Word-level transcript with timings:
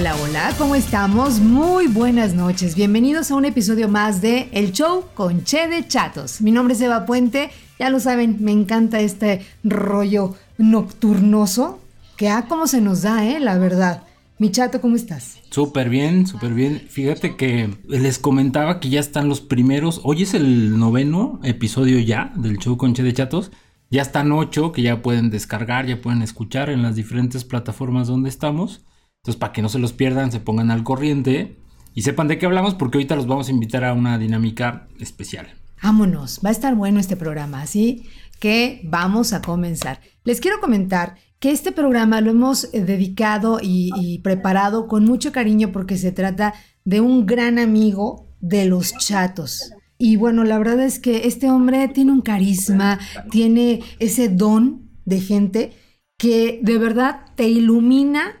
Hola, 0.00 0.14
hola, 0.22 0.54
¿cómo 0.56 0.76
estamos? 0.76 1.40
Muy 1.40 1.88
buenas 1.88 2.32
noches. 2.32 2.76
Bienvenidos 2.76 3.32
a 3.32 3.34
un 3.34 3.44
episodio 3.44 3.88
más 3.88 4.22
de 4.22 4.48
El 4.52 4.70
Show 4.70 5.06
con 5.12 5.42
Che 5.42 5.66
de 5.66 5.88
Chatos. 5.88 6.40
Mi 6.40 6.52
nombre 6.52 6.74
es 6.74 6.80
Eva 6.80 7.04
Puente. 7.04 7.50
Ya 7.80 7.90
lo 7.90 7.98
saben, 7.98 8.36
me 8.38 8.52
encanta 8.52 9.00
este 9.00 9.44
rollo 9.64 10.36
nocturnoso 10.56 11.80
que 12.16 12.28
a 12.28 12.42
cómo 12.42 12.68
se 12.68 12.80
nos 12.80 13.02
da, 13.02 13.26
¿eh? 13.26 13.40
La 13.40 13.58
verdad. 13.58 14.04
Mi 14.38 14.52
chato, 14.52 14.80
¿cómo 14.80 14.94
estás? 14.94 15.38
Súper 15.50 15.88
bien, 15.88 16.28
súper 16.28 16.54
bien. 16.54 16.86
Fíjate 16.88 17.34
que 17.34 17.76
les 17.88 18.20
comentaba 18.20 18.78
que 18.78 18.90
ya 18.90 19.00
están 19.00 19.28
los 19.28 19.40
primeros. 19.40 20.00
Hoy 20.04 20.22
es 20.22 20.32
el 20.32 20.78
noveno 20.78 21.40
episodio 21.42 21.98
ya 21.98 22.32
del 22.36 22.58
show 22.58 22.76
con 22.76 22.94
Che 22.94 23.02
de 23.02 23.14
Chatos. 23.14 23.50
Ya 23.90 24.02
están 24.02 24.30
ocho 24.30 24.70
que 24.70 24.82
ya 24.82 25.02
pueden 25.02 25.30
descargar, 25.30 25.86
ya 25.86 26.00
pueden 26.00 26.22
escuchar 26.22 26.70
en 26.70 26.82
las 26.82 26.94
diferentes 26.94 27.42
plataformas 27.42 28.06
donde 28.06 28.28
estamos. 28.28 28.84
Entonces, 29.22 29.38
para 29.38 29.52
que 29.52 29.62
no 29.62 29.68
se 29.68 29.78
los 29.78 29.92
pierdan, 29.92 30.32
se 30.32 30.40
pongan 30.40 30.70
al 30.70 30.84
corriente 30.84 31.58
y 31.94 32.02
sepan 32.02 32.28
de 32.28 32.38
qué 32.38 32.46
hablamos, 32.46 32.74
porque 32.74 32.98
ahorita 32.98 33.16
los 33.16 33.26
vamos 33.26 33.48
a 33.48 33.52
invitar 33.52 33.84
a 33.84 33.92
una 33.92 34.18
dinámica 34.18 34.88
especial. 35.00 35.48
Vámonos, 35.82 36.40
va 36.44 36.48
a 36.48 36.52
estar 36.52 36.74
bueno 36.74 37.00
este 37.00 37.16
programa, 37.16 37.62
así 37.62 38.06
que 38.40 38.80
vamos 38.84 39.32
a 39.32 39.42
comenzar. 39.42 40.00
Les 40.24 40.40
quiero 40.40 40.60
comentar 40.60 41.16
que 41.40 41.50
este 41.50 41.72
programa 41.72 42.20
lo 42.20 42.30
hemos 42.30 42.72
eh, 42.72 42.84
dedicado 42.84 43.58
y, 43.62 43.90
y, 43.96 44.18
preparado 44.18 44.88
con 44.88 45.04
mucho 45.04 45.32
cariño 45.32 45.70
porque 45.72 45.96
se 45.96 46.12
trata 46.12 46.54
de 46.84 47.00
un 47.00 47.26
gran 47.26 47.58
amigo 47.58 48.28
de 48.40 48.64
los 48.64 48.96
chatos. 48.96 49.72
Y 49.98 50.16
bueno, 50.16 50.44
la 50.44 50.58
verdad 50.58 50.80
es 50.80 51.00
que 51.00 51.26
este 51.26 51.50
hombre 51.50 51.88
tiene 51.88 52.12
un 52.12 52.22
carisma, 52.22 52.98
tiene 53.30 53.82
ese 53.98 54.28
don 54.28 54.88
de 55.04 55.20
gente 55.20 55.72
que 56.16 56.60
de 56.62 56.78
verdad 56.78 57.26
te 57.34 57.48
ilumina 57.48 58.36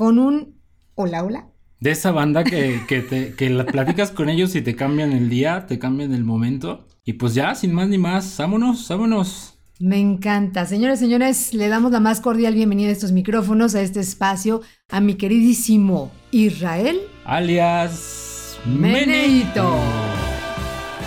con 0.00 0.18
un 0.18 0.54
hola, 0.94 1.22
hola. 1.22 1.48
De 1.78 1.90
esa 1.90 2.10
banda 2.10 2.42
que, 2.42 2.80
que, 2.88 3.02
te, 3.02 3.34
que 3.34 3.50
la 3.50 3.66
platicas 3.66 4.10
con 4.10 4.30
ellos 4.30 4.54
y 4.54 4.62
te 4.62 4.74
cambian 4.74 5.12
el 5.12 5.28
día, 5.28 5.66
te 5.66 5.78
cambian 5.78 6.14
el 6.14 6.24
momento. 6.24 6.86
Y 7.04 7.12
pues 7.12 7.34
ya, 7.34 7.54
sin 7.54 7.74
más 7.74 7.86
ni 7.86 7.98
más, 7.98 8.34
vámonos, 8.38 8.88
vámonos. 8.88 9.58
Me 9.78 9.98
encanta. 9.98 10.64
Señores, 10.64 11.00
señores, 11.00 11.52
le 11.52 11.68
damos 11.68 11.92
la 11.92 12.00
más 12.00 12.22
cordial 12.22 12.54
bienvenida 12.54 12.88
a 12.88 12.92
estos 12.92 13.12
micrófonos, 13.12 13.74
a 13.74 13.82
este 13.82 14.00
espacio, 14.00 14.62
a 14.88 15.02
mi 15.02 15.16
queridísimo 15.16 16.10
Israel. 16.30 16.98
Alias 17.26 18.58
Meneito. 18.64 19.68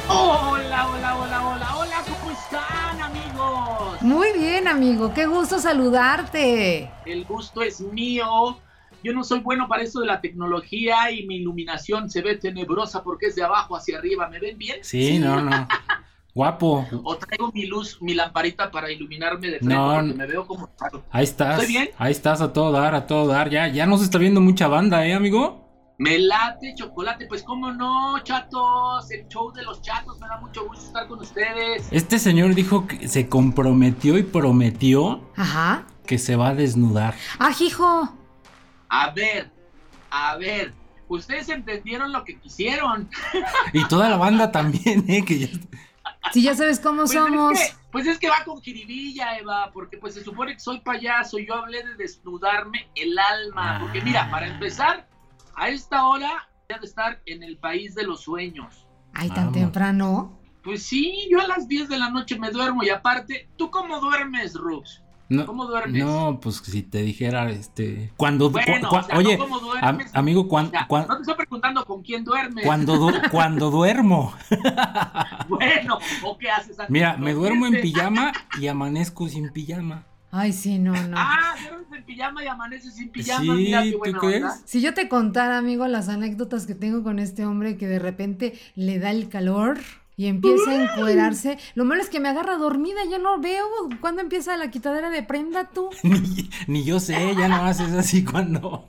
Hola, 0.07 0.87
hola, 0.87 1.17
hola, 1.17 1.47
hola, 1.47 1.77
hola, 1.77 2.03
¿cómo 2.05 2.31
están 2.31 3.01
amigos? 3.01 4.01
Muy 4.03 4.27
bien, 4.37 4.67
amigo, 4.67 5.11
qué 5.15 5.25
gusto 5.25 5.57
saludarte. 5.57 6.91
El 7.07 7.25
gusto 7.25 7.63
es 7.63 7.81
mío. 7.81 8.59
Yo 9.03 9.13
no 9.13 9.23
soy 9.23 9.39
bueno 9.39 9.67
para 9.67 9.83
eso 9.83 9.99
de 9.99 10.07
la 10.07 10.21
tecnología 10.21 11.11
y 11.11 11.25
mi 11.25 11.37
iluminación 11.37 12.09
se 12.09 12.21
ve 12.21 12.37
tenebrosa 12.37 13.03
porque 13.03 13.27
es 13.27 13.35
de 13.35 13.43
abajo 13.43 13.75
hacia 13.75 13.97
arriba. 13.97 14.29
¿Me 14.29 14.39
ven 14.39 14.57
bien? 14.57 14.77
Sí, 14.81 15.07
sí. 15.07 15.19
no, 15.19 15.41
no. 15.41 15.67
Guapo. 16.35 16.87
O 17.03 17.15
traigo 17.15 17.51
mi 17.51 17.67
luz, 17.67 18.01
mi 18.01 18.15
lamparita 18.15 18.71
para 18.71 18.91
iluminarme 18.91 19.49
de 19.49 19.59
frente 19.59 19.75
no, 19.75 19.93
porque 19.93 20.13
me 20.15 20.25
veo 20.25 20.47
como. 20.47 20.69
Ahí 21.11 21.25
estás. 21.25 21.59
¿Estoy 21.59 21.67
bien? 21.67 21.89
Ahí 21.97 22.11
estás 22.11 22.41
a 22.41 22.51
todo 22.51 22.71
dar, 22.71 22.95
a 22.95 23.05
todo 23.05 23.27
dar. 23.27 23.51
Ya, 23.51 23.67
ya 23.67 23.85
nos 23.85 24.01
está 24.01 24.17
viendo 24.17 24.41
mucha 24.41 24.67
banda, 24.67 25.05
¿eh, 25.05 25.13
amigo? 25.13 25.61
Me 25.99 26.17
late 26.17 26.73
chocolate, 26.75 27.27
pues 27.27 27.43
cómo 27.43 27.71
no, 27.71 28.17
chatos, 28.23 29.11
el 29.11 29.27
show 29.27 29.53
de 29.53 29.61
los 29.61 29.79
chatos, 29.83 30.19
me 30.19 30.27
da 30.27 30.39
mucho 30.39 30.65
gusto 30.65 30.85
estar 30.87 31.07
con 31.07 31.19
ustedes. 31.19 31.87
Este 31.91 32.17
señor 32.17 32.55
dijo 32.55 32.87
que 32.87 33.07
se 33.07 33.29
comprometió 33.29 34.17
y 34.17 34.23
prometió 34.23 35.21
Ajá. 35.35 35.85
que 36.07 36.17
se 36.17 36.35
va 36.35 36.49
a 36.49 36.55
desnudar. 36.55 37.13
¡Ah, 37.37 37.51
hijo! 37.59 38.11
A 38.95 39.09
ver, 39.09 39.51
a 40.11 40.37
ver, 40.37 40.71
ustedes 41.07 41.49
entendieron 41.49 42.13
lo 42.13 42.23
que 42.23 42.39
quisieron. 42.39 43.09
Y 43.73 43.83
toda 43.87 44.07
la 44.07 44.17
banda 44.17 44.51
también, 44.51 45.03
¿eh? 45.07 45.25
Que 45.25 45.39
ya... 45.39 45.47
Si 46.31 46.43
ya 46.43 46.53
sabes 46.53 46.79
cómo 46.79 46.99
pues 47.01 47.13
somos. 47.13 47.59
Es 47.59 47.71
que, 47.71 47.77
pues 47.91 48.05
es 48.05 48.19
que 48.19 48.29
va 48.29 48.43
con 48.45 48.61
jiribilla, 48.61 49.39
Eva, 49.39 49.71
porque 49.73 49.97
pues 49.97 50.13
se 50.13 50.23
supone 50.23 50.53
que 50.53 50.59
soy 50.59 50.79
payaso. 50.81 51.39
Yo 51.39 51.55
hablé 51.55 51.83
de 51.83 51.95
desnudarme 51.95 52.87
el 52.93 53.17
alma. 53.17 53.77
Ah. 53.77 53.79
Porque 53.81 53.99
mira, 54.01 54.29
para 54.29 54.45
empezar, 54.45 55.09
a 55.55 55.69
esta 55.69 56.05
hora 56.05 56.47
debe 56.69 56.85
estar 56.85 57.19
en 57.25 57.41
el 57.41 57.57
país 57.57 57.95
de 57.95 58.03
los 58.03 58.21
sueños. 58.21 58.85
Ay, 59.15 59.29
tan 59.29 59.45
Vamos. 59.45 59.53
temprano. 59.53 60.39
Pues 60.63 60.83
sí, 60.83 61.27
yo 61.31 61.41
a 61.41 61.47
las 61.47 61.67
10 61.67 61.89
de 61.89 61.97
la 61.97 62.11
noche 62.11 62.37
me 62.37 62.51
duermo 62.51 62.83
y 62.83 62.89
aparte, 62.89 63.49
¿tú 63.57 63.71
cómo 63.71 63.99
duermes, 63.99 64.53
Rux? 64.53 65.02
No, 65.33 65.45
¿Cómo 65.47 65.65
duermes? 65.65 66.03
No, 66.03 66.39
pues 66.41 66.57
si 66.57 66.83
te 66.83 67.01
dijera, 67.01 67.49
este, 67.49 68.11
cuando, 68.17 68.49
Bueno, 68.51 68.87
cu- 68.89 68.95
o 68.97 69.03
sea, 69.03 69.17
oye, 69.17 69.37
¿no 69.37 69.43
cómo 69.45 69.55
am- 69.81 69.97
duermes? 69.97 70.15
amigo, 70.15 70.47
cuan- 70.47 70.67
O 70.67 70.69
sea, 70.69 70.87
cuan- 70.87 71.07
no 71.07 71.15
te 71.15 71.21
estoy 71.21 71.35
preguntando 71.35 71.83
con 71.85 72.01
quién 72.03 72.23
duermes. 72.23 72.63
cuando, 72.65 72.97
du- 72.97 73.11
cuando 73.31 73.71
duermo, 73.71 74.33
Bueno, 75.47 75.99
¿o 76.23 76.37
qué 76.37 76.49
haces 76.49 76.79
antes 76.79 76.89
mira, 76.89 77.17
me 77.17 77.33
duermo 77.33 77.65
en 77.65 77.81
pijama 77.81 78.31
y 78.59 78.67
amanezco 78.67 79.27
sin 79.27 79.51
pijama. 79.51 80.05
Ay, 80.31 80.51
sí, 80.51 80.79
no, 80.79 80.93
no. 80.93 81.15
Ah, 81.19 81.55
duermes 81.61 81.91
en 81.95 82.03
pijama 82.05 82.43
y 82.43 82.47
amaneces 82.47 82.95
sin 82.95 83.09
pijama. 83.09 83.41
Sí, 83.43 83.49
mira 83.51 83.83
qué 83.83 83.91
¿tú 83.91 83.97
buena 83.99 84.19
crees? 84.19 84.43
onda. 84.43 84.57
Si 84.65 84.81
yo 84.81 84.93
te 84.93 85.07
contara, 85.07 85.57
amigo, 85.59 85.87
las 85.87 86.09
anécdotas 86.09 86.65
que 86.65 86.73
tengo 86.75 87.03
con 87.03 87.19
este 87.19 87.45
hombre 87.45 87.77
que 87.77 87.87
de 87.87 87.99
repente 87.99 88.59
le 88.75 88.97
da 88.99 89.11
el 89.11 89.29
calor 89.29 89.77
y 90.15 90.27
empieza 90.27 90.71
a 90.71 90.83
encuerarse, 90.83 91.57
lo 91.75 91.85
malo 91.85 92.01
es 92.01 92.09
que 92.09 92.19
me 92.19 92.29
agarra 92.29 92.57
dormida, 92.57 93.01
yo 93.09 93.17
no 93.17 93.39
veo 93.39 93.65
cuándo 93.99 94.21
empieza 94.21 94.55
la 94.57 94.69
quitadera 94.69 95.09
de 95.09 95.23
prenda 95.23 95.69
tú. 95.69 95.89
Ni, 96.03 96.49
ni 96.67 96.83
yo 96.83 96.99
sé, 96.99 97.35
ya 97.35 97.47
no 97.47 97.63
haces 97.65 97.93
así 97.93 98.23
cuando. 98.23 98.87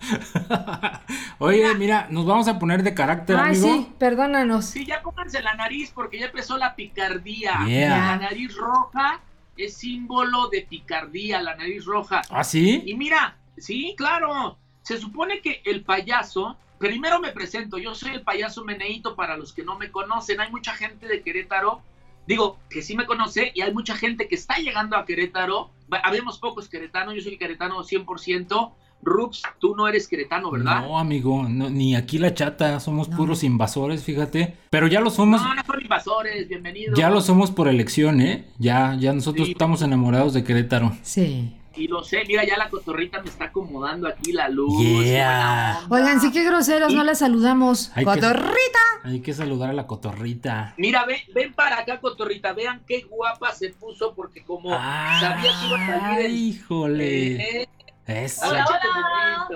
Oye, 1.38 1.74
mira, 1.74 2.08
nos 2.10 2.26
vamos 2.26 2.48
a 2.48 2.58
poner 2.58 2.82
de 2.82 2.94
carácter, 2.94 3.36
Ay, 3.36 3.56
amigo. 3.56 3.66
sí, 3.66 3.88
perdónanos. 3.98 4.66
Sí, 4.66 4.84
ya 4.84 5.02
pónganse 5.02 5.42
la 5.42 5.54
nariz 5.54 5.90
porque 5.94 6.18
ya 6.18 6.26
empezó 6.26 6.56
la 6.58 6.74
picardía. 6.74 7.64
Yeah. 7.66 7.88
La 7.88 8.16
nariz 8.18 8.54
roja 8.56 9.20
es 9.56 9.74
símbolo 9.76 10.48
de 10.48 10.62
picardía, 10.62 11.42
la 11.42 11.56
nariz 11.56 11.84
roja. 11.84 12.22
¿Ah, 12.30 12.44
sí? 12.44 12.82
Y 12.84 12.94
mira, 12.94 13.36
sí, 13.56 13.94
claro, 13.96 14.58
se 14.82 14.98
supone 14.98 15.40
que 15.40 15.62
el 15.64 15.82
payaso, 15.82 16.56
primero 16.88 17.20
me 17.20 17.30
presento, 17.32 17.78
yo 17.78 17.94
soy 17.94 18.12
el 18.12 18.22
payaso 18.22 18.64
Meneito 18.64 19.16
para 19.16 19.36
los 19.36 19.52
que 19.52 19.64
no 19.64 19.76
me 19.78 19.90
conocen, 19.90 20.40
hay 20.40 20.50
mucha 20.50 20.72
gente 20.74 21.06
de 21.08 21.22
Querétaro, 21.22 21.80
digo, 22.26 22.58
que 22.70 22.82
sí 22.82 22.96
me 22.96 23.06
conoce 23.06 23.52
y 23.54 23.60
hay 23.62 23.72
mucha 23.72 23.96
gente 23.96 24.28
que 24.28 24.34
está 24.34 24.56
llegando 24.58 24.96
a 24.96 25.04
Querétaro, 25.04 25.70
habemos 26.02 26.38
pocos 26.38 26.68
queretanos, 26.68 27.14
yo 27.14 27.20
soy 27.22 27.36
queretano 27.38 27.82
100%, 27.82 28.72
Rux, 29.06 29.42
tú 29.58 29.76
no 29.76 29.86
eres 29.86 30.08
queretano, 30.08 30.50
¿verdad? 30.50 30.80
No, 30.80 30.98
amigo, 30.98 31.46
no, 31.46 31.68
ni 31.68 31.94
aquí 31.94 32.16
la 32.18 32.32
chata, 32.32 32.80
somos 32.80 33.10
No. 33.10 33.16
puros 33.18 33.44
invasores, 33.44 34.02
fíjate. 34.02 34.56
Pero 34.70 34.86
ya 34.86 35.00
lo 35.00 35.10
somos, 35.10 35.42
No, 35.42 35.54
no 35.54 35.62
son 35.62 35.82
invasores, 35.82 36.48
bienvenidos. 36.48 36.98
ya 36.98 37.10
lo 37.10 37.20
somos 37.20 37.50
por 37.50 37.68
elección, 37.68 38.22
¿eh? 38.22 38.46
Ya, 38.58 38.96
ya 38.98 39.12
nosotros 39.12 39.46
Sí. 39.46 39.52
estamos 39.52 39.82
enamorados 39.82 40.32
de 40.32 40.42
Querétaro. 40.42 40.96
Sí. 41.02 41.52
Y 41.76 41.88
lo 41.88 42.02
sé, 42.04 42.22
mira, 42.28 42.44
ya 42.44 42.56
la 42.56 42.68
cotorrita 42.70 43.20
me 43.20 43.28
está 43.28 43.46
acomodando 43.46 44.06
aquí 44.06 44.32
la 44.32 44.48
luz. 44.48 44.80
Yeah. 45.04 45.80
Oigan, 45.90 46.20
sí 46.20 46.30
que 46.30 46.44
groseros, 46.44 46.92
no 46.92 47.02
les 47.04 47.18
saludamos. 47.18 47.90
Hay 47.94 48.04
que- 48.04 48.10
¡Cotorrita! 48.12 48.78
Hay 49.02 49.20
que 49.20 49.34
saludar 49.34 49.70
a 49.70 49.72
la 49.72 49.86
cotorrita. 49.86 50.74
Mira, 50.78 51.04
ven, 51.04 51.18
ven 51.34 51.52
para 51.52 51.80
acá, 51.80 52.00
cotorrita, 52.00 52.52
vean 52.52 52.82
qué 52.86 53.02
guapa 53.02 53.52
se 53.52 53.70
puso, 53.70 54.14
porque 54.14 54.44
como 54.44 54.70
sabía 54.70 55.50
que 55.60 55.66
iba 55.66 55.76
a 55.76 55.86
salir 55.86 56.02
Ay, 56.02 56.24
el... 56.26 56.32
híjole. 56.32 57.60
Eh, 57.62 57.68
Eso. 58.06 58.46
hola, 58.48 58.64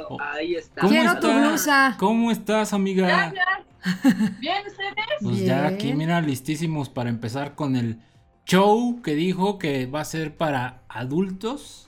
Hola. 0.09 0.33
Ahí 0.33 0.55
está. 0.55 0.81
¿Cómo 0.81 0.91
Quiero 0.93 1.13
tu 1.21 1.29
estás? 1.29 1.49
blusa. 1.49 1.97
¿Cómo 1.99 2.31
estás, 2.31 2.73
amiga? 2.73 3.07
Gracias. 3.07 4.39
Bien, 4.41 4.63
ustedes. 4.67 4.95
Pues 5.23 5.45
ya 5.45 5.67
aquí, 5.67 5.95
mira, 5.95 6.21
listísimos 6.21 6.89
para 6.89 7.09
empezar 7.11 7.55
con 7.55 7.77
el 7.77 7.99
show 8.45 9.01
que 9.03 9.15
dijo 9.15 9.59
que 9.59 9.87
va 9.87 10.01
a 10.01 10.05
ser 10.05 10.37
para 10.37 10.81
adultos 10.89 11.88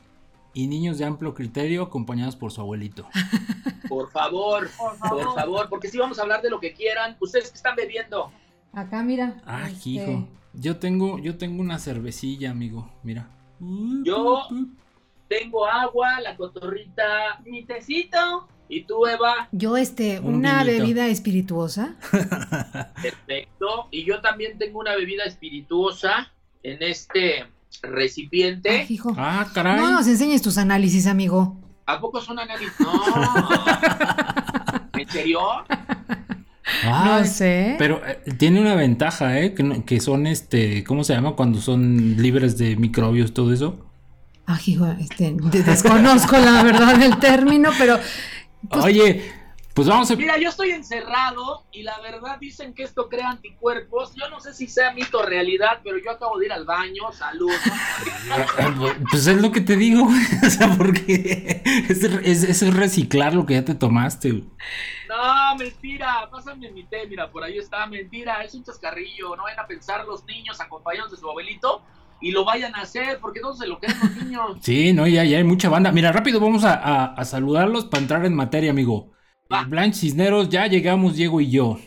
y 0.55 0.67
niños 0.67 0.99
de 0.99 1.05
amplio 1.05 1.35
criterio 1.35 1.83
acompañados 1.83 2.37
por 2.37 2.51
su 2.53 2.61
abuelito. 2.61 3.07
Por 3.89 4.11
favor, 4.13 4.69
Por 4.79 4.99
por 5.11 5.35
favor. 5.35 5.69
porque 5.69 5.89
sí 5.89 5.99
vamos 5.99 6.19
a 6.21 6.23
hablar 6.23 6.43
de 6.43 6.51
lo 6.51 6.61
que 6.61 6.73
quieran. 6.73 7.17
¿Ustedes 7.19 7.51
qué 7.51 7.57
están 7.57 7.75
bebiendo? 7.75 8.31
Acá, 8.73 9.03
mira. 9.03 9.43
Ay, 9.45 9.73
este, 9.73 9.89
hijo. 9.91 10.29
Yo 10.53 10.77
tengo, 10.77 11.19
yo 11.19 11.37
tengo 11.39 11.61
una 11.61 11.79
cervecilla, 11.81 12.51
amigo. 12.53 12.89
Mira. 13.03 13.29
Yo- 14.05 14.47
Tengo 15.27 15.67
agua, 15.67 16.21
la 16.21 16.37
cotorrita 16.37 17.41
Mi 17.45 17.65
tecito. 17.65 18.49
y 18.69 18.85
tú, 18.85 19.07
Eva. 19.07 19.49
Yo, 19.51 19.77
este, 19.77 20.21
Un 20.21 20.37
una 20.37 20.63
vinito. 20.63 20.83
bebida 20.85 21.07
espirituosa. 21.09 21.97
Perfecto. 23.03 23.89
Y 23.91 24.05
yo 24.05 24.21
también 24.21 24.59
tengo 24.59 24.79
una 24.79 24.95
bebida 24.95 25.25
espirituosa 25.25 26.33
en 26.63 26.83
este 26.83 27.47
recipiente. 27.83 28.71
Ay, 28.71 28.87
hijo. 28.89 29.15
Ah, 29.17 29.47
caray. 29.55 29.81
No 29.81 29.91
nos 29.91 30.07
enseñes 30.07 30.43
tus 30.43 30.59
análisis, 30.59 31.07
amigo. 31.07 31.57
¿A 31.87 32.01
poco 32.01 32.21
son 32.21 32.39
análisis? 32.39 32.73
No. 32.81 32.93
¿En 34.99 35.09
serio? 35.09 35.41
Ah, 36.85 37.19
no 37.21 37.25
sé. 37.27 37.75
Pero 37.79 38.01
eh, 38.07 38.21
tiene 38.39 38.61
una 38.61 38.75
ventaja, 38.75 39.39
¿eh? 39.41 39.55
Que, 39.55 39.83
que 39.85 40.01
son, 40.01 40.27
este, 40.27 40.85
¿cómo 40.85 41.05
se 41.05 41.15
llama? 41.15 41.33
Cuando 41.33 41.61
son 41.61 42.17
libres 42.23 42.59
de 42.59 42.77
microbios, 42.77 43.35
todo 43.35 43.53
eso. 43.53 43.79
Ay, 44.47 44.61
hijo, 44.67 44.87
este, 44.99 45.35
de- 45.39 45.63
desconozco 45.63 46.37
la 46.39 46.63
verdad 46.63 46.97
del 46.97 47.19
término, 47.19 47.71
pero 47.79 47.99
Oye, 48.83 49.23
pues 49.75 49.87
vamos 49.89 50.11
a... 50.11 50.17
Mira, 50.17 50.37
yo 50.39 50.49
estoy 50.49 50.71
encerrado 50.71 51.65
y 51.73 51.83
la 51.85 51.99
verdad 52.01 52.39
dicen 52.41 52.75
que 52.75 52.83
esto 52.83 53.09
crea 53.09 53.31
anticuerpos. 53.31 54.15
Yo 54.15 54.29
no 54.29 54.41
sé 54.41 54.53
si 54.53 54.67
sea 54.67 54.93
mito 54.93 55.21
o 55.21 55.23
realidad, 55.25 55.81
pero 55.85 55.97
yo 55.99 56.11
acabo 56.11 56.39
de 56.39 56.47
ir 56.47 56.53
al 56.53 56.65
baño, 56.65 57.11
salud. 57.13 57.51
Pues 59.11 59.27
es 59.27 59.41
lo 59.41 59.51
que 59.53 59.61
te 59.61 59.77
digo, 59.77 60.05
güey. 60.05 60.21
O 60.47 60.51
sea, 60.51 60.75
porque 60.77 61.63
es, 61.89 62.03
es- 62.05 62.63
es 62.63 62.75
reciclar 62.75 63.35
lo 63.35 63.47
que 63.47 63.55
ya 63.55 63.65
te 63.65 63.75
tomaste. 63.75 64.31
güey. 64.33 64.45
No, 65.09 65.57
mentira, 65.57 66.29
pásame 66.31 66.71
mi 66.71 66.85
té, 66.85 67.07
mira, 67.09 67.31
por 67.31 67.43
ahí 67.43 67.59
está, 67.59 67.87
mentira, 67.87 68.43
es 68.45 68.55
un 68.55 68.63
chascarrillo, 68.65 69.35
no 69.37 69.43
vayan 69.45 69.61
a 69.61 69.67
pensar 69.67 70.05
los 70.07 70.25
niños 70.25 70.61
acompañados 70.61 71.11
de 71.11 71.17
su 71.17 71.29
abuelito 71.29 71.83
y 72.21 72.31
lo 72.33 72.45
vayan 72.45 72.75
a 72.77 72.83
hacer, 72.83 73.19
porque 73.21 73.41
no 73.41 73.53
se 73.55 73.67
lo 73.67 73.81
quedan 73.81 73.99
los 74.01 74.17
niños. 74.25 74.59
Sí, 74.63 74.93
no, 74.93 75.07
ya, 75.07 75.25
ya 75.25 75.39
hay 75.39 75.45
mucha 75.45 75.69
banda. 75.69 75.91
Mira, 75.91 76.13
rápido 76.13 76.39
vamos 76.39 76.65
a, 76.65 76.75
a- 76.75 77.15
a 77.15 77.25
saludarlos 77.25 77.87
para 77.87 78.03
entrar 78.03 78.25
en 78.25 78.35
materia, 78.35 78.71
amigo. 78.71 79.11
Va. 79.53 79.65
Blanche 79.65 80.01
Cisneros, 80.01 80.49
ya 80.49 80.67
llegamos, 80.67 81.17
Diego 81.17 81.41
y 81.41 81.51
yo. 81.51 81.79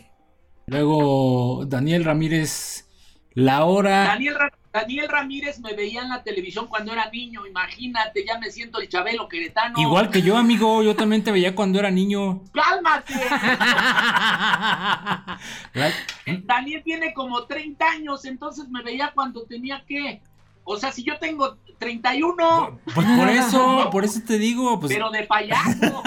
Luego, 0.68 1.66
Daniel 1.68 2.04
Ramírez, 2.04 2.88
la 3.34 3.66
hora. 3.66 4.04
Daniel, 4.06 4.36
Ra- 4.36 4.54
Daniel 4.72 5.08
Ramírez 5.08 5.60
me 5.60 5.74
veía 5.74 6.02
en 6.02 6.10
la 6.10 6.24
televisión 6.24 6.68
cuando 6.68 6.92
era 6.92 7.10
niño, 7.10 7.46
imagínate, 7.46 8.26
ya 8.26 8.40
me 8.40 8.50
siento 8.50 8.80
el 8.82 8.90
Chabelo 8.90 9.28
queretano. 9.28 9.80
Igual 9.80 10.10
que 10.10 10.22
yo, 10.22 10.36
amigo, 10.36 10.82
yo 10.84 10.96
también 10.96 11.24
te 11.24 11.32
veía 11.32 11.56
cuando 11.56 11.80
era 11.80 11.92
niño. 11.92 12.44
¡Cálmate! 12.54 13.14
Daniel 16.44 16.82
tiene 16.84 17.14
como 17.14 17.44
30 17.46 17.86
años, 17.86 18.26
entonces 18.26 18.68
me 18.70 18.82
veía 18.84 19.12
cuando 19.14 19.44
tenía 19.44 19.84
que... 19.86 20.22
O 20.64 20.78
sea, 20.78 20.92
si 20.92 21.04
yo 21.04 21.18
tengo 21.20 21.58
31, 21.80 22.80
Pues 22.96 23.08
por 23.18 23.30
eso, 23.30 23.90
por 23.92 24.06
eso 24.06 24.22
te 24.26 24.38
digo, 24.38 24.80
pues. 24.80 24.94
pero 24.94 25.10
de 25.12 25.24
payaso. 25.24 26.02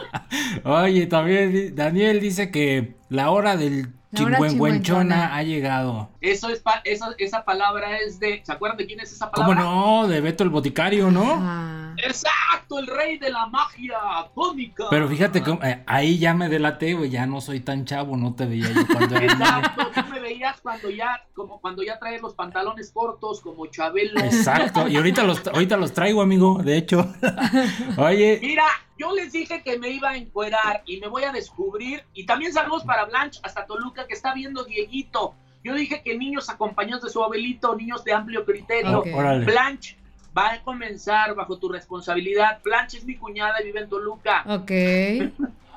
Oye, 0.64 1.06
también 1.06 1.74
Daniel 1.74 2.20
dice 2.20 2.50
que 2.50 2.96
la 3.08 3.30
hora 3.30 3.56
del 3.56 3.92
chingüengüenchona 4.14 5.34
ha 5.34 5.42
llegado. 5.42 6.08
Eso 6.20 6.48
es 6.48 6.60
pa- 6.60 6.80
esa, 6.84 7.08
esa 7.18 7.44
palabra 7.44 7.98
es 7.98 8.18
de. 8.20 8.42
¿Se 8.44 8.52
acuerdan 8.52 8.78
de 8.78 8.86
quién 8.86 9.00
es 9.00 9.12
esa 9.12 9.30
¿Cómo 9.30 9.48
palabra? 9.48 9.64
no? 9.70 10.08
De 10.08 10.20
Beto 10.20 10.44
el 10.44 10.50
Boticario, 10.50 11.10
¿no? 11.10 11.24
Ah. 11.38 11.76
Exacto, 12.02 12.78
el 12.78 12.86
rey 12.86 13.18
de 13.18 13.30
la 13.30 13.46
magia 13.48 13.98
cómica. 14.34 14.84
Pero 14.90 15.08
fíjate 15.08 15.42
que 15.42 15.50
eh, 15.62 15.82
ahí 15.86 16.18
ya 16.18 16.32
me 16.34 16.48
delaté, 16.48 16.94
güey, 16.94 17.10
ya 17.10 17.26
no 17.26 17.40
soy 17.40 17.60
tan 17.60 17.84
chavo, 17.84 18.16
no 18.16 18.34
te 18.34 18.46
veía 18.46 18.70
yo 18.70 18.86
cuando 18.86 19.16
era 19.16 19.34
niño. 19.34 19.44
Exacto, 19.44 19.90
tú 19.94 20.08
me 20.10 20.20
veías 20.20 20.60
cuando 20.60 20.88
ya, 20.90 21.20
como 21.34 21.60
cuando 21.60 21.82
ya 21.82 21.98
traes 21.98 22.22
los 22.22 22.34
pantalones 22.34 22.90
cortos, 22.92 23.40
como 23.40 23.66
Chabelo. 23.66 24.20
Exacto, 24.20 24.88
y 24.88 24.96
ahorita 24.96 25.24
los, 25.24 25.46
ahorita 25.48 25.76
los 25.76 25.92
traigo, 25.92 26.22
amigo, 26.22 26.62
de 26.62 26.76
hecho. 26.78 27.12
Oye, 27.98 28.38
Mira, 28.40 28.64
yo 29.00 29.12
les 29.14 29.32
dije 29.32 29.62
que 29.62 29.78
me 29.78 29.88
iba 29.90 30.10
a 30.10 30.16
encuerar 30.16 30.82
y 30.84 30.98
me 30.98 31.08
voy 31.08 31.24
a 31.24 31.32
descubrir. 31.32 32.04
Y 32.12 32.26
también 32.26 32.52
saludos 32.52 32.84
para 32.84 33.04
Blanche 33.06 33.40
hasta 33.42 33.64
Toluca 33.64 34.06
que 34.06 34.12
está 34.14 34.34
viendo 34.34 34.64
Dieguito. 34.64 35.34
Yo 35.64 35.74
dije 35.74 36.02
que 36.02 36.16
niños 36.18 36.48
acompañados 36.50 37.02
de 37.04 37.10
su 37.10 37.22
abuelito, 37.22 37.74
niños 37.76 38.04
de 38.04 38.12
amplio 38.12 38.44
criterio. 38.44 39.02
Blanche 39.46 39.96
va 40.36 40.52
a 40.52 40.62
comenzar 40.62 41.34
bajo 41.34 41.58
tu 41.58 41.68
responsabilidad. 41.68 42.60
Blanche 42.62 42.98
es 42.98 43.04
mi 43.04 43.16
cuñada 43.16 43.60
y 43.62 43.66
vive 43.66 43.80
en 43.80 43.88
Toluca. 43.88 44.44
Ok. 44.46 44.70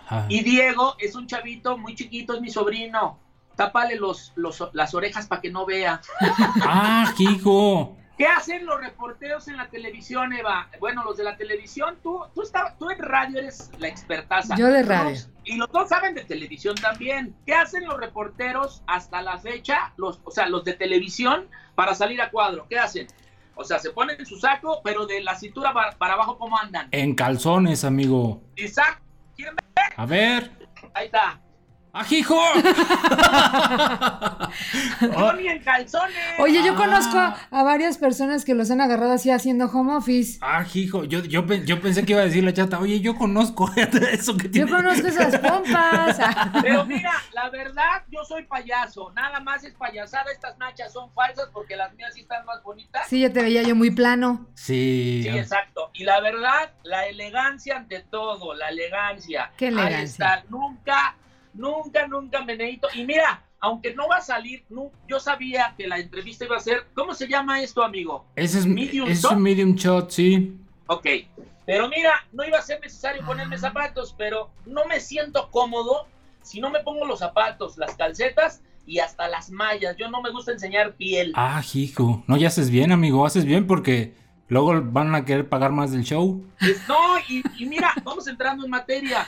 Ah, 0.09 0.25
Y 0.29 0.43
Diego 0.43 0.95
es 0.99 1.15
un 1.15 1.27
chavito 1.27 1.77
muy 1.77 1.95
chiquito, 1.95 2.33
es 2.33 2.41
mi 2.41 2.49
sobrino. 2.49 3.19
Tápale 3.55 3.95
los, 3.95 4.33
los- 4.35 4.69
las 4.73 4.93
orejas 4.93 5.27
para 5.27 5.41
que 5.41 5.49
no 5.49 5.65
vea. 5.65 6.01
Ah, 6.61 7.13
hijo. 7.17 7.95
¿Qué 8.17 8.27
hacen 8.27 8.65
los 8.65 8.79
reporteros 8.79 9.47
en 9.47 9.57
la 9.57 9.69
televisión, 9.69 10.33
Eva? 10.33 10.69
Bueno, 10.79 11.03
los 11.03 11.17
de 11.17 11.23
la 11.23 11.35
televisión, 11.35 11.97
tú, 12.03 12.21
tú, 12.35 12.43
estabas- 12.43 12.77
tú 12.77 12.91
en 12.91 12.99
radio 12.99 13.39
eres 13.39 13.71
la 13.79 13.87
expertaza. 13.87 14.55
Yo 14.55 14.67
de 14.67 14.83
radio. 14.83 15.17
Y 15.43 15.57
los 15.57 15.71
dos 15.71 15.89
saben 15.89 16.13
de 16.13 16.23
televisión 16.23 16.75
también. 16.75 17.35
¿Qué 17.45 17.53
hacen 17.55 17.85
los 17.85 17.97
reporteros 17.99 18.83
hasta 18.85 19.21
la 19.23 19.39
fecha? 19.39 19.93
Los, 19.97 20.21
o 20.23 20.31
sea, 20.31 20.47
los 20.47 20.63
de 20.63 20.73
televisión 20.73 21.47
para 21.75 21.95
salir 21.95 22.21
a 22.21 22.29
cuadro. 22.29 22.67
¿Qué 22.69 22.77
hacen? 22.77 23.07
O 23.55 23.63
sea, 23.63 23.79
se 23.79 23.89
ponen 23.91 24.23
su 24.25 24.39
saco, 24.39 24.81
pero 24.83 25.05
de 25.07 25.21
la 25.21 25.35
cintura 25.35 25.73
para, 25.73 25.91
para 25.97 26.13
abajo, 26.13 26.37
¿cómo 26.37 26.57
andan? 26.57 26.89
En 26.91 27.15
calzones, 27.15 27.83
amigo. 27.83 28.41
Isaac, 28.55 29.01
¿quieren 29.35 29.55
ver? 29.55 29.85
A 29.97 30.05
ver. 30.05 30.51
Ahí 30.93 31.07
está. 31.07 31.39
¡Ah, 31.95 32.03
hijo! 32.09 32.35
Yo 35.01 35.33
ni 35.33 35.47
en 35.47 35.59
calzones. 35.63 36.15
Oye, 36.39 36.63
yo 36.63 36.73
Ah. 36.73 36.75
conozco 36.75 37.17
a, 37.17 37.37
a 37.51 37.63
varias 37.63 37.97
personas 37.97 38.45
que 38.45 38.55
los 38.55 38.71
han 38.71 38.81
agarrado 38.81 39.13
así 39.13 39.29
haciendo 39.29 39.65
home 39.65 39.93
office. 39.95 40.39
Ah, 40.41 40.65
hijo, 40.73 41.03
yo, 41.03 41.19
yo, 41.23 41.45
yo 41.45 41.81
pensé 41.81 42.03
que 42.05 42.13
iba 42.13 42.21
a 42.21 42.25
decir 42.25 42.43
la 42.43 42.51
chata, 42.53 42.79
oye, 42.79 42.99
yo 42.99 43.15
conozco 43.15 43.71
eso 44.11 44.35
que 44.37 44.45
Yo 44.45 44.51
tiene. 44.51 44.71
conozco 44.71 45.07
esas 45.07 45.37
pompas. 45.39 46.17
Pero 46.63 46.85
mira, 46.85 47.11
la 47.33 47.49
verdad, 47.49 48.03
yo 48.09 48.23
soy 48.25 48.43
payaso. 48.43 49.11
Nada 49.13 49.39
más 49.39 49.63
es 49.63 49.73
payasada. 49.75 50.31
Estas 50.31 50.57
nachas 50.57 50.91
son 50.93 51.11
falsas 51.13 51.49
porque 51.53 51.75
las 51.75 51.93
mías 51.93 52.13
sí 52.15 52.21
están 52.21 52.43
más 52.45 52.61
bonitas. 52.63 53.07
Sí, 53.07 53.19
ya 53.19 53.31
te 53.31 53.41
veía 53.43 53.61
yo 53.63 53.75
muy 53.75 53.91
plano. 53.91 54.47
Sí. 54.55 55.21
Sí, 55.23 55.29
exacto. 55.29 55.91
Y 55.93 56.03
la 56.05 56.19
verdad, 56.21 56.71
la 56.83 57.05
elegancia 57.07 57.77
ante 57.77 57.99
todo, 58.01 58.55
la 58.55 58.69
elegancia. 58.69 59.51
Qué 59.57 59.67
Ahí 59.67 59.73
elegancia. 59.73 60.35
está. 60.35 60.43
Nunca, 60.49 61.15
nunca, 61.53 62.07
nunca 62.07 62.43
me 62.43 62.55
necesito. 62.57 62.87
Y 62.93 63.05
mira, 63.05 63.43
aunque 63.59 63.93
no 63.95 64.07
va 64.07 64.17
a 64.17 64.21
salir, 64.21 64.63
yo 65.07 65.19
sabía 65.19 65.73
que 65.77 65.87
la 65.87 65.99
entrevista 65.99 66.45
iba 66.45 66.57
a 66.57 66.59
ser. 66.59 66.87
¿Cómo 66.93 67.13
se 67.13 67.27
llama 67.27 67.61
esto, 67.61 67.83
amigo? 67.83 68.25
Ese 68.35 68.59
es, 68.59 68.65
Medium 68.65 69.07
es 69.09 69.21
shot. 69.21 69.33
un 69.33 69.41
medium 69.41 69.75
shot, 69.75 70.09
sí. 70.11 70.57
Ok. 70.87 71.05
Pero 71.65 71.87
mira, 71.87 72.11
no 72.33 72.43
iba 72.43 72.57
a 72.59 72.61
ser 72.61 72.81
necesario 72.81 73.25
ponerme 73.25 73.57
zapatos, 73.57 74.13
pero 74.17 74.51
no 74.65 74.85
me 74.85 74.99
siento 74.99 75.49
cómodo 75.49 76.07
si 76.41 76.59
no 76.59 76.69
me 76.69 76.81
pongo 76.81 77.05
los 77.05 77.19
zapatos, 77.19 77.77
las 77.77 77.95
calcetas 77.95 78.61
y 78.85 78.99
hasta 78.99 79.29
las 79.29 79.49
mallas. 79.49 79.95
Yo 79.95 80.09
no 80.11 80.21
me 80.21 80.29
gusta 80.29 80.51
enseñar 80.51 80.95
piel. 80.95 81.31
Ah, 81.35 81.63
hijo. 81.73 82.21
No, 82.27 82.35
ya 82.35 82.49
haces 82.49 82.69
bien, 82.69 82.91
amigo, 82.91 83.25
haces 83.25 83.45
bien 83.45 83.65
porque 83.65 84.13
luego 84.49 84.73
van 84.83 85.15
a 85.15 85.23
querer 85.23 85.47
pagar 85.47 85.71
más 85.71 85.93
del 85.93 86.03
show. 86.03 86.45
No, 86.89 87.17
y, 87.29 87.41
y 87.57 87.65
mira, 87.65 87.93
vamos 88.03 88.27
entrando 88.27 88.65
en 88.65 88.69
materia. 88.71 89.25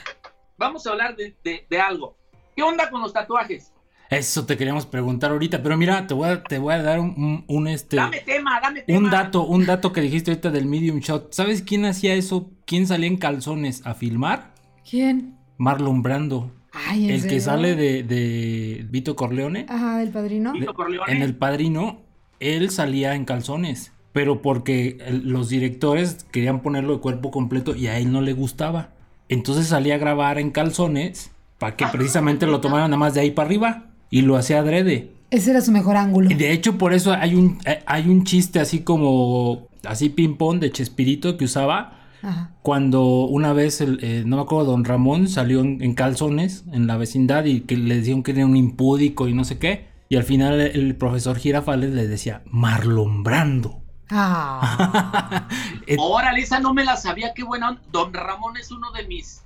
Vamos 0.58 0.86
a 0.86 0.90
hablar 0.90 1.16
de, 1.16 1.34
de- 1.44 1.66
de 1.68 1.80
algo. 1.80 2.16
¿Qué 2.54 2.62
onda 2.62 2.88
con 2.90 3.02
los 3.02 3.12
tatuajes? 3.12 3.72
Eso 4.08 4.46
te 4.46 4.56
queríamos 4.56 4.86
preguntar 4.86 5.32
ahorita, 5.32 5.62
pero 5.62 5.76
mira, 5.76 6.06
te 6.06 6.14
voy 6.14 6.28
a, 6.28 6.42
te 6.44 6.58
voy 6.58 6.74
a 6.74 6.82
dar 6.82 7.00
un, 7.00 7.08
un- 7.16 7.44
un, 7.48 7.66
este 7.68 7.96
Dame 7.96 8.20
tema, 8.20 8.60
dame 8.60 8.82
tema. 8.82 8.98
un 8.98 9.10
dato, 9.10 9.42
un 9.44 9.66
dato 9.66 9.92
que 9.92 10.00
dijiste 10.00 10.30
ahorita 10.30 10.50
del 10.50 10.66
medium 10.66 11.00
shot. 11.00 11.32
¿Sabes 11.32 11.62
quién 11.62 11.84
hacía 11.84 12.14
eso? 12.14 12.50
¿Quién 12.66 12.86
salía 12.86 13.08
en 13.08 13.16
calzones 13.16 13.84
a 13.84 13.94
filmar? 13.94 14.54
¿Quién? 14.88 15.36
Marlon 15.58 16.02
Brando. 16.02 16.52
Ay, 16.72 17.06
¿en 17.06 17.10
El 17.16 17.26
que 17.26 17.40
sale 17.40 17.74
de, 17.74 18.02
de 18.04 18.86
Vito 18.88 19.16
Corleone. 19.16 19.66
Ajá, 19.68 19.98
del 19.98 20.10
padrino. 20.10 20.52
Vito 20.52 20.74
Corleone. 20.74 21.10
En 21.12 21.22
El 21.22 21.34
Padrino, 21.34 22.02
él 22.38 22.70
salía 22.70 23.14
en 23.14 23.24
calzones, 23.24 23.92
pero 24.12 24.40
porque 24.42 24.98
el- 25.00 25.28
los 25.28 25.48
directores 25.48 26.24
querían 26.30 26.60
ponerlo 26.62 26.94
de 26.94 27.00
cuerpo 27.00 27.30
completo 27.30 27.74
y 27.74 27.86
a 27.88 27.98
él 27.98 28.12
no 28.12 28.20
le 28.20 28.34
gustaba. 28.34 28.90
Entonces 29.28 29.68
salía 29.68 29.96
a 29.96 29.98
grabar 29.98 30.38
en 30.38 30.50
calzones 30.50 31.30
para 31.58 31.76
que 31.76 31.86
precisamente 31.86 32.46
lo 32.46 32.60
tomaran 32.60 32.90
nada 32.90 32.98
más 32.98 33.14
de 33.14 33.20
ahí 33.20 33.30
para 33.30 33.46
arriba 33.46 33.86
y 34.10 34.22
lo 34.22 34.36
hacía 34.36 34.60
adrede. 34.60 35.10
Ese 35.30 35.50
era 35.50 35.60
su 35.60 35.72
mejor 35.72 35.96
ángulo. 35.96 36.30
Y 36.30 36.34
de 36.34 36.52
hecho 36.52 36.78
por 36.78 36.92
eso 36.92 37.12
hay 37.12 37.34
un, 37.34 37.58
eh, 37.64 37.82
hay 37.86 38.08
un 38.08 38.24
chiste 38.24 38.60
así 38.60 38.80
como, 38.80 39.68
así 39.84 40.08
ping 40.08 40.36
pong 40.36 40.60
de 40.60 40.70
Chespirito 40.70 41.36
que 41.36 41.46
usaba 41.46 41.98
Ajá. 42.22 42.52
cuando 42.62 43.24
una 43.24 43.52
vez, 43.52 43.80
el, 43.80 43.98
eh, 44.02 44.22
no 44.24 44.36
me 44.36 44.42
acuerdo, 44.42 44.70
don 44.70 44.84
Ramón 44.84 45.28
salió 45.28 45.60
en, 45.60 45.82
en 45.82 45.94
calzones 45.94 46.64
en 46.72 46.86
la 46.86 46.96
vecindad 46.96 47.44
y 47.44 47.60
que 47.60 47.76
le 47.76 47.96
decían 47.96 48.22
que 48.22 48.32
era 48.32 48.46
un 48.46 48.56
impúdico 48.56 49.26
y 49.28 49.34
no 49.34 49.44
sé 49.44 49.58
qué. 49.58 49.86
Y 50.08 50.16
al 50.16 50.22
final 50.22 50.60
el, 50.60 50.80
el 50.80 50.94
profesor 50.94 51.36
Girafales 51.36 51.92
le 51.92 52.06
decía, 52.06 52.42
Marlon 52.46 53.24
Brando. 53.24 53.82
Ah. 54.10 55.48
Órale, 55.98 56.40
esa 56.40 56.60
no 56.60 56.72
me 56.74 56.84
la 56.84 56.96
sabía, 56.96 57.34
qué 57.34 57.42
buena. 57.42 57.70
onda. 57.70 57.82
Don 57.90 58.12
Ramón 58.12 58.56
es 58.56 58.70
uno 58.70 58.92
de 58.92 59.06
mis, 59.06 59.42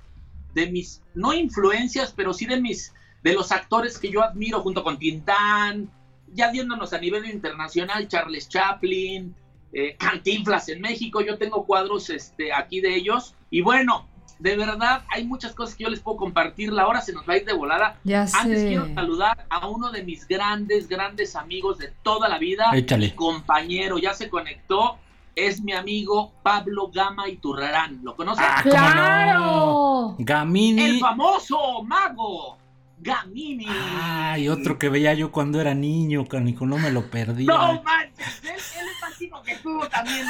de 0.53 0.69
mis, 0.69 1.01
no 1.13 1.33
influencias, 1.33 2.13
pero 2.15 2.33
sí 2.33 2.45
de 2.45 2.61
mis, 2.61 2.93
de 3.23 3.33
los 3.33 3.51
actores 3.51 3.97
que 3.97 4.11
yo 4.11 4.23
admiro 4.23 4.61
junto 4.61 4.83
con 4.83 4.99
Tintán, 4.99 5.89
ya 6.33 6.51
viéndonos 6.51 6.93
a 6.93 6.99
nivel 6.99 7.25
internacional, 7.25 8.07
Charles 8.07 8.47
Chaplin, 8.47 9.35
eh, 9.73 9.95
Cantinflas 9.97 10.69
en 10.69 10.81
México, 10.81 11.21
yo 11.21 11.37
tengo 11.37 11.65
cuadros 11.65 12.09
este, 12.09 12.53
aquí 12.53 12.81
de 12.81 12.95
ellos. 12.95 13.35
Y 13.49 13.61
bueno, 13.61 14.07
de 14.41 14.57
verdad, 14.57 15.03
hay 15.09 15.23
muchas 15.23 15.53
cosas 15.53 15.75
que 15.75 15.83
yo 15.83 15.89
les 15.91 15.99
puedo 15.99 16.17
compartir. 16.17 16.73
La 16.73 16.87
hora 16.87 16.99
se 17.01 17.13
nos 17.13 17.27
va 17.29 17.33
a 17.33 17.37
ir 17.37 17.45
de 17.45 17.53
volada. 17.53 17.99
Ya 18.03 18.21
Antes 18.21 18.61
sé. 18.61 18.67
quiero 18.69 18.91
saludar 18.95 19.45
a 19.49 19.67
uno 19.67 19.91
de 19.91 20.03
mis 20.03 20.27
grandes, 20.27 20.87
grandes 20.87 21.35
amigos 21.35 21.77
de 21.77 21.93
toda 22.01 22.27
la 22.27 22.39
vida. 22.39 22.71
Échale. 22.73 23.07
Mi 23.07 23.11
compañero, 23.13 23.99
ya 23.99 24.15
se 24.15 24.29
conectó. 24.29 24.97
Es 25.35 25.61
mi 25.61 25.73
amigo 25.73 26.33
Pablo 26.41 26.89
Gama 26.91 27.29
Iturrarán. 27.29 27.99
¿Lo 28.03 28.15
conoces? 28.15 28.43
Ah, 28.47 28.61
¿cómo 28.63 28.75
¡Claro! 28.75 29.39
no? 29.39 30.15
Gamini. 30.19 30.81
El 30.85 30.99
famoso 30.99 31.83
mago 31.83 32.57
Gamini. 32.97 33.67
Ay, 33.69 34.49
otro 34.49 34.79
que 34.79 34.89
veía 34.89 35.13
yo 35.13 35.31
cuando 35.31 35.61
era 35.61 35.75
niño, 35.75 36.27
canijo, 36.27 36.65
no 36.65 36.79
me 36.79 36.91
lo 36.91 37.09
perdía. 37.11 37.45
no 37.47 37.81
manches, 37.83 38.43
él, 38.43 38.49
él 38.49 38.55
es 38.57 39.01
más 39.01 39.17
chico 39.17 39.41
que 39.43 39.55
tú 39.57 39.79
también. 39.91 40.25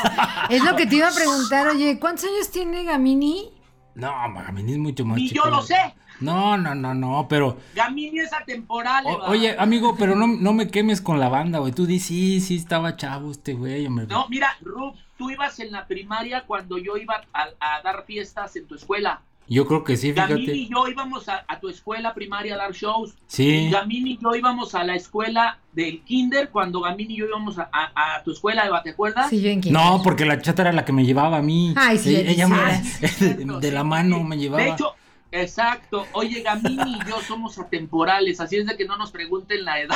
Es 0.49 0.63
lo 0.63 0.75
que 0.75 0.85
te 0.85 0.95
iba 0.97 1.07
a 1.07 1.13
preguntar, 1.13 1.67
oye, 1.69 1.97
¿cuántos 1.99 2.25
años 2.25 2.51
tiene 2.51 2.83
Gamini? 2.83 3.51
No, 3.95 4.11
Gamini 4.33 4.73
es 4.73 4.77
mucho 4.77 5.05
más 5.05 5.17
Ni 5.17 5.29
chico. 5.29 5.43
yo 5.45 5.51
lo 5.51 5.61
sé. 5.61 5.93
No, 6.19 6.55
no, 6.57 6.75
no, 6.75 6.93
no, 6.93 7.27
pero... 7.27 7.57
Gamini 7.75 8.19
es 8.19 8.31
atemporal. 8.31 9.05
o- 9.07 9.23
oye, 9.29 9.55
amigo, 9.57 9.95
pero 9.97 10.15
no, 10.15 10.27
no 10.27 10.53
me 10.53 10.67
quemes 10.69 11.01
con 11.01 11.19
la 11.19 11.29
banda, 11.29 11.59
güey. 11.59 11.73
Tú 11.73 11.85
dices, 11.87 12.07
sí, 12.07 12.41
sí, 12.41 12.55
estaba 12.57 12.95
chavo 12.95 13.31
este 13.31 13.53
güey, 13.53 13.85
hombre. 13.87 14.05
No, 14.07 14.27
mira, 14.29 14.55
Rub, 14.61 14.95
tú 15.17 15.29
ibas 15.31 15.59
en 15.59 15.71
la 15.71 15.87
primaria 15.87 16.43
cuando 16.45 16.77
yo 16.77 16.95
iba 16.97 17.21
a, 17.33 17.47
a 17.59 17.81
dar 17.81 18.05
fiestas 18.05 18.55
en 18.55 18.67
tu 18.67 18.75
escuela. 18.75 19.21
Yo 19.55 19.67
creo 19.67 19.83
que 19.83 19.97
sí, 19.97 20.13
Gamini 20.13 20.41
fíjate. 20.45 20.57
y 20.57 20.69
yo 20.69 20.87
íbamos 20.87 21.27
a, 21.27 21.43
a 21.47 21.59
tu 21.59 21.67
escuela 21.69 22.13
primaria 22.13 22.55
a 22.55 22.57
dar 22.57 22.71
shows. 22.71 23.15
Sí. 23.27 23.47
Y 23.47 23.69
Gamini 23.71 24.11
y 24.11 24.17
yo 24.17 24.33
íbamos 24.35 24.73
a 24.75 24.83
la 24.83 24.95
escuela 24.95 25.59
del 25.73 26.01
kinder 26.03 26.49
cuando 26.49 26.79
Gamini 26.81 27.13
y 27.13 27.17
yo 27.17 27.25
íbamos 27.25 27.59
a, 27.59 27.69
a- 27.73 28.15
a 28.15 28.23
tu 28.23 28.31
escuela, 28.31 28.65
Eva, 28.65 28.81
¿te 28.81 28.91
acuerdas? 28.91 29.29
Sí, 29.29 29.41
yo 29.41 29.49
en 29.49 29.59
quinto. 29.61 29.77
No, 29.77 30.01
porque 30.03 30.25
la 30.25 30.41
chata 30.41 30.61
era 30.61 30.71
la 30.71 30.85
que 30.85 30.93
me 30.93 31.05
llevaba 31.05 31.37
a 31.37 31.41
mí. 31.41 31.73
Ay, 31.75 31.97
sí, 31.97 32.15
ella, 32.15 32.31
ella 32.31 32.47
me- 32.47 32.83
cierto, 33.09 33.59
de 33.59 33.71
la 33.71 33.83
mano 33.83 34.17
sí. 34.19 34.23
me 34.23 34.37
llevaba. 34.37 34.63
De 34.63 34.69
hecho, 34.69 34.93
exacto. 35.31 36.05
Oye, 36.13 36.41
Gamini 36.41 36.93
y 36.97 37.09
yo 37.09 37.19
somos 37.27 37.57
atemporales, 37.57 38.39
así 38.39 38.57
es 38.57 38.65
de 38.65 38.75
que 38.77 38.85
no 38.85 38.97
nos 38.97 39.11
pregunten 39.11 39.63
la 39.65 39.79
edad. 39.81 39.95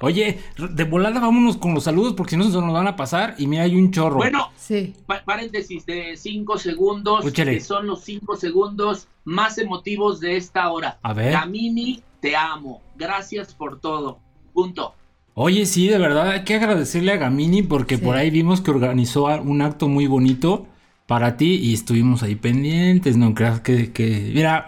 Oye, 0.00 0.38
de 0.56 0.84
volada 0.84 1.20
vámonos 1.20 1.56
con 1.56 1.74
los 1.74 1.84
saludos 1.84 2.14
porque 2.14 2.30
si 2.30 2.36
no 2.36 2.44
se 2.44 2.50
nos 2.60 2.72
van 2.72 2.86
a 2.86 2.96
pasar 2.96 3.34
y 3.38 3.46
mira, 3.46 3.64
hay 3.64 3.76
un 3.76 3.90
chorro. 3.90 4.16
Bueno, 4.16 4.50
Sí. 4.56 4.94
pa- 5.06 5.24
paréntesis 5.24 5.84
de 5.86 6.16
cinco 6.16 6.58
segundos, 6.58 7.26
Échale. 7.26 7.54
que 7.54 7.60
son 7.60 7.86
los 7.86 8.04
cinco 8.04 8.36
segundos 8.36 9.08
más 9.24 9.58
emotivos 9.58 10.20
de 10.20 10.36
esta 10.36 10.70
hora. 10.70 10.98
A 11.02 11.12
ver. 11.12 11.32
Gamini, 11.32 12.02
te 12.20 12.36
amo. 12.36 12.80
Gracias 12.96 13.54
por 13.54 13.80
todo. 13.80 14.18
Punto. 14.52 14.94
Oye, 15.34 15.66
sí, 15.66 15.86
de 15.88 15.98
verdad, 15.98 16.30
hay 16.30 16.44
que 16.44 16.54
agradecerle 16.56 17.12
a 17.12 17.16
Gamini 17.16 17.62
porque 17.62 17.96
Sí. 17.96 18.02
por 18.02 18.16
ahí 18.16 18.30
vimos 18.30 18.60
que 18.60 18.70
organizó 18.72 19.26
un 19.26 19.62
acto 19.62 19.86
muy 19.88 20.06
bonito 20.08 20.66
para 21.08 21.38
ti 21.38 21.54
y 21.54 21.72
estuvimos 21.72 22.22
ahí 22.22 22.34
pendientes, 22.36 23.16
no 23.16 23.34
creas 23.34 23.60
que, 23.62 23.92
que... 23.94 24.30
Mira, 24.34 24.66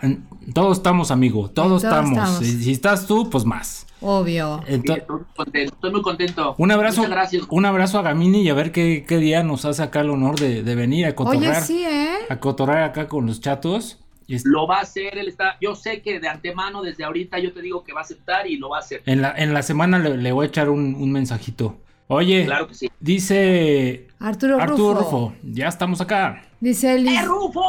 todos 0.54 0.78
estamos, 0.78 1.11
amigo, 1.11 1.50
todos, 1.50 1.82
Todos 1.82 1.85
estamos. 1.85 2.12
estamos. 2.18 2.38
Si, 2.38 2.62
si 2.64 2.73
estás 2.73 3.06
tú, 3.06 3.28
pues 3.28 3.44
más. 3.44 3.87
Obvio. 4.00 4.62
Sí, 4.66 4.73
Ento- 4.73 4.97
estoy, 4.97 5.16
muy 5.18 5.25
contento, 5.37 5.75
estoy 5.75 5.90
muy 5.92 6.00
contento. 6.02 6.54
un 6.56 6.70
abrazo, 6.70 7.02
Muchas 7.02 7.11
gracias. 7.14 7.42
un 7.50 7.66
abrazo 7.66 7.99
a 7.99 8.02
Gamini 8.02 8.40
y 8.40 8.49
a 8.49 8.54
ver 8.54 8.73
qué, 8.73 9.04
qué 9.06 9.18
día 9.18 9.42
nos 9.42 9.66
hace 9.66 9.82
acá 9.82 10.00
el 10.00 10.09
honor 10.09 10.40
de, 10.40 10.62
de 10.62 10.75
venir 10.75 11.04
a 11.04 11.14
cotorrear, 11.14 11.56
Oye, 11.59 11.62
sí, 11.62 11.85
¿eh? 11.85 12.14
a 12.30 12.40
cotorrear 12.40 12.85
acá 12.85 13.06
con 13.06 13.26
los 13.26 13.42
chatos. 13.42 13.99
Lo 14.44 14.66
va 14.66 14.78
a 14.78 14.80
hacer, 14.82 15.18
él 15.18 15.28
está. 15.28 15.59
Yo 15.61 15.75
sé 15.75 16.00
que 16.00 16.20
de 16.20 16.28
antemano, 16.28 16.80
desde 16.82 17.04
ahorita, 17.04 17.38
yo 17.40 17.52
te 17.52 17.61
digo 17.61 17.85
que 17.85 17.92
va 17.92 18.00
a 18.00 18.04
aceptar 18.04 18.47
y 18.47 18.56
lo 18.56 18.70
va 18.70 18.78
a 18.78 18.80
hacer. 18.80 19.02
en, 19.04 19.20
la, 19.20 19.35
en 19.37 19.52
la 19.52 19.62
semana 19.62 19.99
le, 19.99 20.16
le 20.16 20.32
voy 20.32 20.47
a 20.47 20.49
echar 20.49 20.70
un, 20.70 20.94
un 20.94 21.12
mensajito. 21.12 21.76
Oye, 22.12 22.45
Claro 22.45 22.67
que 22.67 22.75
sí. 22.75 22.90
dice 22.99 24.09
Arturo, 24.19 24.61
Arturo 24.61 24.99
Rufo. 25.00 25.11
Rufo, 25.29 25.35
ya 25.45 25.69
estamos 25.69 26.00
acá. 26.00 26.43
Dice 26.59 26.99
Liz. 26.99 27.21
¡Eh, 27.21 27.25
Rufo! 27.25 27.62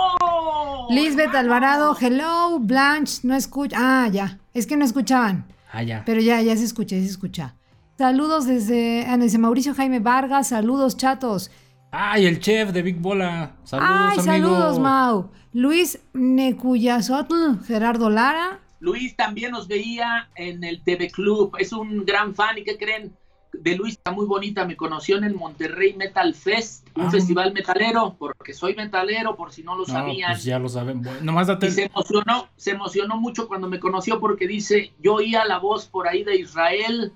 Lisbeth. 0.90 1.36
Alvarado, 1.36 1.96
hello, 2.02 2.58
Blanche, 2.60 3.20
no 3.24 3.36
escucha. 3.36 3.78
Ah, 3.80 4.08
ya. 4.10 4.40
Es 4.56 4.66
que 4.66 4.76
no 4.78 4.84
escuchaban. 4.84 5.46
Ah, 5.72 5.84
ya. 5.84 6.02
Pero 6.06 6.20
ya, 6.22 6.42
ya 6.42 6.58
se 6.58 6.64
escucha, 6.64 6.96
ya 6.96 7.04
se 7.04 7.10
escucha. 7.10 7.56
Saludos 8.00 8.48
desde, 8.48 9.06
ah, 9.08 9.16
desde 9.18 9.38
Mauricio 9.38 9.76
Jaime 9.76 10.00
Vargas, 10.00 10.48
saludos 10.50 10.98
chatos. 10.98 11.52
Ay, 11.92 12.26
el 12.26 12.40
chef 12.40 12.72
de 12.72 12.82
Big 12.82 12.98
Bola. 13.00 13.52
Saludos, 13.64 13.90
Ay, 13.94 14.18
amigo. 14.18 14.24
saludos, 14.24 14.80
Mau. 14.80 15.30
Luis 15.54 16.00
Necuyazotl, 16.14 17.64
Gerardo 17.68 18.10
Lara. 18.10 18.60
Luis 18.80 19.16
también 19.16 19.52
nos 19.52 19.68
veía 19.68 20.30
en 20.36 20.64
el 20.64 20.84
TV 20.84 21.12
Club. 21.12 21.56
Es 21.60 21.72
un 21.72 22.04
gran 22.06 22.34
fan. 22.34 22.58
¿Y 22.58 22.64
qué 22.64 22.78
creen? 22.78 23.16
De 23.54 23.76
Luis 23.76 23.94
está 23.96 24.12
muy 24.12 24.26
bonita. 24.26 24.66
Me 24.66 24.76
conoció 24.76 25.18
en 25.18 25.24
el 25.26 25.36
Monterrey 25.36 25.94
Metal 25.96 26.34
Fest, 26.34 26.88
un 26.96 27.08
Ah. 27.08 27.12
festival 27.12 27.54
metalero, 27.54 28.16
porque 28.18 28.54
soy 28.54 28.76
metalero, 28.76 29.36
por 29.36 29.52
si 29.52 29.62
no 29.64 29.74
lo 29.76 29.82
No, 29.82 29.86
sabían. 29.86 30.32
pues 30.32 30.44
ya 30.44 30.58
lo 30.60 30.70
saben. 30.70 31.02
Bueno, 31.02 31.20
nomás 31.22 31.48
date. 31.48 31.68
Y 31.68 31.72
se 31.72 31.84
emocionó, 31.86 32.48
se 32.56 32.72
emocionó 32.72 33.18
mucho 33.18 33.48
cuando 33.48 33.68
me 33.70 33.80
conoció 33.80 34.20
porque 34.20 34.48
dice, 34.48 34.94
yo 35.02 35.16
oía 35.16 35.46
la 35.46 35.60
voz 35.60 35.86
por 35.86 36.08
ahí 36.08 36.24
de 36.24 36.38
Israel 36.38 37.12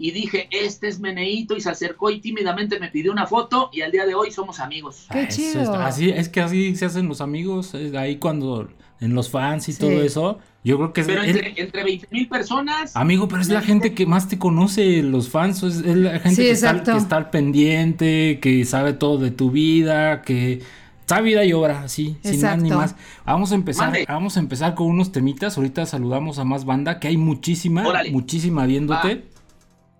y 0.00 0.12
dije, 0.12 0.48
este 0.52 0.86
es 0.88 1.00
Meneito 1.00 1.56
y 1.56 1.60
se 1.60 1.70
acercó 1.70 2.10
y 2.10 2.20
tímidamente 2.20 2.78
me 2.78 2.88
pidió 2.88 3.10
una 3.10 3.26
foto 3.26 3.68
y 3.72 3.80
al 3.80 3.90
día 3.90 4.06
de 4.06 4.14
hoy 4.14 4.30
somos 4.30 4.60
amigos. 4.60 5.06
Qué 5.10 5.18
Ah, 5.18 5.22
eso 5.22 5.36
chido. 5.36 5.74
así, 5.74 6.10
es 6.10 6.28
que 6.28 6.40
así 6.40 6.76
se 6.76 6.84
hacen 6.84 7.08
los 7.08 7.20
amigos. 7.20 7.74
es 7.74 7.92
ahí 7.94 8.16
cuando 8.18 8.68
en 9.00 9.14
los 9.14 9.30
fans 9.30 9.68
y 9.68 9.72
Sí. 9.72 9.80
todo 9.80 10.02
eso. 10.02 10.38
Yo 10.64 10.76
creo 10.76 10.92
que 10.92 11.00
es. 11.02 11.06
Pero 11.06 11.22
es- 11.22 11.28
entre, 11.36 11.54
entre 11.62 11.84
20 11.84 12.08
mil 12.10 12.28
personas, 12.28 12.94
Amigo, 12.96 13.28
pero 13.28 13.40
es 13.40 13.48
la 13.48 13.62
gente 13.62 13.94
que 13.94 14.06
más 14.06 14.28
te 14.28 14.38
conoce, 14.38 15.02
los 15.02 15.28
fans, 15.30 15.62
es, 15.62 15.76
es 15.78 15.96
la 15.96 16.18
gente 16.18 16.30
Sí, 16.30 16.42
que, 16.42 16.50
está, 16.50 16.70
exacto. 16.70 16.92
que 16.92 16.98
está 16.98 17.16
al 17.16 17.30
pendiente, 17.30 18.38
que 18.42 18.64
sabe 18.64 18.92
todo 18.92 19.18
de 19.18 19.30
tu 19.30 19.50
vida, 19.50 20.22
que 20.22 20.60
sabe 21.06 21.28
vida 21.28 21.44
y 21.44 21.52
obra, 21.54 21.82
así, 21.84 22.16
sin 22.22 22.40
más 22.42 22.60
ni 22.60 22.70
más. 22.70 22.96
Vamos 23.24 23.52
a 23.52 23.54
empezar, 23.54 23.86
Mande. 23.90 24.04
vamos 24.08 24.36
a 24.36 24.40
empezar 24.40 24.74
con 24.74 24.88
unos 24.88 25.10
temitas, 25.12 25.56
ahorita 25.56 25.86
saludamos 25.86 26.38
a 26.38 26.44
más 26.44 26.64
banda, 26.64 26.98
que 27.00 27.08
hay 27.08 27.16
muchísima, 27.16 27.86
Órale. 27.86 28.10
muchísima 28.10 28.66
viéndote. 28.66 29.24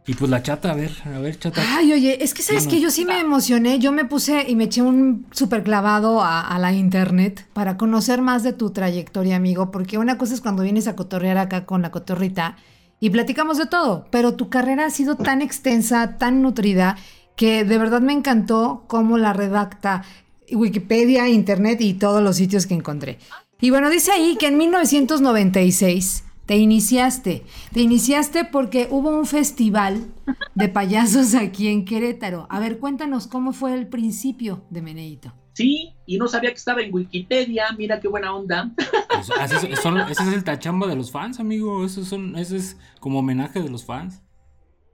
Y 0.08 0.14
pues 0.14 0.30
la 0.30 0.42
chata, 0.42 0.70
a 0.70 0.74
ver, 0.74 0.90
a 1.04 1.18
ver, 1.18 1.38
chata. 1.38 1.62
Ay, 1.76 1.92
oye, 1.92 2.24
es 2.24 2.32
que 2.32 2.42
sabes 2.42 2.66
que 2.66 2.80
yo 2.80 2.90
sí 2.90 3.04
me 3.04 3.20
emocioné. 3.20 3.78
Yo 3.78 3.92
me 3.92 4.06
puse 4.06 4.48
y 4.48 4.56
me 4.56 4.64
eché 4.64 4.80
un 4.80 5.26
super 5.32 5.62
clavado 5.62 6.22
a, 6.22 6.40
a 6.40 6.58
la 6.58 6.72
internet 6.72 7.46
para 7.52 7.76
conocer 7.76 8.22
más 8.22 8.42
de 8.42 8.54
tu 8.54 8.70
trayectoria, 8.70 9.36
amigo. 9.36 9.70
Porque 9.70 9.98
una 9.98 10.16
cosa 10.16 10.32
es 10.32 10.40
cuando 10.40 10.62
vienes 10.62 10.88
a 10.88 10.96
cotorrear 10.96 11.36
acá 11.36 11.66
con 11.66 11.82
la 11.82 11.90
cotorrita 11.90 12.56
y 13.00 13.10
platicamos 13.10 13.58
de 13.58 13.66
todo. 13.66 14.06
Pero 14.10 14.32
tu 14.32 14.48
carrera 14.48 14.86
ha 14.86 14.90
sido 14.90 15.16
tan 15.16 15.42
extensa, 15.42 16.16
tan 16.16 16.40
nutrida, 16.40 16.96
que 17.36 17.64
de 17.64 17.76
verdad 17.76 18.00
me 18.00 18.14
encantó 18.14 18.84
cómo 18.86 19.18
la 19.18 19.34
redacta 19.34 20.04
Wikipedia, 20.50 21.28
internet 21.28 21.82
y 21.82 21.92
todos 21.92 22.22
los 22.22 22.36
sitios 22.36 22.66
que 22.66 22.72
encontré. 22.72 23.18
Y 23.60 23.68
bueno, 23.68 23.90
dice 23.90 24.12
ahí 24.12 24.38
que 24.40 24.46
en 24.46 24.56
1996 24.56 26.24
te 26.48 26.56
iniciaste. 26.56 27.44
Te 27.74 27.80
iniciaste 27.80 28.46
porque 28.46 28.88
hubo 28.90 29.10
un 29.10 29.26
festival 29.26 30.06
de 30.54 30.68
payasos 30.78 31.34
aquí 31.34 31.68
en 31.68 31.84
Querétaro. 31.84 32.46
A 32.48 32.58
ver, 32.58 32.78
cuéntanos 32.78 33.26
cómo 33.26 33.52
fue 33.52 33.74
el 33.74 33.86
principio 33.86 34.64
de 34.70 34.80
Meneito. 34.80 35.34
sí, 35.52 35.92
y 36.06 36.16
no 36.16 36.26
sabía 36.26 36.48
que 36.50 36.56
estaba 36.56 36.80
en 36.80 36.94
Wikipedia, 36.94 37.66
mira 37.76 38.00
qué 38.00 38.08
buena 38.08 38.34
onda. 38.34 38.70
Pues, 39.10 39.30
así 39.38 39.56
son- 39.76 39.98
ese 39.98 40.22
es 40.22 40.32
el 40.32 40.42
tachamba 40.42 40.86
de 40.86 40.96
los 40.96 41.10
fans, 41.10 41.38
amigo. 41.38 41.84
Eso 41.84 42.02
son, 42.02 42.34
ese 42.36 42.56
es 42.56 42.78
como 42.98 43.18
homenaje 43.18 43.60
de 43.60 43.68
los 43.68 43.84
fans. 43.84 44.22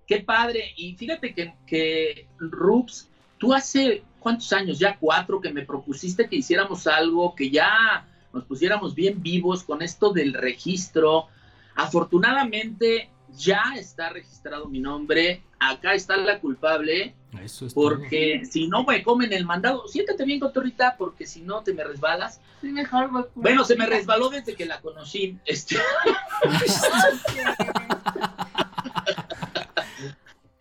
Qué 0.08 0.20
padre. 0.22 0.72
Y 0.76 0.96
fíjate 0.96 1.32
que, 1.34 1.54
que 1.68 2.26
Rups, 2.40 3.08
tú 3.38 3.54
hace 3.54 4.02
cuántos 4.18 4.52
años, 4.52 4.80
ya 4.80 4.98
cuatro, 4.98 5.40
que 5.40 5.52
me 5.52 5.62
propusiste 5.64 6.28
que 6.28 6.34
hiciéramos 6.36 6.88
algo, 6.88 7.36
que 7.36 7.48
ya 7.50 8.08
nos 8.32 8.44
pusiéramos 8.44 8.96
bien 8.96 9.22
vivos 9.22 9.62
con 9.62 9.82
esto 9.82 10.12
del 10.12 10.32
registro. 10.34 11.28
Afortunadamente 11.74 13.10
ya 13.36 13.74
está 13.76 14.10
registrado 14.10 14.66
mi 14.68 14.80
nombre. 14.80 15.42
Acá 15.58 15.94
está 15.94 16.16
la 16.16 16.38
culpable, 16.40 17.14
Eso 17.42 17.66
es 17.66 17.74
todo. 17.74 17.88
porque 17.90 18.42
si 18.48 18.68
no 18.68 18.84
me 18.84 19.02
comen 19.02 19.32
el 19.32 19.44
mandado, 19.46 19.88
siéntate 19.88 20.24
bien, 20.24 20.38
cotorrita, 20.40 20.96
porque 20.96 21.26
si 21.26 21.40
no 21.42 21.62
te 21.62 21.72
me 21.72 21.82
resbalas. 21.84 22.40
Sí, 22.60 22.68
mejor 22.68 23.10
voy 23.10 23.22
por- 23.24 23.42
Bueno, 23.42 23.64
se 23.64 23.76
me 23.76 23.86
resbaló 23.86 24.28
desde 24.28 24.54
que 24.54 24.66
la 24.66 24.80
conocí. 24.80 25.38
Este, 25.44 25.76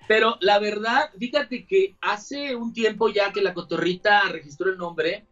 Pero 0.07 0.37
la 0.41 0.59
verdad, 0.59 1.09
fíjate 1.17 1.65
que 1.65 1.95
hace 2.01 2.55
un 2.55 2.73
tiempo 2.73 3.09
ya 3.09 3.31
que 3.31 3.41
la 3.41 3.53
cotorrita 3.53 4.23
registró 4.29 4.69
el 4.69 4.77
nombre 4.77 5.25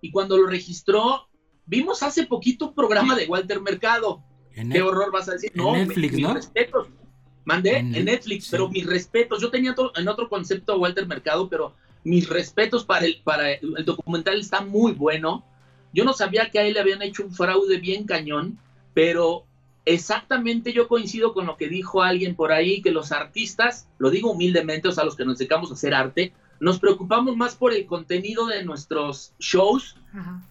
y 0.00 0.10
cuando 0.12 0.36
lo 0.36 0.46
registró, 0.46 1.28
vimos 1.66 2.02
hace 2.02 2.24
poquito 2.26 2.68
un 2.68 2.74
programa 2.74 3.16
de 3.16 3.26
Walter 3.26 3.60
Mercado. 3.60 4.22
En 4.56 4.70
¿Qué 4.70 4.78
el- 4.78 4.84
horror 4.84 5.10
vas 5.12 5.28
a 5.28 5.32
decir? 5.32 5.50
en 5.54 5.62
no, 5.62 5.72
mi- 5.72 5.78
Netflix, 5.80 6.12
mis 6.14 6.22
¿no? 6.22 6.34
respetos. 6.34 6.88
Mandé 7.44 7.76
En 7.78 7.86
en, 7.88 7.92
Net- 7.92 8.04
Netflix, 8.04 8.44
sí. 8.44 8.50
pero 8.52 8.68
mis 8.68 8.86
respetos. 8.86 9.40
Yo 9.42 9.50
tenía 9.50 9.72
otro- 9.72 9.92
en 9.96 10.08
otro 10.08 10.28
concepto 10.28 10.72
a 10.72 10.76
Walter 10.76 11.06
Mercado, 11.06 11.48
pero 11.48 11.74
mis 12.04 12.28
respetos 12.28 12.84
para 12.84 13.04
el, 13.06 13.20
para 13.24 13.52
el, 13.52 13.74
el 13.76 13.84
documental 13.84 14.38
está 14.40 14.60
muy 14.62 14.92
bueno. 14.92 15.44
Yo 15.92 16.04
no 16.04 16.12
sabía 16.12 16.50
que 16.50 16.58
a 16.58 16.66
él 16.66 16.74
le 16.74 16.80
habían 16.80 17.02
hecho 17.02 17.22
un 17.24 17.32
fraude 17.32 17.78
bien 17.78 18.04
cañón, 18.04 18.58
pero 18.94 19.44
exactamente 19.84 20.72
yo 20.72 20.88
coincido 20.88 21.32
con 21.34 21.46
lo 21.46 21.56
que 21.56 21.68
dijo 21.68 22.02
alguien 22.02 22.34
por 22.34 22.52
ahí, 22.52 22.80
que 22.82 22.90
los 22.90 23.12
artistas, 23.12 23.86
lo 23.98 24.10
digo 24.10 24.32
humildemente, 24.32 24.88
o 24.88 24.92
sea, 24.92 25.04
los 25.04 25.14
que 25.16 25.24
nos 25.24 25.38
dedicamos 25.38 25.70
a 25.70 25.74
hacer 25.74 25.94
arte, 25.94 26.32
nos 26.60 26.78
preocupamos 26.78 27.36
más 27.36 27.54
por 27.54 27.72
el 27.72 27.84
contenido 27.86 28.46
de 28.46 28.64
nuestros 28.64 29.34
shows 29.38 29.96
Ajá. 30.14 30.42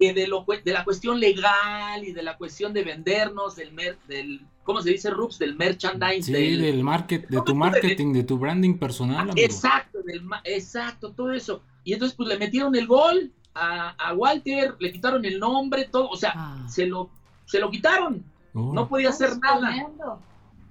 Que 0.00 0.14
de, 0.14 0.26
lo, 0.26 0.44
de 0.64 0.72
la 0.72 0.82
cuestión 0.82 1.20
legal 1.20 2.02
y 2.02 2.12
de 2.12 2.22
la 2.22 2.36
cuestión 2.38 2.72
de 2.72 2.82
vendernos, 2.82 3.54
del, 3.56 3.72
mer, 3.72 3.98
del 4.08 4.40
¿cómo 4.64 4.80
se 4.80 4.90
dice, 4.90 5.10
Rups? 5.10 5.38
Del 5.38 5.54
merchandise. 5.56 6.22
Sí, 6.22 6.32
del- 6.32 6.62
del 6.62 6.82
market, 6.82 7.28
de 7.28 7.42
tu 7.42 7.54
marketing, 7.54 8.14
de 8.14 8.24
tu 8.24 8.38
branding 8.38 8.78
personal, 8.78 9.28
amigo. 9.30 9.34
Exacto, 9.36 10.00
del 10.02 10.22
exacto, 10.44 11.12
todo 11.12 11.32
eso. 11.32 11.62
Y 11.84 11.92
entonces 11.92 12.16
pues 12.16 12.28
le 12.30 12.38
metieron 12.38 12.74
el 12.74 12.86
gol 12.86 13.30
a, 13.54 13.90
a 13.90 14.14
Walter, 14.14 14.74
le 14.78 14.90
quitaron 14.90 15.22
el 15.26 15.38
nombre, 15.38 15.86
todo, 15.92 16.08
o 16.08 16.16
sea, 16.16 16.32
Ah. 16.34 16.66
se, 16.68 16.86
lo, 16.86 17.10
se 17.44 17.60
lo 17.60 17.70
quitaron, 17.70 18.24
Oh. 18.54 18.72
no 18.72 18.88
podía 18.88 19.10
hacer 19.10 19.38
nada. 19.38 19.70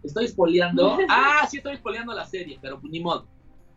Estoy 0.04 0.26
espoleando. 0.26 0.98
Ah, 1.10 1.48
sí, 1.50 1.58
estoy 1.58 1.74
espoleando 1.76 2.14
la 2.14 2.26
serie, 2.26 2.58
pero 2.62 2.80
pues, 2.80 2.92
ni 2.92 3.00
modo. 3.00 3.28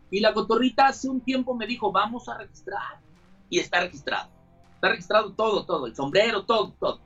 Y 0.09 0.19
la 0.19 0.33
cotorrita 0.33 0.87
hace 0.87 1.09
un 1.09 1.21
tiempo 1.21 1.53
me 1.55 1.67
dijo, 1.67 1.91
vamos 1.91 2.27
a 2.27 2.37
registrar. 2.39 2.99
Y 3.49 3.59
está 3.59 3.81
registrado. 3.81 4.29
Está 4.83 4.89
registrado 4.89 5.31
todo, 5.33 5.65
todo, 5.65 5.87
el 5.87 5.95
sombrero, 5.95 6.43
todo, 6.43 6.73
todo. 6.77 6.99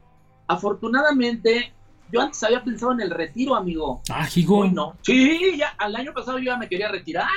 Afortunadamente, 0.48 1.74
yo 2.12 2.22
antes 2.22 2.42
había 2.44 2.64
pensado 2.64 2.92
en 2.94 3.02
el 3.02 3.12
retiro, 3.12 3.56
amigo. 3.56 4.02
Ah, 4.10 4.28
Higo. 4.36 4.60
Hoy 4.60 4.72
no. 4.72 4.96
Sí, 5.02 5.56
ya, 5.58 5.68
al 5.78 5.96
año 5.96 6.12
pasado 6.14 6.40
yo 6.40 6.46
ya 6.46 6.58
me 6.58 6.68
quería 6.68 6.88
retirar. 6.90 7.28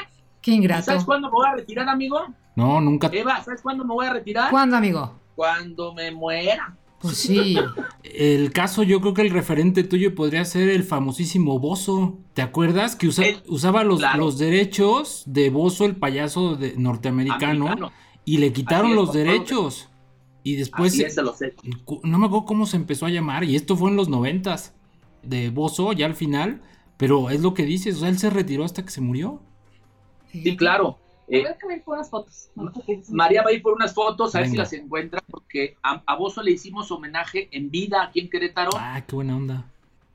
Qué 0.40 0.52
ingrato. 0.52 0.84
¿Sabes 0.86 1.04
cuándo 1.04 1.28
me 1.28 1.32
voy 1.32 1.46
a 1.46 1.54
retirar, 1.56 1.88
amigo? 1.88 2.18
No, 2.56 2.80
nunca. 2.80 3.10
Eva, 3.12 3.42
¿sabes 3.44 3.60
cuándo 3.60 3.84
me 3.84 3.92
voy 3.92 4.06
a 4.06 4.12
retirar? 4.14 4.50
¿Cuándo, 4.50 4.76
amigo? 4.76 5.14
Cuando 5.36 5.92
me 5.92 6.10
muera. 6.10 6.74
Pues 7.00 7.18
sí. 7.18 7.58
El 8.02 8.52
caso, 8.52 8.82
yo 8.82 9.00
creo 9.00 9.12
que 9.14 9.22
el 9.22 9.30
referente 9.30 9.84
tuyo 9.84 10.14
podría 10.14 10.44
ser 10.46 10.68
el 10.70 10.84
famosísimo 10.84 11.58
Bozo. 11.58 12.18
¿Te 12.34 12.42
acuerdas? 12.42 12.96
Que 12.96 13.06
usa- 13.08 13.26
El- 13.26 13.42
usaba 13.48 13.84
los, 13.84 13.98
claro. 14.00 14.18
los 14.18 14.38
derechos 14.38 15.22
de 15.26 15.50
Bozo, 15.50 15.84
el 15.84 15.96
payaso 15.96 16.56
de- 16.56 16.74
norteamericano, 16.76 17.66
Americano. 17.66 17.92
y 18.24 18.38
le 18.38 18.52
quitaron 18.52 18.86
Así 18.86 18.90
es, 18.92 18.96
los 18.96 19.12
derechos. 19.12 19.86
Y 20.42 20.56
después, 20.56 20.92
Así 20.92 21.02
es, 21.02 21.14
se 21.14 21.22
lo 21.22 21.34
sé. 21.34 21.54
cu- 21.84 22.00
no 22.04 22.18
me 22.18 22.26
acuerdo 22.26 22.46
cómo 22.46 22.66
se 22.66 22.76
empezó 22.76 23.06
a 23.06 23.10
llamar, 23.10 23.44
y 23.44 23.56
esto 23.56 23.76
fue 23.76 23.90
en 23.90 23.96
los 23.96 24.08
noventas, 24.08 24.74
de 25.22 25.50
Bozo, 25.50 25.92
ya 25.92 26.06
al 26.06 26.14
final. 26.14 26.62
Pero 26.96 27.30
es 27.30 27.40
lo 27.40 27.54
que 27.54 27.64
dices, 27.64 27.96
o 27.96 28.00
sea, 28.00 28.08
él 28.10 28.18
se 28.18 28.28
retiró 28.30 28.64
hasta 28.64 28.84
que 28.84 28.90
se 28.90 29.00
murió. 29.00 29.40
Sí, 30.32 30.56
claro. 30.56 30.98
Eh, 31.28 31.40
Voy 31.42 31.46
a 31.50 31.56
cambiar 31.56 31.82
por 31.84 31.94
unas 31.94 32.10
fotos. 32.10 32.50
María 33.10 33.42
va 33.42 33.50
a 33.50 33.52
ir 33.52 33.62
por 33.62 33.72
unas 33.74 33.94
fotos, 33.94 34.34
a 34.34 34.40
ver 34.40 34.48
si 34.50 34.56
las 34.56 34.72
encuentra, 34.72 35.22
porque 35.30 35.76
a, 35.82 36.02
a 36.06 36.16
Bozo 36.16 36.42
le 36.42 36.50
hicimos 36.52 36.90
homenaje 36.90 37.48
en 37.52 37.70
vida 37.70 38.02
aquí 38.02 38.20
en 38.20 38.28
Querétaro 38.30 38.70
Ah, 38.76 39.02
qué 39.06 39.14
buena 39.14 39.36
onda. 39.36 39.64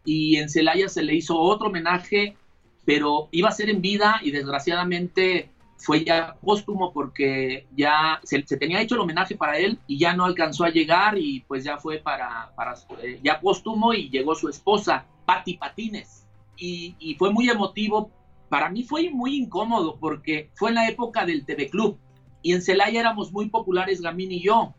y 0.03 0.35
en 0.37 0.49
Celaya 0.49 0.89
se 0.89 1.03
le 1.03 1.15
hizo 1.15 1.39
otro 1.39 1.67
homenaje, 1.69 2.35
pero 2.83 3.29
iba 3.31 3.49
a 3.49 3.51
ser 3.53 3.69
en 3.69 3.81
vida 3.81 4.19
y 4.21 4.31
desgraciadamente 4.31 5.49
fue 5.85 6.03
ya 6.03 6.35
póstumo 6.41 6.91
porque 6.91 7.67
ya 7.77 8.19
se, 8.23 8.45
se 8.45 8.57
tenía 8.57 8.81
hecho 8.81 8.95
el 8.95 9.01
homenaje 9.01 9.35
para 9.35 9.59
él 9.59 9.77
y 9.85 9.99
ya 9.99 10.15
no 10.15 10.25
alcanzó 10.25 10.65
a 10.65 10.71
llegar 10.71 11.15
y 11.17 11.41
pues 11.41 11.63
ya 11.63 11.77
fue 11.77 11.99
para, 11.99 12.51
para 12.55 12.73
eh, 13.03 13.19
ya 13.23 13.39
póstumo 13.39 13.93
y 13.93 14.09
llegó 14.09 14.33
su 14.33 14.49
esposa, 14.49 15.05
Patti 15.25 15.57
Patines. 15.57 16.25
Y, 16.57 16.95
y 16.97 17.15
fue 17.15 17.31
muy 17.31 17.49
emotivo. 17.49 18.09
Para 18.49 18.69
mí 18.69 18.83
fue 18.83 19.11
muy 19.11 19.35
incómodo 19.35 19.97
porque 19.99 20.49
fue 20.55 20.69
en 20.69 20.75
la 20.75 20.89
época 20.89 21.23
del 21.23 21.45
TV 21.45 21.69
Club 21.69 21.99
y 22.41 22.53
en 22.53 22.63
Celaya 22.63 22.99
éramos 22.99 23.31
muy 23.31 23.49
populares 23.49 24.01
Gamín 24.01 24.31
y 24.31 24.41
yo. 24.41 24.73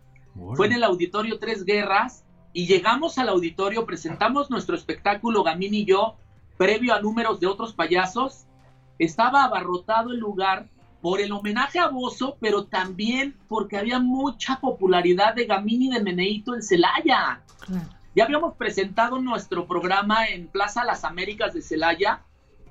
Fue 0.54 0.66
en 0.66 0.72
el 0.72 0.82
auditorio 0.82 1.38
Tres 1.38 1.64
Guerras 1.64 2.24
y 2.52 2.66
llegamos 2.66 3.16
al 3.18 3.28
auditorio, 3.28 3.86
presentamos 3.86 4.50
nuestro 4.50 4.74
espectáculo 4.74 5.44
Gamín 5.44 5.72
y 5.72 5.84
yo, 5.84 6.16
previo 6.58 6.94
a 6.94 7.00
números 7.00 7.38
de 7.38 7.46
otros 7.46 7.74
payasos. 7.74 8.46
Estaba 8.98 9.44
abarrotado 9.44 10.10
el 10.10 10.18
lugar 10.18 10.68
por 11.06 11.20
el 11.20 11.30
homenaje 11.30 11.78
a 11.78 11.86
Bozo, 11.86 12.36
pero 12.40 12.64
también 12.64 13.36
porque 13.46 13.76
había 13.76 14.00
mucha 14.00 14.58
popularidad 14.58 15.36
de 15.36 15.44
Gamín 15.44 15.82
y 15.82 15.90
de 15.90 16.02
Meneito 16.02 16.52
en 16.52 16.64
Celaya. 16.64 17.42
Claro. 17.60 17.88
Ya 18.16 18.24
habíamos 18.24 18.56
presentado 18.56 19.20
nuestro 19.20 19.68
programa 19.68 20.26
en 20.26 20.48
Plaza 20.48 20.82
Las 20.82 21.04
Américas 21.04 21.54
de 21.54 21.62
Celaya. 21.62 22.24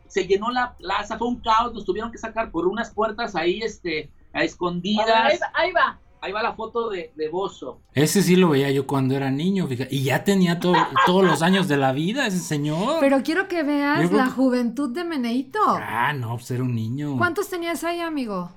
Se 0.09 0.27
llenó 0.27 0.51
la 0.51 0.75
plaza, 0.75 1.17
fue 1.17 1.29
un 1.29 1.39
caos, 1.39 1.73
nos 1.73 1.85
tuvieron 1.85 2.11
que 2.11 2.17
sacar 2.17 2.51
por 2.51 2.67
unas 2.67 2.93
puertas 2.93 3.37
ahí 3.37 3.61
este, 3.61 4.11
a 4.33 4.39
A 4.39 4.41
ver, 4.41 4.49
escondidas. 4.49 5.07
ahí 5.07 5.37
va, 5.37 5.51
ahí 5.53 5.71
va. 5.71 5.99
Ahí 6.25 6.31
va 6.31 6.41
la 6.41 6.53
foto 6.53 6.89
de, 6.89 7.11
de 7.15 7.29
Bozo. 7.29 7.81
Ese 7.93 8.23
sí 8.23 8.35
lo 8.35 8.49
veía 8.49 8.71
yo 8.71 8.87
cuando 8.87 9.15
era 9.15 9.29
niño, 9.29 9.67
fíjate. 9.67 9.93
Y 9.95 10.01
ya 10.03 10.23
tenía 10.23 10.59
todo- 10.59 10.73
todos 11.05 11.23
los 11.23 11.43
años 11.43 11.67
de 11.67 11.77
la 11.77 11.91
vida, 11.91 12.25
ese 12.25 12.39
señor. 12.39 12.97
Pero 12.99 13.21
quiero 13.21 13.47
que 13.47 13.61
veas 13.61 14.11
la 14.11 14.23
que- 14.25 14.29
juventud 14.31 14.89
de 14.89 15.03
Meneito. 15.03 15.59
Ah, 15.67 16.13
no, 16.13 16.29
pues 16.35 16.49
era 16.49 16.63
un 16.63 16.73
niño. 16.73 17.15
¿Cuántos 17.17 17.47
tenías 17.47 17.83
ahí, 17.83 17.99
amigo? 17.99 18.49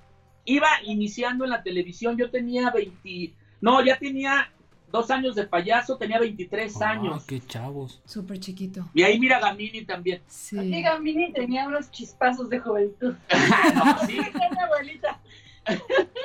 Iba 0.47 0.69
iniciando 0.85 1.45
en 1.45 1.51
la 1.51 1.63
televisión, 1.63 2.17
yo 2.17 2.31
tenía 2.31 2.71
20, 2.71 3.35
no, 3.61 3.85
ya 3.85 3.99
tenía 3.99 4.51
dos 4.91 5.11
años 5.11 5.35
de 5.35 5.45
payaso, 5.47 5.99
tenía 5.99 6.19
23 6.19 6.81
Ah, 6.81 6.89
años. 6.93 7.25
qué 7.27 7.39
chavos. 7.47 8.01
Súper 8.07 8.41
chiquito. 8.41 8.89
Y 8.95 9.03
ahí 9.03 9.21
mira 9.21 9.39
Gamini 9.41 9.85
también. 9.85 10.23
Sí. 10.27 10.59
Amiga 10.59 10.99
Mini 10.99 11.31
tenía 11.35 11.69
unos 11.69 11.91
chispazos 11.91 12.49
de 12.49 12.61
juventud. 12.61 13.15
No, 13.75 13.99
sí. 14.07 14.17
Decía 14.17 14.49
mi 14.51 14.59
abuelita. 14.59 15.21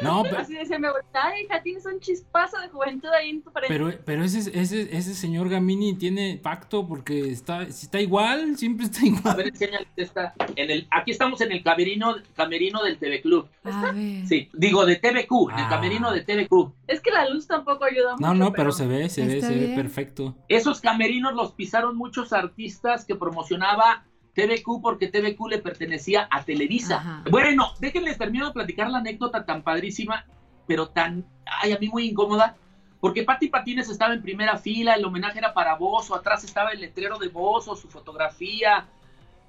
No, 0.01 0.23
pe- 0.29 0.35
Así 0.37 0.53
decía 0.55 0.79
mi 0.79 0.87
abuelita, 0.87 1.19
ay, 1.27 1.43
hija, 1.45 1.61
tienes 1.61 1.85
un 1.85 1.99
chispazo 1.99 2.57
de 2.59 2.67
juventud 2.69 3.09
ahí 3.09 3.29
en 3.29 3.41
tu 3.41 3.51
frente. 3.51 3.67
pero, 3.69 3.91
pero 4.05 4.23
ese, 4.23 4.39
ese, 4.59 4.95
ese 4.95 5.13
señor 5.13 5.49
Gamini 5.49 5.95
tiene 5.95 6.39
pacto 6.41 6.87
porque 6.87 7.29
está, 7.31 7.65
si 7.71 7.85
está 7.85 7.99
igual, 8.01 8.57
siempre 8.57 8.85
está 8.85 9.01
A 9.01 9.05
igual. 9.05 9.37
ver, 9.37 9.47
enséñale 9.47 9.87
esta. 9.95 10.33
En 10.55 10.71
el, 10.71 10.87
aquí 10.91 11.11
estamos 11.11 11.41
en 11.41 11.51
el 11.51 11.63
camerino, 11.63 12.15
camerino 12.35 12.83
del 12.83 12.97
TV 12.97 13.21
Club. 13.21 13.47
A 13.63 13.91
ver. 13.91 14.27
Sí, 14.27 14.49
digo 14.53 14.85
de 14.85 14.95
TVQ, 14.97 15.51
en 15.51 15.59
el 15.59 15.65
Ah. 15.65 15.69
camerino 15.69 16.11
de 16.11 16.21
TVQ. 16.21 16.73
Es 16.87 16.99
que 17.01 17.11
la 17.11 17.29
luz 17.29 17.47
tampoco 17.47 17.85
ayuda 17.85 18.13
mucho. 18.13 18.25
No, 18.25 18.33
no, 18.33 18.51
pero 18.53 18.71
se 18.71 18.87
ve, 18.87 19.09
se 19.09 19.25
ve, 19.25 19.35
Está 19.37 19.47
se 19.47 19.55
ve 19.57 19.75
perfecto. 19.75 20.35
Esos 20.49 20.81
camerinos 20.81 21.33
los 21.33 21.51
pisaron 21.53 21.95
muchos 21.95 22.33
artistas 22.33 23.05
que 23.05 23.15
promocionaba 23.15 24.05
TVQ 24.33 24.81
porque 24.81 25.07
TVQ 25.07 25.47
le 25.49 25.59
pertenecía 25.59 26.27
a 26.31 26.43
Televisa. 26.43 26.97
Ajá. 26.97 27.23
Bueno, 27.29 27.73
déjenles 27.79 28.17
termino 28.17 28.47
de 28.47 28.53
platicar 28.53 28.89
la 28.89 28.99
anécdota 28.99 29.45
tan 29.45 29.63
padrísima, 29.63 30.25
pero 30.67 30.89
tan, 30.89 31.25
ay, 31.45 31.71
a 31.71 31.79
mí 31.79 31.89
muy 31.89 32.07
incómoda, 32.07 32.55
porque 32.99 33.23
Pati 33.23 33.49
Patines 33.49 33.89
estaba 33.89 34.13
en 34.13 34.21
primera 34.21 34.57
fila, 34.57 34.93
el 34.93 35.03
homenaje 35.03 35.37
era 35.37 35.53
para 35.53 35.75
Bozo, 35.75 36.15
atrás 36.15 36.43
estaba 36.43 36.71
el 36.71 36.79
letrero 36.79 37.19
de 37.19 37.27
Bozo, 37.27 37.75
su 37.75 37.89
fotografía, 37.89 38.85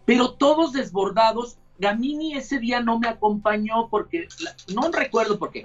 pero 0.05 0.33
todos 0.33 0.73
desbordados. 0.73 1.57
Gamini 1.79 2.35
ese 2.35 2.59
día 2.59 2.81
no 2.81 2.99
me 2.99 3.09
acompañó 3.09 3.89
porque, 3.89 4.29
no 4.75 4.91
recuerdo 4.91 5.39
por 5.39 5.51
qué. 5.51 5.63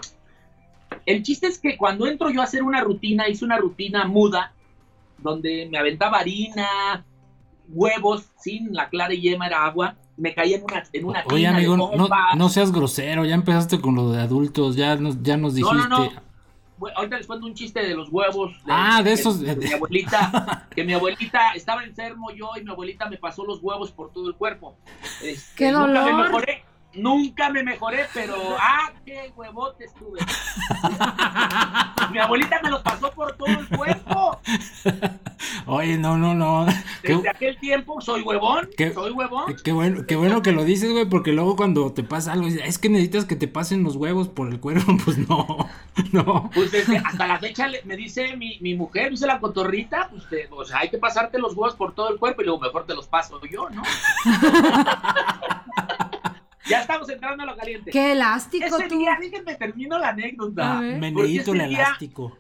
El 1.05 1.23
chiste 1.23 1.47
es 1.47 1.60
que 1.60 1.77
cuando 1.77 2.08
entro 2.08 2.29
yo 2.29 2.41
a 2.41 2.45
hacer 2.45 2.63
una 2.63 2.82
rutina, 2.82 3.27
hice 3.27 3.45
una 3.45 3.58
rutina 3.58 4.05
muda, 4.05 4.53
donde 5.17 5.67
me 5.71 5.77
aventaba 5.77 6.19
harina, 6.19 7.03
huevos, 7.71 8.25
sin 8.39 8.73
la 8.73 8.89
clara 8.89 9.13
y 9.13 9.21
yema 9.21 9.47
era 9.47 9.65
agua, 9.65 9.95
me 10.17 10.34
caía 10.34 10.58
en 10.58 10.63
una, 10.63 10.84
en 10.91 11.05
una 11.05 11.23
Oye, 11.27 11.38
tina 11.38 11.51
de 11.51 11.58
amigo, 11.58 11.77
no, 11.77 11.91
no 12.36 12.49
seas 12.49 12.71
grosero, 12.71 13.25
ya 13.25 13.36
empezaste 13.36 13.79
con 13.79 13.95
lo 13.95 14.12
de 14.12 14.21
adultos, 14.21 14.75
ya 14.75 14.95
nos, 14.95 15.21
ya 15.23 15.38
nos 15.38 15.53
No, 15.53 15.58
dijiste. 15.69 15.89
no, 15.89 16.05
no. 16.05 16.29
Bueno, 16.77 16.97
ahorita 16.97 17.17
les 17.17 17.27
cuento 17.27 17.45
un 17.45 17.53
chiste 17.53 17.82
de 17.86 17.93
los 17.93 18.08
huevos. 18.10 18.53
Ah, 18.65 19.01
de 19.03 19.12
esos- 19.12 19.39
que 19.43 19.53
mi 19.55 19.73
abuelita, 19.73 20.67
que 20.75 20.84
mi 20.86 20.93
abuelita 20.93 21.51
estaba 21.53 21.84
enfermo 21.84 22.32
yo 22.32 22.51
y 22.60 22.63
mi 22.63 22.71
abuelita 22.71 23.10
me 23.10 23.17
pasó 23.17 23.43
los 23.45 23.60
huevos 23.62 23.91
por 23.91 24.13
todo 24.13 24.29
el 24.29 24.36
cuerpo. 24.36 24.77
Este, 25.21 25.51
¡Qué 25.58 25.71
Nunca 25.73 25.88
me 26.05 26.12
dolor! 26.12 26.23
mejoré, 26.25 26.63
nunca 26.93 27.49
me 27.49 27.63
mejoré, 27.63 28.06
pero 28.13 28.36
¡ah, 28.60 28.91
qué 29.06 29.32
huevote 29.36 29.86
estuve! 29.86 30.19
mi 32.12 32.19
abuelita 32.19 32.60
me 32.63 32.69
los 32.71 32.82
pasó 32.82 33.12
por 33.12 33.36
todo 33.38 33.47
el 33.47 33.67
cuerpo. 33.69 34.39
Oye, 35.65 35.97
no, 35.97 36.17
no, 36.17 36.34
no. 36.34 36.65
Qué, 37.04 37.15
Desde 37.15 37.30
aquel 37.30 37.58
tiempo 37.60 38.02
soy 38.02 38.21
huevón, 38.21 38.69
¿Qué? 38.75 38.91
soy 38.93 39.12
huevón. 39.12 39.56
qué 39.63 39.71
bueno, 39.71 40.06
qué 40.08 40.15
bueno 40.15 40.41
que 40.41 40.52
lo 40.52 40.63
dices, 40.63 40.91
güey, 40.91 41.06
porque 41.06 41.32
luego 41.32 41.56
cuando 41.56 41.93
te 41.93 42.04
pasa 42.04 42.34
algo, 42.34 42.47
es 42.47 42.78
que 42.80 42.89
necesitas 42.89 43.25
que 43.25 43.36
te 43.36 43.47
pasen 43.47 43.84
los 43.84 43.95
huevos 43.95 44.28
por 44.28 44.49
el 44.49 44.60
cuerpo, 44.60 44.97
pues 45.06 45.17
no, 45.30 45.69
no. 46.12 46.49
Pues 46.54 46.71
desde, 46.71 46.97
hasta 46.97 47.28
la 47.28 47.39
fecha 47.39 47.67
me 47.86 47.95
dice 47.95 48.36
mi, 48.36 48.58
mi 48.62 48.73
mujer, 48.75 49.06
me 49.06 49.12
dice 49.12 49.28
la 49.28 49.39
cotorrita, 49.39 50.10
pues 50.10 50.28
te- 50.30 50.47
o 50.52 50.65
sea, 50.65 50.80
hay 50.80 50.89
que 50.89 50.97
pasarte 50.97 51.38
los 51.39 51.54
huevos 51.54 51.75
por 51.75 51.93
todo 51.93 52.10
el 52.10 52.17
cuerpo 52.17 52.41
y 52.41 52.45
luego 52.45 52.60
mejor 52.60 52.86
te 52.86 52.95
los 52.95 53.08
paso 53.08 53.39
yo, 53.49 53.69
¿no? 53.69 53.84
ya 56.69 56.82
estamos 56.82 57.10
entrando 57.10 57.43
a 57.43 57.45
lo 57.45 57.55
caliente. 57.58 57.91
Qué 57.91 58.12
elástico 58.13 58.65
Ese 58.77 58.88
tú. 58.88 58.97
día, 58.99 59.17
déjenme 59.19 59.55
termino 59.55 59.97
la 59.97 60.10
anécdota. 60.10 60.75
Meneíto 60.79 61.51
el 61.53 61.58
día- 61.60 61.67
elástico. 61.67 62.38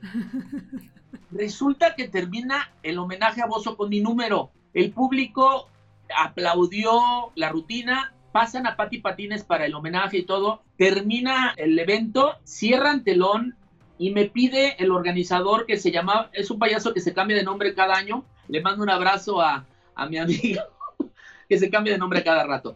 Resulta 1.31 1.95
que 1.95 2.07
termina 2.07 2.71
el 2.83 2.97
homenaje 2.97 3.41
a 3.41 3.45
Bozo 3.45 3.77
con 3.77 3.89
mi 3.89 3.99
número. 4.01 4.51
El 4.73 4.91
público 4.91 5.69
aplaudió 6.15 6.99
la 7.35 7.49
rutina, 7.49 8.13
pasan 8.31 8.65
a 8.67 8.75
Pati 8.75 8.99
Patines 8.99 9.43
para 9.43 9.65
el 9.65 9.75
homenaje 9.75 10.17
y 10.19 10.23
todo. 10.23 10.61
Termina 10.77 11.53
el 11.57 11.77
evento, 11.77 12.35
cierran 12.43 13.03
telón 13.03 13.55
y 13.97 14.11
me 14.11 14.25
pide 14.25 14.75
el 14.81 14.91
organizador 14.91 15.65
que 15.65 15.77
se 15.77 15.91
llama, 15.91 16.29
es 16.33 16.49
un 16.49 16.57
payaso 16.57 16.93
que 16.93 17.01
se 17.01 17.13
cambia 17.13 17.37
de 17.37 17.43
nombre 17.43 17.73
cada 17.75 17.95
año. 17.95 18.23
Le 18.47 18.61
mando 18.61 18.81
un 18.83 18.89
abrazo 18.89 19.41
a, 19.41 19.65
a 19.93 20.05
mi 20.07 20.17
amigo 20.17 20.61
que 21.49 21.59
se 21.59 21.69
cambia 21.69 21.93
de 21.93 21.99
nombre 21.99 22.23
cada 22.23 22.43
rato. 22.45 22.75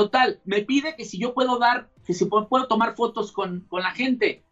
Total, 0.00 0.40
me 0.46 0.62
pide 0.62 0.96
que 0.96 1.04
si 1.04 1.18
yo 1.18 1.34
puedo 1.34 1.58
dar, 1.58 1.90
que 2.06 2.14
si 2.14 2.24
puedo, 2.24 2.66
tomar 2.68 2.96
fotos 2.96 3.32
con, 3.32 3.66
con 3.68 3.82
la 3.82 3.90
gente. 3.90 4.42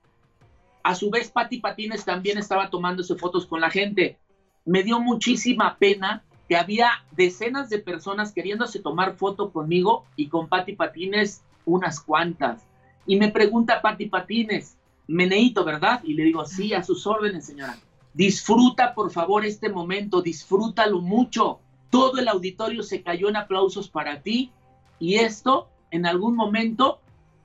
A 0.82 0.94
su 0.94 1.08
vez, 1.08 1.30
Pati 1.30 1.56
Patines 1.56 2.04
también 2.04 2.36
estaba 2.36 2.68
tomándose 2.68 3.14
fotos 3.14 3.46
con 3.46 3.62
la 3.62 3.70
gente. 3.70 4.18
Me 4.66 4.82
dio 4.82 5.00
muchísima 5.00 5.78
pena 5.78 6.22
que 6.50 6.56
había 6.58 7.02
decenas 7.12 7.70
de 7.70 7.78
personas 7.78 8.32
queriéndose 8.32 8.80
tomar 8.80 9.16
foto 9.16 9.50
conmigo 9.50 10.04
y 10.16 10.28
con 10.28 10.48
Pati 10.48 10.74
Patines 10.74 11.40
unas 11.64 11.98
cuantas. 11.98 12.66
Y 13.06 13.16
me 13.16 13.30
pregunta 13.30 13.80
Pati 13.80 14.04
Patines, 14.04 14.76
Meneito, 15.06 15.64
¿verdad? 15.64 16.02
Y 16.04 16.12
le 16.12 16.24
digo, 16.24 16.44
sí, 16.44 16.74
a 16.74 16.82
sus 16.82 17.06
órdenes, 17.06 17.46
señora. 17.46 17.78
Disfruta, 18.12 18.92
por 18.92 19.10
favor, 19.10 19.46
este 19.46 19.70
momento, 19.70 20.20
disfrútalo 20.20 21.00
mucho. 21.00 21.60
Todo 21.88 22.18
el 22.18 22.28
auditorio 22.28 22.82
se 22.82 23.02
cayó 23.02 23.30
en 23.30 23.36
aplausos 23.36 23.88
para 23.88 24.20
ti 24.20 24.52
y 25.00 25.16
esto 25.16 25.68
en 25.90 26.06
algún 26.06 26.34
momento 26.36 26.98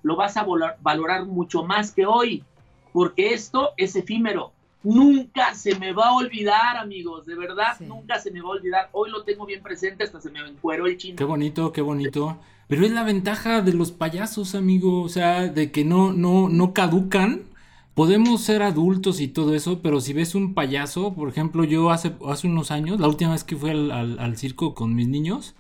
lo 0.04 0.16
vas 0.16 0.36
a 0.38 0.46
valorar 0.82 1.26
mucho 1.26 1.64
más 1.64 1.92
que 1.92 2.06
hoy 2.06 2.44
porque 2.92 3.34
esto 3.34 3.72
es 3.78 3.96
efímero. 3.96 4.52
nunca 4.86 5.54
se 5.56 5.76
me 5.80 5.94
va 5.94 6.10
a 6.10 6.14
olvidar, 6.14 6.76
amigos, 6.76 7.26
de 7.26 7.36
verdad, 7.36 7.78
Sí. 7.78 7.86
nunca 7.86 8.20
se 8.20 8.32
me 8.32 8.42
va 8.42 8.50
a 8.50 8.52
olvidar. 8.52 8.90
Hoy 8.92 9.10
lo 9.12 9.24
tengo 9.24 9.46
bien 9.46 9.64
presente, 9.64 10.04
hasta 10.04 10.20
se 10.20 10.30
me 10.30 10.40
encueró 10.42 10.88
el 10.88 10.98
chino. 10.98 11.16
Qué 11.16 11.24
bonito, 11.24 11.72
qué 11.72 11.82
bonito. 11.82 12.38
Pero 12.68 12.86
es 12.86 12.92
la 12.92 13.04
ventaja 13.04 13.62
de 13.62 13.72
los 13.72 13.92
payasos, 13.94 14.56
amigo. 14.56 15.02
O 15.02 15.08
sea, 15.08 15.48
de 15.48 15.72
que 15.72 15.86
no, 15.86 16.12
no, 16.12 16.50
no 16.50 16.74
caducan. 16.74 17.44
Podemos 17.94 18.42
ser 18.42 18.62
adultos 18.62 19.22
y 19.22 19.30
todo 19.30 19.54
eso, 19.56 19.80
pero 19.82 20.02
si 20.02 20.12
ves 20.12 20.36
un 20.36 20.54
payaso, 20.54 21.14
por 21.14 21.30
ejemplo, 21.30 21.64
yo 21.64 21.90
hace, 21.90 22.12
hace 22.28 22.48
unos 22.48 22.70
años, 22.72 23.00
la 23.00 23.08
última 23.08 23.32
vez 23.32 23.46
que 23.46 23.56
fui 23.56 23.70
al, 23.70 23.90
al- 23.92 24.20
al 24.20 24.36
circo 24.36 24.74
con 24.74 24.96
mis 24.96 25.08
niños, 25.08 25.56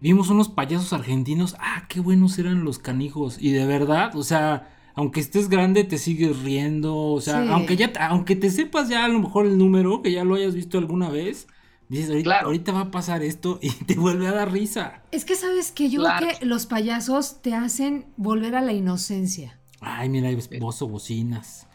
vimos 0.00 0.30
unos 0.30 0.48
payasos 0.48 0.92
argentinos. 0.92 1.56
Ah, 1.58 1.84
qué 1.88 2.00
buenos 2.00 2.38
eran 2.38 2.64
los 2.64 2.78
canijos. 2.78 3.36
Y 3.40 3.52
de 3.52 3.66
verdad, 3.66 4.14
o 4.16 4.22
sea, 4.22 4.74
aunque 4.94 5.20
estés 5.20 5.48
grande, 5.48 5.84
te 5.84 5.98
sigues 5.98 6.40
riendo. 6.42 6.96
O 6.96 7.20
sea, 7.20 7.42
Sí. 7.44 7.48
aunque 7.52 7.76
ya, 7.76 7.92
aunque 8.08 8.36
te 8.36 8.50
sepas 8.50 8.88
ya 8.88 9.04
a 9.04 9.08
lo 9.08 9.18
mejor 9.20 9.46
el 9.46 9.58
número, 9.58 10.02
que 10.02 10.12
ya 10.12 10.24
lo 10.24 10.34
hayas 10.34 10.54
visto 10.54 10.78
alguna 10.78 11.08
vez, 11.08 11.46
dices, 11.88 12.10
ahorita, 12.10 12.24
Claro. 12.30 12.46
ahorita 12.46 12.72
va 12.72 12.80
a 12.80 12.90
pasar 12.90 13.22
esto 13.22 13.58
y 13.62 13.70
te 13.70 13.94
vuelve 13.94 14.26
a 14.28 14.32
dar 14.32 14.52
risa. 14.52 15.02
Es 15.12 15.24
que 15.24 15.34
sabes 15.36 15.72
que 15.72 15.88
yo 15.90 16.00
Claro. 16.00 16.26
creo 16.26 16.38
que 16.40 16.46
los 16.46 16.66
payasos 16.66 17.40
te 17.42 17.54
hacen 17.54 18.06
volver 18.16 18.54
a 18.56 18.60
la 18.62 18.72
inocencia. 18.72 19.58
Ay, 19.80 20.08
mira, 20.08 20.28
bozo 20.60 20.88
bocinas. 20.88 21.66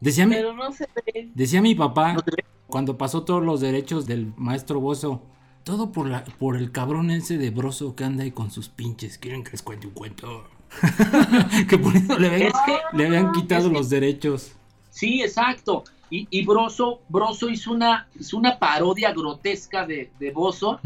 Decía 0.00 0.26
mi, 0.26 0.34
Pero 0.34 0.52
no 0.54 0.70
se 0.72 0.86
ve. 1.06 1.30
decía 1.34 1.62
mi 1.62 1.74
papá 1.74 2.12
No 2.12 2.20
te 2.20 2.30
ve. 2.36 2.44
cuando 2.66 2.98
pasó 2.98 3.22
todos 3.24 3.42
los 3.42 3.62
derechos 3.62 4.06
del 4.06 4.34
maestro 4.36 4.78
Bozo. 4.78 5.22
Todo 5.66 5.90
por 5.90 6.06
la, 6.08 6.22
por 6.24 6.56
el 6.56 6.70
cabrón 6.70 7.10
ese 7.10 7.38
de 7.38 7.50
Broso 7.50 7.96
que 7.96 8.04
anda 8.04 8.22
ahí 8.22 8.30
con 8.30 8.52
sus 8.52 8.68
pinches. 8.68 9.18
Quieren 9.18 9.42
que 9.42 9.50
les 9.50 9.62
cuente 9.62 9.88
un 9.88 9.94
cuento. 9.94 10.44
que 11.68 11.76
por 11.76 11.96
eso 11.96 12.16
le 12.20 12.28
habían, 12.28 12.42
Es 12.50 12.54
que- 12.64 12.96
le 12.96 13.06
habían 13.08 13.32
quitado 13.32 13.62
es 13.62 13.68
que- 13.72 13.74
los 13.74 13.90
derechos. 13.90 14.52
Sí, 14.90 15.22
exacto. 15.22 15.82
Y, 16.08 16.28
y 16.30 16.46
Broso, 16.46 17.00
Broso 17.08 17.50
hizo 17.50 17.72
una, 17.72 18.06
hizo 18.18 18.36
una 18.36 18.60
parodia 18.60 19.12
grotesca 19.12 19.84
de, 19.84 20.12
de 20.20 20.30
Bozo. 20.30 20.78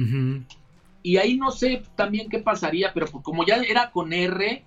Y 1.03 1.19
ahí 1.19 1.37
no 1.37 1.51
sé 1.51 1.83
también 1.95 2.31
qué 2.31 2.39
pasaría, 2.39 2.95
pero 2.95 3.07
pues 3.07 3.23
como 3.23 3.45
ya 3.45 3.57
era 3.57 3.91
con 3.91 4.15
R, 4.15 4.65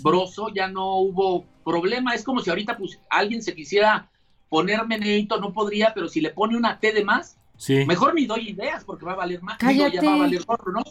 Broso, 0.00 0.48
ya 0.52 0.66
no 0.66 0.96
hubo 0.96 1.44
problema. 1.64 2.14
Es 2.16 2.24
como 2.24 2.40
si 2.40 2.50
ahorita 2.50 2.76
pues, 2.76 2.98
alguien 3.08 3.44
se 3.44 3.54
quisiera 3.54 4.10
poner 4.48 4.84
Meneito, 4.88 5.38
no 5.40 5.52
podría, 5.52 5.94
pero 5.94 6.08
si 6.08 6.20
le 6.20 6.30
pone 6.30 6.56
una 6.56 6.80
T 6.80 6.92
de 6.92 7.04
más, 7.04 7.36
Sí. 7.56 7.84
mejor 7.86 8.14
ni 8.14 8.26
doy 8.26 8.50
ideas 8.50 8.84
porque 8.84 9.04
va 9.04 9.12
a 9.12 9.16
valer 9.16 9.42
más. 9.42 9.58
Digo, 9.58 9.72
ya 9.72 9.84
Cállate. 9.88 10.06
va 10.06 10.14
a 10.14 10.18
valer 10.18 10.44
gorro, 10.44 10.72
¿no? 10.72 10.82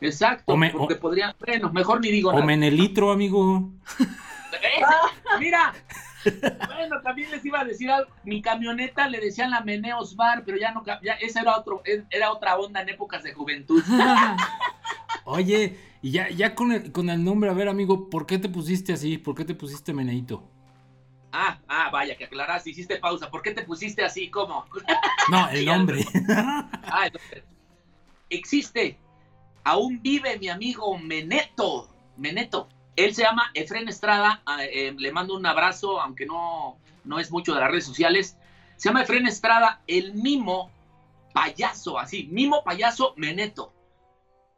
Exacto, 0.00 0.52
O 0.52 0.56
me- 0.56 0.70
porque 0.70 0.94
o- 0.94 1.00
podría, 1.00 1.34
bueno, 1.46 1.72
mejor 1.72 2.00
ni 2.00 2.10
digo 2.10 2.30
O 2.30 2.32
nada. 2.34 2.44
Menelitro, 2.44 3.12
amigo. 3.12 3.70
¡Eh! 4.00 4.82
Mira, 5.40 5.72
bueno, 6.66 7.00
también 7.02 7.30
les 7.30 7.44
iba 7.44 7.60
a 7.60 7.64
decir 7.64 7.90
algo. 7.90 8.10
Mi 8.24 8.40
camioneta 8.42 9.08
le 9.08 9.20
decían 9.20 9.50
la 9.50 9.60
Meneos 9.60 10.16
Bar, 10.16 10.42
pero 10.44 10.56
ya 10.58 10.72
no, 10.72 10.82
ya 11.02 11.12
esa 11.14 11.40
era 11.42 11.56
otro, 11.58 11.82
era 12.10 12.30
otra 12.32 12.56
onda 12.56 12.80
en 12.82 12.88
épocas 12.88 13.22
de 13.22 13.32
juventud. 13.34 13.82
Oye, 15.24 15.78
y 16.02 16.10
ya, 16.10 16.28
ya 16.28 16.54
con, 16.54 16.72
el, 16.72 16.92
con 16.92 17.08
el 17.10 17.22
nombre, 17.24 17.50
a 17.50 17.54
ver, 17.54 17.68
amigo, 17.68 18.10
¿por 18.10 18.26
qué 18.26 18.38
te 18.38 18.48
pusiste 18.48 18.92
así? 18.92 19.16
¿Por 19.18 19.34
qué 19.34 19.44
te 19.44 19.54
pusiste 19.54 19.92
Meneito? 19.92 20.42
Ah, 21.36 21.58
ah, 21.66 21.90
vaya, 21.90 22.16
que 22.16 22.26
aclaraste, 22.26 22.70
hiciste 22.70 22.96
pausa. 22.98 23.28
¿Por 23.28 23.42
qué 23.42 23.50
te 23.50 23.62
pusiste 23.64 24.04
así? 24.04 24.30
¿Cómo? 24.30 24.64
No, 25.30 25.48
el 25.48 25.64
nombre. 25.66 26.04
Ah, 26.84 27.06
entonces, 27.06 27.42
existe, 28.30 28.98
aún 29.64 30.00
vive 30.02 30.38
mi 30.38 30.48
amigo 30.48 30.96
Meneto, 30.98 31.88
Meneto. 32.16 32.68
Él 32.96 33.14
se 33.14 33.22
llama 33.22 33.50
Efren 33.54 33.88
Estrada, 33.88 34.42
ah, 34.46 34.62
eh, 34.64 34.94
le 34.96 35.10
mando 35.12 35.34
un 35.34 35.44
abrazo, 35.46 36.00
aunque 36.00 36.26
no, 36.26 36.76
no 37.04 37.18
es 37.18 37.30
mucho 37.32 37.52
de 37.54 37.60
las 37.60 37.70
redes 37.70 37.84
sociales. 37.86 38.36
Se 38.76 38.88
llama 38.88 39.02
Efren 39.02 39.26
Estrada, 39.26 39.80
el 39.86 40.14
mimo 40.14 40.70
payaso, 41.32 41.98
así, 41.98 42.28
mimo 42.30 42.62
payaso 42.62 43.14
Meneto. 43.16 43.72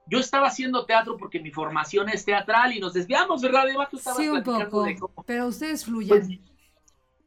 Yo 0.08 0.18
estaba 0.20 0.48
haciendo 0.48 0.84
teatro 0.84 1.16
porque 1.16 1.40
mi 1.40 1.50
formación 1.50 2.08
es 2.10 2.24
teatral 2.24 2.72
y 2.76 2.80
nos 2.80 2.92
desviamos, 2.92 3.40
¿verdad, 3.42 3.68
Eva? 3.68 3.88
Tú 3.88 3.96
estabas 3.96 4.18
Sí, 4.18 4.28
un 4.28 4.42
poco. 4.42 4.82
de 4.84 4.96
cómo- 4.98 5.24
Pero 5.26 5.46
ustedes 5.48 5.84
fluyan. 5.84 6.18
pues, 6.26 6.38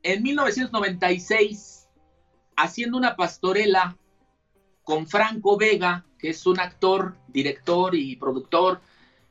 en 0.04 0.24
1996, 0.24 1.88
haciendo 2.56 2.98
una 2.98 3.16
pastorela 3.16 3.98
con 4.84 5.08
Franco 5.08 5.58
Vega, 5.58 6.06
que 6.18 6.30
es 6.30 6.46
un 6.46 6.60
actor, 6.60 7.16
director 7.28 7.96
y 7.96 8.16
productor, 8.16 8.82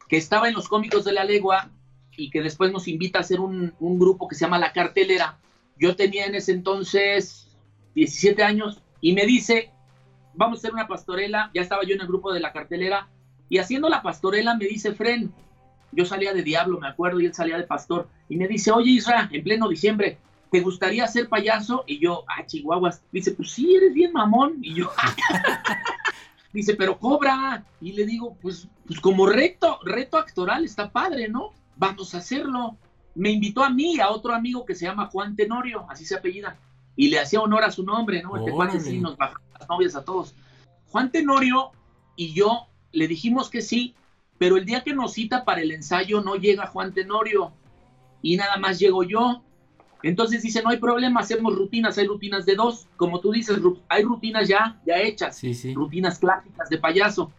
que 0.08 0.16
estaba 0.16 0.48
en 0.48 0.54
los 0.54 0.68
cómicos 0.68 1.04
de 1.04 1.12
la 1.12 1.24
legua 1.24 1.70
y 2.16 2.30
que 2.30 2.42
después 2.42 2.72
nos 2.72 2.88
invita 2.88 3.18
a 3.18 3.22
hacer 3.22 3.40
un, 3.40 3.74
un 3.78 3.98
grupo 3.98 4.28
que 4.28 4.34
se 4.34 4.44
llama 4.44 4.58
La 4.58 4.72
Cartelera. 4.72 5.38
Yo 5.78 5.96
tenía 5.96 6.26
en 6.26 6.34
ese 6.34 6.52
entonces 6.52 7.48
17 7.94 8.42
años 8.42 8.82
y 9.00 9.12
me 9.12 9.26
dice, 9.26 9.70
vamos 10.34 10.58
a 10.58 10.60
hacer 10.60 10.72
una 10.72 10.88
pastorela, 10.88 11.50
ya 11.54 11.62
estaba 11.62 11.84
yo 11.84 11.94
en 11.94 12.00
el 12.00 12.06
grupo 12.06 12.32
de 12.32 12.40
La 12.40 12.52
Cartelera, 12.52 13.08
y 13.48 13.58
haciendo 13.58 13.88
la 13.88 14.02
pastorela 14.02 14.54
me 14.54 14.66
dice, 14.66 14.92
Fren, 14.94 15.32
yo 15.92 16.04
salía 16.04 16.32
de 16.32 16.42
Diablo, 16.42 16.78
me 16.78 16.88
acuerdo, 16.88 17.20
y 17.20 17.26
él 17.26 17.34
salía 17.34 17.56
de 17.56 17.64
Pastor, 17.64 18.08
y 18.28 18.36
me 18.36 18.46
dice, 18.46 18.70
oye 18.70 18.90
Isra, 18.90 19.28
en 19.32 19.42
pleno 19.42 19.68
diciembre, 19.68 20.18
¿te 20.50 20.60
gustaría 20.60 21.06
ser 21.06 21.28
payaso? 21.28 21.84
Y 21.86 21.98
yo, 21.98 22.24
ah, 22.28 22.44
chihuahuas. 22.46 23.02
Dice, 23.12 23.32
pues 23.32 23.50
sí, 23.50 23.74
eres 23.74 23.92
bien 23.94 24.12
mamón. 24.12 24.58
Y 24.62 24.74
yo, 24.74 24.90
dice, 26.52 26.74
pero 26.74 26.98
cobra. 26.98 27.64
Y 27.80 27.92
le 27.92 28.04
digo, 28.06 28.36
pues, 28.40 28.68
pues 28.86 29.00
como 29.00 29.26
reto, 29.26 29.78
reto 29.84 30.18
actoral, 30.18 30.64
está 30.64 30.90
padre, 30.90 31.28
¿no? 31.28 31.52
Vamos 31.76 32.14
a 32.14 32.18
hacerlo. 32.18 32.76
Me 33.14 33.30
invitó 33.30 33.64
a 33.64 33.70
mí, 33.70 34.00
a 34.00 34.10
otro 34.10 34.34
amigo 34.34 34.64
que 34.64 34.74
se 34.74 34.86
llama 34.86 35.06
Juan 35.06 35.34
Tenorio, 35.36 35.86
así 35.88 36.04
se 36.04 36.16
apellida, 36.16 36.56
y 36.94 37.08
le 37.08 37.18
hacía 37.18 37.40
honor 37.40 37.64
a 37.64 37.70
su 37.70 37.82
nombre, 37.82 38.22
¿no? 38.22 38.36
Este 38.36 38.52
Órale. 38.52 38.80
sí 38.80 38.98
nos 38.98 39.16
bajó 39.16 39.40
las 39.58 39.68
novias 39.68 39.96
a 39.96 40.04
todos. 40.04 40.34
Juan 40.90 41.10
Tenorio 41.10 41.72
y 42.16 42.32
yo 42.32 42.68
le 42.92 43.08
dijimos 43.08 43.50
que 43.50 43.62
sí, 43.62 43.94
pero 44.38 44.56
el 44.56 44.64
día 44.64 44.82
que 44.82 44.94
nos 44.94 45.12
cita 45.12 45.44
para 45.44 45.60
el 45.60 45.72
ensayo 45.72 46.20
no 46.20 46.36
llega 46.36 46.66
Juan 46.68 46.92
Tenorio 46.92 47.52
y 48.22 48.36
nada 48.36 48.56
más 48.56 48.78
llego 48.78 49.02
yo. 49.02 49.42
Entonces 50.02 50.42
dice, 50.42 50.62
no 50.62 50.70
hay 50.70 50.78
problema, 50.78 51.20
hacemos 51.20 51.54
rutinas, 51.56 51.98
hay 51.98 52.06
rutinas 52.06 52.46
de 52.46 52.54
dos, 52.54 52.86
como 52.96 53.20
tú 53.20 53.32
dices, 53.32 53.58
hay 53.88 54.02
rutinas 54.04 54.46
ya, 54.48 54.80
ya 54.86 54.98
hechas, 55.00 55.36
Sí, 55.36 55.54
sí. 55.54 55.74
rutinas 55.74 56.18
clásicas 56.18 56.68
de 56.68 56.78
payaso. 56.78 57.32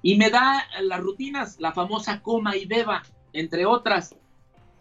Y 0.00 0.16
me 0.16 0.30
da 0.30 0.64
las 0.82 1.00
rutinas, 1.00 1.58
la 1.60 1.72
famosa 1.72 2.20
coma 2.22 2.56
y 2.56 2.64
beba, 2.66 3.02
entre 3.32 3.66
otras. 3.66 4.14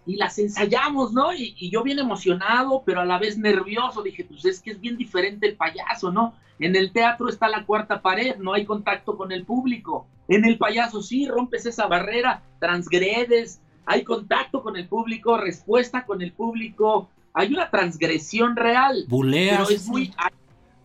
Y 0.05 0.15
las 0.15 0.39
ensayamos, 0.39 1.11
¿no? 1.11 1.33
Y, 1.33 1.53
y 1.57 1.69
yo 1.69 1.83
bien 1.83 1.99
emocionado, 1.99 2.83
pero 2.85 3.01
a 3.01 3.05
la 3.05 3.17
vez 3.19 3.37
nervioso. 3.37 4.03
Dije, 4.03 4.23
pues 4.23 4.45
es 4.45 4.61
que 4.61 4.71
es 4.71 4.79
bien 4.79 4.95
diferente 4.95 5.47
el 5.47 5.57
payaso, 5.57 6.11
¿no? 6.11 6.33
En 6.59 6.75
el 6.77 6.93
teatro 6.93 7.27
está 7.27 7.49
la 7.49 7.65
cuarta 7.65 8.01
pared, 8.01 8.37
no 8.37 8.53
hay 8.53 8.63
contacto 8.65 9.17
con 9.17 9.31
el 9.33 9.43
público. 9.43 10.07
En 10.29 10.45
el 10.45 10.57
payaso 10.57 11.01
sí, 11.03 11.27
rompes 11.27 11.65
esa 11.65 11.87
barrera, 11.87 12.41
transgredes, 12.59 13.59
hay 13.85 14.03
contacto 14.03 14.61
con 14.63 14.77
el 14.77 14.87
público, 14.87 15.37
respuesta 15.37 16.05
con 16.05 16.21
el 16.21 16.31
público, 16.31 17.09
hay 17.37 17.53
una 17.53 17.69
transgresión 17.69 18.55
real. 18.55 19.05
Buleas. 19.07 19.65
Pero 19.67 19.69
es 19.77 19.87
muy... 19.87 20.13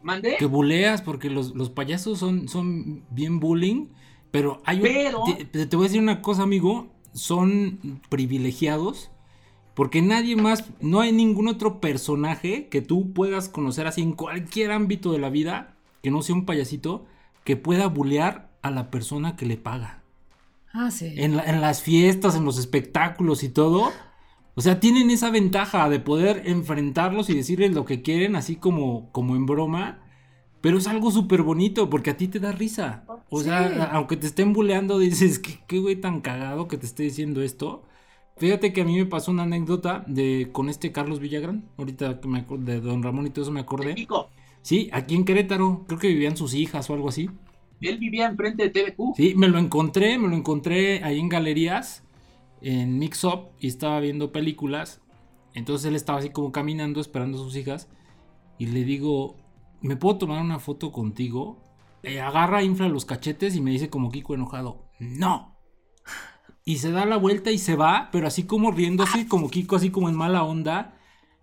¿Mandé? 0.02 0.36
Que 0.36 0.46
buleas 0.46 1.00
porque 1.00 1.30
los, 1.30 1.54
los 1.54 1.70
payasos 1.70 2.18
son, 2.18 2.48
son 2.48 3.04
bien 3.10 3.38
bullying, 3.38 3.86
pero 4.32 4.60
hay 4.64 4.78
un- 4.78 4.82
Pero- 4.82 5.22
te, 5.52 5.66
te 5.66 5.76
voy 5.76 5.84
a 5.86 5.88
decir 5.88 6.02
una 6.02 6.22
cosa, 6.22 6.42
amigo, 6.42 6.88
son 7.12 8.00
privilegiados 8.08 9.10
porque 9.74 10.02
nadie 10.02 10.36
más, 10.36 10.64
no 10.80 11.00
hay 11.00 11.12
ningún 11.12 11.48
otro 11.48 11.80
personaje 11.80 12.66
que 12.68 12.82
tú 12.82 13.12
puedas 13.12 13.48
conocer 13.48 13.86
así 13.86 14.02
en 14.02 14.12
cualquier 14.12 14.70
ámbito 14.72 15.12
de 15.12 15.18
la 15.18 15.30
vida, 15.30 15.76
que 16.02 16.10
no 16.10 16.20
sea 16.22 16.34
un 16.34 16.44
payasito, 16.46 17.06
que 17.44 17.56
pueda 17.56 17.86
bulear 17.86 18.50
a 18.60 18.70
la 18.70 18.90
persona 18.90 19.34
que 19.36 19.46
le 19.46 19.56
paga. 19.56 20.02
Ah, 20.74 20.90
sí. 20.90 21.14
En, 21.16 21.36
la- 21.36 21.44
en 21.44 21.60
las 21.60 21.80
fiestas, 21.82 22.34
en 22.36 22.44
los 22.44 22.58
espectáculos 22.58 23.42
y 23.44 23.48
todo. 23.48 23.92
O 24.54 24.60
sea, 24.60 24.80
tienen 24.80 25.10
esa 25.10 25.30
ventaja 25.30 25.88
de 25.88 25.98
poder 26.00 26.42
enfrentarlos 26.46 27.30
y 27.30 27.34
decirles 27.34 27.72
lo 27.72 27.84
que 27.84 28.02
quieren, 28.02 28.36
así 28.36 28.56
como, 28.56 29.10
como 29.12 29.34
en 29.36 29.46
broma. 29.46 30.00
Pero 30.60 30.78
es 30.78 30.86
algo 30.86 31.10
súper 31.10 31.42
bonito 31.42 31.90
porque 31.90 32.10
a 32.10 32.16
ti 32.16 32.28
te 32.28 32.38
da 32.38 32.52
risa. 32.52 33.04
O 33.30 33.38
Sí. 33.38 33.44
sea, 33.46 33.84
aunque 33.92 34.16
te 34.16 34.26
estén 34.26 34.52
buleando, 34.52 34.98
dices, 34.98 35.38
¿qué, 35.38 35.58
qué 35.66 35.78
güey 35.78 35.96
tan 35.96 36.20
cagado 36.20 36.68
que 36.68 36.76
te 36.76 36.86
esté 36.86 37.02
diciendo 37.04 37.42
esto. 37.42 37.82
Fíjate 38.36 38.72
que 38.72 38.82
a 38.82 38.84
mí 38.84 38.96
me 38.96 39.06
pasó 39.06 39.30
una 39.30 39.42
anécdota 39.44 40.04
de 40.06 40.48
con 40.52 40.68
este 40.68 40.92
Carlos 40.92 41.20
Villagrán. 41.20 41.64
Ahorita 41.78 42.20
que 42.20 42.28
me 42.28 42.44
de 42.58 42.80
Don 42.80 43.02
Ramón 43.02 43.26
y 43.26 43.30
todo 43.30 43.42
eso 43.44 43.52
me 43.52 43.60
acordé. 43.60 43.86
México. 43.94 44.28
Sí, 44.62 44.88
aquí 44.92 45.14
en 45.14 45.24
Querétaro. 45.24 45.84
Creo 45.86 45.98
que 45.98 46.08
vivían 46.08 46.36
sus 46.36 46.54
hijas 46.54 46.88
o 46.90 46.94
algo 46.94 47.08
así. 47.08 47.28
Él 47.80 47.98
vivía 47.98 48.26
enfrente 48.26 48.68
de 48.68 48.70
TVQ. 48.70 49.16
Sí, 49.16 49.34
me 49.36 49.48
lo 49.48 49.58
encontré, 49.58 50.16
me 50.18 50.28
lo 50.28 50.36
encontré 50.36 51.02
ahí 51.02 51.18
en 51.18 51.28
galerías, 51.28 52.04
en 52.62 52.98
Mix 52.98 53.24
Up, 53.24 53.50
y 53.58 53.66
estaba 53.68 54.00
viendo 54.00 54.32
películas. 54.32 55.00
Entonces 55.54 55.86
él 55.88 55.96
estaba 55.96 56.18
así 56.20 56.30
como 56.30 56.52
caminando, 56.52 57.00
esperando 57.00 57.38
a 57.38 57.42
sus 57.42 57.56
hijas. 57.56 57.88
Y 58.58 58.66
le 58.66 58.84
digo, 58.84 59.36
¿me 59.80 59.96
puedo 59.96 60.18
tomar 60.18 60.40
una 60.40 60.58
foto 60.58 60.92
contigo? 60.92 61.62
Eh, 62.02 62.20
agarra, 62.20 62.62
infla 62.62 62.88
los 62.88 63.04
cachetes 63.04 63.54
y 63.56 63.60
me 63.60 63.70
dice 63.70 63.90
como 63.90 64.10
Kiko 64.10 64.34
enojado, 64.34 64.88
no. 64.98 65.56
Y 66.64 66.76
se 66.78 66.90
da 66.92 67.04
la 67.06 67.16
vuelta 67.16 67.50
y 67.50 67.58
se 67.58 67.74
va, 67.76 68.08
pero 68.12 68.26
así 68.26 68.44
como 68.44 68.70
riendo, 68.70 69.02
así 69.02 69.26
como 69.26 69.50
Kiko, 69.50 69.76
así 69.76 69.90
como 69.90 70.08
en 70.08 70.14
mala 70.16 70.44
onda. 70.44 70.96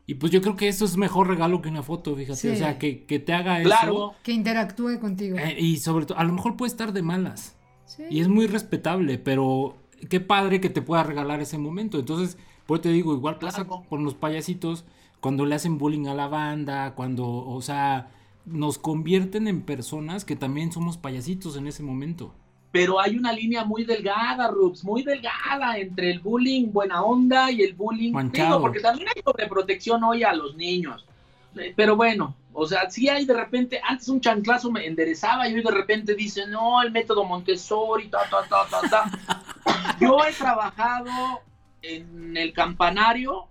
Y 0.05 0.15
pues 0.15 0.31
yo 0.31 0.41
creo 0.41 0.55
que 0.55 0.67
eso 0.67 0.85
es 0.85 0.97
mejor 0.97 1.27
regalo 1.27 1.61
que 1.61 1.69
una 1.69 1.83
foto, 1.83 2.15
fíjate. 2.15 2.39
Sí. 2.39 2.47
O 2.49 2.55
sea, 2.55 2.79
que, 2.79 3.05
que 3.05 3.19
te 3.19 3.33
haga 3.33 3.61
Claro. 3.61 4.13
Que 4.23 4.31
interactúe 4.31 4.99
contigo. 4.99 5.37
eso. 5.37 5.45
eh, 5.45 5.55
y 5.59 5.77
sobre 5.77 6.05
todo, 6.05 6.17
a 6.17 6.23
lo 6.23 6.33
mejor 6.33 6.55
puede 6.57 6.71
estar 6.71 6.93
de 6.93 7.01
malas. 7.03 7.57
Sí. 7.85 8.03
Y 8.09 8.19
es 8.21 8.27
muy 8.27 8.47
respetable, 8.47 9.17
pero 9.17 9.78
qué 10.09 10.19
padre 10.19 10.61
que 10.61 10.69
te 10.69 10.81
pueda 10.81 11.03
regalar 11.03 11.41
ese 11.41 11.57
momento. 11.57 11.99
Entonces, 11.99 12.37
pues 12.65 12.81
te 12.81 12.89
digo, 12.91 13.13
igual 13.13 13.39
pasa 13.39 13.65
Claro. 13.65 13.83
con 13.89 14.03
los 14.03 14.13
payasitos 14.13 14.85
cuando 15.19 15.45
le 15.45 15.55
hacen 15.55 15.77
bullying 15.77 16.07
a 16.07 16.13
la 16.13 16.27
banda, 16.27 16.93
cuando, 16.95 17.27
o 17.27 17.61
sea, 17.61 18.09
nos 18.45 18.77
convierten 18.77 19.47
en 19.47 19.61
personas 19.63 20.23
que 20.25 20.35
también 20.35 20.71
somos 20.71 20.97
payasitos 20.97 21.57
en 21.57 21.67
ese 21.67 21.83
momento. 21.83 22.33
Pero 22.71 22.99
hay 22.99 23.17
una 23.17 23.33
línea 23.33 23.65
muy 23.65 23.83
delgada, 23.83 24.47
Rups, 24.49 24.83
muy 24.83 25.01
delgada 25.03 25.77
entre 25.77 26.11
el 26.11 26.19
bullying 26.19 26.71
buena 26.71 27.01
onda 27.03 27.51
y 27.51 27.61
el 27.63 27.73
bullying. 27.73 28.13
Digo, 28.31 28.61
porque 28.61 28.79
también 28.79 29.07
hay 29.13 29.21
sobreprotección 29.23 30.03
hoy 30.03 30.23
a 30.23 30.33
los 30.33 30.55
niños. 30.55 31.03
Eh, 31.55 31.73
Pero 31.75 31.95
bueno, 31.95 32.35
o 32.53 32.67
sea, 32.67 32.87
sí 32.89 33.09
hay 33.09 33.25
de 33.25 33.33
repente, 33.33 33.81
antes 33.83 34.07
un 34.07 34.21
chanclazo 34.21 34.71
me 34.71 34.85
enderezaba 34.85 35.49
y 35.49 35.55
hoy 35.55 35.63
de 35.63 35.71
repente 35.71 36.13
dice, 36.13 36.45
no, 36.47 36.81
el 36.83 36.91
método 36.91 37.23
Montessori, 37.23 38.07
ta, 38.07 38.19
ta, 38.29 38.47
ta, 38.47 38.67
ta, 38.69 38.89
ta. 38.89 39.45
Yo 39.99 40.17
he 40.25 40.33
trabajado 40.33 41.41
en 41.81 42.35
el 42.37 42.53
campanario, 42.53 43.47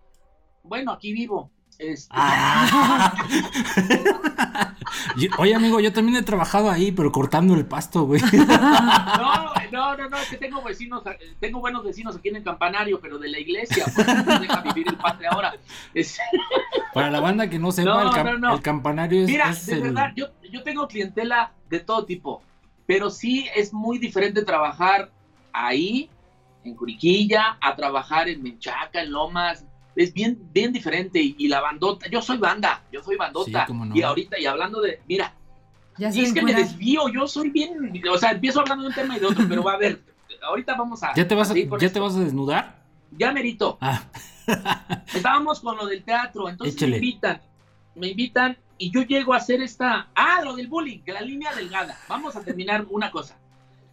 bueno, 0.63 0.93
aquí 0.93 1.13
vivo. 1.13 1.51
Este, 1.79 2.09
Ah. 2.11 3.15
Oye, 5.39 5.55
amigo, 5.55 5.79
yo 5.81 5.93
también 5.93 6.17
he 6.19 6.23
trabajado 6.23 6.71
ahí, 6.71 6.91
pero 6.93 7.13
cortando 7.13 7.55
el 7.55 7.67
pasto, 7.67 8.05
güey. 8.05 8.21
No, 8.33 9.55
no, 9.71 9.97
no, 9.97 10.09
no, 10.09 10.17
es 10.17 10.29
que 10.31 10.37
tengo 10.39 10.63
vecinos, 10.63 11.03
tengo 11.41 11.61
buenos 11.61 11.85
vecinos 11.85 12.17
aquí 12.17 12.29
en 12.31 12.37
el 12.37 12.43
campanario, 12.45 13.01
pero 13.01 13.19
de 13.19 13.29
la 13.29 13.39
iglesia, 13.39 13.85
pues 13.95 14.07
no 14.27 14.39
deja 14.41 14.61
vivir 14.63 14.89
el 14.89 14.97
padre 14.97 15.27
ahora. 15.29 15.55
Es- 15.95 16.19
Para 16.95 17.11
la 17.11 17.21
banda 17.21 17.49
que 17.51 17.59
no 17.59 17.71
sepa, 17.71 17.91
No, 17.91 18.01
el, 18.03 18.09
cam- 18.09 18.25
no, 18.33 18.39
no. 18.39 18.55
el 18.55 18.63
campanario 18.63 19.23
es, 19.23 19.29
mira, 19.29 19.51
es 19.51 19.67
de 19.67 19.75
el- 19.75 19.83
verdad, 19.83 20.13
yo, 20.17 20.27
yo 20.51 20.63
tengo 20.63 20.89
clientela 20.89 21.53
de 21.69 21.81
todo 21.81 22.05
tipo, 22.07 22.43
pero 22.87 23.11
sí 23.11 23.47
es 23.55 23.73
muy 23.75 23.99
diferente 23.99 24.43
trabajar 24.43 25.11
ahí, 25.53 26.09
en 26.65 26.75
Curiquilla, 26.75 27.59
a 27.61 27.75
trabajar 27.77 28.29
en 28.29 28.43
Menchaca, 28.43 29.03
en 29.03 29.13
Lomas. 29.13 29.65
Es 29.97 30.13
bien, 30.13 30.39
bien 30.53 30.73
diferente. 30.73 31.21
Y, 31.21 31.35
y 31.39 31.49
la 31.49 31.61
bandota, 31.61 32.09
yo 32.09 32.23
soy 32.23 32.39
banda, 32.39 32.85
yo 32.93 33.03
soy 33.03 33.17
bandota. 33.17 33.61
Sí, 33.61 33.67
cómo 33.67 33.85
no. 33.85 33.97
Y 33.97 34.03
ahorita, 34.03 34.39
y 34.39 34.47
hablando 34.47 34.81
de, 34.81 35.01
mira, 35.09 35.35
ya 35.99 36.11
y 36.15 36.21
es 36.21 36.33
que 36.33 36.43
me 36.43 36.55
desvío, 36.55 37.09
yo 37.09 37.27
soy 37.27 37.51
bien, 37.51 37.93
o 38.11 38.19
sea, 38.19 38.31
empiezo 38.31 38.61
hablando 38.61 38.85
de 38.85 38.89
un 38.91 38.95
tema 38.95 39.17
y 39.17 39.21
de 39.21 39.27
otro, 39.27 39.45
pero 39.49 39.65
va 39.65 39.73
a 39.73 39.79
ver, 39.79 40.01
ahorita 40.43 40.77
vamos 40.77 41.03
a... 41.03 41.13
¿Ya 41.15 41.27
te 41.27 41.35
vas 41.35 41.51
a, 41.51 41.55
¿ya 41.55 41.61
esto. 41.61 41.77
te 41.77 42.01
vas 42.01 42.15
a 42.15 42.21
desnudar? 42.21 42.85
Ya 43.11 43.33
merito. 43.33 43.79
Ah, 43.81 44.05
Estábamos 45.13 45.59
con 45.61 45.77
lo 45.77 45.87
del 45.87 46.05
teatro, 46.05 46.49
entonces 46.49 46.77
Échale. 46.77 46.93
me 46.93 46.97
invitan, 46.99 47.43
me 47.97 48.09
invitan 48.09 48.57
y 48.79 48.93
yo 48.93 49.03
llego 49.03 49.35
a 49.35 49.39
hacer 49.39 49.61
esta, 49.61 50.09
ah, 50.15 50.41
lo 50.45 50.55
del 50.55 50.69
bullying, 50.69 51.01
que 51.01 51.13
la 51.13 51.21
línea 51.21 51.53
delgada. 51.53 51.99
Vamos 52.09 52.37
a 52.37 52.45
terminar 52.45 52.87
una 52.91 53.11
cosa. 53.11 53.37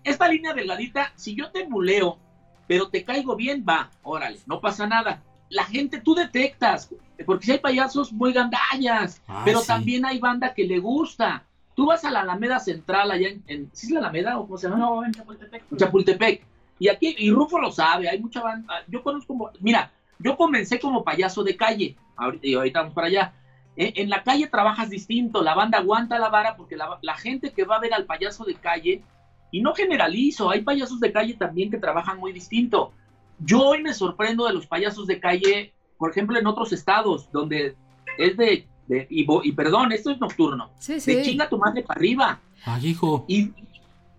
Esta 0.04 0.28
línea 0.28 0.54
delgadita, 0.54 1.12
si 1.16 1.34
yo 1.34 1.50
te 1.50 1.66
buleo, 1.66 2.20
pero 2.68 2.90
te 2.90 3.04
caigo 3.04 3.36
bien, 3.36 3.66
va, 3.68 3.90
órale, 4.04 4.40
no 4.46 4.60
pasa 4.60 4.88
nada. 4.88 5.22
La 5.50 5.64
gente, 5.66 6.02
tú 6.02 6.16
detectas, 6.16 6.90
porque 7.26 7.46
si 7.46 7.52
hay 7.54 7.60
payasos 7.60 8.12
muy 8.12 8.34
gandallas, 8.34 9.22
Ah, 9.28 9.44
pero 9.46 9.62
sí. 9.62 9.68
también 9.68 10.06
hay 10.06 10.20
banda 10.20 10.54
que 10.54 10.66
le 10.66 10.80
gusta. 10.80 11.44
Tú 11.76 11.86
vas 11.88 12.04
a 12.06 12.12
la 12.12 12.22
Alameda 12.22 12.60
Central 12.60 13.12
allá 13.12 13.28
en, 13.30 13.44
en- 13.48 13.70
¿sí 13.74 13.88
es 13.88 13.94
la 13.94 14.00
Alameda 14.00 14.38
o 14.40 14.46
cómo 14.46 14.58
se 14.58 14.68
llama? 14.68 14.80
No, 14.80 15.04
en 15.06 15.12
Chapultepec. 15.14 15.64
en 15.72 15.78
Chapultepec. 15.78 16.46
Y 16.80 16.88
aquí, 16.90 17.16
y 17.18 17.30
Rufo 17.32 17.60
lo 17.60 17.72
sabe, 17.72 18.10
hay 18.10 18.20
mucha 18.20 18.42
banda. 18.42 18.74
Yo 18.88 19.04
conozco, 19.04 19.28
como- 19.34 19.50
mira, 19.60 19.92
yo 20.20 20.36
comencé 20.38 20.80
como 20.80 21.04
payaso 21.04 21.44
de 21.44 21.56
calle, 21.56 21.96
ahorita, 22.16 22.48
y 22.48 22.54
ahorita 22.56 22.80
vamos 22.80 22.94
para 22.96 23.08
allá. 23.08 23.34
Eh, 23.78 23.94
En, 23.98 24.10
la 24.10 24.24
calle 24.24 24.48
trabajas 24.48 24.90
distinto, 24.90 25.44
la 25.44 25.54
banda 25.54 25.78
aguanta 25.80 26.18
la 26.18 26.30
vara 26.30 26.56
porque 26.56 26.78
la, 26.78 26.98
la 27.02 27.16
gente 27.18 27.52
que 27.52 27.66
va 27.66 27.76
a 27.76 27.80
ver 27.82 27.94
al 27.94 28.06
payaso 28.06 28.46
de 28.46 28.56
calle, 28.56 29.04
y 29.52 29.62
no 29.62 29.74
generalizo, 29.74 30.50
hay 30.50 30.62
payasos 30.62 31.00
de 31.00 31.12
calle 31.12 31.34
también 31.36 31.70
que 31.72 31.78
trabajan 31.78 32.20
muy 32.20 32.34
distinto. 32.34 32.92
Yo 33.40 33.62
hoy 33.68 33.82
me 33.82 33.94
sorprendo 33.94 34.46
de 34.46 34.54
los 34.54 34.66
payasos 34.68 35.08
de 35.08 35.20
calle, 35.20 35.74
por 35.98 36.12
ejemplo, 36.12 36.38
en 36.38 36.48
otros 36.48 36.72
estados, 36.74 37.30
donde 37.32 37.76
es 38.18 38.38
de, 38.38 38.68
de- 38.88 39.08
y, 39.10 39.26
bo- 39.26 39.44
y 39.44 39.52
perdón, 39.52 39.92
esto 39.92 40.12
es 40.12 40.20
nocturno, 40.20 40.70
Sí, 40.80 40.94
de 40.94 41.00
sí. 41.02 41.22
chinga 41.24 41.50
tu 41.50 41.58
madre 41.58 41.84
para 41.84 41.98
arriba. 41.98 42.40
Ay, 42.66 42.88
hijo. 42.88 43.26
Y 43.28 43.52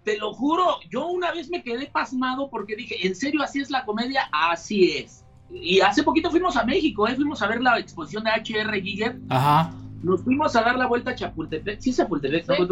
te 0.04 0.18
lo 0.18 0.32
juro, 0.32 0.78
yo 0.90 1.06
una 1.08 1.32
vez 1.32 1.50
me 1.50 1.62
quedé 1.62 1.86
pasmado 1.86 2.48
porque 2.48 2.76
dije, 2.76 3.06
¿en 3.06 3.14
serio 3.16 3.42
así 3.42 3.60
es 3.60 3.70
la 3.70 3.84
comedia? 3.84 4.28
Así 4.32 4.92
es. 4.98 5.24
Y 5.52 5.80
hace 5.80 6.02
poquito 6.02 6.30
fuimos 6.30 6.56
a 6.56 6.64
México, 6.64 7.06
¿eh? 7.08 7.14
fuimos 7.16 7.40
a 7.42 7.46
ver 7.48 7.60
la 7.62 7.78
exposición 7.78 8.24
de 8.24 8.30
HR 8.30 8.80
Giger, 8.82 9.18
Ajá. 9.28 9.72
nos 10.02 10.22
fuimos 10.22 10.54
a 10.56 10.62
dar 10.62 10.76
la 10.76 10.86
vuelta 10.86 11.12
a 11.12 11.14
Chapultepec, 11.14 11.80
sí, 11.80 11.92
Chapultepec, 11.92 12.46
¿no, 12.48 12.54
Sí. 12.54 12.62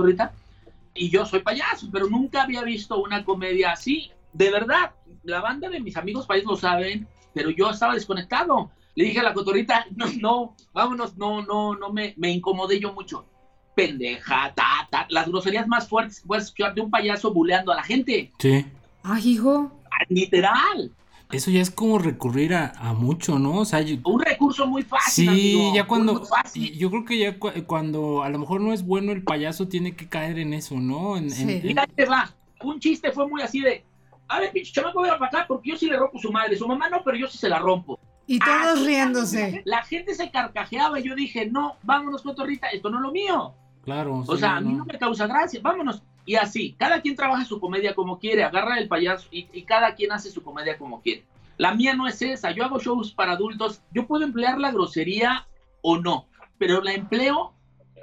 Y 0.94 1.10
yo 1.10 1.26
soy 1.26 1.40
payaso, 1.40 1.88
pero 1.92 2.08
nunca 2.08 2.42
había 2.42 2.62
visto 2.62 3.02
una 3.02 3.24
comedia 3.24 3.72
así. 3.72 4.10
De 4.32 4.50
verdad, 4.50 4.92
la 5.24 5.40
banda 5.40 5.68
de 5.68 5.80
mis 5.80 5.96
amigos 5.96 6.26
países 6.26 6.48
lo 6.48 6.56
saben, 6.56 7.08
pero 7.32 7.50
yo 7.50 7.70
estaba 7.70 7.94
desconectado. 7.94 8.70
Le 8.94 9.04
dije 9.04 9.20
a 9.20 9.24
la 9.24 9.34
cotorrita, 9.34 9.86
no, 9.96 10.06
no, 10.20 10.56
vámonos, 10.72 11.16
no, 11.16 11.42
no, 11.42 11.74
no 11.74 11.92
me, 11.92 12.14
me 12.16 12.30
incomodé 12.30 12.78
yo 12.78 12.92
mucho. 12.92 13.26
Pendeja, 13.74 14.52
ta, 14.54 14.86
ta, 14.88 15.06
las 15.10 15.26
groserías 15.26 15.66
más 15.66 15.88
fuertes 15.88 16.20
que 16.20 16.28
puedes 16.28 16.44
escuchar 16.44 16.74
de 16.74 16.80
un 16.80 16.90
payaso 16.90 17.32
buleando 17.32 17.72
a 17.72 17.76
la 17.76 17.82
gente. 17.82 18.32
Sí. 18.38 18.64
Ay, 19.02 19.30
hijo. 19.30 19.82
Ah, 19.86 20.04
Literal. 20.08 20.92
Eso 21.30 21.50
ya 21.50 21.60
es 21.60 21.70
como 21.70 21.98
recurrir 21.98 22.54
a, 22.54 22.72
a 22.76 22.92
mucho, 22.92 23.38
¿no? 23.38 23.58
O 23.60 23.64
sea, 23.64 23.80
yo- 23.80 23.96
Un 24.04 24.20
recurso 24.20 24.66
muy 24.66 24.82
fácil. 24.82 25.28
sí, 25.30 25.54
amigo, 25.56 25.74
ya 25.74 25.86
cuando. 25.86 26.14
muy 26.14 26.26
fácil. 26.26 26.72
Yo 26.78 26.90
creo 26.90 27.04
que 27.04 27.18
ya 27.18 27.38
cu- 27.38 27.50
cuando 27.66 28.22
a 28.22 28.28
lo 28.28 28.38
mejor 28.38 28.60
no 28.60 28.72
es 28.72 28.84
bueno 28.86 29.10
el 29.12 29.22
payaso, 29.24 29.66
tiene 29.66 29.96
que 29.96 30.08
caer 30.08 30.38
en 30.38 30.52
eso, 30.54 30.76
¿no? 30.78 31.16
En, 31.16 31.30
Sí. 31.30 31.42
en- 31.42 31.66
Mira, 31.66 31.82
ahí 31.82 31.94
te 31.96 32.04
va. 32.04 32.32
Un 32.62 32.78
chiste 32.78 33.10
fue 33.12 33.26
muy 33.28 33.42
así 33.42 33.60
de. 33.60 33.84
A 34.28 34.38
ver, 34.40 34.52
pinche 34.52 34.72
chamaco, 34.72 35.02
venga 35.02 35.18
para 35.18 35.28
acá 35.28 35.44
porque 35.48 35.70
yo 35.70 35.76
sí 35.76 35.86
le 35.86 35.96
rompo 35.96 36.18
su 36.18 36.30
madre. 36.32 36.56
Su 36.56 36.66
mamá 36.68 36.88
no, 36.88 37.02
pero 37.04 37.16
yo 37.16 37.26
sí 37.26 37.36
se 37.38 37.48
la 37.48 37.58
rompo. 37.58 37.98
Y 38.26 38.38
Ah, 38.42 38.62
todos 38.72 38.86
riéndose. 38.86 39.62
La 39.66 39.82
gente 39.82 40.14
se 40.14 40.30
carcajeaba 40.30 40.98
y 40.98 41.02
yo 41.02 41.14
dije, 41.14 41.46
no, 41.46 41.76
vámonos, 41.82 42.22
cotorrita, 42.22 42.68
esto 42.68 42.88
no 42.88 42.98
es 42.98 43.02
lo 43.02 43.12
mío. 43.12 43.54
Claro. 43.82 44.24
O 44.26 44.34
sí, 44.34 44.40
sea, 44.40 44.52
no, 44.52 44.56
a 44.56 44.60
mí 44.60 44.72
no 44.78 44.84
me 44.86 44.98
causa 44.98 45.26
gracia, 45.26 45.60
vámonos. 45.62 46.02
Y 46.26 46.36
así, 46.36 46.74
cada 46.78 47.00
quien 47.00 47.16
trabaja 47.16 47.44
su 47.44 47.60
comedia 47.60 47.94
como 47.94 48.18
quiere, 48.18 48.44
agarra 48.44 48.78
el 48.78 48.88
payaso 48.88 49.28
y, 49.30 49.62
cada 49.62 49.94
quien 49.94 50.12
hace 50.12 50.30
su 50.30 50.42
comedia 50.42 50.78
como 50.78 51.00
quiere. 51.02 51.24
La 51.58 51.74
mía 51.74 51.94
no 51.94 52.08
es 52.08 52.20
esa, 52.22 52.50
yo 52.50 52.64
hago 52.64 52.80
shows 52.80 53.12
para 53.12 53.32
adultos, 53.32 53.80
yo 53.92 54.06
puedo 54.06 54.24
emplear 54.24 54.58
la 54.58 54.72
grosería 54.72 55.46
o 55.82 55.98
no, 55.98 56.26
pero 56.58 56.82
la 56.82 56.94
empleo 56.94 57.52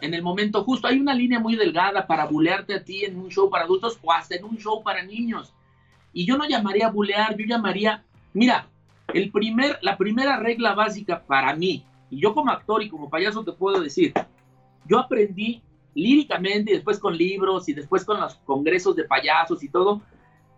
en 0.01 0.13
el 0.13 0.21
momento 0.21 0.63
justo. 0.63 0.87
Hay 0.87 0.99
una 0.99 1.13
línea 1.13 1.39
muy 1.39 1.55
delgada 1.55 2.07
para 2.07 2.25
bulearte 2.25 2.75
a 2.75 2.83
ti 2.83 3.03
en 3.05 3.17
un 3.17 3.29
show 3.29 3.49
para 3.49 3.65
adultos 3.65 3.99
o 4.01 4.11
hasta 4.11 4.35
en 4.35 4.45
un 4.45 4.57
show 4.57 4.83
para 4.83 5.03
niños. 5.03 5.53
Y 6.13 6.25
yo 6.25 6.37
no 6.37 6.47
llamaría 6.47 6.89
bulear, 6.89 7.35
yo 7.37 7.45
llamaría, 7.45 8.03
mira, 8.33 8.67
el 9.13 9.31
primer, 9.31 9.79
la 9.81 9.97
primera 9.97 10.37
regla 10.37 10.73
básica 10.73 11.23
para 11.23 11.55
mí, 11.55 11.85
y 12.09 12.19
yo 12.19 12.33
como 12.33 12.51
actor 12.51 12.83
y 12.83 12.89
como 12.89 13.09
payaso 13.09 13.43
te 13.43 13.53
puedo 13.53 13.81
decir, 13.81 14.13
yo 14.85 14.99
aprendí 14.99 15.61
líricamente 15.93 16.71
y 16.71 16.75
después 16.75 16.99
con 16.99 17.17
libros 17.17 17.67
y 17.69 17.73
después 17.73 18.05
con 18.05 18.19
los 18.19 18.35
congresos 18.45 18.95
de 18.95 19.03
payasos 19.03 19.63
y 19.63 19.69
todo, 19.69 20.01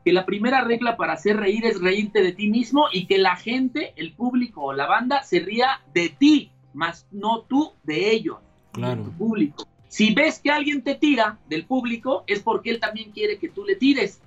que 0.06 0.12
la 0.14 0.26
primera 0.26 0.62
regla 0.62 0.98
para 0.98 1.14
hacer 1.14 1.38
reír 1.38 1.66
es 1.66 1.80
reírte 1.82 2.22
de 2.22 2.34
ti 2.34 2.48
mismo 2.50 2.86
y 2.92 3.06
que 3.06 3.18
la 3.18 3.36
gente, 3.36 3.94
el 3.96 4.14
público 4.14 4.62
o 4.64 4.74
la 4.74 4.86
banda 4.86 5.24
se 5.24 5.40
ría 5.40 5.82
de 5.94 6.10
ti, 6.10 6.52
más 6.74 7.08
no 7.12 7.42
tú 7.42 7.72
de 7.84 8.12
ellos, 8.12 8.38
Claro. 8.74 9.04
de 9.04 9.10
tu 9.10 9.18
público. 9.18 9.66
Si 9.88 10.14
ves 10.14 10.40
que 10.40 10.50
alguien 10.50 10.82
te 10.84 10.96
tira 10.96 11.38
del 11.48 11.66
público 11.66 12.24
es 12.28 12.42
porque 12.42 12.72
él 12.72 12.80
también 12.80 13.12
quiere 13.12 13.38
que 13.38 13.48
tú 13.50 13.64
le 13.64 13.76
tires, 13.76 14.20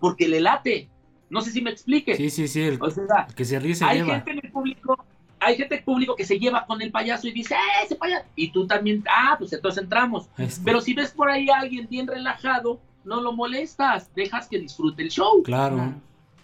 porque 0.00 0.28
le 0.28 0.40
late. 0.40 0.88
No 1.30 1.40
sé 1.40 1.50
si 1.50 1.60
me 1.62 1.70
explique. 1.70 2.14
Sí, 2.16 2.28
sí, 2.30 2.46
sí. 2.48 2.60
El, 2.62 2.78
O 2.82 2.90
sea, 2.90 3.04
el 3.28 3.34
que 3.34 3.44
se 3.44 3.58
ríe 3.58 3.74
se 3.74 3.84
hay 3.84 3.98
lleva. 3.98 4.14
gente 4.16 4.30
en 4.32 4.40
el 4.44 4.50
público, 4.52 5.04
hay 5.40 5.56
gente 5.56 5.78
público 5.82 6.16
que 6.16 6.24
se 6.24 6.38
lleva 6.38 6.64
con 6.66 6.80
el 6.82 6.90
payaso 6.90 7.28
y 7.28 7.32
dice, 7.32 7.54
¡eh, 7.54 7.84
ese 7.84 7.96
payaso! 7.96 8.24
Y 8.36 8.50
tú 8.50 8.66
también, 8.66 9.04
ah, 9.08 9.36
pues 9.38 9.52
entonces 9.52 9.82
entramos. 9.82 10.28
Este, 10.38 10.62
Pero 10.64 10.80
si 10.80 10.94
ves 10.94 11.10
por 11.10 11.28
ahí 11.30 11.48
a 11.50 11.58
alguien 11.60 11.86
bien 11.90 12.06
relajado, 12.06 12.80
no 13.04 13.20
lo 13.20 13.32
molestas, 13.32 14.10
dejas 14.14 14.48
que 14.48 14.58
disfrute 14.58 15.02
el 15.02 15.10
show 15.10 15.42
Claro. 15.42 15.94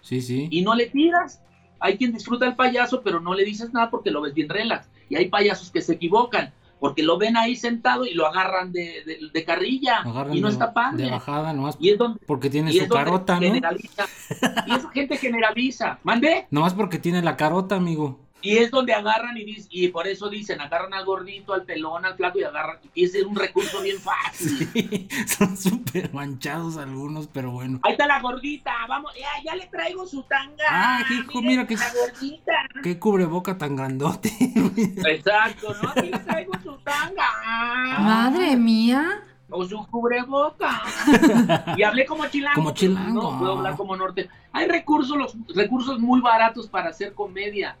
Sí, 0.01 0.21
sí. 0.21 0.47
y 0.51 0.61
no 0.61 0.75
le 0.75 0.87
tiras. 0.87 1.41
Hay 1.79 1.97
quien 1.97 2.13
disfruta 2.13 2.45
el 2.45 2.55
payaso, 2.55 3.01
pero 3.01 3.19
no 3.19 3.33
le 3.33 3.43
dices 3.43 3.73
nada 3.73 3.89
porque 3.89 4.11
lo 4.11 4.21
ves 4.21 4.33
bien 4.33 4.47
relax. 4.49 4.87
Y 5.09 5.15
hay 5.15 5.27
payasos 5.27 5.69
que 5.71 5.81
se 5.81 5.93
equivocan 5.93 6.53
porque 6.79 7.01
lo 7.03 7.17
ven 7.17 7.35
ahí 7.37 7.55
sentado 7.55 8.05
y 8.05 8.13
lo 8.13 8.27
agarran 8.27 8.71
de, 8.73 9.03
de- 9.05 9.19
de 9.33 9.45
carrilla 9.45 9.97
Agarran 9.99 10.35
y 10.35 10.41
no 10.41 10.47
de, 10.47 10.53
está 10.53 10.73
padre. 10.73 11.05
de 11.05 11.11
bajada 11.11 11.53
nomás 11.53 11.77
Y 11.79 11.89
es 11.91 11.97
donde, 11.97 12.19
porque 12.25 12.49
tiene 12.49 12.71
y 12.71 12.77
su 12.77 12.83
es 12.83 12.89
donde 12.89 13.03
carota, 13.05 13.35
¿no? 13.35 13.41
generaliza. 13.41 14.05
Y 14.67 14.71
esa 14.73 14.89
gente 14.91 15.17
generaliza. 15.17 15.99
¿Mandé? 16.03 16.45
Nomás 16.51 16.73
porque 16.73 16.99
tiene 16.99 17.21
la 17.21 17.35
carota, 17.37 17.75
amigo. 17.75 18.19
Y 18.45 18.57
es 18.57 18.69
donde 18.71 18.93
agarran 18.93 19.37
y, 19.37 19.45
dic- 19.45 19.67
y 19.69 19.87
por 19.87 20.05
eso 20.05 20.29
dicen, 20.29 20.59
agarran 20.59 20.93
al 20.93 21.05
gordito, 21.05 21.53
al 21.53 21.63
pelón, 21.63 22.05
al 22.05 22.15
flaco 22.15 22.37
y 22.39 22.43
agarran. 22.43 22.77
Y 22.93 23.05
ese 23.05 23.19
es 23.19 23.23
un 23.25 23.35
recurso 23.37 23.81
bien 23.81 23.97
fácil. 23.99 24.69
Sí, 24.73 25.07
son 25.27 25.55
súper 25.55 26.13
manchados 26.13 26.75
algunos, 26.75 27.27
pero 27.27 27.51
bueno. 27.51 27.79
Ahí 27.83 27.93
está 27.93 28.05
la 28.05 28.19
gordita, 28.19 28.73
vamos, 28.89 29.13
ya, 29.17 29.29
ya 29.45 29.55
le 29.55 29.65
traigo 29.67 30.05
su 30.05 30.23
tanga. 30.23 30.63
Ah, 30.69 30.99
hijo, 31.09 31.39
Miren, 31.41 31.47
mira 31.47 31.67
que- 31.67 31.77
La 31.77 31.91
gordita. 31.93 32.53
Qué 32.83 32.99
cubreboca 32.99 33.57
tan 33.57 33.77
grandote. 33.77 34.29
Exacto, 35.07 35.73
¿no? 35.81 35.89
Aquí 35.89 36.09
le 36.11 36.19
traigo 36.19 36.51
su 36.61 36.75
tanga. 36.79 37.29
Madre 37.99 38.57
mía. 38.57 39.23
O 39.49 39.63
su 39.65 39.77
cubreboca. 39.87 40.81
Y 41.77 41.83
hablé 41.83 42.05
como 42.05 42.25
chilango. 42.27 42.55
Como 42.55 42.71
chilango. 42.73 43.31
No 43.31 43.39
puedo 43.39 43.57
hablar 43.57 43.77
como 43.77 43.95
norte. 43.95 44.29
Hay 44.51 44.67
recursos, 44.67 45.15
los 45.17 45.35
recursos 45.55 45.99
muy 45.99 46.19
baratos 46.21 46.67
para 46.67 46.89
hacer 46.89 47.13
comedia. 47.13 47.77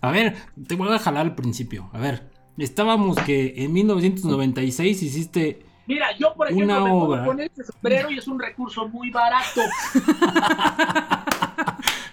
A 0.00 0.10
ver, 0.10 0.36
te 0.66 0.76
voy 0.76 0.88
a 0.92 0.98
jalar 0.98 1.26
al 1.26 1.34
principio. 1.34 1.90
A 1.92 1.98
ver, 1.98 2.30
estábamos 2.58 3.16
que 3.18 3.54
en 3.56 3.72
1996 3.72 5.02
hiciste. 5.02 5.66
Mira, 5.86 6.16
yo 6.16 6.34
por 6.34 6.46
ejemplo 6.48 6.64
Una 6.66 6.80
me 6.84 6.90
puedo 6.90 7.02
obra. 7.02 7.24
poner 7.24 7.46
este 7.46 7.64
sombrero 7.64 8.10
y 8.10 8.18
es 8.18 8.28
un 8.28 8.38
recurso 8.38 8.88
muy 8.88 9.10
barato. 9.10 9.60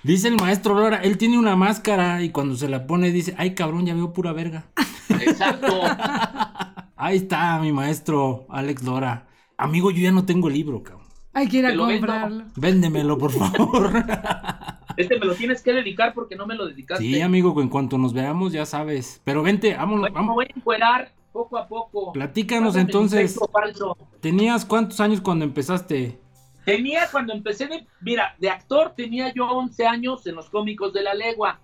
Dice 0.04 0.30
el 0.30 0.38
maestro 0.38 0.74
Lora, 0.74 0.98
él 0.98 1.18
tiene 1.18 1.38
una 1.38 1.56
máscara 1.56 2.22
y 2.24 2.30
cuando 2.30 2.56
se 2.56 2.70
la 2.70 2.88
pone 2.88 3.12
dice, 3.12 3.36
ay 3.38 3.54
cabrón, 3.54 3.86
ya 3.86 3.94
veo 3.94 4.14
pura 4.14 4.32
verga. 4.32 4.66
Exacto. 5.10 5.82
Ahí 6.96 7.18
está 7.18 7.60
mi 7.60 7.72
maestro 7.74 8.48
Alex 8.50 8.84
Lora. 8.84 9.28
Amigo, 9.58 9.92
yo 9.92 10.02
ya 10.02 10.12
no 10.12 10.26
tengo 10.26 10.48
el 10.48 10.54
libro, 10.54 10.82
cabrón. 10.82 10.97
Hay 11.38 11.48
que 11.48 11.58
ir 11.58 11.66
a 11.66 11.70
vendo. 11.70 11.86
comprarlo. 11.86 12.44
Véndemelo, 12.56 13.18
por 13.18 13.32
favor. 13.32 13.92
Este 14.98 15.20
me 15.20 15.26
lo 15.28 15.36
tienes 15.36 15.62
que 15.62 15.72
dedicar 15.74 16.14
porque 16.16 16.36
no 16.36 16.48
me 16.48 16.56
lo 16.56 16.66
dedicaste. 16.66 17.04
sí, 17.04 17.22
amigo, 17.22 17.62
en 17.62 17.70
cuanto 17.70 18.00
nos 18.00 18.14
veamos, 18.14 18.52
ya 18.52 18.66
sabes. 18.66 19.22
Pero 19.24 19.44
vente, 19.44 19.76
vámonos, 19.76 20.00
Bueno, 20.02 20.14
me 20.16 20.20
vamos. 20.20 20.36
voy 20.36 20.46
a 20.46 20.58
encuerar 20.58 21.12
poco 21.32 21.58
a 21.60 21.68
poco. 21.68 22.12
Platícanos 22.14 22.70
Pásame 22.70 22.82
entonces. 22.82 23.40
¿tenías 24.20 24.66
cuántos 24.66 25.00
años 25.00 25.22
cuando 25.22 25.46
empezaste? 25.46 26.20
Tenía 26.66 27.08
cuando 27.12 27.34
empecé 27.34 27.68
de, 27.68 27.86
mira, 28.02 28.36
de 28.40 28.50
actor 28.50 28.94
tenía 28.98 29.32
yo 29.34 29.46
11 29.48 29.86
años 29.86 30.26
en 30.26 30.34
los 30.36 30.50
cómicos 30.50 30.92
de 30.94 31.04
la 31.04 31.14
legua, 31.14 31.60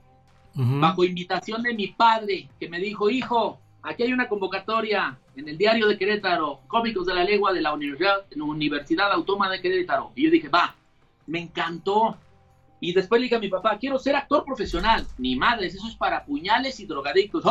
bajo 0.54 1.04
invitación 1.04 1.64
de 1.64 1.74
mi 1.74 1.88
padre, 1.88 2.48
que 2.60 2.70
me 2.70 2.80
dijo, 2.80 3.10
hijo, 3.10 3.60
aquí 3.82 4.04
hay 4.04 4.14
una 4.14 4.30
convocatoria 4.30 5.18
en 5.36 5.50
el 5.50 5.58
diario 5.58 5.88
de 5.88 5.98
Querétaro, 5.98 6.62
cómicos 6.68 7.06
de 7.08 7.14
la 7.16 7.24
legua 7.24 7.52
de 7.54 7.62
la 7.62 7.74
Universidad, 7.74 8.26
Universidad 8.36 9.12
Autónoma 9.12 9.50
de 9.50 9.62
Querétaro. 9.62 10.12
Y 10.16 10.24
yo 10.26 10.32
dije, 10.32 10.48
va, 10.50 10.76
me 11.28 11.40
encantó. 11.40 12.18
Y 12.80 12.94
después 12.94 13.20
le 13.20 13.26
dije 13.26 13.36
a 13.36 13.40
mi 13.40 13.48
papá, 13.50 13.78
quiero 13.80 13.98
ser 13.98 14.16
actor 14.16 14.44
profesional. 14.46 15.08
Ni 15.18 15.36
madres, 15.36 15.74
eso 15.76 15.88
es 15.88 15.96
para 15.96 16.24
puñales 16.26 16.80
y 16.80 16.86
drogadictos. 16.86 17.44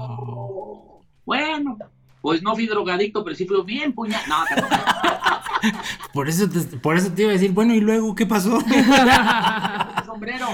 ¡Oh! 0.00 1.02
Bueno, 1.26 1.76
pues 2.22 2.42
no 2.42 2.54
fui 2.54 2.66
drogadicto, 2.66 3.22
pero 3.24 3.36
sí 3.36 3.46
fui 3.46 3.62
bien 3.62 3.92
puñal. 3.92 4.20
No. 4.28 4.44
Por 6.14 6.28
eso, 6.28 6.48
te, 6.48 6.58
por 6.78 6.96
eso 6.96 7.12
te 7.12 7.20
iba 7.22 7.30
a 7.30 7.34
decir, 7.34 7.52
bueno, 7.52 7.74
¿y 7.74 7.80
luego 7.80 8.14
qué 8.14 8.24
pasó? 8.24 8.58
ese 8.66 10.06
sombrero. 10.06 10.46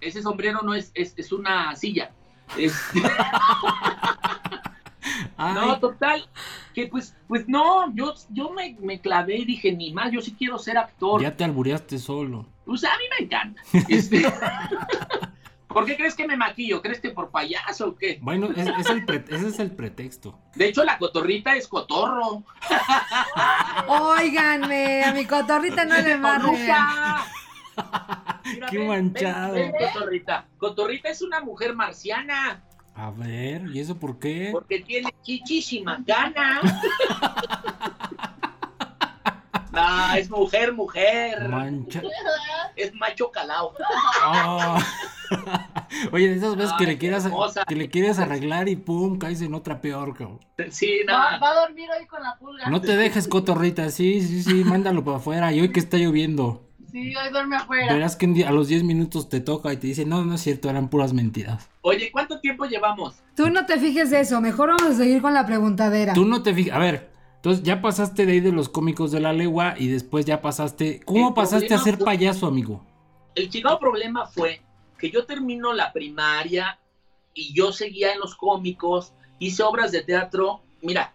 Ese 0.00 0.22
sombrero 0.22 0.60
no 0.62 0.74
es, 0.74 0.90
es, 0.94 1.14
es 1.16 1.30
una 1.30 1.76
silla. 1.76 2.10
Es- 2.58 2.74
Ay, 5.36 5.54
no, 5.54 5.78
total. 5.80 6.28
Que 6.74 6.86
pues, 6.86 7.16
pues 7.28 7.48
no, 7.48 7.92
yo, 7.94 8.14
yo 8.30 8.50
me, 8.50 8.76
me 8.80 9.00
clavé 9.00 9.36
y 9.38 9.44
dije, 9.44 9.72
ni 9.72 9.92
más, 9.92 10.10
yo 10.12 10.20
sí 10.20 10.34
quiero 10.38 10.58
ser 10.58 10.78
actor. 10.78 11.20
ya 11.22 11.36
te 11.36 11.44
albureaste 11.44 11.98
solo. 11.98 12.46
Pues 12.64 12.84
a 12.84 12.90
mí 12.98 13.04
me 13.18 13.24
encanta. 13.26 13.60
Este, 13.88 14.22
¿Por 15.66 15.84
qué 15.86 15.96
crees 15.96 16.14
que 16.16 16.26
me 16.26 16.36
maquillo? 16.36 16.82
¿Crees 16.82 17.00
que 17.00 17.10
por 17.10 17.30
payaso 17.30 17.88
o 17.90 17.94
qué? 17.96 18.18
Bueno, 18.22 18.48
es, 18.56 18.66
es 18.66 18.90
el 18.90 19.04
pre- 19.04 19.24
ese 19.28 19.48
es 19.48 19.58
el 19.60 19.70
pretexto. 19.70 20.36
De 20.56 20.66
hecho, 20.68 20.82
la 20.84 20.98
cotorrita 20.98 21.54
es 21.54 21.68
cotorro. 21.68 22.42
Óiganme, 23.86 25.04
a 25.04 25.12
mi 25.12 25.24
cotorrita 25.26 25.84
no 25.84 25.96
le 26.00 26.16
marre. 26.16 26.42
¡Cotorruca! 26.42 27.24
Mira, 28.44 28.66
Qué 28.70 28.78
ven, 28.78 28.88
manchado. 28.88 29.54
ven, 29.54 29.72
ven, 29.72 29.90
cotorrita. 29.92 30.46
Cotorrita 30.58 31.08
es 31.08 31.22
una 31.22 31.40
mujer 31.40 31.74
marciana. 31.74 32.62
A 33.00 33.10
ver, 33.12 33.62
¿y 33.72 33.80
eso 33.80 33.98
por 33.98 34.18
qué? 34.18 34.50
Porque 34.52 34.80
tiene 34.80 35.08
chichísima 35.22 36.02
gana. 36.06 36.60
No, 39.72 40.14
es 40.16 40.28
mujer, 40.28 40.72
mujer. 40.72 41.48
Mancha. 41.48 42.02
Es 42.74 42.92
macho 42.92 43.30
calao. 43.30 43.72
Ah. 44.20 44.84
Oye, 46.12 46.28
de 46.28 46.34
esas 46.34 46.56
veces 46.56 46.72
que 46.76 46.86
le 46.86 46.98
quieras 46.98 47.24
hermosa. 47.24 47.64
que 47.68 47.76
le 47.76 47.88
quieres 47.88 48.18
arreglar 48.18 48.68
y 48.68 48.74
pum, 48.74 49.16
caes 49.16 49.40
en 49.42 49.54
otra 49.54 49.80
peor, 49.80 50.16
cabrón. 50.16 50.40
Sí, 50.70 51.02
no. 51.06 51.12
Va, 51.12 51.38
va 51.38 51.50
a 51.50 51.60
dormir 51.66 51.88
hoy 51.96 52.04
con 52.06 52.20
la 52.20 52.36
pulga. 52.36 52.68
No 52.68 52.80
te 52.80 52.96
dejes, 52.96 53.28
cotorrita, 53.28 53.90
sí, 53.90 54.20
sí, 54.22 54.42
sí, 54.42 54.64
mándalo 54.64 55.04
para 55.04 55.18
afuera. 55.18 55.52
Y 55.52 55.60
hoy 55.60 55.70
que 55.70 55.78
está 55.78 55.98
lloviendo, 55.98 56.68
Sí, 56.90 57.14
hoy 57.16 57.30
duerme 57.30 57.56
afuera. 57.56 57.92
verás 57.94 58.16
que 58.16 58.26
a 58.46 58.50
los 58.50 58.68
10 58.68 58.82
minutos 58.84 59.28
te 59.28 59.40
toca 59.40 59.72
y 59.72 59.76
te 59.76 59.86
dice, 59.86 60.04
no, 60.04 60.24
no 60.24 60.34
es 60.34 60.40
cierto, 60.40 60.68
eran 60.70 60.88
puras 60.88 61.12
mentiras. 61.12 61.68
Oye, 61.82 62.10
¿cuánto 62.12 62.40
tiempo 62.40 62.64
llevamos? 62.64 63.16
Tú 63.36 63.48
no 63.50 63.66
te 63.66 63.78
fijes 63.78 64.10
de 64.10 64.20
eso, 64.20 64.40
mejor 64.40 64.68
vamos 64.68 64.94
a 64.94 64.94
seguir 64.94 65.22
con 65.22 65.34
la 65.34 65.46
preguntadera. 65.46 66.12
Tú 66.14 66.24
no 66.24 66.42
te 66.42 66.54
fijas, 66.54 66.76
a 66.76 66.78
ver, 66.78 67.10
entonces 67.36 67.62
ya 67.64 67.80
pasaste 67.80 68.26
de 68.26 68.32
ahí 68.32 68.40
de 68.40 68.52
los 68.52 68.68
cómicos 68.68 69.12
de 69.12 69.20
la 69.20 69.32
legua 69.32 69.74
y 69.78 69.88
después 69.88 70.26
ya 70.26 70.40
pasaste, 70.42 71.00
¿cómo 71.04 71.28
El 71.28 71.34
pasaste 71.34 71.72
a 71.74 71.78
ser 71.78 71.96
fue- 71.96 72.04
payaso, 72.04 72.46
amigo? 72.46 72.84
El 73.34 73.48
chingado 73.48 73.78
problema 73.78 74.26
fue 74.26 74.60
que 74.98 75.10
yo 75.10 75.24
termino 75.24 75.72
la 75.72 75.92
primaria 75.92 76.78
y 77.32 77.54
yo 77.54 77.72
seguía 77.72 78.12
en 78.12 78.18
los 78.20 78.34
cómicos, 78.34 79.12
hice 79.38 79.62
obras 79.62 79.92
de 79.92 80.02
teatro. 80.02 80.60
Mira, 80.82 81.14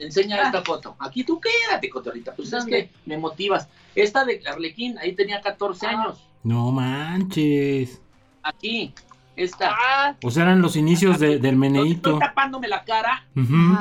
enseña 0.00 0.42
esta 0.42 0.62
foto. 0.62 0.96
Aquí 0.98 1.24
tú 1.24 1.40
quédate, 1.40 1.88
cotorrita. 1.90 2.34
Pues 2.34 2.52
es 2.52 2.64
que 2.64 2.90
me 3.06 3.16
motivas. 3.18 3.68
Esta 3.94 4.24
de 4.24 4.42
Arlequín, 4.46 4.98
ahí 4.98 5.14
tenía 5.14 5.40
14 5.40 5.86
Ah. 5.86 5.90
años. 5.90 6.18
No 6.42 6.70
manches. 6.70 8.00
Aquí, 8.42 8.92
esta. 9.34 9.74
Ah, 9.74 10.16
O 10.22 10.30
sea, 10.30 10.44
eran 10.44 10.62
los 10.62 10.76
inicios 10.76 11.18
de- 11.18 11.38
del 11.38 11.58
No 11.58 11.66
estoy 11.66 11.80
meneíto. 11.80 12.18
tapándome 12.18 12.68
la 12.68 12.84
cara. 12.84 13.26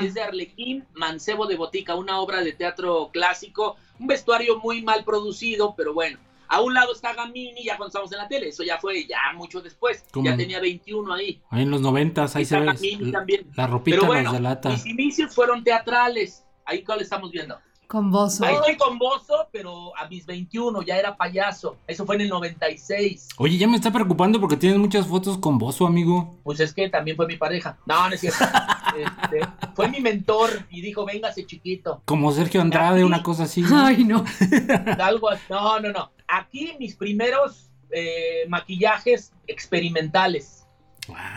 Es 0.01 0.13
de 0.13 0.21
Arlequín, 0.23 0.83
Mancebo 0.93 1.45
de 1.47 1.55
Botica, 1.55 1.95
una 1.95 2.19
obra 2.19 2.41
de 2.41 2.53
teatro 2.53 3.09
clásico, 3.13 3.77
un 3.99 4.07
vestuario 4.07 4.59
muy 4.59 4.81
mal 4.81 5.03
producido, 5.03 5.73
pero 5.77 5.93
bueno. 5.93 6.17
A 6.47 6.61
un 6.61 6.73
lado 6.73 6.93
está 6.93 7.13
Gamini, 7.13 7.63
ya 7.63 7.77
cuando 7.77 7.87
estamos 7.87 8.11
en 8.11 8.17
la 8.19 8.27
tele, 8.27 8.49
eso 8.49 8.63
ya 8.63 8.77
fue 8.77 9.05
ya 9.07 9.17
mucho 9.35 9.61
después. 9.61 10.03
¿Cómo? 10.11 10.25
Ya 10.25 10.35
tenía 10.37 10.59
21 10.59 11.13
ahí. 11.13 11.41
Ahí 11.49 11.63
en 11.63 11.71
los 11.71 11.81
noventas, 11.81 12.35
ahí 12.35 12.43
Está 12.43 12.55
se 12.55 12.59
ve 12.61 12.65
Gamini 12.73 13.11
la, 13.11 13.19
también. 13.19 13.47
la 13.55 13.67
ropita 13.67 13.97
Pero 13.97 14.07
bueno, 14.07 14.33
delata. 14.33 14.69
mis 14.69 14.85
inicios 14.85 15.33
fueron 15.33 15.63
teatrales. 15.63 16.43
Ahí 16.65 16.83
cuál 16.83 17.01
estamos 17.01 17.31
viendo. 17.31 17.57
Con 17.87 18.09
Bozo. 18.09 18.43
Ahí 18.43 18.55
estoy 18.55 18.77
con 18.77 18.97
Bozo, 18.97 19.47
pero 19.51 19.95
a 19.95 20.07
mis 20.07 20.25
21 20.25 20.81
ya 20.81 20.97
era 20.97 21.15
payaso. 21.15 21.77
Eso 21.85 22.03
fue 22.05 22.15
en 22.15 22.21
el 22.21 22.29
96. 22.29 23.29
Oye, 23.37 23.57
ya 23.57 23.67
me 23.67 23.75
está 23.75 23.91
preocupando 23.91 24.39
porque 24.41 24.57
tienes 24.57 24.79
muchas 24.79 25.05
fotos 25.05 25.37
con 25.37 25.59
Bozo, 25.59 25.85
amigo. 25.85 26.39
Pues 26.43 26.59
es 26.59 26.73
que 26.73 26.89
también 26.89 27.15
fue 27.15 27.27
mi 27.27 27.37
pareja. 27.37 27.77
No, 27.85 28.09
no 28.09 28.15
es 28.15 28.21
cierto. 28.21 28.39
Este, 28.95 29.41
fue 29.75 29.89
mi 29.89 29.99
mentor 29.99 30.49
y 30.69 30.79
dijo, 30.79 31.05
véngase 31.05 31.45
chiquito. 31.45 32.01
Como 32.05 32.31
Sergio 32.31 32.61
Andrade, 32.61 33.03
una 33.03 33.21
cosa 33.23 33.43
así. 33.43 33.59
¿no? 33.59 33.85
Ay, 33.85 34.05
no. 34.05 34.23
Algo 35.03 35.31
así. 35.31 35.43
No, 35.49 35.81
no, 35.81 35.91
no. 35.91 36.11
Aquí 36.27 36.73
mis 36.79 36.95
primeros 36.95 37.71
eh, 37.91 38.45
maquillajes 38.49 39.33
experimentales. 39.47 40.61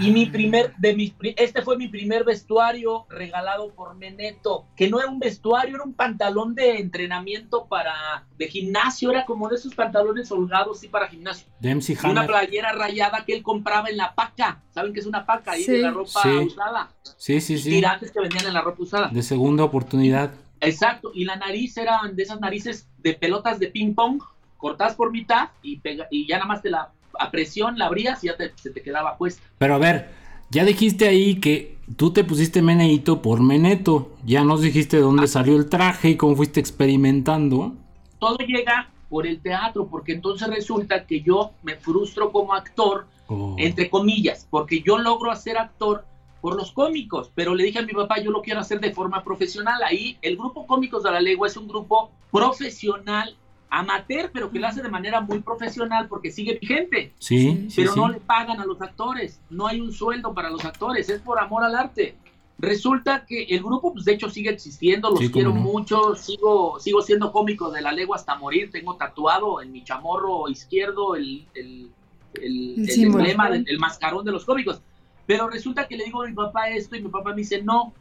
Y 0.01 0.13
mi 0.13 0.25
primer, 0.25 0.75
de 0.79 0.95
mis, 0.97 1.13
este 1.37 1.61
fue 1.61 1.77
mi 1.77 1.89
primer 1.89 2.25
vestuario 2.25 3.05
regalado 3.11 3.75
por 3.75 3.95
Meneto, 3.97 4.67
que 4.75 4.89
no 4.89 4.99
era 4.99 5.11
un 5.11 5.19
vestuario, 5.19 5.75
era 5.75 5.85
un 5.85 5.93
pantalón 5.93 6.55
de 6.55 6.79
entrenamiento 6.79 7.67
para, 7.67 8.27
de 8.39 8.49
gimnasio, 8.49 9.11
era 9.11 9.27
como 9.27 9.47
de 9.47 9.57
esos 9.57 9.75
pantalones 9.75 10.33
holgados, 10.33 10.81
sí, 10.81 10.89
para 10.89 11.07
gimnasio. 11.09 11.49
De 11.61 11.75
MC 11.75 11.99
Y 12.03 12.07
una 12.07 12.27
playera 12.27 12.73
rayada 12.73 13.27
que 13.27 13.35
él 13.35 13.43
compraba 13.43 13.91
en 13.91 13.99
la 13.99 14.15
paca. 14.15 14.63
¿Saben 14.71 14.95
qué 14.95 15.01
es 15.01 15.07
una 15.07 15.27
paca? 15.27 15.51
Ahí 15.53 15.65
Sí. 15.65 15.73
de 15.73 15.79
la 15.81 15.91
ropa 15.91 16.23
Sí. 16.23 16.31
usada. 16.31 16.91
Sí, 17.19 17.39
sí, 17.43 17.59
sí. 17.59 17.69
Tirantes 17.69 18.11
que 18.11 18.21
vendían 18.21 18.47
en 18.47 18.55
la 18.55 18.63
ropa 18.63 18.83
usada. 18.83 19.09
De 19.09 19.23
segunda 19.23 19.65
oportunidad. 19.65 20.33
Exacto, 20.61 21.11
y 21.15 21.27
la 21.27 21.37
nariz 21.37 21.77
eran 21.77 22.17
de 22.17 22.23
esas 22.23 22.41
narices 22.41 22.89
de 22.97 23.13
pelotas 23.13 23.59
de 23.59 23.67
ping 23.69 23.95
pong, 23.95 24.23
cortadas 24.59 24.95
por 24.95 25.11
mitad 25.11 25.49
y, 25.63 25.79
pega, 25.79 26.07
y 26.11 26.27
ya 26.29 26.37
nada 26.37 26.47
más 26.49 26.61
te 26.63 26.69
la, 26.71 26.91
a 27.19 27.31
presión 27.31 27.79
la 27.79 27.87
abrías 27.87 28.23
y 28.23 28.27
ya 28.27 28.37
te- 28.37 28.53
se 28.57 28.71
te 28.71 28.83
quedaba 28.83 29.17
puesta. 29.17 29.43
Pero 29.57 29.75
a 29.75 29.79
ver, 29.79 30.11
ya 30.51 30.65
dijiste 30.65 31.09
ahí 31.09 31.41
que 31.41 31.79
tú 31.97 32.13
te 32.13 32.25
pusiste 32.25 32.61
meneíto 32.61 33.23
por 33.23 33.41
meneto. 33.41 34.13
Ya 34.27 34.45
nos 34.45 34.61
dijiste 34.61 34.97
de 34.99 35.03
dónde 35.03 35.27
salió 35.27 35.57
el 35.57 35.69
traje 35.71 36.11
y 36.11 36.17
cómo 36.17 36.37
fuiste 36.37 36.61
experimentando. 36.61 37.73
Todo 38.19 38.37
llega 38.39 38.91
por 39.09 39.27
el 39.27 39.41
teatro, 39.41 39.87
porque 39.87 40.13
entonces 40.13 40.49
resulta 40.49 41.07
que 41.07 41.23
yo 41.23 41.53
me 41.63 41.77
frustro 41.77 42.31
como 42.31 42.53
actor, 42.55 43.07
Oh. 43.31 43.55
entre 43.59 43.91
comillas, 43.91 44.47
porque 44.49 44.81
yo 44.81 44.97
logro 44.99 45.31
hacer 45.31 45.59
actor 45.59 46.03
por 46.41 46.57
los 46.57 46.73
cómicos, 46.73 47.31
pero 47.35 47.55
le 47.55 47.65
dije 47.65 47.79
a 47.79 47.83
mi 47.83 47.93
papá, 47.93 48.23
yo 48.23 48.31
lo 48.31 48.41
quiero 48.41 48.61
hacer 48.61 48.81
de 48.81 48.91
forma 48.91 49.23
profesional. 49.23 49.83
Ahí 49.83 50.17
el 50.23 50.37
grupo 50.39 50.67
Cómicos 50.67 51.03
de 51.03 51.11
la 51.11 51.21
Legua 51.21 51.47
es 51.47 51.57
un 51.59 51.69
grupo 51.69 52.11
profesional 52.31 53.37
amateur, 53.71 54.31
pero 54.33 54.51
que 54.51 54.59
lo 54.59 54.67
hace 54.67 54.83
de 54.83 54.89
manera 54.89 55.21
muy 55.21 55.41
profesional 55.41 56.09
porque 56.09 56.31
sigue 56.31 56.59
vigente. 56.61 57.13
Sí, 57.19 57.67
sí, 57.69 57.77
pero 57.77 57.93
sí. 57.93 58.01
no 58.01 58.09
le 58.09 58.21
pagan 58.21 58.61
a 58.61 58.65
los 58.67 58.81
actores, 58.81 59.41
no 59.51 59.67
hay 59.67 59.81
un 59.81 59.93
sueldo 59.93 60.33
para 60.35 60.51
los 60.51 60.65
actores, 60.65 61.09
es 61.09 61.21
por 61.21 61.39
amor 61.39 61.65
al 61.65 61.75
arte. 61.75 62.17
Resulta 62.61 63.25
que 63.25 63.45
el 63.45 63.63
grupo, 63.63 63.93
pues 63.93 64.05
de 64.05 64.15
hecho 64.15 64.29
sigue 64.29 64.51
existiendo, 64.51 65.11
los 65.11 65.21
Sí, 65.21 65.31
quiero 65.31 65.51
no. 65.51 65.61
mucho, 65.61 66.17
sigo, 66.17 66.81
sigo 66.81 67.03
siendo 67.03 67.31
cómico 67.31 67.71
de 67.71 67.83
la 67.83 67.93
legua 67.93 68.17
hasta 68.17 68.35
morir, 68.37 68.71
tengo 68.73 68.97
tatuado 68.97 69.61
en 69.63 69.71
mi 69.71 69.85
chamorro 69.85 70.49
izquierdo 70.49 71.15
el, 71.15 71.47
el, 71.55 71.89
el, 72.35 72.91
emblema, 73.05 73.49
del- 73.51 73.65
el 73.69 73.79
mascarón 73.79 74.25
de 74.25 74.33
los 74.33 74.45
cómicos. 74.45 74.81
Pero 75.27 75.49
resulta 75.49 75.87
que 75.87 75.97
le 75.97 76.05
digo 76.07 76.23
a 76.23 76.27
mi 76.27 76.33
papá 76.35 76.69
esto 76.71 76.97
y 76.97 77.03
mi 77.03 77.11
papá 77.11 77.31
me 77.31 77.37
dice, 77.43 77.63
no, 77.63 77.93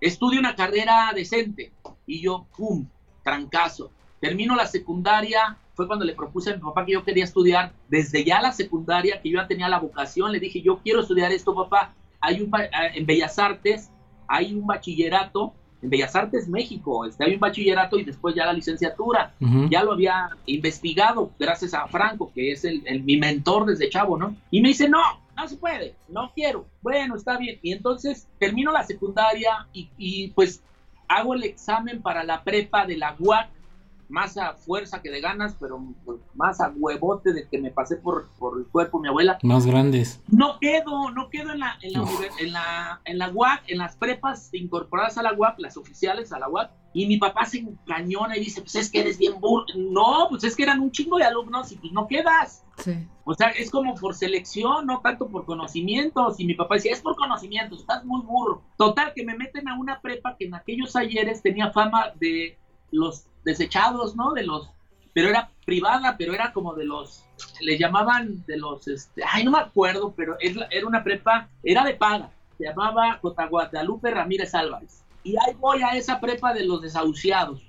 estudia 0.00 0.38
una 0.40 0.54
carrera 0.54 1.12
decente. 1.14 1.72
Y 2.06 2.20
yo, 2.22 2.46
pum, 2.56 2.86
trancazo. 3.22 3.90
Termino 4.20 4.56
la 4.56 4.66
secundaria, 4.66 5.56
fue 5.74 5.86
cuando 5.86 6.04
le 6.04 6.14
propuse 6.14 6.50
a 6.50 6.56
mi 6.56 6.60
papá 6.62 6.84
que 6.84 6.92
yo 6.92 7.04
quería 7.04 7.24
estudiar 7.24 7.72
desde 7.88 8.24
ya 8.24 8.40
la 8.42 8.52
secundaria, 8.52 9.20
que 9.22 9.30
yo 9.30 9.40
ya 9.40 9.46
tenía 9.46 9.68
la 9.68 9.78
vocación, 9.78 10.32
le 10.32 10.40
dije, 10.40 10.60
yo 10.60 10.78
quiero 10.78 11.00
estudiar 11.00 11.30
esto, 11.32 11.54
papá. 11.54 11.94
Hay 12.20 12.40
un, 12.42 12.50
eh, 12.60 12.68
en 12.94 13.06
Bellas 13.06 13.38
Artes, 13.38 13.90
hay 14.26 14.54
un 14.54 14.66
bachillerato, 14.66 15.54
en 15.80 15.90
Bellas 15.90 16.16
Artes 16.16 16.48
México, 16.48 17.04
este, 17.04 17.24
hay 17.24 17.34
un 17.34 17.40
bachillerato 17.40 17.96
y 17.96 18.02
después 18.04 18.34
ya 18.34 18.44
la 18.46 18.52
licenciatura. 18.52 19.34
Ya 19.70 19.84
lo 19.84 19.92
había 19.92 20.30
investigado 20.46 21.30
gracias 21.38 21.72
a 21.74 21.86
Franco, 21.86 22.32
que 22.34 22.50
es 22.52 22.64
el, 22.64 22.82
el- 22.86 23.04
mi 23.04 23.16
mentor 23.16 23.66
desde 23.66 23.88
chavo, 23.88 24.18
¿no? 24.18 24.34
Y 24.50 24.60
me 24.60 24.68
dice, 24.70 24.88
no, 24.88 24.98
no 25.36 25.46
se 25.48 25.56
puede, 25.56 25.94
no 26.08 26.32
quiero. 26.34 26.66
Bueno, 26.82 27.14
está 27.14 27.38
bien. 27.38 27.60
Y 27.62 27.70
entonces 27.72 28.26
termino 28.40 28.72
la 28.72 28.82
secundaria 28.82 29.68
y, 29.72 29.88
y, 29.96 30.28
pues 30.32 30.62
hago 31.06 31.34
el 31.34 31.44
examen 31.44 32.02
para 32.02 32.24
la 32.24 32.42
prepa 32.42 32.84
de 32.84 32.96
la 32.98 33.14
UAC, 33.18 33.48
más 34.08 34.36
a 34.38 34.54
fuerza 34.54 35.02
que 35.02 35.10
de 35.10 35.20
ganas, 35.20 35.56
pero 35.60 35.82
pues, 36.04 36.18
más 36.34 36.60
a 36.60 36.72
huevote 36.74 37.32
de 37.32 37.48
que 37.48 37.58
me 37.58 37.70
pasé 37.70 37.96
por, 37.96 38.28
por 38.38 38.58
el 38.58 38.66
cuerpo 38.66 38.98
de 38.98 39.02
mi 39.02 39.08
abuela. 39.08 39.38
Más 39.42 39.66
grandes. 39.66 40.20
No 40.28 40.58
quedo, 40.60 41.10
no 41.10 41.28
quedo 41.30 41.52
en 41.52 41.60
la, 41.60 41.78
en 41.82 41.92
la, 41.92 42.04
en 42.38 42.52
la, 42.52 43.00
en 43.04 43.18
la 43.18 43.30
UAC, 43.30 43.64
en 43.68 43.78
las 43.78 43.96
prepas 43.96 44.52
incorporadas 44.52 45.18
a 45.18 45.22
la 45.22 45.34
UAC, 45.34 45.58
las 45.58 45.76
oficiales 45.76 46.32
a 46.32 46.38
la 46.38 46.48
UAC, 46.48 46.70
y 46.94 47.06
mi 47.06 47.18
papá 47.18 47.44
se 47.44 47.58
encañona 47.58 48.36
y 48.36 48.40
dice, 48.40 48.62
pues 48.62 48.74
es 48.74 48.90
que 48.90 49.00
eres 49.00 49.18
bien 49.18 49.38
burro. 49.40 49.66
No, 49.76 50.26
pues 50.30 50.42
es 50.44 50.56
que 50.56 50.62
eran 50.62 50.80
un 50.80 50.90
chingo 50.90 51.18
de 51.18 51.24
alumnos 51.24 51.70
y 51.70 51.76
pues 51.76 51.92
no 51.92 52.06
quedas. 52.08 52.64
Sí. 52.78 53.06
O 53.24 53.34
sea, 53.34 53.48
es 53.48 53.70
como 53.70 53.94
por 53.94 54.14
selección, 54.14 54.86
no 54.86 55.00
tanto 55.00 55.28
por 55.28 55.44
conocimientos. 55.44 56.40
Y 56.40 56.46
mi 56.46 56.54
papá 56.54 56.76
decía, 56.76 56.92
es 56.92 57.00
por 57.00 57.14
conocimientos, 57.14 57.80
estás 57.80 58.04
muy 58.04 58.22
burro. 58.22 58.62
Total, 58.76 59.12
que 59.14 59.24
me 59.24 59.36
meten 59.36 59.68
a 59.68 59.78
una 59.78 60.00
prepa 60.00 60.36
que 60.38 60.46
en 60.46 60.54
aquellos 60.54 60.96
ayeres 60.96 61.42
tenía 61.42 61.70
fama 61.70 62.12
de 62.18 62.58
los 62.90 63.27
desechados, 63.44 64.16
¿no? 64.16 64.32
De 64.32 64.44
los, 64.44 64.70
pero 65.12 65.30
era 65.30 65.50
privada, 65.64 66.16
pero 66.16 66.32
era 66.32 66.52
como 66.52 66.74
de 66.74 66.84
los, 66.84 67.24
le 67.60 67.78
llamaban 67.78 68.44
de 68.46 68.56
los, 68.56 68.86
este, 68.88 69.22
ay, 69.26 69.44
no 69.44 69.50
me 69.50 69.58
acuerdo, 69.58 70.14
pero 70.16 70.36
era 70.40 70.86
una 70.86 71.02
prepa, 71.02 71.48
era 71.62 71.84
de 71.84 71.94
paga. 71.94 72.30
Se 72.56 72.64
llamaba 72.64 73.18
Cota 73.20 73.46
Guadalupe 73.46 74.10
Ramírez 74.10 74.54
Álvarez. 74.54 75.04
Y 75.22 75.36
ahí 75.36 75.54
voy 75.58 75.82
a 75.82 75.90
esa 75.90 76.20
prepa 76.20 76.52
de 76.52 76.64
los 76.64 76.82
desahuciados. 76.82 77.62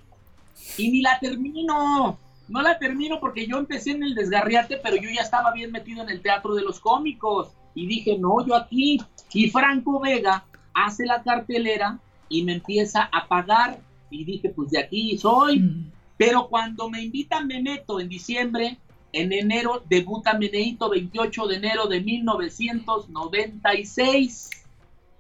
Y 0.78 0.92
ni 0.92 1.02
la 1.02 1.20
termino. 1.20 2.18
No 2.48 2.62
la 2.62 2.80
termino 2.80 3.20
porque 3.20 3.46
yo 3.46 3.58
empecé 3.58 3.92
en 3.92 4.04
el 4.04 4.16
desgarriate, 4.16 4.78
pero 4.78 4.96
yo 4.96 5.10
ya 5.10 5.22
estaba 5.22 5.52
bien 5.52 5.72
metido 5.72 6.02
en 6.02 6.10
el 6.10 6.22
teatro 6.22 6.56
de 6.56 6.64
los 6.64 6.80
cómicos. 6.80 7.50
Y 7.76 7.86
dije, 7.86 8.18
no, 8.18 8.46
yo 8.46 8.56
aquí. 8.56 9.00
Y 9.34 9.50
Franco 9.52 10.00
Vega 10.00 10.46
hace 10.74 11.06
la 11.06 11.22
cartelera 11.22 12.00
y 12.28 12.44
me 12.44 12.54
empieza 12.54 13.10
a 13.12 13.28
pagar. 13.28 13.80
Y 14.10 14.26
dije, 14.26 14.50
pues 14.50 14.72
de 14.72 14.80
aquí 14.80 15.16
soy. 15.18 15.60
Mm. 15.60 15.92
Pero 16.18 16.48
cuando 16.48 16.90
me 16.90 17.02
invitan 17.02 17.48
Meneto 17.48 18.00
en 18.00 18.10
diciembre, 18.10 18.78
en 19.14 19.32
enero 19.34 19.84
debuta 19.90 20.38
Meneito 20.38 20.90
28 20.90 21.48
de 21.48 21.56
enero 21.56 21.88
de 21.88 22.02
1996. 22.02 24.50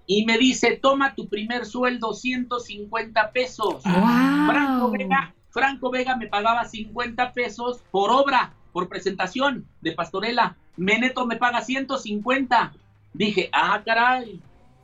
Y 0.05 0.25
me 0.25 0.37
dice, 0.37 0.77
toma 0.81 1.15
tu 1.15 1.27
primer 1.27 1.65
sueldo, 1.65 2.13
150 2.13 3.31
pesos. 3.31 3.81
Franco. 3.83 4.91
Vega, 4.91 5.33
Franco 5.51 5.89
Vega 5.91 6.15
me 6.15 6.27
pagaba 6.27 6.63
50 6.65 7.33
pesos 7.33 7.81
por 7.91 8.11
obra, 8.11 8.53
por 8.73 8.89
presentación 8.89 9.65
de 9.81 9.91
Pastorela. 9.91 10.57
Meneto 10.77 11.25
me 11.25 11.37
paga 11.37 11.61
150. 11.61 12.73
Dije, 13.13 13.49
ah, 13.51 13.81
caray, 13.85 14.39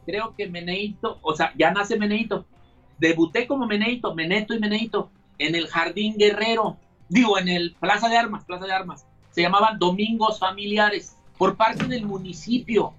creo 0.05 0.35
que 0.35 0.47
Meneito, 0.47 1.19
o 1.21 1.35
sea, 1.35 1.53
ya 1.57 1.71
nace 1.71 1.97
Meneito. 1.97 2.45
Debuté 2.99 3.47
como 3.47 3.65
Meneito, 3.67 4.15
Meneto 4.15 4.53
y 4.53 4.59
Meneito, 4.59 5.09
en 5.37 5.55
el 5.55 5.67
Jardín 5.67 6.15
Guerrero. 6.17 6.77
Digo, 7.09 7.37
en 7.37 7.47
el 7.49 7.73
Plaza 7.73 8.09
de 8.09 8.17
Armas, 8.17 8.45
Plaza 8.45 8.65
de 8.65 8.73
Armas. 8.73 9.05
Se 9.31 9.41
llamaban 9.41 9.77
Domingos 9.79 10.39
Familiares, 10.39 11.17
por 11.37 11.55
parte 11.57 11.85
del 11.85 12.05
municipio. 12.05 12.93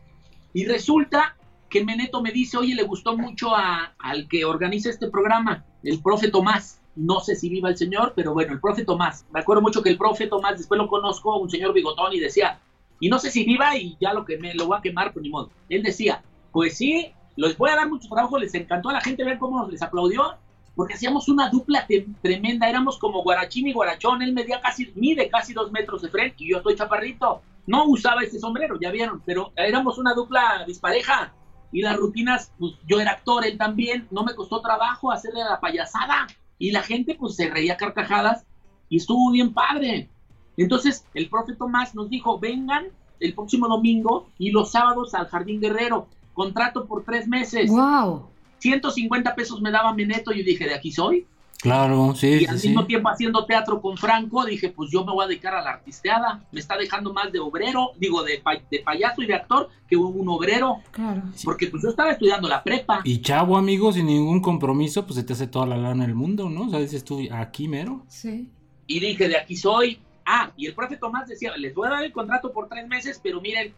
Y 0.53 0.67
resulta 0.67 1.37
que 1.69 1.85
Meneto 1.85 2.23
me 2.23 2.31
dice, 2.31 2.57
oye, 2.59 2.75
le 2.75 2.83
gustó 2.83 3.17
mucho 3.17 3.55
a- 3.57 3.95
al 3.99 4.29
que 4.29 4.45
organiza 4.45 4.91
este 4.91 5.09
programa, 5.11 5.65
el 5.83 6.01
profe 6.01 6.31
Tomás. 6.31 6.81
No 6.95 7.21
sé 7.21 7.35
si 7.37 7.49
viva 7.49 7.69
el 7.69 7.77
señor, 7.77 8.13
pero 8.15 8.33
bueno, 8.33 8.53
el 8.53 8.61
profe 8.61 8.85
Tomás. 8.85 9.27
Me 9.33 9.41
acuerdo 9.41 9.63
mucho 9.63 9.83
que 9.83 9.91
el 9.91 9.99
profe 9.99 10.27
Tomás, 10.27 10.59
después 10.59 10.79
lo 10.79 10.89
conozco, 10.89 11.37
un 11.39 11.51
señor 11.51 11.73
bigotón, 11.73 12.13
y 12.13 12.21
decía, 12.21 12.61
y 13.01 13.09
no 13.09 13.19
sé 13.19 13.31
si 13.31 13.45
viva 13.45 13.77
y 13.77 13.97
ya 14.01 14.15
lo 14.15 14.25
que 14.25 14.39
me 14.39 14.55
lo 14.55 14.67
voy 14.67 14.79
a 14.79 14.83
quemar, 14.83 15.13
pues 15.13 15.23
ni 15.23 15.29
modo. 15.31 15.51
Él 15.69 15.83
decía, 15.83 16.23
pues 16.53 16.77
sí, 16.77 17.13
les 17.37 17.57
voy 17.57 17.71
a 17.71 17.77
dar 17.77 17.89
mucho 17.89 18.09
trabajo, 18.09 18.39
les 18.39 18.55
encantó 18.55 18.89
a 18.89 18.95
la 18.95 19.01
gente 19.01 19.25
ver 19.25 19.39
cómo 19.39 19.67
les 19.69 19.83
aplaudió, 19.83 20.35
porque 20.75 20.95
hacíamos 20.95 21.29
una 21.29 21.49
dupla 21.49 21.87
tremenda, 22.21 22.69
éramos 22.69 22.99
como 22.99 23.23
Guarachín 23.23 23.67
y 23.67 23.73
Guarachón, 23.73 24.23
él 24.23 24.33
medía 24.33 24.61
casi, 24.61 24.93
mide 24.95 25.29
casi 25.29 25.55
dos 25.55 25.73
metros 25.73 26.03
de 26.03 26.11
frente 26.11 26.45
y 26.45 26.51
yo 26.51 26.59
estoy 26.59 26.77
chaparrito. 26.77 27.43
No 27.67 27.85
usaba 27.87 28.23
ese 28.23 28.39
sombrero, 28.39 28.79
ya 28.81 28.91
vieron, 28.91 29.23
pero 29.25 29.53
éramos 29.57 29.99
una 29.99 30.15
dupla 30.15 30.65
dispareja. 30.67 31.33
Y 31.73 31.83
las 31.83 31.97
rutinas, 31.97 32.53
pues 32.59 32.75
yo 32.87 33.01
era 33.01 33.13
actor, 33.13 33.45
él 33.45 33.59
también, 33.59 34.07
no 34.11 34.23
me 34.23 34.35
costó 34.35 34.61
trabajo 34.61 35.11
hacerle 35.11 35.41
la 35.41 35.61
payasada. 35.61 36.27
Y 36.59 36.71
la 36.71 36.83
gente 36.83 37.17
pues 37.19 37.37
se 37.37 37.51
reía 37.51 37.77
carcajadas 37.77 38.47
y 38.89 38.99
estuvo 38.99 39.33
bien 39.33 39.53
padre. 39.53 40.09
Entonces 40.57 41.07
el 41.15 41.29
profe 41.29 41.55
Tomás 41.55 41.95
nos 41.95 42.09
dijo, 42.09 42.39
vengan 42.39 42.87
el 43.19 43.35
próximo 43.35 43.67
domingo 43.69 44.29
y 44.39 44.51
los 44.51 44.71
sábados 44.71 45.15
al 45.15 45.27
Jardín 45.29 45.61
Guerrero. 45.61 46.09
Contrato 46.37 46.85
por 46.87 47.03
tres 47.03 47.27
meses. 47.27 47.71
¡Wow! 47.71 48.29
150 48.59 49.35
pesos 49.35 49.61
me 49.63 49.71
daba 49.71 49.95
Meneto 49.95 50.33
y 50.33 50.39
yo 50.41 50.45
dije, 50.45 50.67
de 50.67 50.75
aquí 50.75 50.93
soy. 50.93 51.27
Claro, 51.63 52.15
sí, 52.15 52.27
Y 52.29 52.39
sí, 52.41 52.47
al 52.47 52.59
sí. 52.59 52.69
mismo 52.69 52.85
tiempo 52.85 53.09
haciendo 53.09 53.47
teatro 53.47 53.81
con 53.81 53.97
Franco, 53.97 54.45
dije, 54.45 54.69
pues 54.69 54.91
yo 54.93 55.03
me 55.07 55.13
voy 55.13 55.25
a 55.25 55.29
dedicar 55.29 55.55
a 55.55 55.63
la 55.63 55.71
artisteada. 55.71 56.45
Me 56.53 56.61
está 56.61 56.77
dejando 56.77 57.15
más 57.15 57.33
de 57.33 57.41
obrero, 57.41 57.93
digo, 57.99 58.23
de, 58.23 58.39
pa- 58.39 58.61
de 58.71 58.81
payaso 58.81 59.23
y 59.23 59.27
de 59.27 59.35
actor 59.35 59.71
que 59.89 59.97
un 59.97 60.29
obrero. 60.29 60.77
Claro. 60.91 61.23
Porque 61.43 61.69
pues 61.69 61.83
yo 61.83 61.89
estaba 61.89 62.11
estudiando 62.11 62.47
la 62.49 62.63
prepa. 62.63 63.01
Y 63.05 63.23
chavo, 63.23 63.57
amigo, 63.57 63.91
sin 63.91 64.05
ningún 64.07 64.41
compromiso, 64.43 65.07
pues 65.07 65.17
se 65.17 65.25
te 65.25 65.33
hace 65.33 65.47
toda 65.47 65.65
la 65.67 65.79
lana 65.79 66.05
del 66.05 66.15
mundo, 66.15 66.51
¿no? 66.51 66.67
O 66.67 66.71
sea, 66.71 66.79
dices 66.81 67.03
tú, 67.03 67.21
aquí 67.33 67.67
mero. 67.69 68.05
Sí. 68.07 68.51
Y 68.87 69.01
dije, 69.01 69.27
de 69.29 69.39
aquí 69.39 69.57
soy. 69.57 69.99
Ah, 70.27 70.51
y 70.59 70.67
el 70.67 70.75
profe 70.75 70.99
Tomás 70.99 71.27
decía, 71.27 71.57
les 71.57 71.75
voy 71.75 71.87
a 71.87 71.93
dar 71.93 72.05
el 72.05 72.13
contrato 72.13 72.53
por 72.53 72.69
tres 72.69 72.87
meses, 72.87 73.19
pero 73.23 73.41
miren, 73.41 73.73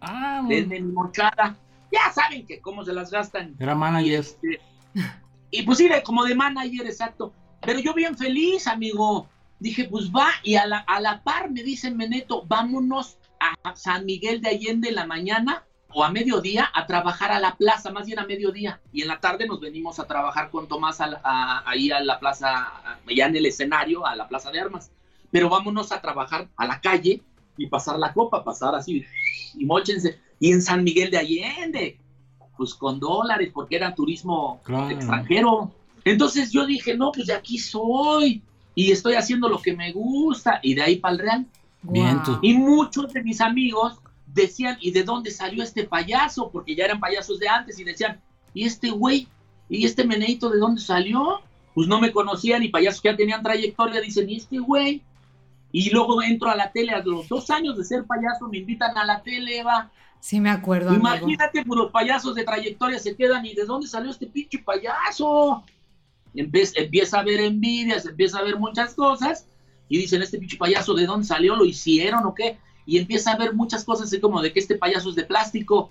Ah, 0.00 0.42
desde 0.48 0.80
mi 0.80 0.92
mochada, 0.92 1.56
ya 1.92 2.12
saben 2.12 2.46
que 2.46 2.60
cómo 2.60 2.84
se 2.84 2.92
las 2.92 3.10
gastan. 3.10 3.54
era 3.58 3.72
Y, 3.72 3.76
manager. 3.76 4.20
este, 4.20 4.60
y 5.50 5.62
pues 5.62 5.78
sí, 5.78 5.88
de- 5.88 6.02
como 6.02 6.24
de 6.24 6.34
manager, 6.34 6.86
exacto. 6.86 7.32
Pero 7.60 7.80
yo 7.80 7.94
bien 7.94 8.16
feliz, 8.16 8.66
amigo. 8.66 9.28
Dije, 9.60 9.84
pues 9.90 10.10
va, 10.12 10.28
y 10.44 10.54
a 10.54 10.66
la, 10.66 10.78
a 10.80 11.00
la 11.00 11.22
par 11.24 11.50
me 11.50 11.64
dicen, 11.64 11.96
Meneto, 11.96 12.44
vámonos 12.46 13.18
a 13.40 13.74
San 13.74 14.04
Miguel 14.06 14.40
de 14.40 14.50
Allende 14.50 14.90
en 14.90 14.94
la 14.94 15.06
mañana 15.06 15.64
o 15.90 16.04
a 16.04 16.10
mediodía 16.10 16.70
a 16.74 16.86
trabajar 16.86 17.32
a 17.32 17.40
la 17.40 17.56
plaza, 17.56 17.90
más 17.90 18.06
bien 18.06 18.20
a 18.20 18.26
mediodía. 18.26 18.80
Y 18.92 19.02
en 19.02 19.08
la 19.08 19.18
tarde 19.18 19.46
nos 19.48 19.58
venimos 19.60 19.98
a 19.98 20.06
trabajar 20.06 20.50
con 20.50 20.68
Tomás 20.68 21.00
a 21.00 21.20
a- 21.24 21.68
ahí 21.68 21.90
a 21.90 21.98
la 22.00 22.20
plaza, 22.20 22.72
ya 23.12 23.26
en 23.26 23.34
el 23.34 23.46
escenario, 23.46 24.06
a 24.06 24.14
la 24.14 24.28
plaza 24.28 24.52
de 24.52 24.60
armas. 24.60 24.92
Pero 25.32 25.48
vámonos 25.48 25.90
a 25.90 26.00
trabajar 26.00 26.46
a 26.56 26.66
la 26.66 26.80
calle 26.80 27.22
y 27.58 27.66
pasar 27.66 27.98
la 27.98 28.12
copa, 28.14 28.44
pasar 28.44 28.74
así, 28.74 29.04
y 29.54 29.64
mochense. 29.66 30.18
Y 30.40 30.52
en 30.52 30.62
San 30.62 30.84
Miguel 30.84 31.10
de 31.10 31.18
Allende, 31.18 31.98
pues 32.56 32.74
con 32.74 32.98
dólares, 33.00 33.50
porque 33.52 33.76
era 33.76 33.94
turismo 33.94 34.60
Claro. 34.64 34.90
extranjero. 34.90 35.72
Entonces 36.04 36.50
yo 36.52 36.64
dije, 36.64 36.96
no, 36.96 37.12
pues 37.12 37.26
de 37.26 37.34
aquí 37.34 37.58
soy. 37.58 38.42
Y 38.74 38.92
estoy 38.92 39.14
haciendo 39.14 39.48
lo 39.48 39.60
que 39.60 39.74
me 39.76 39.92
gusta. 39.92 40.60
Y 40.62 40.74
de 40.74 40.82
ahí 40.82 40.96
para 40.96 41.14
el 41.14 41.18
Real. 41.20 41.46
Y 42.42 42.54
muchos 42.54 43.12
de 43.12 43.22
mis 43.22 43.40
amigos 43.40 43.98
decían, 44.26 44.78
¿y 44.80 44.90
de 44.92 45.02
dónde 45.02 45.30
salió 45.30 45.62
este 45.62 45.84
payaso? 45.84 46.50
Porque 46.50 46.74
ya 46.76 46.84
eran 46.84 47.00
payasos 47.00 47.38
de 47.40 47.48
antes 47.48 47.78
y 47.78 47.84
decían, 47.84 48.20
¿y 48.54 48.64
este 48.64 48.90
güey? 48.90 49.26
¿Y 49.68 49.84
este 49.84 50.04
meneito 50.04 50.48
de 50.50 50.58
dónde 50.58 50.80
salió? 50.80 51.40
Pues 51.74 51.88
no 51.88 52.00
me 52.00 52.12
conocían 52.12 52.62
y 52.62 52.68
payasos 52.68 53.00
que 53.00 53.10
ya 53.10 53.16
tenían 53.16 53.42
trayectoria 53.42 54.00
dicen, 54.00 54.28
¿y 54.30 54.36
este 54.36 54.58
güey? 54.58 55.02
Y 55.70 55.90
luego 55.90 56.22
entro 56.22 56.48
a 56.50 56.56
la 56.56 56.72
tele, 56.72 56.92
a 56.92 57.02
los 57.02 57.28
dos 57.28 57.50
años 57.50 57.76
de 57.76 57.84
ser 57.84 58.04
payaso 58.04 58.48
me 58.48 58.58
invitan 58.58 58.96
a 58.96 59.04
la 59.04 59.22
tele, 59.22 59.62
va. 59.62 59.90
Sí, 60.20 60.40
me 60.40 60.50
acuerdo, 60.50 60.90
amigo. 60.90 61.06
Imagínate, 61.06 61.64
pues 61.64 61.78
los 61.78 61.90
payasos 61.90 62.34
de 62.34 62.44
trayectoria 62.44 62.98
se 62.98 63.14
quedan 63.14 63.44
y 63.44 63.54
¿de 63.54 63.64
dónde 63.64 63.86
salió 63.86 64.10
este 64.10 64.26
pinche 64.26 64.58
payaso? 64.58 65.62
Empieza, 66.34 66.80
empieza 66.80 67.18
a 67.18 67.20
haber 67.20 67.40
envidias, 67.40 68.06
empieza 68.06 68.38
a 68.38 68.40
haber 68.40 68.56
muchas 68.56 68.94
cosas 68.94 69.46
y 69.88 69.98
dicen, 69.98 70.22
este 70.22 70.38
pinche 70.38 70.56
payaso, 70.56 70.94
¿de 70.94 71.06
dónde 71.06 71.26
salió? 71.26 71.54
¿Lo 71.54 71.64
hicieron 71.64 72.24
o 72.26 72.34
qué? 72.34 72.58
Y 72.86 72.98
empieza 72.98 73.32
a 73.32 73.36
ver 73.36 73.54
muchas 73.54 73.84
cosas 73.84 74.06
así 74.06 74.20
como 74.20 74.40
de 74.42 74.52
que 74.52 74.60
este 74.60 74.76
payaso 74.76 75.10
es 75.10 75.16
de 75.16 75.24
plástico. 75.24 75.90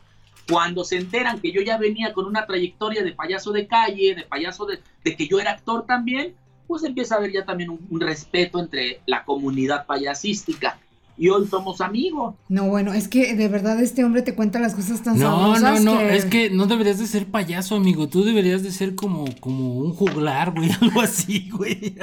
Cuando 0.49 0.84
se 0.84 0.97
enteran 0.97 1.39
que 1.39 1.51
yo 1.51 1.61
ya 1.61 1.78
venía 1.78 2.13
con 2.13 2.25
una 2.25 2.45
trayectoria 2.45 3.03
de 3.03 3.11
payaso 3.11 3.51
de 3.51 3.67
calle, 3.67 4.15
de 4.15 4.23
payaso 4.23 4.65
de, 4.65 4.80
de 5.03 5.15
que 5.15 5.28
yo 5.28 5.39
era 5.39 5.51
actor 5.51 5.86
también, 5.86 6.36
pues 6.68 6.84
empieza 6.84 7.15
a 7.15 7.18
haber 7.20 7.32
ya 7.32 7.45
también 7.45 7.70
un, 7.70 7.80
un 7.89 8.01
respeto 8.01 8.59
entre 8.59 9.01
la 9.05 9.24
comunidad 9.24 9.86
payasística 9.86 10.78
y 11.18 11.30
hoy 11.30 11.47
somos 11.47 11.82
amigos. 11.82 12.36
No, 12.47 12.65
bueno, 12.70 12.93
es 12.93 13.07
que 13.07 13.34
de 13.34 13.47
verdad 13.47 13.82
este 13.82 14.03
hombre 14.03 14.22
te 14.22 14.36
cuenta 14.36 14.59
las 14.59 14.76
cosas 14.76 15.01
tan 15.01 15.18
No, 15.18 15.57
no, 15.57 15.80
no, 15.80 15.97
que... 15.97 16.15
es 16.15 16.26
que 16.26 16.49
no 16.51 16.68
deberías 16.68 16.99
de 16.99 17.07
ser 17.07 17.26
payaso, 17.26 17.76
amigo. 17.76 18.07
Tú 18.07 18.24
deberías 18.24 18.61
de 18.61 18.72
ser 18.72 18.95
como, 18.95 19.26
como 19.39 19.76
un 19.76 19.93
juglar, 19.93 20.53
güey, 20.53 20.70
algo 20.82 21.01
así, 21.01 21.49
güey. 21.49 21.95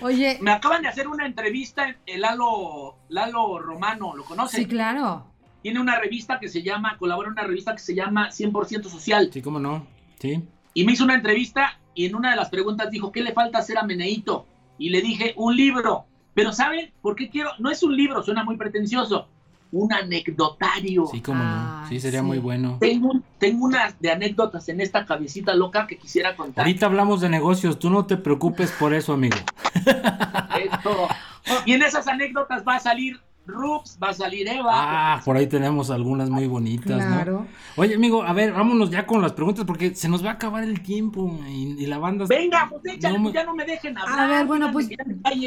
Oye, 0.00 0.38
Me 0.40 0.52
acaban 0.52 0.82
de 0.82 0.88
hacer 0.88 1.06
una 1.06 1.26
entrevista 1.26 1.94
el 2.06 2.22
Lalo, 2.22 2.96
Lalo 3.08 3.58
Romano, 3.58 4.16
¿lo 4.16 4.24
conoce? 4.24 4.58
sí, 4.58 4.66
claro. 4.66 5.26
Tiene 5.62 5.80
una 5.80 5.98
revista 5.98 6.38
que 6.38 6.48
se 6.48 6.62
llama, 6.62 6.96
colabora 6.96 7.28
en 7.28 7.32
una 7.32 7.42
revista 7.42 7.72
que 7.72 7.80
se 7.80 7.94
llama 7.94 8.30
100% 8.30 8.84
Social. 8.84 9.30
Sí, 9.32 9.42
cómo 9.42 9.58
no. 9.58 9.86
Sí. 10.18 10.42
Y 10.74 10.84
me 10.84 10.92
hizo 10.92 11.04
una 11.04 11.14
entrevista 11.14 11.78
y 11.96 12.04
en 12.04 12.14
una 12.14 12.30
de 12.30 12.36
las 12.36 12.50
preguntas 12.50 12.90
dijo, 12.90 13.10
¿qué 13.10 13.22
le 13.22 13.32
falta 13.32 13.58
hacer 13.58 13.78
a 13.78 13.82
Meneito? 13.82 14.46
Y 14.78 14.90
le 14.90 15.00
dije, 15.00 15.32
un 15.36 15.56
libro. 15.56 16.04
Pero 16.34 16.52
¿saben 16.52 16.92
por 17.00 17.16
qué 17.16 17.30
quiero? 17.30 17.50
No 17.58 17.70
es 17.70 17.82
un 17.82 17.96
libro, 17.96 18.22
suena 18.22 18.44
muy 18.44 18.58
pretencioso. 18.58 19.26
Un 19.72 19.90
anecdotario. 19.92 21.06
Sí, 21.06 21.22
cómo 21.22 21.42
no. 21.42 21.88
Sí, 21.88 21.94
Ay, 21.94 22.00
sería 22.00 22.20
sí. 22.20 22.26
muy 22.26 22.38
bueno. 22.38 22.76
Tengo, 22.78 23.12
tengo 23.38 23.64
unas 23.64 23.98
de 23.98 24.10
anécdotas 24.12 24.68
en 24.68 24.82
esta 24.82 25.06
cabecita 25.06 25.54
loca 25.54 25.86
que 25.86 25.96
quisiera 25.96 26.36
contar. 26.36 26.66
Ahorita 26.66 26.84
hablamos 26.84 27.22
de 27.22 27.30
negocios, 27.30 27.78
tú 27.78 27.88
no 27.88 28.04
te 28.04 28.18
preocupes 28.18 28.70
por 28.72 28.92
eso, 28.92 29.14
amigo. 29.14 29.36
Esto. 29.74 31.08
Y 31.64 31.74
en 31.74 31.82
esas 31.82 32.08
anécdotas 32.08 32.64
va 32.66 32.74
a 32.74 32.80
salir 32.80 33.20
Rups, 33.46 33.98
va 34.02 34.08
a 34.08 34.12
salir 34.14 34.48
Eva. 34.48 34.70
Ah, 34.72 35.22
por 35.24 35.36
ahí 35.36 35.46
tenemos 35.46 35.90
algunas 35.90 36.28
muy 36.30 36.46
bonitas, 36.46 36.90
¿no? 36.98 37.14
Claro. 37.14 37.46
Oye, 37.76 37.94
amigo, 37.94 38.22
a 38.22 38.32
ver, 38.32 38.52
vámonos 38.52 38.90
ya 38.90 39.06
con 39.06 39.22
las 39.22 39.32
preguntas 39.32 39.64
porque 39.64 39.94
se 39.94 40.08
nos 40.08 40.24
va 40.24 40.30
a 40.30 40.32
acabar 40.34 40.64
el 40.64 40.80
tiempo 40.82 41.38
y, 41.48 41.76
y 41.82 41.86
la 41.86 41.98
banda... 41.98 42.26
Venga, 42.28 42.68
pues 42.70 42.82
échale, 42.96 43.18
No 43.18 43.24
me- 43.24 43.32
ya 43.32 43.44
no 43.44 43.54
me 43.54 43.64
dejen 43.64 43.96
hablar. 43.96 44.18
A 44.20 44.26
ver, 44.26 44.46
bueno, 44.46 44.72
pues 44.72 44.88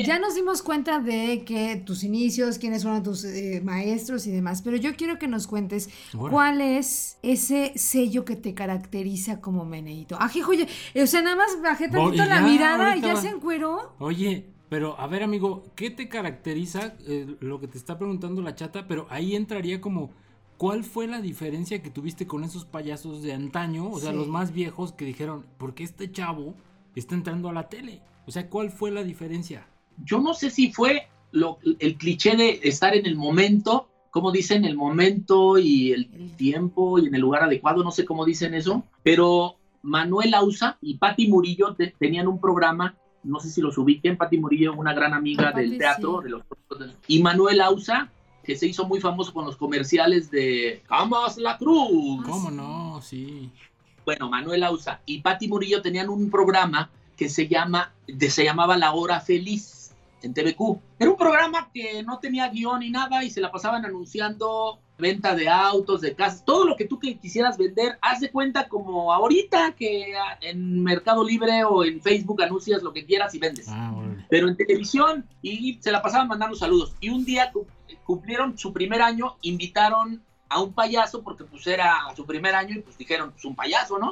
ya 0.05 0.19
nos 0.19 0.35
dimos 0.35 0.61
cuenta 0.61 0.99
de 0.99 1.43
que 1.45 1.75
tus 1.77 2.03
inicios, 2.03 2.57
quiénes 2.57 2.83
fueron 2.83 3.03
tus 3.03 3.23
eh, 3.25 3.61
maestros 3.63 4.25
y 4.27 4.31
demás, 4.31 4.61
pero 4.61 4.77
yo 4.77 4.95
quiero 4.95 5.19
que 5.19 5.27
nos 5.27 5.47
cuentes 5.47 5.89
Bueno. 6.13 6.31
cuál 6.33 6.61
es 6.61 7.17
ese 7.21 7.73
sello 7.75 8.23
que 8.25 8.35
te 8.35 8.53
caracteriza 8.53 9.41
como 9.41 9.65
meneíto. 9.65 10.15
Ají, 10.21 10.41
oye, 10.43 10.67
o 11.01 11.07
sea, 11.07 11.21
nada 11.21 11.35
más 11.35 11.61
bajé 11.61 11.89
tantito 11.89 12.23
la 12.25 12.35
ya, 12.37 12.41
mirada 12.41 12.95
y 12.95 13.01
ya 13.01 13.13
va. 13.15 13.21
se 13.21 13.29
encueró. 13.29 13.95
Oye, 13.99 14.49
pero 14.69 14.99
a 14.99 15.07
ver, 15.07 15.23
amigo, 15.23 15.63
¿qué 15.75 15.89
te 15.89 16.07
caracteriza 16.07 16.95
eh, 17.07 17.35
lo 17.39 17.59
que 17.59 17.67
te 17.67 17.77
está 17.77 17.97
preguntando 17.97 18.41
la 18.41 18.55
chata? 18.55 18.87
Pero 18.87 19.07
ahí 19.09 19.35
entraría 19.35 19.81
como, 19.81 20.11
¿cuál 20.57 20.83
fue 20.83 21.07
la 21.07 21.21
diferencia 21.21 21.81
que 21.81 21.89
tuviste 21.89 22.27
con 22.27 22.43
esos 22.43 22.65
payasos 22.65 23.21
de 23.23 23.33
antaño? 23.33 23.89
O 23.89 23.99
sea, 23.99 24.11
Sí. 24.11 24.17
los 24.17 24.27
más 24.27 24.53
viejos 24.53 24.93
que 24.93 25.05
dijeron, 25.05 25.45
¿por 25.57 25.73
qué 25.73 25.83
este 25.83 26.11
chavo 26.11 26.53
está 26.95 27.15
entrando 27.15 27.49
a 27.49 27.53
la 27.53 27.67
tele? 27.69 28.01
O 28.27 28.31
sea, 28.31 28.49
¿cuál 28.49 28.69
fue 28.69 28.91
la 28.91 29.03
diferencia? 29.03 29.67
Yo 30.05 30.19
no 30.19 30.33
sé 30.33 30.49
si 30.49 30.71
fue 30.71 31.07
lo- 31.31 31.57
el 31.79 31.97
cliché 31.97 32.35
de 32.35 32.59
estar 32.63 32.95
en 32.95 33.05
el 33.05 33.15
momento, 33.15 33.87
como 34.11 34.31
dicen, 34.31 34.65
el 34.65 34.75
momento 34.75 35.57
y 35.57 35.91
el 35.91 36.31
tiempo 36.35 36.99
y 36.99 37.07
en 37.07 37.15
el 37.15 37.21
lugar 37.21 37.43
adecuado, 37.43 37.83
no 37.83 37.91
sé 37.91 38.05
cómo 38.05 38.25
dicen 38.25 38.53
eso, 38.53 38.83
pero 39.03 39.55
Manuel 39.81 40.33
Ausa 40.33 40.77
y 40.81 40.97
Patti 40.97 41.27
Murillo 41.27 41.75
te- 41.75 41.93
tenían 41.99 42.27
un 42.27 42.39
programa, 42.39 42.95
no 43.23 43.39
sé 43.39 43.49
si 43.49 43.61
los 43.61 43.77
ubiquen, 43.77 44.17
Patti 44.17 44.37
Murillo, 44.37 44.73
una 44.73 44.93
gran 44.93 45.13
amiga 45.13 45.51
del 45.51 45.77
teatro, 45.77 46.19
sí. 46.19 46.23
de 46.25 46.29
los 46.29 46.43
y 47.07 47.21
Manuel 47.21 47.61
Ausa, 47.61 48.09
que 48.43 48.55
se 48.55 48.67
hizo 48.67 48.85
muy 48.87 48.99
famoso 49.01 49.33
con 49.33 49.45
los 49.45 49.57
comerciales 49.57 50.31
de 50.31 50.81
Camas 50.87 51.37
la 51.37 51.57
Cruz. 51.57 52.21
Ah, 52.21 52.27
¿Cómo 52.29 52.51
no? 52.51 53.01
Sí. 53.01 53.51
bueno, 54.05 54.29
Manuel 54.29 54.63
Ausa 54.63 55.01
y 55.05 55.19
Patti 55.21 55.47
Murillo 55.47 55.81
tenían 55.81 56.09
un 56.09 56.29
programa 56.31 56.89
que 57.17 57.27
se, 57.29 57.47
llama, 57.47 57.91
de- 58.07 58.29
se 58.29 58.43
llamaba 58.45 58.77
La 58.77 58.93
Hora 58.93 59.19
Feliz 59.19 59.93
en 60.21 60.33
TVQ. 60.33 60.79
Era 60.97 61.11
un 61.11 61.17
programa 61.17 61.69
que 61.73 62.01
no 62.03 62.19
tenía 62.19 62.47
guion 62.49 62.79
ni 62.79 62.89
nada 62.89 63.23
y 63.23 63.29
se 63.29 63.41
la 63.41 63.51
pasaban 63.51 63.85
anunciando 63.85 64.79
venta 64.99 65.33
de 65.35 65.49
autos, 65.49 66.01
de 66.01 66.13
casas, 66.15 66.43
todo 66.45 66.65
lo 66.65 66.75
que 66.75 66.85
tú 66.85 66.99
que 66.99 67.17
quisieras 67.17 67.57
vender, 67.57 67.97
haz 68.01 68.19
de 68.19 68.31
cuenta 68.31 68.67
como 68.67 69.11
ahorita 69.13 69.71
que 69.73 70.13
ah, 70.15 70.37
en 70.41 70.83
Mercado 70.83 71.23
Libre 71.23 71.63
o 71.63 71.83
en 71.83 72.01
Facebook 72.01 72.41
anuncias 72.43 72.83
lo 72.83 72.93
que 72.93 73.05
quieras 73.05 73.33
y 73.33 73.39
vendes 73.39 73.67
Ah, 73.69 73.93
pero 74.29 74.47
en 74.47 74.55
televisión 74.57 75.25
y 75.41 75.79
se 75.81 75.91
la 75.91 76.01
pasaban 76.01 76.27
mandando 76.27 76.55
saludos. 76.55 76.93
Y 76.99 77.09
un 77.09 77.25
día 77.25 77.51
cu- 77.51 77.65
cumplieron 78.03 78.57
su 78.57 78.71
primer 78.73 79.01
año, 79.01 79.37
invitaron 79.41 80.21
a 80.49 80.61
un 80.61 80.73
payaso 80.73 81.21
porque 81.23 81.43
pues 81.45 81.65
era 81.67 81.97
su 82.15 82.25
primer 82.25 82.53
año 82.55 82.75
y 82.75 82.81
pues 82.81 82.97
dijeron, 82.97 83.31
pues 83.31 83.45
un 83.45 83.55
payaso, 83.55 83.97
¿no? 83.99 84.09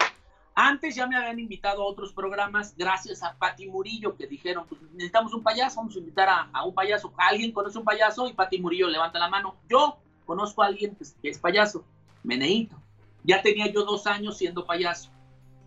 Antes 0.59 0.95
ya 0.95 1.05
me 1.05 1.15
habían 1.15 1.39
invitado 1.39 1.83
a 1.83 1.85
otros 1.85 2.13
programas 2.13 2.73
gracias 2.75 3.21
a 3.21 3.35
Pati 3.37 3.67
Murillo 3.67 4.15
que 4.15 4.25
dijeron, 4.25 4.65
pues 4.67 4.81
necesitamos 4.93 5.31
un 5.35 5.43
payaso, 5.43 5.77
vamos 5.77 5.95
a 5.95 5.99
invitar 5.99 6.29
a, 6.29 6.49
a 6.51 6.63
un 6.65 6.73
payaso. 6.73 7.13
¿Alguien 7.17 7.51
conoce 7.51 7.77
un 7.77 7.83
payaso? 7.85 8.27
Y 8.27 8.33
Pati 8.33 8.59
Murillo 8.59 8.87
levanta 8.87 9.19
la 9.19 9.29
mano. 9.29 9.55
Yo 9.69 9.97
conozco 10.27 10.61
a 10.61 10.67
alguien 10.67 10.95
que 10.95 11.03
es, 11.03 11.15
que 11.19 11.29
es 11.29 11.39
payaso, 11.39 11.83
Meneito. 12.23 12.75
Ya 13.23 13.41
tenía 13.41 13.71
yo 13.71 13.83
dos 13.83 14.05
años 14.05 14.37
siendo 14.37 14.65
payaso, 14.67 15.09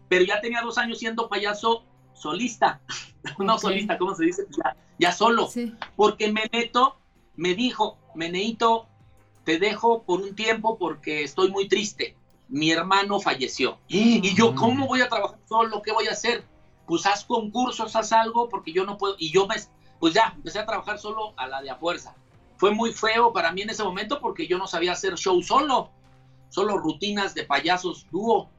pero 0.09 0.25
ya 0.25 0.41
tenía 0.41 0.63
dos 0.63 0.79
años 0.79 0.99
siendo 0.99 1.29
payaso 1.29 1.85
solista, 2.15 2.81
no 3.41 3.59
solista, 3.59 3.99
¿cómo 3.99 4.15
se 4.15 4.27
dice? 4.27 4.47
Ya, 4.57 4.77
ya 4.99 5.13
solo, 5.13 5.49
Sí. 5.49 5.75
porque 5.97 6.31
Meneto 6.31 6.97
me 7.35 7.55
dijo, 7.55 7.99
Meneito, 8.15 8.87
te 9.45 9.59
dejo 9.59 10.03
por 10.05 10.21
un 10.21 10.35
tiempo 10.37 10.79
porque 10.79 11.25
estoy 11.25 11.51
muy 11.51 11.67
triste. 11.67 12.15
Mi 12.49 12.71
hermano 12.73 13.21
falleció. 13.21 13.79
Y 13.89 14.35
yo, 14.35 14.55
¿cómo 14.55 14.87
voy 14.87 15.01
a 15.01 15.09
trabajar 15.09 15.39
solo? 15.49 15.81
¿Qué 15.83 15.93
voy 15.93 16.09
a 16.09 16.13
hacer? 16.13 16.45
Pues 16.87 17.07
haz 17.07 17.25
concursos, 17.25 17.95
haz 17.95 18.13
algo, 18.13 18.49
porque 18.49 18.73
yo 18.73 18.85
no 18.85 18.99
puedo. 18.99 19.15
Y 19.19 19.31
yo 19.31 19.47
me, 19.47 19.55
pues 20.01 20.15
ya, 20.15 20.33
empecé 20.35 20.59
a 20.59 20.67
trabajar 20.67 20.99
solo 20.99 21.33
a 21.37 21.47
la 21.47 21.63
de 21.63 21.71
a 21.71 21.77
fuerza. 21.77 22.15
Fue 22.61 22.71
muy 22.75 22.93
feo 22.93 23.33
para 23.33 23.51
mí 23.53 23.63
en 23.63 23.71
ese 23.71 23.83
momento 23.83 24.21
porque 24.21 24.47
yo 24.47 24.59
no 24.59 24.67
sabía 24.67 24.93
hacer 24.93 25.15
show 25.17 25.43
solo, 25.43 25.91
solo 26.51 26.77
rutinas 26.77 27.35
de 27.35 27.45
payasos 27.45 28.07
dúo. 28.13 28.51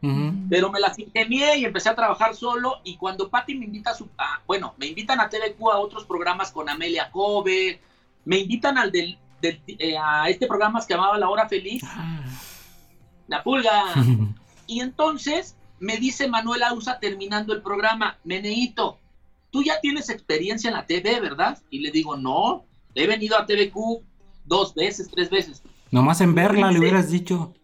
Pero 0.49 0.71
me 0.71 0.79
las 0.79 0.97
ingenié 0.97 1.59
y 1.59 1.65
empecé 1.65 1.89
a 1.89 1.95
trabajar 1.95 2.35
solo 2.35 2.81
y 2.83 2.97
cuando 2.97 3.29
Patty 3.29 3.53
me 3.55 3.65
invita 3.65 3.91
a 3.91 3.93
su 3.93 4.09
a- 4.17 4.41
bueno 4.47 4.73
me 4.77 4.87
invitan 4.87 5.19
a 5.21 5.29
TVQ 5.29 5.69
a 5.71 5.77
otros 5.77 6.03
programas 6.05 6.51
con 6.51 6.67
Amelia 6.67 7.11
Kobe 7.11 7.79
me 8.25 8.39
invitan 8.39 8.77
al 8.79 8.91
del, 8.91 9.17
del- 9.39 9.61
eh, 9.67 9.95
a 9.97 10.27
este 10.29 10.47
programa 10.47 10.83
que 10.85 10.93
llamaba 10.95 11.17
La 11.19 11.29
Hora 11.29 11.47
Feliz. 11.47 11.83
Ah. 11.85 12.23
La 13.27 13.43
Pulga. 13.43 13.83
Y 14.67 14.79
entonces 14.79 15.57
me 15.79 15.97
dice 15.97 16.27
Manuel 16.29 16.63
Ausa 16.63 16.97
terminando 16.99 17.51
el 17.53 17.61
programa 17.61 18.17
Meneito 18.23 18.97
tú 19.51 19.61
ya 19.63 19.79
tienes 19.81 20.09
experiencia 20.09 20.69
en 20.69 20.75
la 20.75 20.85
TV 20.85 21.19
verdad 21.19 21.57
y 21.69 21.79
le 21.79 21.91
digo 21.91 22.15
no 22.15 22.63
he 22.95 23.07
venido 23.07 23.37
a 23.37 23.45
TVQ 23.45 24.03
dos 24.45 24.73
veces 24.73 25.09
tres 25.11 25.29
veces 25.29 25.61
Nomás 25.91 26.21
en 26.21 26.33
verla 26.33 26.71
le 26.71 26.79
hubieras 26.79 27.09
dicho. 27.09 27.53
Que 27.53 27.59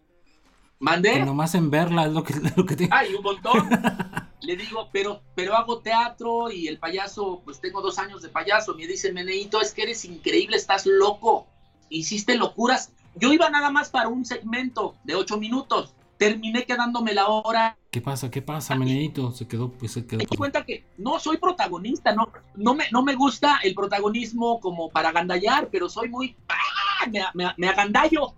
mandé 0.80 1.24
nomás 1.24 1.54
en 1.54 1.70
verla 1.70 2.06
es 2.06 2.12
lo 2.12 2.22
que, 2.22 2.34
lo 2.56 2.66
que 2.66 2.76
te... 2.76 2.88
Ay, 2.90 3.14
un 3.14 3.22
montón. 3.22 3.68
Le 4.40 4.56
digo, 4.56 4.88
pero, 4.92 5.20
pero 5.34 5.56
hago 5.56 5.80
teatro 5.80 6.50
y 6.50 6.68
el 6.68 6.78
payaso, 6.78 7.42
pues 7.44 7.60
tengo 7.60 7.82
dos 7.82 7.98
años 7.98 8.22
de 8.22 8.28
payaso. 8.28 8.74
Me 8.74 8.86
dice, 8.86 9.12
Meneito, 9.12 9.60
es 9.60 9.74
que 9.74 9.82
eres 9.82 10.04
increíble, 10.04 10.56
estás 10.56 10.86
loco. 10.86 11.48
Hiciste 11.90 12.36
locuras. 12.36 12.92
Yo 13.16 13.32
iba 13.32 13.50
nada 13.50 13.70
más 13.70 13.90
para 13.90 14.08
un 14.08 14.24
segmento 14.24 14.94
de 15.02 15.16
ocho 15.16 15.38
minutos. 15.38 15.92
Terminé 16.18 16.64
quedándome 16.64 17.14
la 17.14 17.28
hora. 17.28 17.78
¿Qué 17.90 18.00
pasa? 18.00 18.30
¿Qué 18.30 18.42
pasa, 18.42 18.74
Meneito? 18.74 19.32
Se 19.32 19.46
quedó, 19.46 19.70
pues 19.70 19.92
se 19.92 20.04
quedó. 20.04 20.18
Me 20.18 20.26
di 20.28 20.36
cuenta 20.36 20.64
que 20.64 20.84
no 20.98 21.18
soy 21.20 21.36
protagonista, 21.38 22.12
no, 22.12 22.28
no, 22.56 22.74
me, 22.74 22.84
no 22.90 23.02
me 23.04 23.14
gusta 23.14 23.60
el 23.62 23.74
protagonismo 23.74 24.60
como 24.60 24.90
para 24.90 25.10
agandallar, 25.10 25.68
pero 25.70 25.88
soy 25.88 26.08
muy... 26.08 26.36
¡ah! 26.48 27.06
Me, 27.12 27.20
me, 27.34 27.52
me 27.56 27.68
agandallo. 27.68 28.34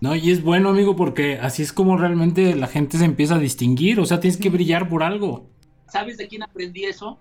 No, 0.00 0.16
y 0.16 0.30
es 0.30 0.42
bueno, 0.42 0.70
amigo, 0.70 0.96
porque 0.96 1.38
así 1.38 1.62
es 1.62 1.74
como 1.74 1.98
realmente 1.98 2.56
la 2.56 2.68
gente 2.68 2.96
se 2.96 3.04
empieza 3.04 3.34
a 3.34 3.38
distinguir. 3.38 4.00
O 4.00 4.06
sea, 4.06 4.18
tienes 4.18 4.40
que 4.40 4.48
brillar 4.48 4.88
por 4.88 5.02
algo. 5.02 5.50
¿Sabes 5.88 6.16
de 6.16 6.26
quién 6.26 6.42
aprendí 6.42 6.84
eso? 6.84 7.18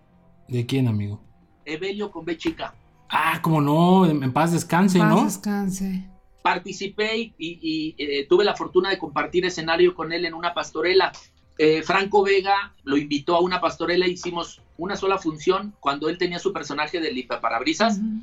¿De 0.48 0.66
quién, 0.66 0.88
amigo? 0.88 1.22
Evelio 1.66 2.10
con 2.10 2.24
B 2.24 2.38
chica. 2.38 2.74
Ah, 3.10 3.42
como 3.42 3.60
no, 3.60 4.06
en, 4.06 4.24
en 4.24 4.32
paz 4.32 4.54
descanse, 4.54 5.00
Paz 5.00 5.10
¿no? 5.10 5.26
descanse. 5.26 6.10
Participé 6.42 7.34
y, 7.38 7.96
eh, 7.98 8.26
tuve 8.28 8.44
la 8.44 8.56
fortuna 8.56 8.90
de 8.90 8.98
compartir 8.98 9.46
escenario 9.46 9.94
con 9.94 10.12
él 10.12 10.26
en 10.26 10.34
una 10.34 10.54
pastorela. 10.54 11.12
Eh, 11.58 11.84
Franco 11.84 12.24
Vega 12.24 12.74
lo 12.84 12.98
invitó 12.98 13.36
a 13.36 13.42
una 13.42 13.60
pastorela, 13.60 14.08
hicimos 14.08 14.62
una 14.78 14.96
sola 14.96 15.18
función 15.18 15.74
cuando 15.80 16.08
él 16.08 16.18
tenía 16.18 16.40
su 16.40 16.54
personaje 16.54 17.02
de 17.02 17.28
Parabrisas, 17.42 17.98
Ujú. 17.98 18.22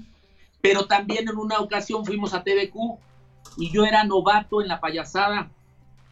pero 0.62 0.86
también 0.86 1.28
en 1.28 1.36
una 1.36 1.60
ocasión 1.60 2.06
fuimos 2.06 2.32
a 2.32 2.42
TVQ 2.42 2.98
y 3.58 3.70
yo 3.70 3.84
era 3.84 4.04
novato 4.04 4.62
en 4.62 4.68
la 4.68 4.80
payasada, 4.80 5.50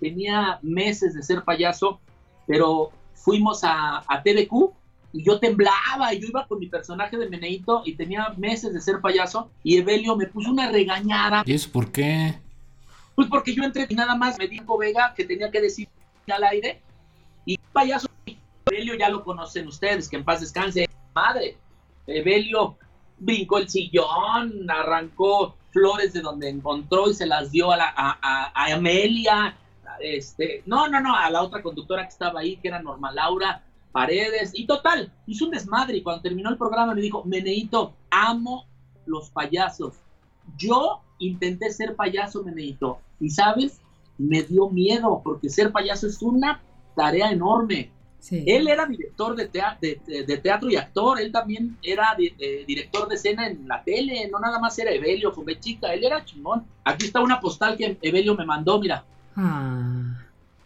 tenía 0.01 0.59
meses 0.61 1.15
de 1.15 1.23
ser 1.23 1.45
payaso, 1.45 1.99
pero 2.47 2.91
fuimos 3.15 3.65
a, 3.65 4.05
a 4.07 4.23
TVQ 4.23 4.75
y 5.15 5.23
yo 5.23 5.39
temblaba 5.39 6.13
y 6.13 6.19
yo 6.19 6.27
iba 6.27 6.45
con 6.49 6.59
mi 6.59 6.67
personaje 6.67 7.17
de 7.17 7.29
Meneito 7.29 7.83
y 7.87 7.95
tenía 7.95 8.35
meses 8.37 8.75
de 8.75 8.81
ser 8.81 9.01
payaso 9.01 9.49
y 9.63 9.79
Evelio 9.79 10.17
me 10.17 10.27
puso 10.27 10.51
una 10.51 10.69
regañada. 10.73 11.45
¿Y 11.47 11.55
eso 11.55 11.71
por 11.71 11.93
qué? 11.93 12.35
Pues 13.15 13.29
porque 13.29 13.55
yo 13.55 13.63
entré 13.63 13.87
y 13.89 13.95
nada 13.95 14.17
más 14.17 14.37
me 14.37 14.49
dijo 14.49 14.77
Vega 14.77 15.15
que 15.17 15.25
tenía 15.25 15.53
que 15.53 15.61
decir 15.61 15.89
al 16.29 16.43
aire 16.43 16.83
y 17.47 17.57
payaso 17.73 18.09
Evelio 18.67 18.97
ya 18.97 19.09
lo 19.09 19.23
conocen 19.23 19.69
ustedes, 19.69 20.09
que 20.09 20.17
en 20.17 20.25
paz 20.25 20.41
descanse, 20.41 20.89
madre. 21.15 21.57
Evelio 22.09 22.77
brincó 23.17 23.59
el 23.59 23.69
sillón, 23.69 24.69
arrancó 24.69 25.55
flores 25.71 26.13
de 26.13 26.23
donde 26.23 26.49
encontró 26.49 27.09
y 27.09 27.15
se 27.15 27.27
las 27.27 27.53
dio 27.53 27.71
a, 27.71 27.77
la, 27.77 27.95
a, 27.97 28.51
a, 28.53 28.75
Amelia, 28.75 29.57
este, 30.01 30.65
no, 30.67 30.89
no, 30.89 31.01
no, 31.01 31.15
a 31.15 31.31
la 31.31 31.43
otra 31.43 31.63
conductora 31.63 32.03
que 32.03 32.09
estaba 32.09 32.41
ahí, 32.41 32.57
que 32.57 32.67
era 32.67 32.83
Norma 32.83 33.13
Laura 33.13 33.63
Paredes, 33.95 34.51
y 34.55 34.67
total, 34.67 35.13
hizo 35.25 35.45
un 35.45 35.53
desmadre 35.53 35.99
y 35.99 36.03
cuando 36.03 36.21
terminó 36.21 36.51
el 36.51 36.59
programa 36.59 36.97
me 36.97 37.01
dijo, 37.01 37.23
Meneito, 37.23 37.95
amo 38.11 38.67
los 39.07 39.31
payasos. 39.31 39.95
Yo 40.59 41.01
intenté 41.21 41.71
ser 41.71 41.95
payaso, 41.95 42.43
Meneito, 42.43 42.99
y 43.21 43.31
sabes, 43.31 43.81
me 44.19 44.43
dio 44.43 44.69
miedo, 44.69 45.21
porque 45.23 45.49
ser 45.49 45.71
payaso 45.71 46.09
es 46.09 46.21
una 46.23 46.61
tarea 46.97 47.31
enorme. 47.31 47.93
Él 48.33 48.67
era 48.67 48.85
director 48.87 49.37
de, 49.37 49.47
de, 49.47 50.39
teatro 50.39 50.69
y 50.71 50.75
actor, 50.75 51.21
él 51.21 51.31
también 51.31 51.79
era 51.81 52.17
director 52.67 53.07
de 53.07 53.15
escena 53.15 53.47
en 53.47 53.69
la 53.69 53.85
tele, 53.85 54.29
no 54.29 54.41
nada 54.41 54.59
más 54.59 54.77
era 54.77 54.91
Evelio, 54.91 55.31
fue 55.31 55.61
chica, 55.61 55.95
él 55.95 56.03
era 56.03 56.25
chingón. 56.25 56.65
Aquí 56.83 57.07
está 57.07 57.21
una 57.21 57.39
postal 57.39 57.77
que 57.77 57.97
Evelio 58.03 58.35
me 58.35 58.45
mandó, 58.45 58.81
mira. 58.81 59.05
Ah. 59.37 59.94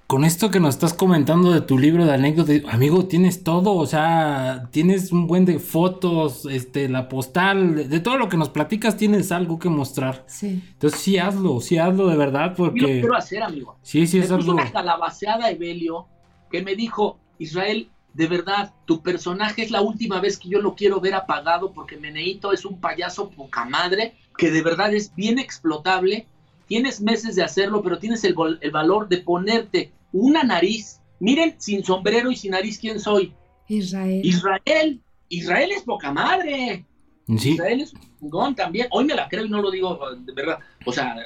Con 0.08 0.24
esto 0.24 0.50
que 0.50 0.58
nos 0.58 0.74
estás 0.74 0.94
comentando 0.94 1.52
de 1.52 1.60
tu 1.60 1.78
libro 1.78 2.06
de 2.06 2.14
anécdotas, 2.14 2.62
amigo, 2.72 3.04
tienes 3.04 3.44
todo, 3.44 3.74
o 3.74 3.84
sea, 3.84 4.70
tienes 4.70 5.12
un 5.12 5.26
buen 5.26 5.44
de 5.44 5.58
fotos, 5.58 6.46
este, 6.46 6.88
la 6.88 7.10
postal, 7.10 7.90
de 7.90 8.00
todo 8.00 8.16
lo 8.16 8.30
que 8.30 8.38
nos 8.38 8.48
platicas 8.48 8.96
tienes 8.96 9.32
algo 9.32 9.58
que 9.58 9.68
mostrar. 9.68 10.24
Sí. 10.26 10.62
Entonces 10.72 10.98
sí 10.98 11.18
hazlo, 11.18 11.60
sí 11.60 11.76
hazlo 11.76 12.08
de 12.08 12.16
verdad, 12.16 12.54
porque... 12.56 12.80
Yo 12.80 12.86
lo 12.86 12.92
quiero 12.94 13.16
hacer, 13.16 13.42
amigo. 13.42 13.76
Sí, 13.82 14.06
sí, 14.06 14.18
es 14.18 14.30
algo... 14.30 14.52
una 14.52 14.72
calabaceada 14.72 15.50
Evelio 15.50 16.06
que 16.50 16.62
me 16.62 16.74
dijo, 16.74 17.18
Israel, 17.38 17.90
de 18.14 18.28
verdad, 18.28 18.72
tu 18.86 19.02
personaje 19.02 19.60
es 19.60 19.70
la 19.70 19.82
última 19.82 20.22
vez 20.22 20.38
que 20.38 20.48
yo 20.48 20.62
lo 20.62 20.74
quiero 20.74 21.02
ver 21.02 21.16
apagado 21.16 21.72
porque 21.72 21.98
Meneito 21.98 22.54
es 22.54 22.64
un 22.64 22.80
payaso 22.80 23.28
poca 23.28 23.66
madre, 23.66 24.14
que 24.38 24.50
de 24.50 24.62
verdad 24.62 24.94
es 24.94 25.14
bien 25.14 25.38
explotable. 25.38 26.26
Tienes 26.66 27.02
meses 27.02 27.36
de 27.36 27.42
hacerlo, 27.42 27.82
pero 27.82 27.98
tienes 27.98 28.24
el, 28.24 28.34
valor 28.72 29.08
de 29.08 29.18
ponerte 29.18 29.92
una 30.12 30.42
nariz. 30.44 31.00
Miren, 31.20 31.54
sin 31.58 31.84
sombrero 31.84 32.30
y 32.30 32.36
sin 32.36 32.52
nariz, 32.52 32.78
¿quién 32.78 33.00
soy? 33.00 33.34
Israel. 33.66 34.20
Israel. 34.24 35.00
Israel 35.28 35.72
es 35.72 35.82
poca 35.82 36.12
madre. 36.12 36.86
Israel 37.26 37.80
es 37.80 37.92
un 38.20 38.54
también. 38.54 38.88
Hoy 38.90 39.04
me 39.04 39.14
la 39.14 39.28
creo 39.28 39.44
y 39.44 39.50
no 39.50 39.60
lo 39.60 39.70
digo 39.70 39.98
de 40.18 40.32
verdad. 40.32 40.58
O 40.86 40.92
sea, 40.92 41.16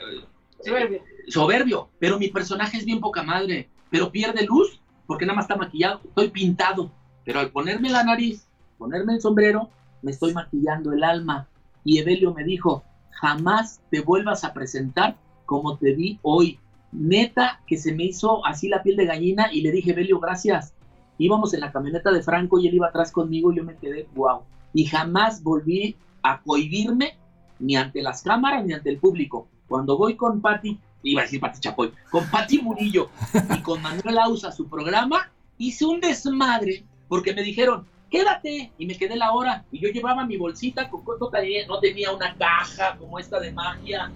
soberbio. 0.64 1.02
soberbio. 1.28 1.88
Pero 1.98 2.18
mi 2.18 2.28
personaje 2.28 2.78
es 2.78 2.84
bien 2.84 3.00
poca 3.00 3.22
madre. 3.22 3.68
Pero 3.90 4.10
pierde 4.10 4.44
luz 4.44 4.80
porque 5.06 5.26
nada 5.26 5.36
más 5.36 5.44
está 5.44 5.56
maquillado, 5.56 6.00
estoy 6.04 6.30
pintado, 6.30 6.90
pero 7.24 7.40
al 7.40 7.50
ponerme 7.50 7.90
la 7.90 8.04
nariz, 8.04 8.46
ponerme 8.78 9.14
el 9.14 9.20
sombrero, 9.20 9.68
me 10.00 10.10
estoy 10.10 10.32
maquillando 10.32 10.92
el 10.92 11.04
alma. 11.04 11.48
Y 11.84 11.98
Evelio 11.98 12.32
me 12.32 12.44
dijo, 12.44 12.82
jamás 13.10 13.82
te 13.90 14.00
vuelvas 14.00 14.42
a 14.44 14.54
presentar 14.54 15.16
como 15.44 15.76
te 15.76 15.92
vi 15.92 16.18
hoy. 16.22 16.58
Neta 16.92 17.60
que 17.66 17.76
se 17.76 17.94
me 17.94 18.04
hizo 18.04 18.44
así 18.46 18.68
la 18.68 18.82
piel 18.82 18.96
de 18.96 19.06
gallina 19.06 19.52
y 19.52 19.62
le 19.62 19.72
dije, 19.72 19.92
Evelio, 19.92 20.20
gracias. 20.20 20.74
Íbamos 21.18 21.54
en 21.54 21.60
la 21.60 21.72
camioneta 21.72 22.10
de 22.10 22.22
Franco 22.22 22.58
y 22.58 22.68
él 22.68 22.74
iba 22.74 22.88
atrás 22.88 23.10
conmigo 23.10 23.52
y 23.52 23.56
yo 23.56 23.64
me 23.64 23.76
quedé, 23.76 24.08
wow. 24.14 24.42
Y 24.74 24.84
jamás 24.86 25.42
volví 25.42 25.96
a 26.22 26.40
cohibirme 26.42 27.16
ni 27.58 27.76
ante 27.76 28.02
las 28.02 28.22
cámaras 28.22 28.64
ni 28.64 28.72
ante 28.72 28.90
el 28.90 28.98
público. 28.98 29.48
Cuando 29.68 29.96
voy 29.96 30.16
con 30.16 30.40
Patti 30.40 30.78
iba 31.02 31.22
a 31.22 31.24
decir 31.24 31.40
Pati 31.40 31.60
Chapoy, 31.60 31.92
con 32.10 32.24
Pati 32.30 32.60
Murillo 32.60 33.08
y 33.56 33.60
con 33.62 33.82
Manuel 33.82 34.18
Ausa 34.18 34.52
su 34.52 34.68
programa, 34.68 35.30
hice 35.58 35.84
un 35.84 36.00
desmadre 36.00 36.84
porque 37.08 37.34
me 37.34 37.42
dijeron, 37.42 37.86
quédate, 38.10 38.72
y 38.78 38.86
me 38.86 38.96
quedé 38.96 39.16
la 39.16 39.32
hora, 39.32 39.64
y 39.72 39.80
yo 39.80 39.88
llevaba 39.88 40.24
mi 40.26 40.36
bolsita, 40.36 40.88
con 40.88 41.02
no 41.18 41.28
tenía, 41.28 41.66
no 41.66 41.78
tenía 41.80 42.12
una 42.12 42.34
caja 42.36 42.96
como 42.98 43.18
esta 43.18 43.40
de 43.40 43.52
magia, 43.52 44.12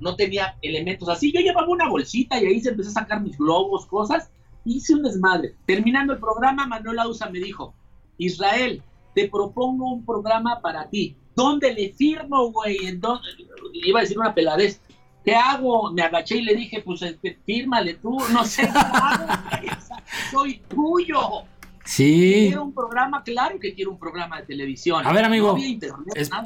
no 0.00 0.16
tenía 0.16 0.56
elementos 0.62 1.08
así, 1.08 1.32
yo 1.32 1.40
llevaba 1.40 1.68
una 1.68 1.88
bolsita 1.88 2.40
y 2.40 2.46
ahí 2.46 2.60
se 2.60 2.70
empecé 2.70 2.90
a 2.90 2.92
sacar 2.92 3.22
mis 3.22 3.36
globos, 3.38 3.86
cosas, 3.86 4.30
hice 4.64 4.94
un 4.94 5.02
desmadre. 5.02 5.54
Terminando 5.66 6.12
el 6.12 6.18
programa, 6.18 6.66
Manuel 6.66 6.98
Ausa 6.98 7.30
me 7.30 7.38
dijo, 7.38 7.74
Israel, 8.18 8.82
te 9.14 9.28
propongo 9.28 9.92
un 9.92 10.04
programa 10.04 10.60
para 10.60 10.88
ti. 10.88 11.16
¿Dónde 11.34 11.72
le 11.72 11.92
firmo, 11.92 12.50
güey? 12.50 12.76
Iba 13.72 14.00
a 14.00 14.02
decir 14.02 14.18
una 14.18 14.34
peladez. 14.34 14.80
¿qué 15.24 15.34
hago? 15.34 15.92
Me 15.92 16.02
agaché 16.02 16.36
y 16.36 16.42
le 16.42 16.54
dije, 16.54 16.82
pues 16.82 17.02
este, 17.02 17.38
fírmale 17.44 17.94
tú, 17.94 18.18
no 18.32 18.44
sé 18.44 18.62
qué 18.62 18.78
hago, 18.78 19.26
soy 20.30 20.60
tuyo. 20.68 21.20
Sí. 21.90 22.44
Quiero 22.46 22.62
un 22.62 22.72
programa, 22.72 23.24
claro 23.24 23.58
que 23.58 23.74
quiero 23.74 23.90
un 23.90 23.98
programa 23.98 24.40
de 24.40 24.46
televisión. 24.46 25.04
A 25.04 25.12
ver, 25.12 25.24
amigo, 25.24 25.56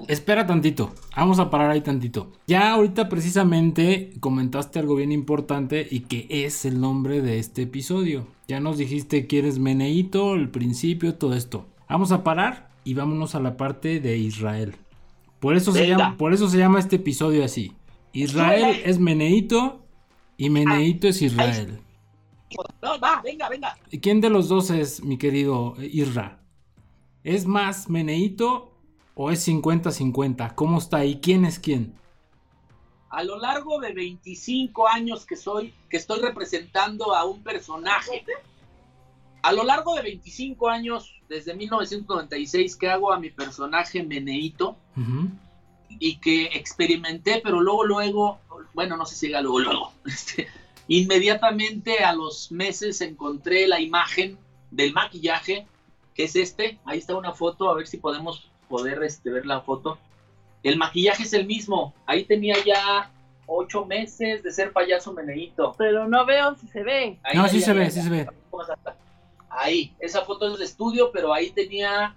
espera 0.09 0.47
tantito, 0.47 0.95
vamos 1.15 1.39
a 1.39 1.51
parar 1.51 1.71
ahí 1.71 1.83
tantito. 1.83 2.33
Ya 2.47 2.73
ahorita 2.73 3.11
precisamente 3.11 4.11
comentaste 4.21 4.79
algo 4.79 4.95
bien 4.95 5.13
importante 5.13 5.87
y 5.91 6.01
que 6.01 6.27
es 6.31 6.65
el 6.65 6.81
nombre 6.81 7.21
de 7.21 7.39
este 7.39 7.61
episodio. 7.63 8.27
Ya 8.49 8.59
nos 8.59 8.79
dijiste 8.79 9.27
que 9.27 9.41
eres 9.41 9.59
Meneito, 9.59 10.35
el 10.35 10.49
principio, 10.49 11.15
todo 11.15 11.35
esto. 11.35 11.67
Vamos 11.91 12.11
a 12.11 12.25
parar 12.25 12.71
y 12.83 12.95
vámonos 12.95 13.35
a 13.35 13.41
la 13.41 13.59
parte 13.59 14.01
de 14.01 14.17
Israel. 14.17 14.77
Por 15.41 15.57
eso, 15.57 15.73
se 15.73 15.87
llama, 15.87 16.17
por 16.17 16.33
eso 16.33 16.49
se 16.49 16.57
llama 16.57 16.79
este 16.79 16.97
episodio 16.97 17.45
así. 17.45 17.75
Israel 18.15 18.81
es 18.83 18.99
Meneito 18.99 19.85
y 20.39 20.49
Meneito 20.49 21.07
es 21.07 21.21
Israel. 21.21 21.84
No, 22.83 22.99
va, 23.01 23.21
venga, 23.23 23.49
venga. 23.49 23.77
¿Y 23.91 24.01
quién 24.01 24.21
de 24.21 24.31
los 24.31 24.49
dos 24.49 24.71
es, 24.71 25.03
mi 25.03 25.19
querido 25.19 25.75
Isra? 25.79 26.41
¿Es 27.23 27.47
más 27.47 27.89
Meneito 27.89 28.73
o 29.15 29.31
es 29.31 29.47
50-50? 29.49 30.55
¿Cómo 30.55 30.79
está 30.79 30.99
ahí? 30.99 31.21
¿Quién 31.21 31.45
es 31.45 31.59
quién? 31.59 31.95
A 33.11 33.23
lo 33.23 33.39
largo 33.39 33.79
de 33.81 33.93
25 33.93 34.89
años 34.89 35.25
que 35.25 35.37
soy, 35.37 35.73
que 35.89 35.97
estoy 35.97 36.21
representando 36.21 37.15
a 37.15 37.25
un 37.25 37.43
personaje, 37.43 38.25
a 39.43 39.53
lo 39.53 39.63
largo 39.63 39.95
de 39.95 40.03
25 40.03 40.69
años, 40.69 41.15
desde 41.29 41.55
1996 41.55 42.77
que 42.77 42.89
hago 42.89 43.13
a 43.13 43.21
mi 43.21 43.31
personaje 43.31 44.03
Meneito, 44.03 44.77
y 45.89 46.17
que 46.17 46.47
experimenté, 46.47 47.41
pero 47.43 47.61
luego, 47.61 47.85
luego, 47.85 48.41
bueno, 48.75 48.97
no 48.97 49.07
sé 49.07 49.15
si 49.15 49.27
llega 49.27 49.41
luego, 49.41 49.61
luego, 49.61 49.93
este, 50.07 50.49
inmediatamente 50.89 51.99
a 52.05 52.13
los 52.13 52.51
meses 52.53 53.01
encontré 53.01 53.67
la 53.67 53.81
imagen 53.81 54.39
del 54.71 54.93
maquillaje, 54.93 55.67
que 56.15 56.25
es 56.25 56.37
este, 56.37 56.79
ahí 56.85 56.99
está 56.99 57.17
una 57.17 57.33
foto, 57.33 57.71
a 57.71 57.75
ver 57.75 57.87
si 57.87 57.97
podemos 57.97 58.51
poder 58.69 59.03
este, 59.03 59.31
ver 59.31 59.47
la 59.47 59.61
foto. 59.61 59.99
El 60.63 60.77
maquillaje 60.77 61.25
es 61.25 61.33
el 61.33 61.47
mismo, 61.47 61.95
ahí 62.07 62.25
tenía 62.25 62.57
ya 62.65 63.11
ocho 63.47 63.85
meses 63.85 64.43
de 64.43 64.51
ser 64.51 64.73
payaso 64.73 65.13
meneíto. 65.13 65.75
Pero 65.77 66.09
no 66.09 66.25
veo 66.25 66.57
si 66.57 66.67
se 66.69 66.83
ve. 66.83 67.19
no, 67.35 67.49
sí 67.49 67.61
se 67.61 67.73
ve, 67.73 67.91
sí 67.91 68.03
se 68.03 68.09
ve. 68.09 68.27
Ahí, 69.49 69.95
esa 70.01 70.25
foto 70.25 70.53
es 70.53 70.59
de 70.59 70.65
estudio, 70.65 71.11
pero 71.13 71.33
ahí 71.33 71.51
tenía 71.51 72.17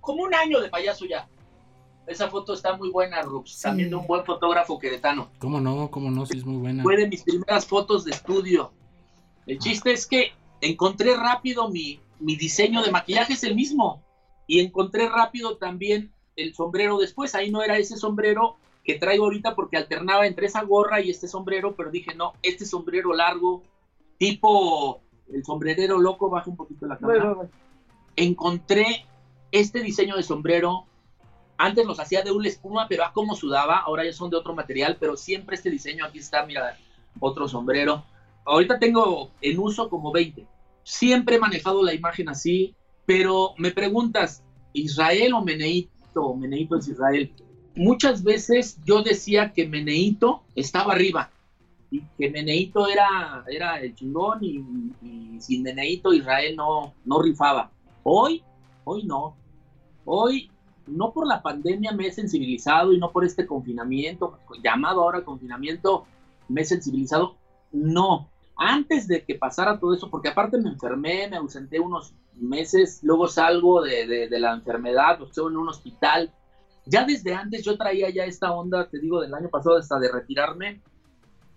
como 0.00 0.22
un 0.22 0.34
año 0.34 0.60
de 0.60 0.68
payaso 0.68 1.06
ya. 1.06 1.26
Esa 2.06 2.28
foto 2.28 2.54
está 2.54 2.76
muy 2.76 2.90
buena, 2.90 3.20
Rux. 3.22 3.60
También 3.60 3.90
de 3.90 3.96
un 3.96 4.06
buen 4.06 4.24
fotógrafo 4.24 4.78
queretano. 4.78 5.28
¿Cómo 5.38 5.60
no? 5.60 5.90
¿Cómo 5.90 6.10
no? 6.10 6.24
Sí, 6.24 6.38
es 6.38 6.44
muy 6.44 6.56
buena. 6.56 6.82
Fue 6.82 6.96
de 6.96 7.08
mis 7.08 7.22
primeras 7.22 7.66
fotos 7.66 8.04
de 8.04 8.12
estudio. 8.12 8.70
El 9.46 9.58
chiste 9.58 9.92
es 9.92 10.06
que 10.06 10.32
encontré 10.60 11.16
rápido 11.16 11.68
mi, 11.68 12.00
mi 12.20 12.36
diseño 12.36 12.82
de 12.82 12.92
maquillaje, 12.92 13.32
es 13.32 13.42
el 13.42 13.54
mismo. 13.54 14.02
Y 14.46 14.60
encontré 14.60 15.08
rápido 15.08 15.56
también 15.56 16.12
el 16.36 16.54
sombrero 16.54 16.98
después. 16.98 17.34
Ahí 17.34 17.50
no 17.50 17.62
era 17.62 17.76
ese 17.78 17.96
sombrero 17.96 18.56
que 18.84 18.94
traigo 18.94 19.24
ahorita 19.24 19.56
porque 19.56 19.76
alternaba 19.76 20.26
entre 20.26 20.46
esa 20.46 20.62
gorra 20.62 21.00
y 21.00 21.10
este 21.10 21.26
sombrero, 21.26 21.74
pero 21.74 21.90
dije, 21.90 22.14
no, 22.14 22.34
este 22.42 22.64
sombrero 22.64 23.12
largo, 23.12 23.64
tipo 24.16 25.00
el 25.32 25.44
sombrerero 25.44 25.98
loco, 25.98 26.30
baja 26.30 26.48
un 26.48 26.56
poquito 26.56 26.86
la 26.86 26.96
cámara. 26.96 27.48
Encontré 28.14 29.04
este 29.50 29.80
diseño 29.80 30.16
de 30.16 30.22
sombrero 30.22 30.86
antes 31.58 31.86
los 31.86 32.00
hacía 32.00 32.22
de 32.22 32.30
una 32.30 32.48
espuma, 32.48 32.86
pero 32.88 33.04
a 33.04 33.12
cómo 33.12 33.34
sudaba. 33.34 33.78
Ahora 33.78 34.04
ya 34.04 34.12
son 34.12 34.30
de 34.30 34.36
otro 34.36 34.54
material, 34.54 34.96
pero 34.98 35.16
siempre 35.16 35.56
este 35.56 35.70
diseño. 35.70 36.04
Aquí 36.04 36.18
está, 36.18 36.44
mira, 36.46 36.78
otro 37.20 37.48
sombrero. 37.48 38.04
Ahorita 38.44 38.78
tengo 38.78 39.30
en 39.40 39.58
uso 39.58 39.88
como 39.88 40.12
20. 40.12 40.46
Siempre 40.82 41.36
he 41.36 41.38
manejado 41.38 41.82
la 41.82 41.94
imagen 41.94 42.28
así, 42.28 42.74
pero 43.04 43.54
me 43.58 43.70
preguntas, 43.72 44.42
¿Israel 44.72 45.34
o 45.34 45.42
Meneito? 45.42 46.34
Meneito 46.34 46.76
es 46.76 46.88
Israel. 46.88 47.32
Muchas 47.74 48.22
veces 48.22 48.78
yo 48.84 49.02
decía 49.02 49.52
que 49.52 49.66
Meneito 49.66 50.42
estaba 50.54 50.94
arriba 50.94 51.30
y 51.90 52.02
que 52.18 52.30
Meneito 52.30 52.88
era, 52.88 53.44
era 53.48 53.80
el 53.80 53.94
chingón 53.94 54.38
y, 54.42 55.40
sin 55.40 55.62
Meneito 55.62 56.12
Israel 56.12 56.56
no, 56.56 56.94
no 57.04 57.20
rifaba. 57.20 57.70
Hoy 58.02 58.42
hoy 58.86 59.02
no. 59.04 59.36
Hoy, 60.04 60.50
no 60.86 61.12
por 61.12 61.26
la 61.26 61.42
pandemia 61.42 61.92
me 61.92 62.06
he 62.06 62.12
sensibilizado 62.12 62.92
y 62.92 62.98
no 62.98 63.10
por 63.10 63.24
este 63.24 63.46
confinamiento, 63.46 64.38
llamado 64.62 65.02
ahora 65.02 65.24
confinamiento, 65.24 66.04
me 66.48 66.62
he 66.62 66.64
sensibilizado. 66.64 67.36
No, 67.72 68.28
antes 68.56 69.06
de 69.06 69.24
que 69.24 69.34
pasara 69.34 69.78
todo 69.78 69.94
eso, 69.94 70.10
porque 70.10 70.28
aparte 70.28 70.58
me 70.58 70.70
enfermé, 70.70 71.28
me 71.28 71.36
ausenté 71.36 71.78
unos 71.78 72.14
meses, 72.34 73.00
luego 73.02 73.28
salgo 73.28 73.82
de, 73.82 74.28
la 74.30 74.54
enfermedad, 74.54 75.20
estoy 75.22 75.50
en 75.50 75.58
un 75.58 75.68
hospital. 75.68 76.32
Ya 76.86 77.04
desde 77.04 77.34
antes 77.34 77.64
yo 77.64 77.76
traía 77.76 78.10
ya 78.10 78.24
esta 78.24 78.52
onda, 78.52 78.88
te 78.88 78.98
digo, 78.98 79.20
del 79.20 79.34
año 79.34 79.48
pasado 79.48 79.76
hasta 79.76 79.98
de 79.98 80.10
retirarme, 80.10 80.80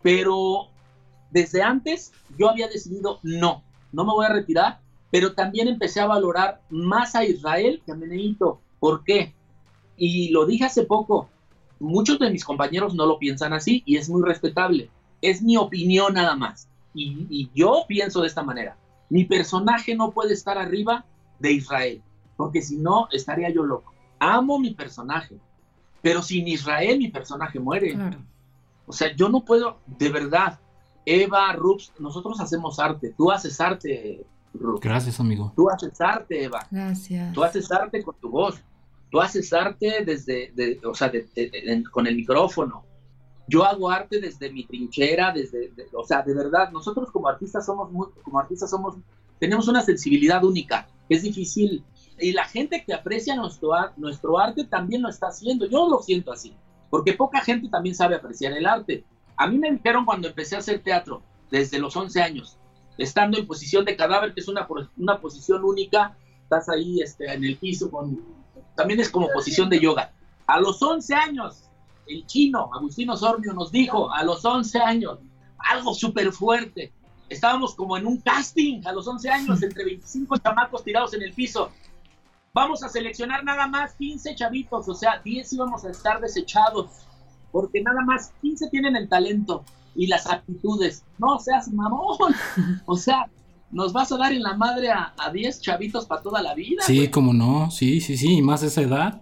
pero 0.01 0.67
desde 1.31 1.61
antes 1.61 2.11
yo 2.37 2.49
había 2.49 2.67
decidido 2.67 3.19
no, 3.23 3.63
no 3.91 4.05
me 4.05 4.11
voy 4.11 4.25
a 4.25 4.33
retirar, 4.33 4.79
pero 5.11 5.33
también 5.33 5.67
empecé 5.67 5.99
a 5.99 6.07
valorar 6.07 6.61
más 6.69 7.15
a 7.15 7.23
Israel 7.23 7.81
que 7.85 7.91
a 7.91 7.95
Meneito. 7.95 8.61
¿Por 8.79 9.03
qué? 9.03 9.33
Y 9.97 10.29
lo 10.29 10.45
dije 10.45 10.65
hace 10.65 10.83
poco, 10.83 11.29
muchos 11.79 12.19
de 12.19 12.31
mis 12.31 12.43
compañeros 12.43 12.93
no 12.95 13.05
lo 13.05 13.19
piensan 13.19 13.53
así 13.53 13.83
y 13.85 13.97
es 13.97 14.09
muy 14.09 14.21
respetable. 14.21 14.89
Es 15.21 15.41
mi 15.41 15.57
opinión 15.57 16.13
nada 16.13 16.35
más. 16.35 16.69
Y, 16.93 17.49
yo 17.53 17.83
pienso 17.87 18.21
de 18.21 18.27
esta 18.27 18.43
manera. 18.43 18.77
Mi 19.09 19.25
personaje 19.25 19.95
no 19.95 20.11
puede 20.11 20.33
estar 20.33 20.57
arriba 20.57 21.05
de 21.39 21.53
Israel, 21.53 22.01
porque 22.35 22.61
si 22.61 22.77
no, 22.77 23.07
estaría 23.11 23.49
yo 23.49 23.63
loco. 23.63 23.93
Amo 24.19 24.59
mi 24.59 24.71
personaje, 24.71 25.37
pero 26.01 26.21
sin 26.21 26.47
Israel 26.47 26.97
mi 26.97 27.07
personaje 27.07 27.59
muere. 27.59 27.97
O 28.85 28.93
sea, 28.93 29.15
yo 29.15 29.29
no 29.29 29.45
puedo, 29.45 29.77
de 29.85 30.09
verdad, 30.09 30.59
Eva, 31.05 31.53
Rups, 31.53 31.93
nosotros 31.99 32.39
hacemos 32.39 32.79
arte, 32.79 33.13
tú 33.17 33.31
haces 33.31 33.59
arte, 33.61 34.25
Rups. 34.53 34.81
Gracias, 34.81 35.19
amigo. 35.19 35.53
Tú 35.55 35.69
haces 35.69 35.99
arte, 36.01 36.43
Eva. 36.43 36.67
Gracias. 36.69 37.33
Tú 37.33 37.43
haces 37.43 37.71
arte 37.71 38.03
con 38.03 38.15
tu 38.19 38.29
voz. 38.29 38.61
Tú 39.11 39.19
haces 39.19 39.51
arte 39.53 40.03
desde, 40.05 40.53
o 40.85 40.93
sea, 40.93 41.11
con 41.91 42.07
el 42.07 42.15
micrófono. 42.15 42.85
Yo 43.47 43.63
hago 43.63 43.89
arte 43.89 44.21
desde 44.21 44.51
mi 44.51 44.65
trinchera, 44.65 45.31
desde, 45.31 45.71
o 45.93 46.05
sea, 46.05 46.21
de 46.21 46.35
verdad, 46.35 46.69
nosotros 46.71 47.09
como 47.11 47.27
artistas 47.27 47.65
somos 47.65 47.91
muy, 47.91 48.07
como 48.21 48.39
artistas 48.39 48.69
somos, 48.69 48.95
tenemos 49.39 49.67
una 49.67 49.81
sensibilidad 49.81 50.43
única. 50.43 50.87
Es 51.09 51.23
difícil 51.23 51.83
y 52.19 52.33
la 52.33 52.45
gente 52.45 52.83
que 52.85 52.93
aprecia 52.93 53.35
nuestro, 53.35 53.71
nuestro 53.97 54.37
arte 54.37 54.65
también 54.65 55.01
lo 55.01 55.09
está 55.09 55.27
haciendo. 55.27 55.65
Yo 55.65 55.89
lo 55.89 55.99
siento 55.99 56.31
así, 56.31 56.53
porque 56.89 57.13
poca 57.13 57.41
gente 57.41 57.69
también 57.69 57.95
sabe 57.95 58.15
apreciar 58.15 58.53
el 58.53 58.65
arte. 58.65 59.03
A 59.37 59.47
mí 59.47 59.57
me 59.57 59.71
dijeron 59.71 60.05
cuando 60.05 60.27
empecé 60.27 60.55
a 60.55 60.59
hacer 60.59 60.81
teatro, 60.83 61.23
desde 61.49 61.79
los 61.79 61.95
11 61.95 62.21
años, 62.21 62.57
estando 62.97 63.37
en 63.37 63.47
posición 63.47 63.85
de 63.85 63.95
cadáver, 63.95 64.33
que 64.33 64.41
es 64.41 64.47
una, 64.47 64.67
una 64.97 65.19
posición 65.19 65.63
única, 65.63 66.17
estás 66.43 66.69
ahí 66.69 67.01
este, 67.01 67.31
en 67.31 67.43
el 67.43 67.57
piso 67.57 67.89
con 67.89 68.19
también 68.79 69.01
es 69.01 69.09
como 69.09 69.27
posición 69.33 69.69
de 69.69 69.77
yoga. 69.81 70.13
A 70.47 70.57
los 70.57 70.81
11 70.81 71.13
años, 71.13 71.65
el 72.07 72.25
chino, 72.25 72.69
Agustino 72.73 73.17
Sornio, 73.17 73.51
nos 73.51 73.73
dijo, 73.73 74.09
a 74.13 74.23
los 74.23 74.45
11 74.45 74.79
años, 74.79 75.19
algo 75.57 75.93
súper 75.93 76.31
fuerte. 76.31 76.93
Estábamos 77.27 77.75
como 77.75 77.97
en 77.97 78.07
un 78.07 78.21
casting 78.21 78.81
a 78.85 78.93
los 78.93 79.05
11 79.05 79.29
años, 79.31 79.61
entre 79.63 79.83
25 79.83 80.37
chamacos 80.37 80.81
tirados 80.85 81.13
en 81.13 81.23
el 81.23 81.33
piso. 81.33 81.71
Vamos 82.53 82.81
a 82.81 82.87
seleccionar 82.87 83.43
nada 83.43 83.67
más 83.67 83.95
15 83.95 84.33
chavitos, 84.33 84.87
o 84.87 84.93
sea, 84.93 85.19
10 85.25 85.51
íbamos 85.51 85.83
a 85.83 85.89
estar 85.89 86.21
desechados, 86.21 86.89
porque 87.51 87.81
nada 87.81 87.99
más 88.05 88.31
15 88.41 88.69
tienen 88.69 88.95
el 88.95 89.09
talento 89.09 89.65
y 89.93 90.07
las 90.07 90.25
actitudes. 90.25 91.03
No 91.17 91.37
seas 91.37 91.67
mamón. 91.67 92.33
O 92.85 92.95
sea, 92.95 93.29
nos 93.71 93.93
vas 93.93 94.11
a 94.11 94.17
dar 94.17 94.33
en 94.33 94.43
la 94.43 94.55
madre 94.55 94.89
a, 94.91 95.13
10 95.31 95.61
chavitos 95.61 96.05
para 96.05 96.21
toda 96.21 96.41
la 96.41 96.55
vida. 96.55 96.83
Sí, 96.85 97.07
como 97.09 97.33
no, 97.33 97.69
sí, 97.71 98.01
sí, 98.01 98.17
sí, 98.17 98.37
y 98.37 98.41
más 98.41 98.63
esa 98.63 98.81
edad. 98.81 99.21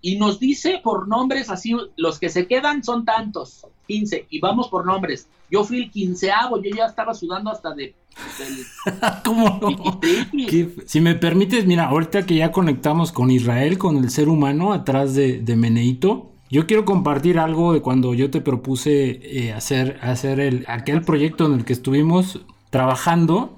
Y 0.00 0.16
nos 0.16 0.38
dice 0.38 0.80
por 0.82 1.08
nombres 1.08 1.50
así, 1.50 1.74
los 1.96 2.18
que 2.18 2.28
se 2.28 2.46
quedan 2.46 2.84
son 2.84 3.04
tantos, 3.04 3.66
15, 3.86 4.26
y 4.30 4.40
vamos 4.40 4.68
por 4.68 4.86
nombres. 4.86 5.28
Yo 5.50 5.64
fui 5.64 5.78
el 5.82 5.90
quinceavo, 5.90 6.62
yo 6.62 6.70
ya 6.76 6.84
estaba 6.84 7.14
sudando 7.14 7.50
hasta 7.50 7.74
de... 7.74 7.94
¿Cómo 9.24 9.58
no? 9.60 10.00
si 10.86 11.00
me 11.00 11.14
permites, 11.14 11.66
mira, 11.66 11.86
ahorita 11.86 12.26
que 12.26 12.36
ya 12.36 12.52
conectamos 12.52 13.12
con 13.12 13.30
Israel, 13.30 13.78
con 13.78 13.96
el 13.96 14.10
ser 14.10 14.28
humano 14.28 14.72
atrás 14.72 15.14
de, 15.14 15.40
de 15.40 15.56
Meneito, 15.56 16.32
yo 16.50 16.66
quiero 16.66 16.84
compartir 16.84 17.38
algo 17.38 17.72
de 17.72 17.82
cuando 17.82 18.14
yo 18.14 18.30
te 18.30 18.40
propuse 18.40 19.20
eh, 19.22 19.52
hacer, 19.52 19.98
hacer 20.02 20.40
el, 20.40 20.64
aquel 20.66 21.02
proyecto 21.02 21.46
en 21.46 21.54
el 21.54 21.64
que 21.64 21.74
estuvimos 21.74 22.40
trabajando 22.70 23.57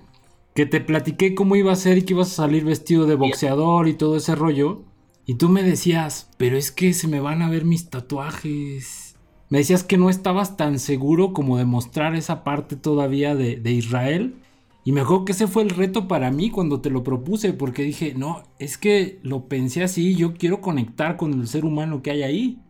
que 0.54 0.66
te 0.66 0.80
platiqué 0.80 1.34
cómo 1.34 1.56
iba 1.56 1.72
a 1.72 1.76
ser 1.76 1.98
y 1.98 2.02
que 2.02 2.14
ibas 2.14 2.32
a 2.32 2.42
salir 2.42 2.64
vestido 2.64 3.06
de 3.06 3.14
boxeador 3.14 3.88
y 3.88 3.94
todo 3.94 4.16
ese 4.16 4.34
rollo. 4.34 4.84
Y 5.26 5.34
tú 5.34 5.48
me 5.48 5.62
decías, 5.62 6.30
pero 6.36 6.56
es 6.56 6.72
que 6.72 6.92
se 6.92 7.08
me 7.08 7.20
van 7.20 7.42
a 7.42 7.48
ver 7.48 7.64
mis 7.64 7.88
tatuajes. 7.88 9.16
Me 9.48 9.58
decías 9.58 9.84
que 9.84 9.98
no 9.98 10.10
estabas 10.10 10.56
tan 10.56 10.78
seguro 10.78 11.32
como 11.32 11.56
de 11.56 11.64
mostrar 11.64 12.14
esa 12.14 12.44
parte 12.44 12.76
todavía 12.76 13.34
de, 13.34 13.56
de 13.56 13.72
Israel. 13.72 14.36
Y 14.84 14.92
me 14.92 15.02
acuerdo 15.02 15.24
que 15.24 15.32
ese 15.32 15.46
fue 15.46 15.62
el 15.62 15.70
reto 15.70 16.08
para 16.08 16.30
mí 16.30 16.50
cuando 16.50 16.80
te 16.80 16.90
lo 16.90 17.04
propuse, 17.04 17.52
porque 17.52 17.82
dije, 17.82 18.14
no, 18.16 18.42
es 18.58 18.78
que 18.78 19.20
lo 19.22 19.46
pensé 19.46 19.82
así, 19.82 20.16
yo 20.16 20.34
quiero 20.34 20.60
conectar 20.60 21.16
con 21.16 21.34
el 21.34 21.46
ser 21.46 21.64
humano 21.64 22.02
que 22.02 22.10
hay 22.10 22.22
ahí. 22.22 22.62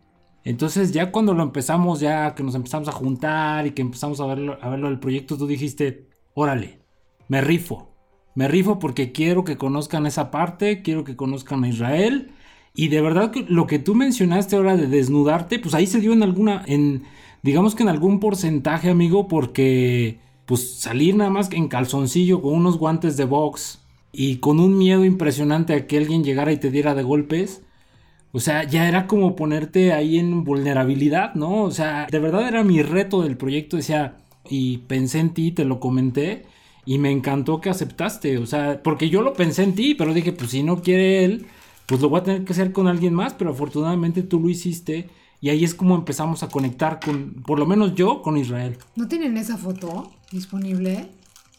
Entonces 0.43 0.91
ya 0.91 1.11
cuando 1.11 1.33
lo 1.33 1.43
empezamos, 1.43 1.99
ya 1.99 2.35
que 2.35 2.43
nos 2.43 2.55
empezamos 2.55 2.87
a 2.89 2.91
juntar 2.91 3.67
y 3.67 3.71
que 3.71 3.81
empezamos 3.81 4.19
a 4.19 4.25
verlo, 4.25 4.57
a 4.61 4.69
verlo 4.69 4.89
del 4.89 4.99
proyecto, 4.99 5.37
tú 5.37 5.47
dijiste, 5.47 6.09
órale, 6.33 6.80
me 7.31 7.39
rifo. 7.39 7.87
Me 8.35 8.49
rifo 8.49 8.77
porque 8.77 9.13
quiero 9.13 9.45
que 9.45 9.55
conozcan 9.55 10.05
esa 10.05 10.31
parte, 10.31 10.81
quiero 10.81 11.05
que 11.05 11.15
conozcan 11.15 11.63
a 11.63 11.69
Israel. 11.69 12.31
Y 12.75 12.89
de 12.89 12.99
verdad 12.99 13.31
que 13.31 13.45
lo 13.47 13.67
que 13.67 13.79
tú 13.79 13.95
mencionaste 13.95 14.57
ahora 14.57 14.75
de 14.75 14.87
desnudarte, 14.87 15.57
pues 15.57 15.73
ahí 15.73 15.87
se 15.87 16.01
dio 16.01 16.11
en 16.11 16.23
alguna, 16.23 16.65
en, 16.67 17.03
digamos 17.41 17.73
que 17.73 17.83
en 17.83 17.89
algún 17.89 18.19
porcentaje, 18.19 18.89
amigo, 18.89 19.29
porque 19.29 20.19
pues 20.45 20.73
salir 20.73 21.15
nada 21.15 21.29
más 21.29 21.49
en 21.53 21.69
calzoncillo 21.69 22.41
con 22.41 22.53
unos 22.53 22.77
guantes 22.77 23.15
de 23.15 23.23
box 23.23 23.81
y 24.11 24.39
con 24.39 24.59
un 24.59 24.77
miedo 24.77 25.05
impresionante 25.05 25.73
a 25.73 25.87
que 25.87 25.99
alguien 25.99 26.25
llegara 26.25 26.51
y 26.51 26.57
te 26.57 26.69
diera 26.69 26.95
de 26.95 27.03
golpes. 27.03 27.63
O 28.33 28.41
sea, 28.41 28.65
ya 28.65 28.89
era 28.89 29.07
como 29.07 29.37
ponerte 29.37 29.93
ahí 29.93 30.19
en 30.19 30.43
vulnerabilidad, 30.43 31.33
¿no? 31.35 31.63
O 31.63 31.71
sea, 31.71 32.07
de 32.11 32.19
verdad 32.19 32.45
era 32.49 32.65
mi 32.65 32.83
reto 32.83 33.21
del 33.21 33.37
proyecto, 33.37 33.77
decía, 33.77 34.17
y 34.49 34.79
pensé 34.79 35.19
en 35.19 35.33
ti, 35.33 35.53
te 35.53 35.63
lo 35.63 35.79
comenté, 35.79 36.43
y 36.85 36.97
me 36.97 37.11
encantó 37.11 37.61
que 37.61 37.69
aceptaste, 37.69 38.37
o 38.37 38.45
sea, 38.45 38.81
porque 38.83 39.09
yo 39.09 39.21
lo 39.21 39.33
pensé 39.33 39.63
en 39.63 39.75
ti, 39.75 39.93
pero 39.95 40.13
dije, 40.13 40.33
pues 40.33 40.51
si 40.51 40.63
no 40.63 40.81
quiere 40.81 41.23
él, 41.23 41.45
pues 41.85 42.01
lo 42.01 42.09
voy 42.09 42.21
a 42.21 42.23
tener 42.23 42.43
que 42.43 42.53
hacer 42.53 42.71
con 42.71 42.87
alguien 42.87 43.13
más, 43.13 43.33
pero 43.33 43.51
afortunadamente 43.51 44.23
tú 44.23 44.39
lo 44.39 44.49
hiciste 44.49 45.09
y 45.41 45.49
ahí 45.49 45.63
es 45.63 45.73
como 45.73 45.95
empezamos 45.95 46.43
a 46.43 46.49
conectar 46.49 46.99
con, 46.99 47.33
por 47.45 47.59
lo 47.59 47.65
menos 47.65 47.95
yo, 47.95 48.21
con 48.21 48.37
Israel. 48.37 48.77
¿No 48.95 49.07
tienen 49.07 49.37
esa 49.37 49.57
foto 49.57 50.11
disponible? 50.31 51.09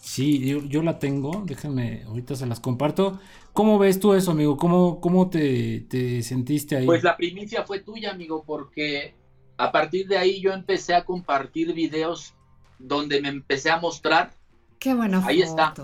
Sí, 0.00 0.60
yo, 0.68 0.82
la 0.82 0.98
tengo, 0.98 1.42
déjame, 1.46 2.02
ahorita 2.04 2.34
se 2.34 2.46
las 2.46 2.58
comparto. 2.58 3.20
¿Cómo 3.52 3.78
ves 3.78 4.00
tú 4.00 4.14
eso, 4.14 4.32
amigo? 4.32 4.56
¿Cómo, 4.56 5.00
cómo 5.00 5.30
te, 5.30 5.80
te 5.88 6.22
sentiste 6.22 6.76
ahí? 6.76 6.86
Pues 6.86 7.04
la 7.04 7.16
primicia 7.16 7.62
fue 7.64 7.80
tuya, 7.80 8.10
amigo, 8.10 8.42
porque 8.44 9.14
a 9.58 9.70
partir 9.70 10.08
de 10.08 10.18
ahí 10.18 10.40
yo 10.40 10.52
empecé 10.52 10.94
a 10.94 11.04
compartir 11.04 11.72
videos 11.72 12.34
donde 12.80 13.20
me 13.20 13.28
empecé 13.28 13.70
a 13.70 13.78
mostrar 13.78 14.34
Qué 14.82 14.94
buena 14.94 15.20
foto. 15.20 15.30
Ahí 15.30 15.42
está. 15.42 15.74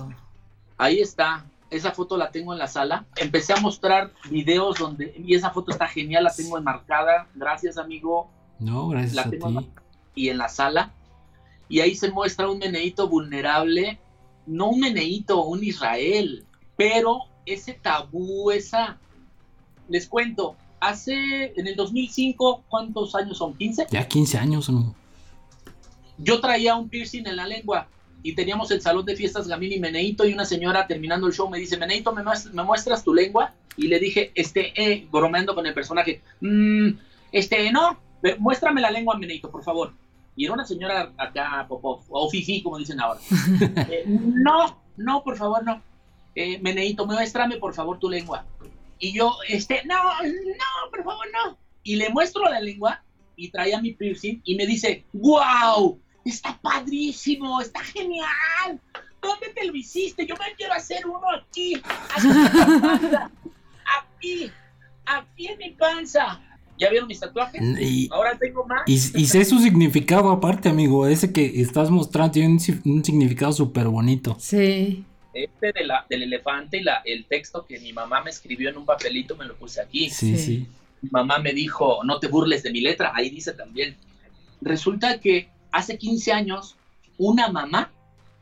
Ahí 0.77 1.01
está. 1.01 1.45
Esa 1.71 1.93
foto 1.93 2.17
la 2.17 2.33
tengo 2.33 2.53
en 2.53 2.59
la 2.59 2.67
sala. 2.67 3.07
Empecé 3.15 3.53
a 3.53 3.61
mostrar 3.61 4.13
videos 4.29 4.77
donde. 4.77 5.15
Y 5.25 5.37
esa 5.37 5.51
foto 5.51 5.71
está 5.71 5.87
genial, 5.87 6.25
la 6.25 6.35
tengo 6.35 6.59
enmarcada. 6.59 7.29
Gracias, 7.37 7.79
amigo. 7.79 8.29
No, 8.59 8.89
gracias 8.89 9.25
a 9.25 9.31
ti. 9.31 9.39
y 10.17 10.31
en 10.31 10.39
la 10.39 10.49
sala. 10.49 10.91
Y 11.69 11.79
ahí 11.79 11.95
se 11.95 12.11
muestra 12.11 12.51
un 12.51 12.59
meneíto 12.59 13.09
vulnerable. 13.09 14.01
No 14.47 14.71
un 14.71 14.81
meneíto, 14.81 15.45
un 15.45 15.63
Israel. 15.63 16.45
Pero 16.77 17.21
ese 17.47 17.75
tabú, 17.75 18.51
esa. 18.51 18.99
Les 19.89 20.09
cuento, 20.09 20.57
hace. 20.81 21.53
En 21.57 21.69
el 21.69 21.77
2005, 21.77 22.65
¿cuántos 22.69 23.15
años 23.15 23.39
son? 23.39 23.57
¿15? 23.57 23.87
Ya 23.91 24.09
15 24.09 24.39
años, 24.39 24.69
amigo. 24.69 24.93
Yo 26.17 26.41
traía 26.41 26.75
un 26.75 26.89
piercing 26.89 27.29
en 27.29 27.37
la 27.37 27.47
lengua 27.47 27.87
y 28.23 28.35
teníamos 28.35 28.71
el 28.71 28.81
salón 28.81 29.05
de 29.05 29.17
fiestas 29.17 29.47
Gamini 29.47 29.77
y 29.77 29.81
Meneito 29.81 30.27
y 30.27 30.33
una 30.33 30.45
señora 30.45 30.87
terminando 30.87 31.27
el 31.27 31.33
show 31.33 31.49
me 31.49 31.59
dice, 31.59 31.77
Meneito, 31.77 32.13
¿me, 32.13 32.23
muestras, 32.65 33.05
tu 33.05 33.15
lengua? 33.15 33.55
Y 33.77 33.89
le 33.89 33.99
dije, 33.99 34.33
este, 34.35 34.73
eh, 34.75 35.07
bromeando 35.11 35.55
con 35.55 35.67
el 35.67 35.75
personaje, 35.75 36.21
mm, 36.41 36.89
este, 37.31 37.71
no, 37.71 37.99
muéstrame 38.39 38.81
la 38.81 38.91
lengua, 38.91 39.17
Meneito, 39.17 39.51
por 39.51 39.63
favor. 39.63 39.93
Y 40.35 40.45
era 40.45 40.55
una 40.55 40.65
señora 40.65 41.13
acá, 41.17 41.67
Popov, 41.69 42.03
o 42.09 42.29
Fifi, 42.31 42.63
como 42.63 42.79
dicen 42.79 43.01
ahora. 43.01 43.21
Eh, 43.91 44.05
no, 44.07 44.81
no, 44.97 45.23
por 45.23 45.37
favor, 45.37 45.65
no. 45.65 45.83
Eh, 46.35 46.59
Meneito, 46.61 47.07
muéstrame, 47.07 47.57
por 47.57 47.75
favor, 47.75 47.99
tu 47.99 48.09
lengua. 48.09 48.45
Y 48.99 49.13
yo, 49.13 49.37
este, 49.49 49.83
no, 49.85 49.95
no, 49.95 50.91
por 50.91 51.05
favor, 51.05 51.27
no. 51.33 51.59
Y 51.83 51.97
le 51.97 52.11
muestro 52.11 52.49
la 52.49 52.61
lengua 52.61 53.03
y 53.37 53.51
traía 53.51 53.81
mi 53.81 53.93
piercing 53.93 54.41
y 54.45 54.57
me 54.57 54.67
dice, 54.67 55.05
wow, 55.13 56.01
está 56.31 56.59
padrísimo, 56.63 57.61
está 57.61 57.81
genial. 57.85 58.81
¿Dónde 59.21 59.49
te 59.55 59.67
lo 59.67 59.75
hiciste? 59.75 60.27
Yo 60.27 60.35
me 60.37 60.55
quiero 60.57 60.75
hacer 60.75 61.07
uno 61.07 61.21
aquí. 61.31 61.81
aquí, 64.17 64.51
aquí 65.07 65.47
en 65.49 65.59
mi 65.59 65.71
panza. 65.71 66.41
¿Ya 66.79 66.91
vieron 66.91 67.09
mis 67.09 67.19
tatuajes? 67.19 67.61
Y, 67.81 68.09
Ahora 68.13 68.39
tengo 68.39 68.65
más. 68.65 68.83
y, 68.87 68.93
y 68.95 69.27
sé 69.27 69.45
su 69.45 69.59
significado 69.59 70.31
aparte, 70.31 70.69
amigo. 70.69 71.09
Ese 71.09 71.33
que 71.33 71.61
estás 71.61 71.91
mostrando 71.91 72.31
tiene 72.33 72.49
un 72.85 73.05
significado 73.05 73.53
súper 73.53 73.89
bonito. 73.89 74.37
Sí. 74.39 75.05
Este 75.35 75.73
de 75.73 75.85
la, 75.85 76.07
del 76.09 76.23
elefante 76.23 76.79
y 76.79 76.83
la, 76.85 77.03
el 77.05 77.27
texto 77.27 77.67
que 77.67 77.81
mi 77.81 77.93
mamá 77.93 78.23
me 78.23 78.31
escribió 78.31 78.71
en 78.71 78.77
un 78.77 78.87
papelito 78.87 79.37
me 79.37 79.45
lo 79.45 79.57
puse 79.57 79.81
aquí. 79.81 80.09
Sí, 80.11 80.37
Sí. 80.37 80.45
sí. 80.45 80.67
Mi 81.03 81.11
mamá 81.11 81.39
me 81.39 81.53
dijo, 81.53 82.01
no 82.05 82.19
te 82.19 82.27
burles 82.29 82.63
de 82.65 82.73
mi 82.73 82.81
letra, 82.81 83.13
ahí 83.15 83.31
dice 83.31 83.53
también. 83.53 83.97
Resulta 84.61 85.21
que 85.21 85.49
hace 85.73 85.99
15 85.99 86.33
años, 86.33 86.77
una 87.19 87.49
mamá, 87.49 87.93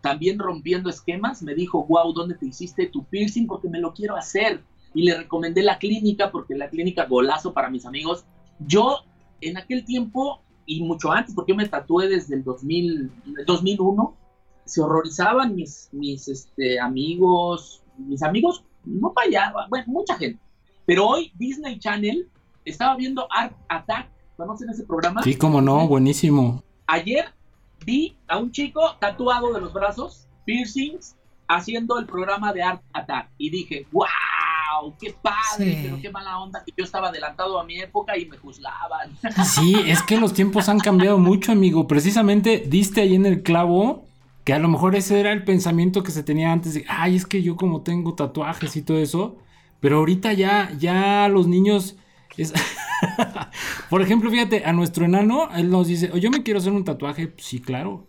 también 0.01 0.39
rompiendo 0.39 0.89
esquemas, 0.89 1.43
me 1.43 1.55
dijo, 1.55 1.85
wow, 1.85 2.13
¿dónde 2.13 2.37
te 2.37 2.47
hiciste 2.47 2.87
tu 2.87 3.05
piercing? 3.05 3.47
Porque 3.47 3.69
me 3.69 3.81
lo 3.81 3.93
quiero 3.93 4.17
hacer. 4.17 4.63
Y 4.95 5.03
le 5.03 5.17
recomendé 5.17 5.63
la 5.63 5.79
clínica, 5.79 6.31
porque 6.31 6.55
la 6.55 6.71
clínica 6.71 7.07
golazo 7.07 7.53
para 7.53 7.71
mis 7.71 7.85
amigos. 7.87 8.25
Yo, 8.61 9.01
en 9.41 9.57
aquel 9.57 9.85
tiempo, 9.85 10.43
y 10.65 10.83
mucho 10.83 11.11
antes, 11.11 11.35
porque 11.35 11.53
yo 11.53 11.57
me 11.57 11.69
tatué 11.69 12.09
desde 12.09 12.37
el 12.37 12.45
2000, 12.45 13.11
el 13.39 13.45
2001, 13.47 14.17
se 14.65 14.81
horrorizaban 14.81 15.55
mis, 15.55 15.89
mis 15.93 16.29
este, 16.29 16.79
amigos, 16.81 17.83
mis 17.97 18.23
amigos, 18.23 18.65
no 18.85 19.13
fallaban, 19.13 19.69
bueno, 19.71 19.85
mucha 19.89 20.17
gente. 20.17 20.41
Pero 20.85 21.07
hoy 21.07 21.33
Disney 21.37 21.79
Channel 21.79 22.29
estaba 22.65 22.97
viendo 22.97 23.27
Art 23.31 23.57
Attack, 23.69 24.09
¿conocen 24.37 24.71
ese 24.71 24.85
programa? 24.85 25.23
Sí, 25.23 25.37
como 25.37 25.61
no, 25.61 25.89
buenísimo. 25.89 26.63
Ayer 26.87 27.27
vi 27.85 28.17
a 28.29 28.39
un 28.39 28.51
chico 28.53 28.97
tatuado 29.01 29.53
de 29.53 29.61
los 29.61 29.73
brazos, 29.73 30.27
piercings, 30.45 31.17
haciendo 31.49 31.99
el 31.99 32.07
programa 32.07 32.53
de 32.53 32.63
Art 32.63 32.83
Attack. 32.93 33.29
Y 33.39 33.51
dije, 33.51 33.87
wow, 33.93 34.95
qué 35.01 35.15
padre, 35.23 35.73
Sí. 35.73 35.79
pero 35.85 36.01
qué 36.01 36.11
mala 36.11 36.39
onda 36.39 36.63
que 36.65 36.73
yo 36.77 36.85
estaba 36.85 37.09
adelantado 37.09 37.59
a 37.61 37.65
mi 37.65 37.79
época 37.81 38.17
y 38.17 38.27
me 38.27 38.37
juzgaban. 38.37 39.17
Sí, 39.45 39.75
es 39.87 40.03
que 40.03 40.19
los 40.19 40.33
tiempos 40.33 40.69
han 40.69 40.79
cambiado 40.81 41.19
mucho, 41.19 41.53
amigo. 41.53 41.87
Precisamente 41.87 42.65
diste 42.67 43.01
ahí 43.03 43.15
en 43.15 43.27
el 43.27 43.43
clavo 43.43 44.05
que 44.45 44.53
a 44.55 44.59
lo 44.61 44.69
mejor 44.69 44.95
ese 44.95 45.19
era 45.19 45.33
el 45.33 45.43
pensamiento 45.45 46.03
que 46.05 46.13
se 46.13 46.23
tenía 46.23 46.53
antes 46.53 46.75
de, 46.75 46.85
ay, 46.89 47.17
es 47.17 47.27
que 47.27 47.43
yo 47.43 47.57
como 47.57 47.83
tengo 47.83 48.15
tatuajes 48.15 48.77
y 48.77 48.83
todo 48.83 48.99
eso, 48.99 49.37
pero 49.81 49.99
ahorita 49.99 50.33
ya, 50.35 50.71
ya 50.79 51.27
los 51.29 51.49
niños 51.49 51.97
es... 52.43 52.53
Por 53.91 54.03
ejemplo, 54.03 54.31
fíjate, 54.31 54.65
a 54.65 54.73
nuestro 54.73 55.05
enano, 55.05 55.49
él 55.55 55.71
nos 55.71 55.87
dice, 55.87 56.11
"Oye, 56.13 56.23
yo 56.23 56.31
me 56.31 56.43
quiero 56.43 56.59
hacer 56.59 56.73
un 56.73 56.85
tatuaje, 56.85 57.33
sí, 57.37 57.61
claro. 57.61 58.07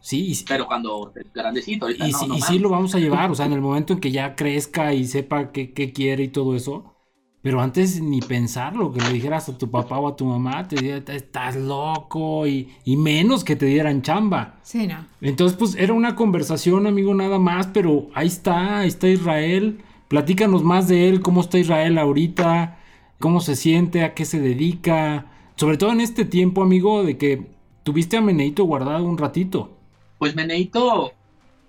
Sí, 0.00 0.32
y, 0.32 0.44
Pero 0.44 0.66
cuando 0.66 1.12
grandecito, 1.34 1.86
ahorita 1.86 2.06
y 2.06 2.12
no, 2.12 2.18
sí, 2.18 2.26
no 2.26 2.36
y 2.36 2.42
sí 2.42 2.58
lo 2.58 2.68
vamos 2.68 2.94
a 2.94 2.98
llevar, 2.98 3.30
o 3.30 3.34
sea, 3.34 3.46
en 3.46 3.54
el 3.54 3.60
momento 3.62 3.94
en 3.94 4.00
que 4.00 4.10
ya 4.10 4.34
crezca 4.36 4.92
y 4.92 5.06
sepa 5.06 5.50
qué, 5.50 5.72
qué 5.72 5.92
quiere 5.92 6.24
y 6.24 6.28
todo 6.28 6.54
eso. 6.54 6.94
Pero 7.40 7.60
antes 7.60 8.00
ni 8.00 8.20
pensarlo, 8.22 8.90
que 8.92 9.00
le 9.02 9.12
dijeras 9.12 9.50
a 9.50 9.58
tu 9.58 9.70
papá 9.70 9.98
o 9.98 10.08
a 10.08 10.16
tu 10.16 10.24
mamá, 10.24 10.66
te 10.66 10.76
diría, 10.76 10.96
estás 11.08 11.56
loco, 11.56 12.46
y, 12.46 12.70
y 12.84 12.96
menos 12.96 13.44
que 13.44 13.54
te 13.54 13.66
dieran 13.66 14.00
chamba. 14.00 14.60
Sí, 14.62 14.86
no. 14.86 15.06
Entonces, 15.20 15.56
pues 15.58 15.74
era 15.74 15.92
una 15.92 16.16
conversación, 16.16 16.86
amigo, 16.86 17.14
nada 17.14 17.38
más, 17.38 17.66
pero 17.66 18.08
ahí 18.14 18.28
está, 18.28 18.78
ahí 18.80 18.88
está 18.88 19.08
Israel. 19.08 19.82
Platícanos 20.08 20.62
más 20.62 20.88
de 20.88 21.08
él, 21.10 21.20
cómo 21.20 21.42
está 21.42 21.58
Israel 21.58 21.98
ahorita, 21.98 22.78
cómo 23.18 23.40
se 23.40 23.56
siente, 23.56 24.04
a 24.04 24.14
qué 24.14 24.24
se 24.24 24.40
dedica. 24.40 25.26
Sobre 25.56 25.76
todo 25.76 25.92
en 25.92 26.00
este 26.00 26.24
tiempo, 26.24 26.62
amigo, 26.62 27.04
de 27.04 27.16
que 27.16 27.46
tuviste 27.82 28.16
a 28.16 28.20
Meneito 28.20 28.64
guardado 28.64 29.04
un 29.04 29.18
ratito. 29.18 29.70
Pues 30.18 30.34
Meneito 30.34 31.12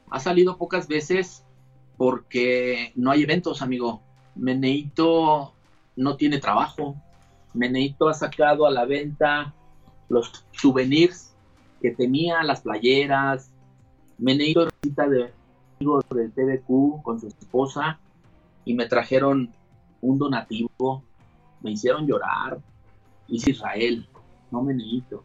ha 0.09 0.19
salido 0.19 0.57
pocas 0.57 0.87
veces 0.87 1.43
porque 1.97 2.91
no 2.95 3.11
hay 3.11 3.23
eventos, 3.23 3.61
amigo. 3.61 4.01
Meneito 4.35 5.53
no 5.95 6.15
tiene 6.17 6.39
trabajo. 6.39 6.95
Meneito 7.53 8.09
ha 8.09 8.13
sacado 8.13 8.65
a 8.65 8.71
la 8.71 8.85
venta 8.85 9.53
los 10.09 10.45
souvenirs 10.51 11.33
que 11.81 11.91
tenía, 11.91 12.43
las 12.43 12.61
playeras. 12.61 13.49
Meneito 14.17 14.65
recita 14.65 15.07
de 15.07 15.31
amigos 15.79 16.05
del 16.09 16.31
TVQ 16.31 17.01
con 17.03 17.19
su 17.19 17.27
esposa 17.27 17.99
y 18.65 18.73
me 18.73 18.85
trajeron 18.87 19.53
un 20.01 20.17
donativo. 20.17 21.03
Me 21.61 21.71
hicieron 21.71 22.07
llorar. 22.07 22.59
Dice 23.27 23.51
Israel, 23.51 24.07
no 24.51 24.61
Meneito. 24.61 25.23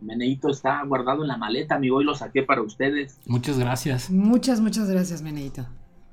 Meneito 0.00 0.50
está 0.50 0.82
guardado 0.84 1.22
en 1.22 1.28
la 1.28 1.36
maleta, 1.36 1.76
amigo, 1.76 2.00
y 2.00 2.04
lo 2.04 2.14
saqué 2.14 2.42
para 2.42 2.62
ustedes. 2.62 3.18
Muchas 3.26 3.58
gracias. 3.58 4.10
Muchas, 4.10 4.60
muchas 4.60 4.88
gracias, 4.88 5.22
Meneito. 5.22 5.66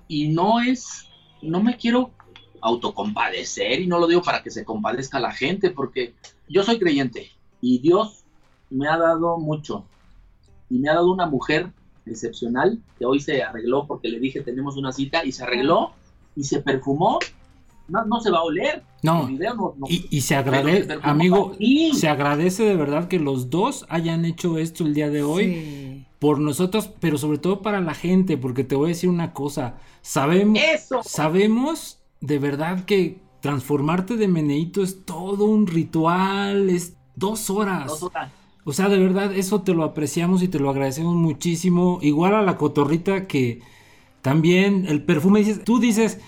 Y 0.07 0.30
no 0.30 0.59
es, 0.62 1.07
no 1.41 1.62
me 1.62 1.78
quiero 1.78 2.12
autocompadecer 2.62 3.82
y 3.82 3.88
no 3.88 3.99
lo 3.99 4.07
digo 4.07 4.22
para 4.22 4.43
que 4.43 4.51
se 4.51 4.64
compadezca 4.64 5.20
la 5.20 5.32
gente, 5.32 5.72
porque 5.72 6.14
yo 6.47 6.64
soy 6.64 6.80
creyente 6.80 7.32
y 7.59 7.80
Dios 7.80 8.24
me 8.70 8.88
ha 8.88 8.97
dado 8.97 9.38
mucho. 9.38 9.86
Y 10.70 10.80
me 10.80 10.89
ha 10.89 10.93
dado 10.93 11.12
una 11.12 11.26
mujer 11.26 11.72
excepcional 12.05 12.82
que 12.97 13.05
hoy 13.05 13.20
se 13.20 13.43
arregló 13.43 13.86
porque 13.86 14.09
le 14.09 14.20
dije 14.20 14.41
tenemos 14.41 14.78
una 14.78 14.91
cita 14.91 15.24
y 15.26 15.32
se 15.32 15.43
arregló 15.43 15.91
y 16.36 16.43
se 16.43 16.62
perfumó. 16.62 17.20
No, 17.91 18.05
no 18.05 18.19
se 18.19 18.31
va 18.31 18.39
a 18.39 18.43
oler. 18.43 18.83
No, 19.03 19.27
El 19.27 19.33
video 19.37 19.55
no- 19.55 19.73
no- 19.77 19.87
y, 19.89 20.05
y 20.09 20.21
se 20.21 20.35
agradece, 20.35 20.97
amigo, 21.03 21.53
se 21.93 22.07
agradece 22.07 22.63
de 22.63 22.75
verdad 22.75 23.07
que 23.07 23.19
los 23.19 23.49
dos 23.49 23.85
hayan 23.89 24.25
hecho 24.25 24.57
esto 24.57 24.83
el 24.85 24.93
día 24.93 25.09
de 25.09 25.23
hoy. 25.23 25.43
Sí. 25.45 26.05
por 26.19 26.39
nosotros, 26.39 26.87
pero 26.99 27.17
sobre 27.17 27.39
todo 27.39 27.63
para 27.63 27.81
la 27.81 27.95
gente, 27.95 28.37
porque 28.37 28.63
te 28.63 28.75
voy 28.75 28.85
a 28.85 28.87
decir 28.89 29.09
una 29.09 29.33
cosa, 29.33 29.77
sabemos, 30.03 30.59
Eso. 30.63 31.01
sabemos 31.03 31.97
de 32.19 32.37
verdad 32.37 32.85
que 32.85 33.17
transformarte 33.39 34.17
de 34.17 34.27
meneíto 34.27 34.83
es 34.83 35.03
todo 35.03 35.45
un 35.45 35.65
ritual, 35.65 36.69
es 36.69 36.95
dos 37.15 37.49
horas. 37.49 37.87
Dos 37.87 38.03
horas. 38.03 38.31
O 38.65 38.71
sea, 38.71 38.87
de 38.87 38.99
verdad, 38.99 39.33
eso 39.35 39.63
te 39.63 39.73
lo 39.73 39.83
apreciamos 39.83 40.43
y 40.43 40.47
te 40.47 40.59
lo 40.59 40.69
agradecemos 40.69 41.15
muchísimo. 41.15 41.97
Igual 42.03 42.35
a 42.35 42.43
la 42.43 42.55
cotorrita 42.55 43.25
que 43.25 43.61
también 44.21 44.85
el 44.87 45.03
perfume 45.03 45.39
dices, 45.39 45.63
tú 45.63 45.79
dices, 45.79 46.19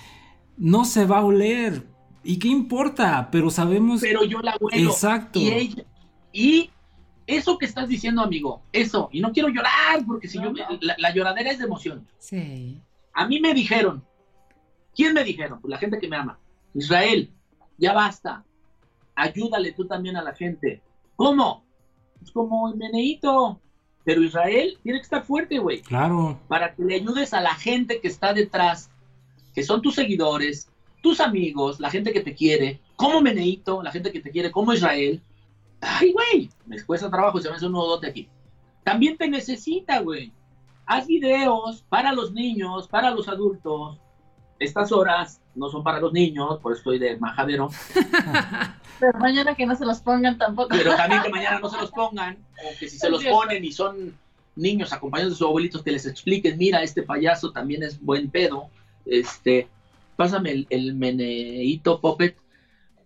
no 0.57 0.85
se 0.85 1.05
va 1.05 1.19
a 1.19 1.25
oler. 1.25 1.87
¿Y 2.23 2.39
qué 2.39 2.47
importa? 2.47 3.29
Pero 3.31 3.49
sabemos. 3.49 4.01
Pero 4.01 4.23
yo 4.23 4.39
la 4.41 4.55
huelo. 4.59 4.89
Exacto. 4.89 5.39
Y, 5.39 5.49
ella- 5.49 5.83
y 6.31 6.69
eso 7.27 7.57
que 7.57 7.65
estás 7.65 7.87
diciendo, 7.89 8.21
amigo, 8.21 8.61
eso, 8.71 9.09
y 9.11 9.19
no 9.19 9.31
quiero 9.33 9.49
llorar, 9.49 10.05
porque 10.05 10.27
si 10.27 10.37
No, 10.37 10.45
yo 10.45 10.51
me- 10.53 10.61
no. 10.61 10.67
la, 10.81 10.95
la 10.97 11.13
lloradera 11.13 11.51
es 11.51 11.57
de 11.59 11.65
emoción. 11.65 12.07
Sí. 12.19 12.79
A 13.13 13.27
mí 13.27 13.39
me 13.39 13.53
dijeron, 13.53 14.03
¿quién 14.95 15.13
me 15.13 15.23
dijeron? 15.23 15.59
Pues 15.61 15.69
la 15.71 15.77
gente 15.77 15.99
que 15.99 16.07
me 16.07 16.15
ama. 16.17 16.39
Israel, 16.73 17.31
ya 17.77 17.93
basta. 17.93 18.43
Ayúdale 19.15 19.73
tú 19.73 19.85
también 19.85 20.15
a 20.17 20.23
la 20.23 20.33
gente. 20.33 20.81
¿Cómo? 21.15 21.63
Es 22.21 22.31
como 22.31 22.69
el 22.69 22.75
meneíto. 22.77 23.59
Pero 24.05 24.21
Israel 24.21 24.77
tiene 24.83 24.99
que 24.99 25.03
estar 25.03 25.23
fuerte, 25.23 25.59
güey 25.59 25.81
Claro. 25.81 26.37
para 26.49 26.75
que 26.75 26.83
le 26.83 26.95
ayudes 26.95 27.33
a 27.33 27.39
la 27.39 27.53
gente 27.55 28.01
que 28.01 28.09
está 28.09 28.33
detrás, 28.33 28.89
que 29.53 29.63
son 29.63 29.81
tus 29.81 29.95
seguidores, 29.95 30.69
tus 31.01 31.19
amigos, 31.19 31.79
la 31.79 31.89
gente 31.89 32.13
que 32.13 32.21
te 32.21 32.33
quiere, 32.33 32.79
como 32.95 33.21
Meneito, 33.21 33.83
la 33.83 33.91
gente 33.91 34.11
que 34.11 34.19
te 34.21 34.31
quiere, 34.31 34.51
como 34.51 34.73
Israel. 34.73 35.21
Ay, 35.81 36.13
güey, 36.13 36.49
me 36.65 36.81
cuesta 36.83 37.09
trabajo, 37.09 37.39
se 37.41 37.49
me 37.49 37.55
hace 37.55 37.65
un 37.65 37.73
nudote 37.73 38.07
aquí. 38.07 38.29
También 38.83 39.17
te 39.17 39.27
necesita, 39.27 39.99
güey. 39.99 40.31
Haz 40.85 41.07
videos 41.07 41.83
para 41.89 42.13
los 42.13 42.31
niños, 42.31 42.87
para 42.87 43.11
los 43.11 43.27
adultos. 43.27 43.97
Estas 44.59 44.91
horas 44.91 45.41
no 45.55 45.69
son 45.69 45.83
para 45.83 45.99
los 45.99 46.13
niños, 46.13 46.59
por 46.59 46.71
eso 46.71 46.79
estoy 46.79 46.99
de 46.99 47.17
majadero, 47.17 47.69
Pero 48.99 49.19
mañana 49.19 49.55
que 49.55 49.65
no 49.65 49.75
se 49.75 49.85
los 49.85 49.99
pongan 49.99 50.37
tampoco. 50.37 50.69
pero 50.69 50.95
también 50.95 51.21
que 51.21 51.29
mañana 51.29 51.59
no 51.59 51.69
se 51.69 51.77
los 51.77 51.91
pongan, 51.99 52.37
o 52.63 52.79
que 52.79 52.87
si 52.87 52.97
se 52.97 53.09
los 53.09 53.23
ponen 53.25 53.63
y 53.63 53.71
son 53.71 54.17
niños 54.55 54.93
acompañados 54.93 55.33
de 55.33 55.37
sus 55.37 55.47
abuelitos, 55.47 55.83
que 55.83 55.91
les 55.91 56.05
expliquen, 56.05 56.57
mira, 56.57 56.81
este 56.81 57.03
payaso 57.03 57.51
también 57.51 57.83
es 57.83 57.99
buen 57.99 58.29
pedo, 58.29 58.69
este, 59.05 59.67
pásame 60.15 60.51
el, 60.51 60.67
el 60.69 60.95
meneito 60.95 61.99
puppet. 61.99 62.37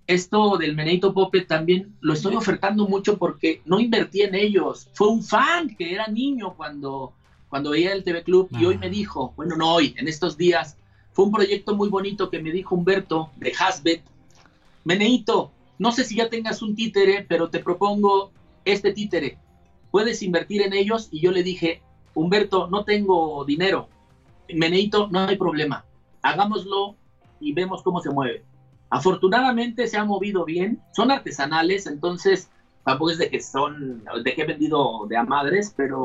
Esto 0.06 0.58
del 0.58 0.74
meneito 0.76 1.14
puppet 1.14 1.48
también 1.48 1.94
lo 2.00 2.14
estoy 2.14 2.36
ofertando 2.36 2.88
mucho 2.88 3.18
porque 3.18 3.62
no 3.66 3.80
invertí 3.80 4.22
en 4.22 4.36
ellos. 4.36 4.90
Fue 4.94 5.10
un 5.10 5.22
fan 5.22 5.76
que 5.76 5.94
era 5.94 6.08
niño 6.08 6.54
cuando, 6.56 7.14
cuando 7.50 7.72
veía 7.72 7.92
el 7.92 8.04
TV 8.04 8.24
Club 8.24 8.48
y 8.52 8.64
Ah. 8.64 8.68
hoy 8.70 8.78
me 8.78 8.90
dijo, 8.90 9.34
bueno, 9.36 9.58
no 9.58 9.74
hoy, 9.74 9.94
en 9.98 10.08
estos 10.08 10.38
días, 10.38 10.78
fue 11.12 11.26
un 11.26 11.32
proyecto 11.32 11.76
muy 11.76 11.90
bonito 11.90 12.30
que 12.30 12.42
me 12.42 12.52
dijo 12.52 12.76
Humberto 12.76 13.32
de 13.36 13.52
Hasbet, 13.60 14.02
Meneito, 14.86 15.52
no 15.80 15.92
sé 15.92 16.04
si 16.06 16.16
ya 16.16 16.30
tengas 16.30 16.62
un 16.62 16.76
títere, 16.76 17.26
pero 17.28 17.50
te 17.50 17.60
propongo 17.60 18.32
este 18.66 18.94
títere. 18.94 19.38
Puedes 19.92 20.22
invertir 20.24 20.62
en 20.62 20.74
ellos. 20.74 21.10
Y 21.12 21.20
yo 21.20 21.32
le 21.32 21.44
dije, 21.44 21.82
Humberto, 22.14 22.68
no 22.68 22.84
tengo 22.84 23.44
dinero. 23.46 23.90
Meneito, 24.54 25.08
no 25.12 25.20
hay 25.22 25.38
problema. 25.38 25.86
Hagámoslo 26.22 26.96
y 27.40 27.54
vemos 27.54 27.82
cómo 27.84 28.02
se 28.02 28.10
mueve. 28.10 28.44
Afortunadamente 28.90 29.88
se 29.88 29.98
ha 29.98 30.06
movido 30.06 30.46
bien. 30.46 30.80
Son 30.96 31.12
artesanales, 31.12 31.88
entonces 31.88 32.50
tampoco 32.86 33.12
es 33.12 33.18
de 33.18 33.30
que 33.30 33.42
son, 33.42 34.04
de 34.24 34.34
que 34.34 34.42
he 34.42 34.46
vendido 34.46 35.06
de 35.08 35.18
a 35.18 35.24
madres, 35.24 35.74
pero 35.76 36.04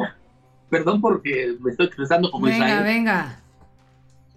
perdón 0.69 1.01
porque 1.01 1.57
me 1.61 1.71
estoy 1.71 1.87
expresando 1.87 2.31
como 2.31 2.47
venga, 2.47 2.67
Israel 2.67 2.85
venga. 2.85 3.41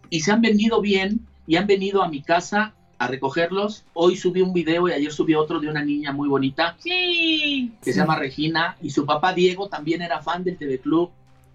y 0.10 0.20
se 0.20 0.32
han 0.32 0.42
vendido 0.42 0.80
bien 0.82 1.22
y 1.48 1.56
han 1.56 1.66
venido 1.66 2.04
a 2.04 2.08
mi 2.08 2.22
casa 2.22 2.74
a 3.00 3.08
recogerlos. 3.08 3.84
Hoy 3.94 4.16
subí 4.16 4.42
un 4.42 4.54
video 4.54 4.88
y 4.88 4.92
ayer 4.94 5.12
subí 5.12 5.34
otro 5.36 5.60
de 5.60 5.68
una 5.70 5.84
niña 5.84 6.12
muy 6.12 6.30
bonita 6.30 6.76
Sí. 6.80 7.74
que 7.82 7.92
se 7.94 8.00
llama 8.00 8.16
Regina 8.18 8.78
y 8.82 8.92
su 8.92 9.06
papá 9.06 9.34
Diego 9.34 9.68
también 9.68 10.02
era 10.02 10.22
fan 10.22 10.44
del 10.44 10.58
TV 10.58 10.80
Club 10.80 11.10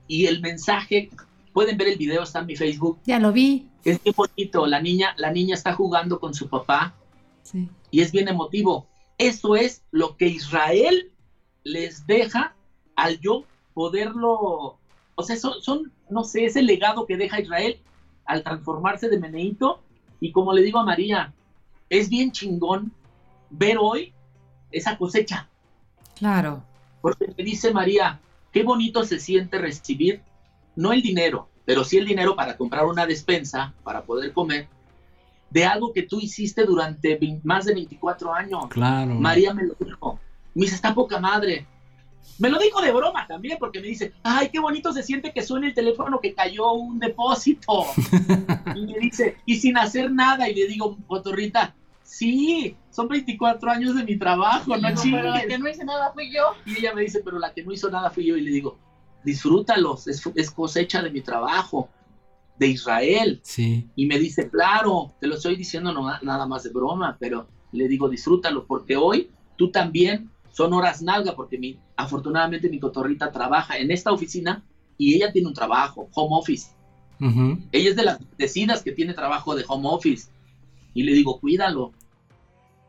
y 0.08 0.26
el 0.26 0.40
mensaje, 0.40 1.08
pueden 1.52 1.76
ver 1.76 1.88
el 1.88 1.98
video, 1.98 2.22
está 2.22 2.40
en 2.40 2.46
mi 2.46 2.56
Facebook, 2.56 2.98
Ya 3.04 3.18
lo 3.18 3.32
vi. 3.32 3.68
es 3.84 4.02
bien 4.02 4.14
bonito, 4.16 4.66
la 4.66 4.80
niña, 4.80 5.14
la 5.18 5.30
niña 5.32 5.54
está 5.54 5.72
jugando 5.74 6.20
con 6.20 6.34
su 6.34 6.48
papá 6.48 6.94
Sí. 7.42 7.68
y 7.90 8.00
es 8.02 8.12
bien 8.12 8.28
emotivo. 8.28 8.86
Eso 9.18 9.56
es 9.56 9.82
lo 9.90 10.16
que 10.16 10.26
Israel 10.28 11.10
les 11.64 12.06
deja 12.06 12.54
al 12.96 13.18
yo 13.20 13.44
poderlo, 13.74 14.78
o 15.14 15.22
sea, 15.22 15.36
son, 15.36 15.54
son, 15.62 15.92
no 16.08 16.22
sé, 16.24 16.44
ese 16.46 16.62
legado 16.62 17.06
que 17.06 17.16
deja 17.16 17.40
Israel 17.40 17.80
al 18.24 18.42
transformarse 18.42 19.08
de 19.08 19.18
Meneito 19.18 19.82
y 20.20 20.32
como 20.32 20.52
le 20.52 20.62
digo 20.62 20.78
a 20.78 20.84
María, 20.84 21.32
es 21.88 22.08
bien 22.08 22.30
chingón 22.30 22.92
ver 23.50 23.76
hoy 23.80 24.12
esa 24.70 24.96
cosecha. 24.96 25.48
Claro. 26.16 26.62
Porque 27.00 27.32
me 27.36 27.42
dice 27.44 27.72
María, 27.72 28.20
qué 28.52 28.62
bonito 28.62 29.02
se 29.04 29.18
siente 29.18 29.58
recibir, 29.58 30.22
no 30.76 30.92
el 30.92 31.02
dinero, 31.02 31.48
pero 31.64 31.84
sí 31.84 31.98
el 31.98 32.06
dinero 32.06 32.36
para 32.36 32.56
comprar 32.56 32.86
una 32.86 33.06
despensa, 33.06 33.74
para 33.84 34.02
poder 34.02 34.32
comer, 34.32 34.68
de 35.50 35.64
algo 35.64 35.92
que 35.92 36.02
tú 36.02 36.20
hiciste 36.20 36.64
durante 36.64 37.18
más 37.42 37.64
de 37.64 37.74
24 37.74 38.32
años. 38.32 38.66
Claro. 38.70 39.14
María 39.14 39.52
me 39.52 39.64
lo 39.64 39.74
dijo. 39.78 40.18
Me 40.54 40.62
dice, 40.62 40.76
está 40.76 40.94
poca 40.94 41.20
madre. 41.20 41.66
Me 42.38 42.48
lo 42.48 42.58
dijo 42.58 42.80
de 42.80 42.92
broma 42.92 43.26
también, 43.26 43.58
porque 43.58 43.80
me 43.80 43.88
dice, 43.88 44.12
ay, 44.22 44.48
qué 44.48 44.60
bonito 44.60 44.92
se 44.92 45.02
siente 45.02 45.32
que 45.32 45.42
suene 45.42 45.68
el 45.68 45.74
teléfono 45.74 46.20
que 46.20 46.34
cayó 46.34 46.72
un 46.72 46.98
depósito. 46.98 47.84
y 48.76 48.86
me 48.86 48.98
dice, 48.98 49.36
y 49.44 49.56
sin 49.56 49.76
hacer 49.76 50.10
nada. 50.10 50.48
Y 50.48 50.54
le 50.54 50.66
digo, 50.66 50.96
Cotorrita, 51.06 51.74
sí, 52.02 52.76
son 52.90 53.08
24 53.08 53.70
años 53.70 53.94
de 53.94 54.04
mi 54.04 54.16
trabajo, 54.16 54.76
no 54.76 54.76
No, 54.76 54.82
pero 54.82 55.22
la 55.22 55.40
chingues". 55.40 55.46
que 55.46 55.58
no 55.58 55.68
hice 55.68 55.84
nada 55.84 56.12
fui 56.12 56.32
yo. 56.32 56.54
Y 56.64 56.78
ella 56.78 56.94
me 56.94 57.02
dice, 57.02 57.20
pero 57.24 57.38
la 57.38 57.52
que 57.52 57.62
no 57.62 57.72
hizo 57.72 57.90
nada 57.90 58.10
fui 58.10 58.24
yo. 58.24 58.36
Y 58.36 58.42
le 58.42 58.50
digo, 58.50 58.78
disfrútalos, 59.24 60.06
es, 60.06 60.22
es 60.34 60.50
cosecha 60.50 61.02
de 61.02 61.10
mi 61.10 61.20
trabajo, 61.20 61.88
de 62.60 62.68
Israel. 62.68 63.40
Sí. 63.42 63.88
Y 63.96 64.06
me 64.06 64.18
dice, 64.18 64.48
claro, 64.50 65.14
te 65.18 65.26
lo 65.26 65.36
estoy 65.36 65.56
diciendo 65.56 65.92
no, 65.92 66.06
nada 66.20 66.46
más 66.46 66.62
de 66.62 66.70
broma, 66.70 67.16
pero 67.18 67.48
le 67.72 67.88
digo, 67.88 68.08
disfrútalo, 68.08 68.66
porque 68.66 68.96
hoy 68.96 69.30
tú 69.56 69.70
también 69.70 70.30
son 70.52 70.74
horas 70.74 71.00
nalga, 71.00 71.34
porque 71.34 71.58
mi, 71.58 71.78
afortunadamente 71.96 72.68
mi 72.68 72.78
cotorrita 72.78 73.32
trabaja 73.32 73.78
en 73.78 73.90
esta 73.90 74.12
oficina 74.12 74.62
y 74.98 75.14
ella 75.14 75.32
tiene 75.32 75.48
un 75.48 75.54
trabajo, 75.54 76.08
home 76.14 76.36
office. 76.38 76.68
Ella 77.72 77.90
es 77.90 77.96
de 77.96 78.02
las 78.02 78.18
decidas 78.38 78.82
que 78.82 78.92
tiene 78.92 79.12
trabajo 79.12 79.54
de 79.54 79.64
home 79.68 79.88
office. 79.90 80.28
Y 80.94 81.02
le 81.02 81.12
digo, 81.12 81.38
cuídalo. 81.38 81.92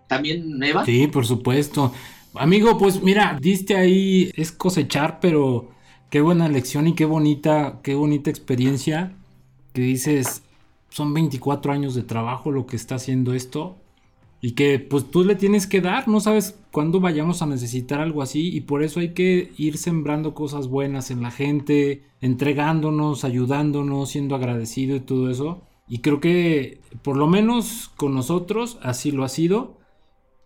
También, 0.08 0.62
Eva. 0.64 0.86
Sí, 0.86 1.08
por 1.08 1.26
supuesto. 1.26 1.94
Amigo, 2.36 2.78
pues 2.78 3.02
mira, 3.02 3.38
diste 3.42 3.76
ahí, 3.76 4.32
es 4.36 4.52
cosechar, 4.54 5.20
pero 5.20 5.70
qué 6.12 6.22
buena 6.22 6.50
lección 6.50 6.88
y 6.88 6.94
qué 6.94 7.06
bonita, 7.06 7.80
qué 7.82 7.96
bonita 7.96 8.30
experiencia. 8.30 9.14
Que 9.74 9.82
dices, 9.82 10.44
son 10.90 11.14
24 11.14 11.72
años 11.72 11.96
de 11.96 12.04
trabajo 12.04 12.52
lo 12.52 12.68
que 12.68 12.76
está 12.76 12.96
haciendo 12.96 13.34
esto. 13.34 13.78
Y 14.42 14.52
que 14.52 14.78
pues 14.80 15.10
tú 15.10 15.24
le 15.24 15.36
tienes 15.36 15.68
que 15.68 15.82
dar, 15.82 16.08
no 16.08 16.20
sabes 16.20 16.60
cuándo 16.72 17.00
vayamos 17.00 17.42
a 17.42 17.46
necesitar 17.46 18.02
algo 18.02 18.22
así. 18.22 18.54
Y 18.54 18.62
por 18.62 18.84
eso 18.84 19.00
hay 19.00 19.14
que 19.14 19.54
ir 19.58 19.78
sembrando 19.78 20.34
cosas 20.34 20.68
buenas 20.68 21.12
en 21.12 21.22
la 21.22 21.32
gente, 21.32 22.04
entregándonos, 22.20 23.24
ayudándonos, 23.24 24.10
siendo 24.10 24.36
agradecido 24.36 24.98
y 24.98 25.00
todo 25.00 25.30
eso. 25.30 25.62
Y 25.88 26.00
creo 26.00 26.20
que 26.20 26.82
por 27.04 27.16
lo 27.16 27.28
menos 27.28 27.90
con 27.96 28.14
nosotros 28.14 28.80
así 28.82 29.12
lo 29.12 29.24
ha 29.24 29.30
sido. 29.30 29.78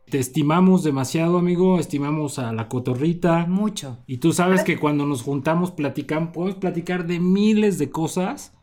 Te 0.09 0.19
estimamos 0.19 0.83
demasiado, 0.83 1.37
amigo. 1.39 1.79
Estimamos 1.79 2.37
a 2.39 2.53
la 2.53 2.67
cotorrita. 2.69 3.45
Mucho. 3.47 3.97
Y 4.07 4.17
tú 4.17 4.33
sabes 4.33 4.63
que 4.63 4.77
cuando 4.77 5.05
nos 5.05 5.23
juntamos 5.23 5.71
platicamos, 5.71 6.29
podemos 6.29 6.55
platicar 6.59 7.07
de 7.07 7.19
miles 7.19 7.77
de 7.79 7.89
cosas. 7.89 8.53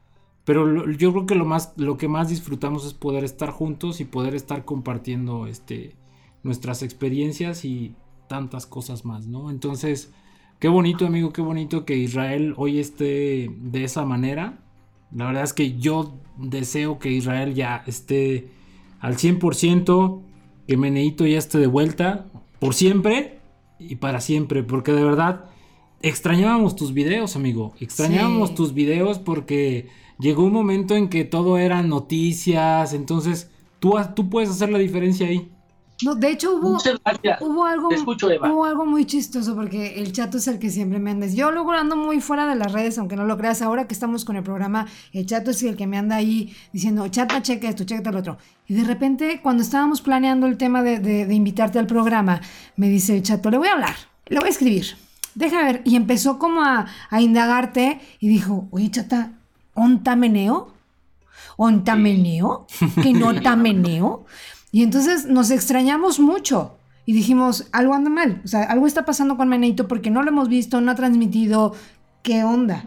Pero 0.44 0.66
lo- 0.66 0.90
yo 0.90 1.12
creo 1.12 1.26
que 1.26 1.34
lo 1.34 1.44
más, 1.44 1.72
lo 1.76 1.96
que 1.96 2.08
más 2.08 2.28
disfrutamos 2.28 2.84
es 2.86 2.94
poder 2.94 3.24
estar 3.24 3.50
juntos 3.50 4.00
y 4.00 4.04
poder 4.04 4.34
estar 4.34 4.64
compartiendo 4.64 5.46
este 5.46 5.96
nuestras 6.42 6.82
experiencias 6.82 7.64
y 7.64 7.94
tantas 8.28 8.66
cosas 8.66 9.04
más, 9.04 9.28
¿no? 9.28 9.50
Entonces, 9.50 10.12
qué 10.58 10.66
bonito, 10.66 11.06
amigo, 11.06 11.32
qué 11.32 11.40
bonito 11.42 11.84
que 11.84 11.96
Israel 11.96 12.54
hoy 12.56 12.80
esté 12.80 13.48
de 13.60 13.84
esa 13.84 14.04
manera. 14.04 14.58
La 15.14 15.26
verdad 15.26 15.44
es 15.44 15.52
que 15.52 15.78
yo 15.78 16.14
deseo 16.38 16.98
que 16.98 17.10
Israel 17.12 17.54
ya 17.54 17.84
esté 17.86 18.48
al 18.98 19.18
100%, 19.18 20.22
que 20.72 20.78
Meneito 20.78 21.26
ya 21.26 21.36
esté 21.36 21.58
de 21.58 21.66
vuelta 21.66 22.30
por 22.58 22.72
siempre 22.72 23.40
y 23.78 23.96
para 23.96 24.22
siempre, 24.22 24.62
porque 24.62 24.92
de 24.92 25.04
verdad 25.04 25.44
extrañábamos 26.00 26.76
tus 26.76 26.94
videos, 26.94 27.36
amigo. 27.36 27.74
Extrañábamos 27.78 28.48
Sí. 28.48 28.54
tus 28.54 28.72
videos 28.72 29.18
porque 29.18 29.88
llegó 30.18 30.44
un 30.44 30.54
momento 30.54 30.96
en 30.96 31.10
que 31.10 31.24
todo 31.26 31.58
eran 31.58 31.90
noticias, 31.90 32.94
entonces 32.94 33.50
tú, 33.80 33.96
tú 34.16 34.30
puedes 34.30 34.48
hacer 34.48 34.70
la 34.70 34.78
diferencia 34.78 35.26
ahí. 35.26 35.52
No, 36.04 36.14
de 36.14 36.30
hecho 36.30 36.54
hubo, 36.54 36.78
hubo 37.40 37.64
algo, 37.64 37.88
escucho, 37.96 38.26
hubo 38.52 38.64
algo 38.64 38.86
muy 38.86 39.04
chistoso 39.04 39.54
porque 39.54 40.00
el 40.00 40.12
chato 40.12 40.38
es 40.38 40.48
el 40.48 40.58
que 40.58 40.70
siempre 40.70 40.98
me 40.98 41.10
anda. 41.10 41.26
Yo 41.26 41.50
luego 41.50 41.72
ando 41.72 41.96
muy 41.96 42.20
fuera 42.20 42.46
de 42.46 42.54
las 42.56 42.72
redes, 42.72 42.98
aunque 42.98 43.16
no 43.16 43.24
lo 43.24 43.36
creas. 43.38 43.62
Ahora 43.62 43.86
que 43.86 43.94
estamos 43.94 44.24
con 44.24 44.36
el 44.36 44.42
programa, 44.42 44.86
el 45.12 45.26
chato 45.26 45.50
es 45.52 45.62
el 45.62 45.76
que 45.76 45.86
me 45.86 45.98
anda 45.98 46.16
ahí 46.16 46.54
diciendo, 46.72 47.06
chata, 47.08 47.42
checa 47.42 47.68
esto, 47.68 47.84
checa 47.84 48.10
el 48.10 48.16
otro. 48.16 48.38
Y 48.68 48.74
de 48.74 48.84
repente, 48.84 49.40
cuando 49.42 49.62
estábamos 49.62 50.00
planeando 50.00 50.46
el 50.46 50.56
tema 50.56 50.82
de, 50.82 50.98
de- 50.98 51.26
de 51.26 51.34
invitarte 51.34 51.78
al 51.78 51.86
programa, 51.86 52.40
me 52.76 52.88
dice 52.88 53.16
el 53.16 53.22
chato, 53.22 53.50
le 53.50 53.58
voy 53.58 53.68
a 53.68 53.72
hablar, 53.74 53.94
le 54.26 54.38
voy 54.38 54.48
a 54.48 54.50
escribir. 54.50 54.96
Deja 55.34 55.62
ver. 55.62 55.82
Y 55.84 55.96
empezó 55.96 56.38
como 56.38 56.62
a, 56.62 56.86
a 57.10 57.20
indagarte 57.20 58.00
y 58.20 58.28
dijo, 58.28 58.66
oye, 58.70 58.90
chata, 58.90 59.32
¿onta 59.74 60.14
meneo? 60.16 60.72
¿Onta 61.56 61.96
meneo? 61.96 62.66
¿Que 63.02 63.12
no 63.12 63.34
ta 63.42 63.56
meneo? 63.56 64.24
Y 64.72 64.82
entonces 64.82 65.26
nos 65.26 65.50
extrañamos 65.50 66.18
mucho. 66.18 66.76
Y 67.04 67.12
dijimos, 67.12 67.68
algo 67.72 67.94
anda 67.94 68.10
mal. 68.10 68.40
O 68.44 68.48
sea, 68.48 68.64
algo 68.64 68.86
está 68.86 69.04
pasando 69.04 69.36
con 69.36 69.48
Meneito 69.48 69.86
porque 69.86 70.10
no 70.10 70.22
lo 70.22 70.30
hemos 70.30 70.48
visto, 70.48 70.80
no 70.80 70.90
ha 70.90 70.94
transmitido. 70.94 71.74
¿Qué 72.22 72.42
onda? 72.42 72.84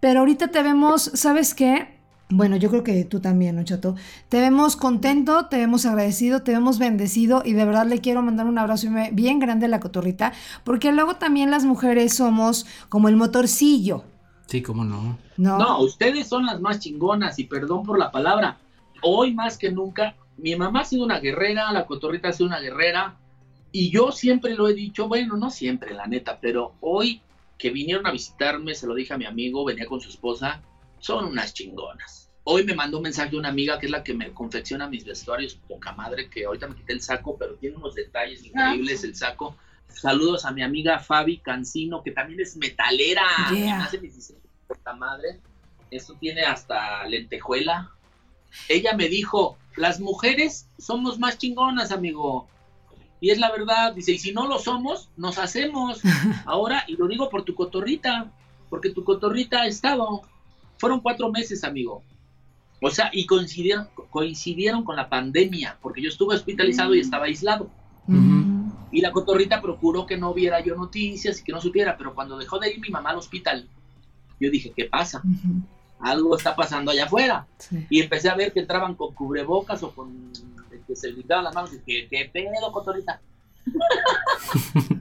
Pero 0.00 0.20
ahorita 0.20 0.48
te 0.48 0.62
vemos, 0.62 1.10
¿sabes 1.14 1.54
qué? 1.54 1.96
Bueno, 2.28 2.56
yo 2.56 2.70
creo 2.70 2.82
que 2.82 3.04
tú 3.04 3.20
también, 3.20 3.54
¿no, 3.54 3.64
Chato? 3.64 3.94
Te 4.28 4.40
vemos 4.40 4.76
contento, 4.76 5.46
te 5.46 5.58
vemos 5.58 5.86
agradecido, 5.86 6.42
te 6.42 6.52
vemos 6.52 6.78
bendecido 6.78 7.42
y 7.44 7.52
de 7.52 7.64
verdad 7.64 7.86
le 7.86 8.00
quiero 8.00 8.20
mandar 8.22 8.46
un 8.46 8.58
abrazo 8.58 8.88
bien 9.12 9.38
grande 9.38 9.66
a 9.66 9.68
la 9.68 9.78
cotorrita, 9.78 10.32
porque 10.64 10.90
luego 10.90 11.16
también 11.16 11.52
las 11.52 11.64
mujeres 11.64 12.14
somos 12.14 12.66
como 12.88 13.08
el 13.08 13.16
motorcillo, 13.16 14.02
Sí, 14.46 14.62
cómo 14.62 14.84
no. 14.84 15.18
¿no? 15.36 15.58
No, 15.58 15.80
ustedes 15.80 16.28
son 16.28 16.46
las 16.46 16.60
más 16.60 16.78
chingonas 16.78 17.38
y 17.38 17.44
perdón 17.44 17.82
por 17.82 17.98
la 17.98 18.10
palabra. 18.12 18.58
Hoy 19.02 19.34
más 19.34 19.58
que 19.58 19.70
nunca, 19.72 20.14
mi 20.38 20.56
mamá 20.56 20.80
ha 20.80 20.84
sido 20.84 21.04
una 21.04 21.20
guerrera, 21.20 21.72
la 21.72 21.86
cotorrita 21.86 22.28
ha 22.28 22.32
sido 22.32 22.46
una 22.46 22.60
guerrera 22.60 23.16
y 23.72 23.90
yo 23.90 24.12
siempre 24.12 24.54
lo 24.54 24.68
he 24.68 24.74
dicho, 24.74 25.08
bueno, 25.08 25.36
no 25.36 25.50
siempre, 25.50 25.94
la 25.94 26.06
neta, 26.06 26.38
pero 26.40 26.74
hoy 26.80 27.20
que 27.58 27.70
vinieron 27.70 28.06
a 28.06 28.12
visitarme, 28.12 28.74
se 28.74 28.86
lo 28.86 28.94
dije 28.94 29.14
a 29.14 29.18
mi 29.18 29.24
amigo, 29.24 29.64
venía 29.64 29.86
con 29.86 30.00
su 30.00 30.08
esposa, 30.08 30.62
son 30.98 31.26
unas 31.26 31.54
chingonas. 31.54 32.30
Hoy 32.44 32.64
me 32.64 32.74
mandó 32.74 32.98
un 32.98 33.04
mensaje 33.04 33.36
una 33.36 33.48
amiga 33.48 33.78
que 33.78 33.86
es 33.86 33.92
la 33.92 34.04
que 34.04 34.14
me 34.14 34.32
confecciona 34.32 34.88
mis 34.88 35.04
vestuarios, 35.04 35.58
poca 35.66 35.92
madre, 35.92 36.30
que 36.30 36.44
ahorita 36.44 36.68
me 36.68 36.76
quité 36.76 36.92
el 36.92 37.00
saco, 37.00 37.36
pero 37.36 37.54
tiene 37.56 37.76
unos 37.76 37.94
detalles 37.94 38.44
increíbles 38.44 39.02
el 39.04 39.16
saco. 39.16 39.56
Saludos 39.88 40.44
a 40.44 40.52
mi 40.52 40.62
amiga 40.62 40.98
Fabi 40.98 41.38
Cancino, 41.38 42.02
que 42.02 42.12
también 42.12 42.40
es 42.40 42.56
metalera. 42.56 43.24
Yeah. 43.52 43.82
Hace 43.82 43.98
mis 43.98 44.14
diseños, 44.14 44.42
poca 44.68 44.92
madre. 44.92 45.40
Esto 45.90 46.14
tiene 46.20 46.42
hasta 46.42 47.06
lentejuela. 47.06 47.90
Ella 48.68 48.94
me 48.94 49.08
dijo, 49.08 49.58
las 49.76 50.00
mujeres 50.00 50.68
somos 50.78 51.18
más 51.18 51.38
chingonas, 51.38 51.92
amigo. 51.92 52.48
Y 53.20 53.30
es 53.30 53.38
la 53.38 53.50
verdad, 53.50 53.94
dice, 53.94 54.12
y 54.12 54.18
si 54.18 54.32
no 54.32 54.46
lo 54.46 54.58
somos, 54.58 55.10
nos 55.16 55.38
hacemos. 55.38 56.00
Ahora, 56.44 56.84
y 56.86 56.96
lo 56.96 57.08
digo 57.08 57.28
por 57.28 57.44
tu 57.44 57.54
cotorrita, 57.54 58.30
porque 58.68 58.90
tu 58.90 59.04
cotorrita 59.04 59.62
ha 59.62 59.66
estado. 59.66 60.22
Fueron 60.78 61.00
cuatro 61.00 61.30
meses, 61.30 61.64
amigo. 61.64 62.02
O 62.82 62.90
sea, 62.90 63.10
y 63.12 63.24
coincidieron, 63.24 63.88
coincidieron 64.10 64.84
con 64.84 64.96
la 64.96 65.08
pandemia, 65.08 65.78
porque 65.80 66.02
yo 66.02 66.08
estuve 66.08 66.34
hospitalizado 66.34 66.94
y 66.94 67.00
estaba 67.00 67.24
aislado. 67.24 67.70
Mm. 68.06 68.70
Y 68.92 69.00
la 69.00 69.12
cotorrita 69.12 69.62
procuró 69.62 70.06
que 70.06 70.16
no 70.16 70.34
viera 70.34 70.60
yo 70.60 70.76
noticias 70.76 71.40
y 71.40 71.44
que 71.44 71.52
no 71.52 71.60
supiera, 71.60 71.96
pero 71.96 72.14
cuando 72.14 72.38
dejó 72.38 72.58
de 72.58 72.70
ir 72.70 72.80
mi 72.80 72.90
mamá 72.90 73.10
al 73.10 73.16
hospital, 73.16 73.68
yo 74.38 74.50
dije, 74.50 74.72
¿qué 74.76 74.84
pasa? 74.84 75.22
Algo 76.00 76.36
está 76.36 76.54
pasando 76.54 76.90
allá 76.90 77.04
afuera. 77.04 77.46
Sí. 77.58 77.86
Y 77.90 78.00
empecé 78.00 78.28
a 78.28 78.34
ver 78.34 78.52
que 78.52 78.60
entraban 78.60 78.94
con 78.94 79.14
cubrebocas 79.14 79.82
o 79.82 79.90
con 79.92 80.32
que 80.86 80.96
se 80.96 81.12
brindaban 81.12 81.44
las 81.44 81.54
manos 81.54 81.72
y 81.72 81.78
dije, 81.78 82.08
¿qué 82.08 82.30
pedo, 82.32 82.72
cotorrita? 82.72 83.20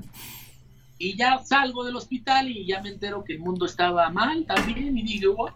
y 0.98 1.16
ya 1.16 1.44
salgo 1.44 1.84
del 1.84 1.96
hospital 1.96 2.50
y 2.50 2.66
ya 2.66 2.82
me 2.82 2.90
entero 2.90 3.24
que 3.24 3.34
el 3.34 3.40
mundo 3.40 3.66
estaba 3.66 4.10
mal 4.10 4.46
también 4.46 4.98
y 4.98 5.04
digo, 5.04 5.36
"Wow". 5.36 5.50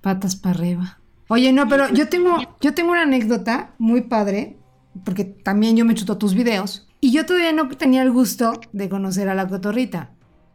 Patas 0.00 0.36
para 0.36 0.54
arriba. 0.58 0.98
Oye, 1.28 1.52
no, 1.52 1.68
pero 1.68 1.88
yo 1.92 2.08
tengo, 2.08 2.38
yo 2.60 2.74
tengo 2.74 2.92
una 2.92 3.02
anécdota 3.02 3.74
muy 3.78 4.02
padre, 4.02 4.56
porque 5.04 5.24
también 5.24 5.76
yo 5.76 5.84
me 5.84 5.94
chuto 5.94 6.18
tus 6.18 6.34
videos, 6.34 6.86
y 7.00 7.12
yo 7.12 7.26
todavía 7.26 7.52
no 7.52 7.68
tenía 7.68 8.02
el 8.02 8.12
gusto 8.12 8.60
de 8.72 8.88
conocer 8.88 9.28
a 9.28 9.34
la 9.34 9.48
cotorrita. 9.48 10.12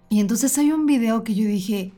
Y 0.09 0.21
entonces 0.21 0.57
hay 0.57 0.71
un 0.71 0.85
video 0.85 1.23
que 1.23 1.35
yo 1.35 1.45
dije, 1.45 1.93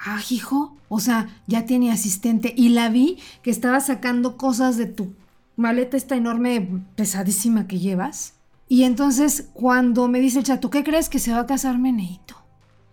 ah, 0.00 0.20
hijo, 0.30 0.76
o 0.88 1.00
sea, 1.00 1.28
ya 1.46 1.66
tiene 1.66 1.92
asistente, 1.92 2.52
y 2.56 2.70
la 2.70 2.88
vi 2.88 3.18
que 3.42 3.50
estaba 3.50 3.80
sacando 3.80 4.36
cosas 4.36 4.76
de 4.76 4.86
tu 4.86 5.14
maleta 5.56 5.96
esta 5.96 6.16
enorme, 6.16 6.82
pesadísima 6.96 7.66
que 7.66 7.78
llevas. 7.78 8.34
Y 8.68 8.84
entonces 8.84 9.48
cuando 9.52 10.08
me 10.08 10.20
dice 10.20 10.38
el 10.38 10.44
chat, 10.44 10.60
¿tú 10.60 10.70
qué 10.70 10.84
crees 10.84 11.08
que 11.08 11.18
se 11.18 11.32
va 11.32 11.40
a 11.40 11.46
casar 11.46 11.78
Meneito? 11.78 12.36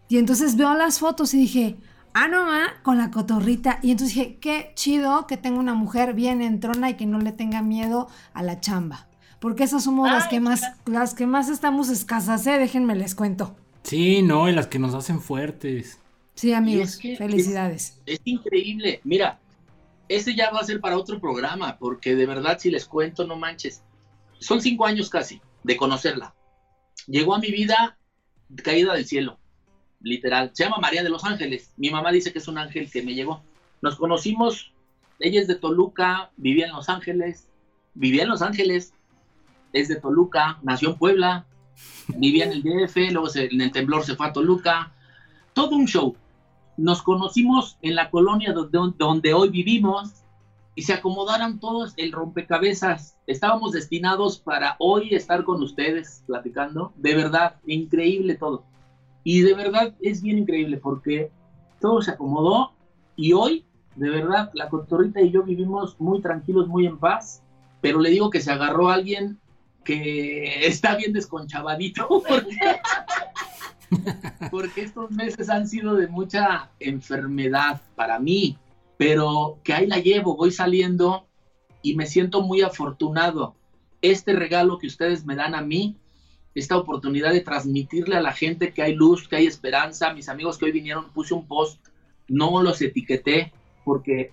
Y 0.10 0.18
entonces 0.18 0.56
veo 0.56 0.74
las 0.74 1.00
fotos 1.00 1.34
y 1.34 1.38
dije, 1.38 1.78
ah, 2.14 2.28
no, 2.28 2.46
ma, 2.46 2.82
con 2.82 2.98
la 2.98 3.12
cotorrita. 3.12 3.80
Y 3.84 3.92
entonces 3.92 4.16
dije, 4.16 4.38
qué 4.42 4.72
chido 4.74 5.28
que 5.28 5.38
tenga 5.38 5.60
una 5.60 5.76
mujer 5.76 6.14
bien 6.14 6.42
entrona 6.42 6.90
y 6.90 6.96
que 6.96 7.06
no 7.06 7.20
le 7.20 7.32
tenga 7.32 7.62
miedo 7.62 8.08
a 8.34 8.42
la 8.42 8.60
chamba. 8.60 9.08
Porque 9.40 9.66
esas 9.66 9.84
somos 9.84 10.10
las 10.10 10.28
que 10.28 10.40
más, 10.40 10.64
las 10.86 11.14
que 11.14 11.28
más 11.28 11.48
estamos 11.50 11.90
escasas, 11.90 12.48
¿eh? 12.48 12.58
Déjenme 12.58 12.96
les 12.96 13.14
cuento. 13.14 13.56
Sí, 13.84 14.24
no, 14.24 14.50
y 14.50 14.54
las 14.54 14.68
que 14.68 14.80
nos 14.80 14.96
hacen 14.96 15.22
fuertes. 15.22 16.00
Sí, 16.38 16.54
amigos, 16.54 16.90
es 16.90 16.98
que 16.98 17.18
felicidades. 17.18 18.00
Es 18.06 18.22
increíble. 18.24 19.02
Mira, 19.04 19.40
ese 20.08 20.36
ya 20.36 20.52
va 20.52 20.60
a 20.60 20.64
ser 20.64 20.80
para 20.80 20.98
otro 20.98 21.20
programa, 21.20 21.78
porque 21.80 22.16
de 22.16 22.26
verdad, 22.28 22.60
si 22.60 22.70
les 22.70 22.86
cuento, 22.86 23.26
no 23.26 23.36
manches. 23.36 23.82
Son 24.40 24.62
cinco 24.62 24.86
años 24.86 25.10
casi 25.10 25.42
de 25.64 25.76
conocerla. 25.76 26.36
Llegó 27.08 27.34
a 27.34 27.40
mi 27.40 27.50
vida 27.50 27.98
caída 28.64 28.94
del 28.94 29.06
cielo, 29.06 29.40
literal. 30.00 30.52
Se 30.54 30.64
llama 30.64 30.78
María 30.78 31.02
de 31.04 31.10
los 31.10 31.24
Ángeles. 31.24 31.72
Mi 31.76 31.90
mamá 31.90 32.12
dice 32.12 32.32
que 32.32 32.38
es 32.40 32.48
un 32.48 32.60
ángel 32.60 32.90
que 32.92 33.02
me 33.02 33.16
llegó. 33.16 33.42
Nos 33.82 33.96
conocimos, 33.96 34.72
ella 35.20 35.42
es 35.42 35.48
de 35.48 35.56
Toluca, 35.56 36.30
vivía 36.38 36.68
en 36.68 36.74
Los 36.74 36.88
Ángeles, 36.88 37.48
vivía 37.96 38.24
en 38.24 38.30
Los 38.30 38.44
Ángeles, 38.44 38.94
es 39.74 39.88
de 39.88 39.96
Toluca, 39.96 40.60
nació 40.62 40.92
en 40.92 40.98
Puebla, 40.98 41.46
vivía 42.10 42.46
en 42.46 42.52
el 42.52 42.62
DF, 42.64 43.12
luego 43.12 43.28
se- 43.30 43.46
en 43.48 43.60
el 43.62 43.72
temblor 43.72 44.06
se 44.06 44.16
fue 44.16 44.28
a 44.28 44.34
Toluca. 44.34 44.92
Todo 45.54 45.76
un 45.76 45.88
show 45.88 46.16
nos 46.78 47.02
conocimos 47.02 47.78
en 47.82 47.96
la 47.96 48.10
colonia 48.10 48.54
donde, 48.54 49.34
hoy 49.34 49.50
vivimos 49.50 50.24
y 50.76 50.84
se 50.84 50.94
acomodaron 50.94 51.60
todos 51.60 51.94
el 51.98 52.12
rompecabezas. 52.12 53.18
Estábamos 53.26 53.72
destinados 53.72 54.38
para 54.38 54.76
hoy 54.80 55.16
estar 55.16 55.44
con 55.44 55.62
ustedes 55.64 56.24
platicando. 56.28 56.94
De 56.96 57.16
verdad, 57.16 57.56
increíble 57.66 58.36
todo. 58.36 58.64
Y 59.24 59.42
de 59.42 59.56
verdad 59.56 59.96
es 60.02 60.22
bien 60.22 60.38
increíble 60.38 60.78
porque 60.78 61.32
todo 61.82 62.02
se 62.02 62.12
acomodó 62.12 62.74
y 63.16 63.34
hoy, 63.34 63.66
de 63.96 64.10
verdad, 64.10 64.52
la 64.54 64.70
cotorrita 64.70 65.20
y 65.22 65.32
yo 65.32 65.42
vivimos 65.42 66.00
muy 66.00 66.22
tranquilos, 66.22 66.68
muy 66.68 66.86
en 66.86 67.00
paz. 67.00 67.42
Pero 67.82 68.00
le 68.00 68.12
digo 68.12 68.30
que 68.30 68.40
se 68.40 68.52
agarró 68.52 68.90
a 68.90 68.94
alguien 68.94 69.40
que 69.84 70.68
está 70.68 70.96
bien 70.96 71.14
desconchavadito 71.14 72.08
porque 72.28 72.58
porque 74.52 74.82
estos 74.82 75.12
meses 75.12 75.50
han 75.50 75.68
sido 75.68 75.96
de 75.96 76.08
mucha 76.08 76.72
enfermedad 76.80 77.82
para 77.96 78.20
mí, 78.20 78.58
pero 78.98 79.60
que 79.64 79.74
ahí 79.74 79.88
la 79.88 80.00
llevo, 80.00 80.36
voy 80.36 80.52
saliendo 80.52 81.28
y 81.82 81.96
me 81.96 82.06
siento 82.06 82.42
muy 82.42 82.62
afortunado. 82.62 83.56
Este 84.02 84.34
regalo 84.34 84.78
que 84.78 84.88
ustedes 84.88 85.26
me 85.26 85.36
dan 85.36 85.56
a 85.56 85.62
mí, 85.62 85.98
esta 86.56 86.78
oportunidad 86.78 87.32
de 87.32 87.42
transmitirle 87.42 88.16
a 88.16 88.22
la 88.22 88.34
gente 88.34 88.74
que 88.74 88.82
hay 88.82 88.96
luz, 88.96 89.28
que 89.28 89.38
hay 89.38 89.46
esperanza, 89.46 90.14
mis 90.14 90.30
amigos 90.30 90.58
que 90.58 90.66
hoy 90.66 90.72
vinieron, 90.72 91.12
puse 91.12 91.34
un 91.34 91.48
post, 91.48 91.86
no 92.28 92.62
los 92.62 92.82
etiqueté 92.82 93.54
porque 93.86 94.32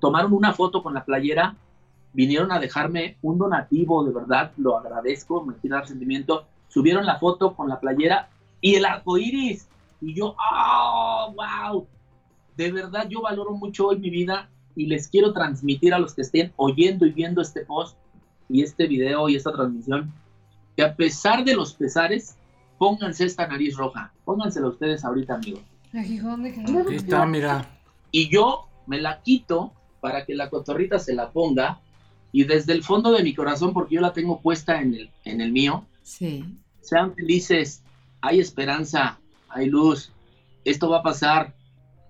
tomaron 0.00 0.32
una 0.32 0.52
foto 0.52 0.82
con 0.82 0.92
la 0.92 1.04
playera, 1.04 1.56
vinieron 2.12 2.52
a 2.52 2.58
dejarme 2.58 3.16
un 3.22 3.38
donativo, 3.38 4.04
de 4.04 4.12
verdad, 4.12 4.52
lo 4.58 4.76
agradezco, 4.76 5.44
me 5.44 5.54
quiero 5.54 5.76
dar 5.76 5.86
sentimiento, 5.86 6.46
subieron 6.68 7.06
la 7.06 7.18
foto 7.18 7.54
con 7.54 7.68
la 7.68 7.80
playera 7.80 8.28
y 8.62 8.76
el 8.76 8.86
arco 8.86 9.18
iris. 9.18 9.68
Y 10.00 10.14
yo, 10.14 10.34
¡oh, 10.38 11.34
wow! 11.36 11.86
De 12.56 12.72
verdad, 12.72 13.06
yo 13.10 13.20
valoro 13.20 13.52
mucho 13.52 13.88
hoy 13.88 13.98
mi 13.98 14.08
vida 14.08 14.48
y 14.74 14.86
les 14.86 15.08
quiero 15.08 15.34
transmitir 15.34 15.92
a 15.92 15.98
los 15.98 16.14
que 16.14 16.22
estén 16.22 16.52
oyendo 16.56 17.04
y 17.04 17.12
viendo 17.12 17.42
este 17.42 17.66
post 17.66 17.98
y 18.48 18.62
este 18.62 18.86
video 18.86 19.28
y 19.28 19.36
esta 19.36 19.52
transmisión 19.52 20.10
que 20.76 20.82
a 20.82 20.96
pesar 20.96 21.44
de 21.44 21.54
los 21.54 21.74
pesares, 21.74 22.36
pónganse 22.78 23.26
esta 23.26 23.46
nariz 23.46 23.76
roja. 23.76 24.10
Póngansela 24.24 24.68
ustedes 24.68 25.04
ahorita, 25.04 25.34
amigos. 25.34 25.60
Aquí 26.80 26.94
está, 26.96 27.26
mira. 27.26 27.68
Y 28.10 28.30
yo 28.30 28.66
me 28.86 28.98
la 29.00 29.20
quito 29.22 29.72
para 30.00 30.24
que 30.24 30.34
la 30.34 30.48
cotorrita 30.48 30.98
se 30.98 31.14
la 31.14 31.30
ponga. 31.30 31.80
Y 32.32 32.44
desde 32.44 32.72
el 32.72 32.82
fondo 32.82 33.12
de 33.12 33.22
mi 33.22 33.34
corazón, 33.34 33.74
porque 33.74 33.96
yo 33.96 34.00
la 34.00 34.14
tengo 34.14 34.40
puesta 34.40 34.80
en 34.80 34.94
el, 34.94 35.10
en 35.24 35.40
el 35.42 35.52
mío, 35.52 35.84
Sí. 36.02 36.44
sean 36.80 37.14
felices, 37.14 37.81
hay 38.22 38.40
esperanza, 38.40 39.18
hay 39.48 39.68
luz, 39.68 40.12
esto 40.64 40.88
va 40.88 40.98
a 40.98 41.02
pasar. 41.02 41.54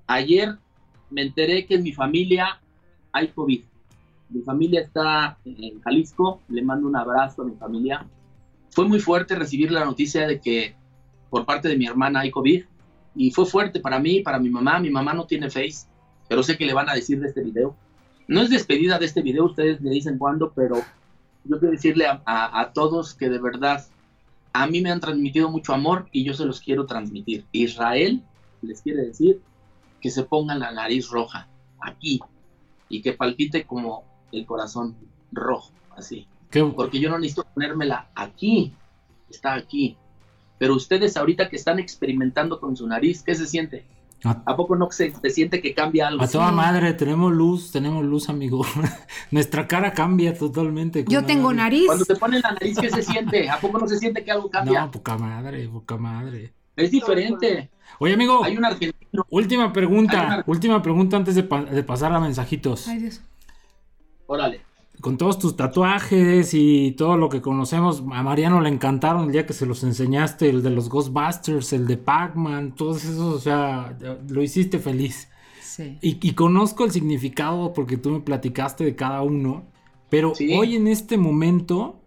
Ayer 0.06 0.56
me 1.10 1.22
enteré 1.22 1.66
que 1.66 1.74
en 1.74 1.82
mi 1.82 1.92
familia 1.92 2.60
hay 3.12 3.28
COVID. 3.28 3.62
Mi 4.28 4.42
familia 4.42 4.82
está 4.82 5.38
en 5.44 5.80
Jalisco, 5.80 6.40
le 6.48 6.62
mando 6.62 6.86
un 6.86 6.96
abrazo 6.96 7.42
a 7.42 7.46
mi 7.46 7.56
familia. 7.56 8.06
Fue 8.70 8.86
muy 8.86 9.00
fuerte 9.00 9.34
recibir 9.34 9.70
la 9.70 9.84
noticia 9.84 10.26
de 10.26 10.40
que 10.40 10.74
por 11.30 11.44
parte 11.44 11.68
de 11.68 11.76
mi 11.76 11.86
hermana 11.86 12.20
hay 12.20 12.30
COVID 12.30 12.62
y 13.14 13.30
fue 13.30 13.46
fuerte 13.46 13.80
para 13.80 13.98
mí, 13.98 14.20
para 14.20 14.38
mi 14.38 14.50
mamá. 14.50 14.78
Mi 14.80 14.90
mamá 14.90 15.14
no 15.14 15.26
tiene 15.26 15.50
face, 15.50 15.86
pero 16.28 16.42
sé 16.42 16.56
que 16.56 16.66
le 16.66 16.74
van 16.74 16.88
a 16.88 16.94
decir 16.94 17.20
de 17.20 17.28
este 17.28 17.42
video. 17.42 17.74
No 18.28 18.40
es 18.40 18.50
despedida 18.50 18.98
de 18.98 19.06
este 19.06 19.22
video, 19.22 19.46
ustedes 19.46 19.80
me 19.80 19.90
dicen 19.90 20.18
cuándo, 20.18 20.52
pero 20.54 20.76
yo 21.44 21.58
quiero 21.58 21.72
decirle 21.72 22.06
a, 22.06 22.70
todos 22.72 23.14
que 23.14 23.28
de 23.28 23.38
verdad 23.38 23.84
a 24.52 24.66
mí 24.66 24.80
me 24.80 24.90
han 24.90 25.00
transmitido 25.00 25.50
mucho 25.50 25.72
amor 25.72 26.08
y 26.12 26.24
yo 26.24 26.34
se 26.34 26.44
los 26.44 26.60
quiero 26.60 26.86
transmitir. 26.86 27.46
Israel 27.52 28.22
les 28.60 28.82
quiere 28.82 29.02
decir 29.06 29.40
que 30.00 30.10
se 30.10 30.24
pongan 30.24 30.60
la 30.60 30.72
nariz 30.72 31.08
roja 31.08 31.48
aquí 31.80 32.20
y 32.88 33.00
que 33.02 33.12
palpite 33.14 33.64
como 33.64 34.04
el 34.32 34.44
corazón 34.46 34.96
rojo, 35.32 35.70
así. 35.96 36.26
Qué- 36.50 36.64
Porque 36.64 37.00
yo 37.00 37.08
no 37.08 37.18
necesito 37.18 37.44
ponérmela 37.54 38.10
aquí, 38.14 38.72
está 39.30 39.54
aquí. 39.54 39.96
Pero 40.58 40.74
ustedes 40.76 41.16
ahorita 41.16 41.48
que 41.48 41.56
están 41.56 41.78
experimentando 41.78 42.60
con 42.60 42.76
su 42.76 42.86
nariz, 42.86 43.22
¿qué 43.22 43.34
se 43.34 43.46
siente? 43.46 43.84
A, 44.24 44.42
¿A 44.46 44.56
poco 44.56 44.76
no 44.76 44.90
se, 44.90 45.10
se 45.10 45.30
siente 45.30 45.60
que 45.60 45.74
cambia 45.74 46.08
algo? 46.08 46.22
a 46.22 46.28
toda 46.28 46.48
Sí. 46.50 46.54
madre, 46.54 46.92
tenemos 46.94 47.32
luz, 47.32 47.72
tenemos 47.72 48.04
luz, 48.04 48.28
amigo. 48.28 48.64
Nuestra 49.30 49.66
cara 49.66 49.92
cambia 49.92 50.36
totalmente. 50.36 51.04
Yo 51.08 51.24
tengo 51.24 51.52
nariz. 51.52 51.86
Cuando 51.86 52.04
te 52.04 52.14
ponen 52.16 52.40
la 52.42 52.52
nariz, 52.52 52.78
¿qué 52.78 52.90
se 52.90 53.02
siente? 53.02 53.50
¿A 53.50 53.58
poco 53.58 53.78
no 53.78 53.88
se 53.88 53.98
siente 53.98 54.24
que 54.24 54.30
algo 54.30 54.48
cambia? 54.50 54.82
No, 54.82 54.90
poca 54.90 55.16
madre, 55.18 55.68
poca 55.68 55.96
madre. 55.96 56.52
Es 56.76 56.90
diferente. 56.90 57.70
Oye, 57.98 58.14
amigo, 58.14 58.42
Hay 58.44 58.56
un 58.56 58.64
argentino. 58.64 59.26
última 59.28 59.72
pregunta. 59.72 60.24
una- 60.24 60.44
Última 60.46 60.80
pregunta 60.82 61.16
antes 61.16 61.34
de, 61.34 61.42
pa- 61.42 61.64
de 61.64 61.82
pasar 61.82 62.12
a 62.12 62.20
mensajitos. 62.20 62.88
Ay, 62.88 62.98
Dios. 63.00 63.20
Órale. 64.26 64.62
Con 65.02 65.18
todos 65.18 65.38
tus 65.38 65.56
tatuajes 65.56 66.54
y 66.54 66.92
todo 66.92 67.16
lo 67.18 67.28
que 67.28 67.42
conocemos, 67.42 68.02
a 68.12 68.22
Mariano 68.22 68.60
le 68.62 68.68
encantaron 68.70 69.26
el 69.26 69.32
día 69.32 69.44
que 69.44 69.52
se 69.52 69.66
los 69.66 69.82
enseñaste, 69.84 70.48
el 70.48 70.62
de 70.62 70.70
los 70.70 70.88
Ghostbusters, 70.88 71.72
el 71.74 71.86
de 71.86 71.98
Pac-Man, 71.98 72.74
todos 72.76 73.04
esos, 73.04 73.34
o 73.34 73.38
sea, 73.40 73.98
lo 74.28 74.42
hiciste 74.42 74.78
feliz. 74.78 75.28
Sí. 75.60 75.98
Y, 76.00 76.26
y 76.26 76.32
conozco 76.34 76.84
el 76.84 76.92
significado 76.92 77.72
porque 77.74 77.96
tú 77.96 78.10
me 78.10 78.20
platicaste 78.20 78.84
de 78.84 78.94
cada 78.96 79.22
uno, 79.22 79.64
pero 80.08 80.34
Sí. 80.36 80.54
hoy 80.56 80.76
en 80.76 80.86
este 80.86 81.18
momento, 81.18 82.00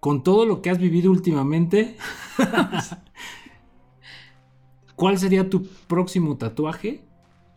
con 0.00 0.22
todo 0.24 0.44
lo 0.44 0.60
que 0.60 0.70
has 0.70 0.78
vivido 0.78 1.10
últimamente, 1.12 1.96
¿cuál 4.96 5.18
sería 5.18 5.48
tu 5.48 5.62
próximo 5.86 6.36
tatuaje 6.36 7.04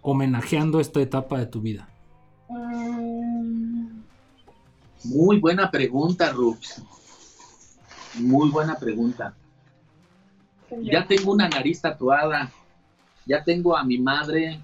homenajeando 0.01 0.79
esta 0.79 1.01
etapa 1.01 1.39
de 1.39 1.47
tu 1.47 1.61
vida? 1.61 1.89
Muy 5.03 5.39
buena 5.39 5.69
pregunta, 5.69 6.31
Rux. 6.31 6.81
Muy 8.15 8.49
buena 8.49 8.75
pregunta. 8.75 9.35
Ya 10.81 11.05
tengo 11.05 11.33
una 11.33 11.49
nariz 11.49 11.81
tatuada. 11.81 12.51
Ya 13.25 13.43
tengo 13.43 13.75
a 13.75 13.83
mi 13.83 13.97
madre 13.97 14.61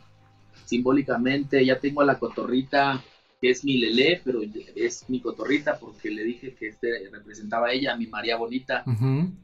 simbólicamente. 0.65 1.65
Ya 1.65 1.79
tengo 1.79 2.01
a 2.01 2.05
la 2.05 2.19
cotorrita, 2.19 3.03
que 3.41 3.49
es 3.49 3.65
mi 3.65 3.77
Lele, 3.77 4.21
pero 4.23 4.39
es 4.75 5.09
mi 5.09 5.19
cotorrita 5.19 5.77
porque 5.77 6.09
le 6.09 6.23
dije 6.23 6.55
que 6.55 6.69
este 6.69 7.09
representaba 7.11 7.67
a 7.67 7.71
ella, 7.73 7.93
a 7.93 7.97
mi 7.97 8.07
María 8.07 8.37
Bonita. 8.37 8.85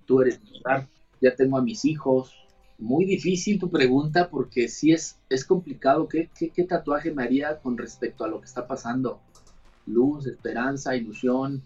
Tú 0.05 0.21
eres 0.21 0.41
mi 0.43 0.57
hogar. 0.59 0.87
Ya 1.21 1.35
tengo 1.35 1.57
a 1.57 1.61
mis 1.61 1.83
hijos. 1.83 2.33
Muy 2.77 3.05
difícil 3.05 3.59
tu 3.59 3.69
pregunta 3.69 4.29
porque 4.29 4.69
sí 4.69 4.91
es, 4.91 5.19
es 5.29 5.43
complicado. 5.43 6.07
¿Qué, 6.07 6.29
qué, 6.37 6.49
qué 6.49 6.63
tatuaje 6.63 7.13
me 7.13 7.23
haría 7.23 7.59
con 7.59 7.77
respecto 7.77 8.23
a 8.23 8.27
lo 8.27 8.39
que 8.39 8.45
está 8.45 8.65
pasando? 8.67 9.21
Luz, 9.87 10.25
esperanza, 10.27 10.95
ilusión. 10.95 11.61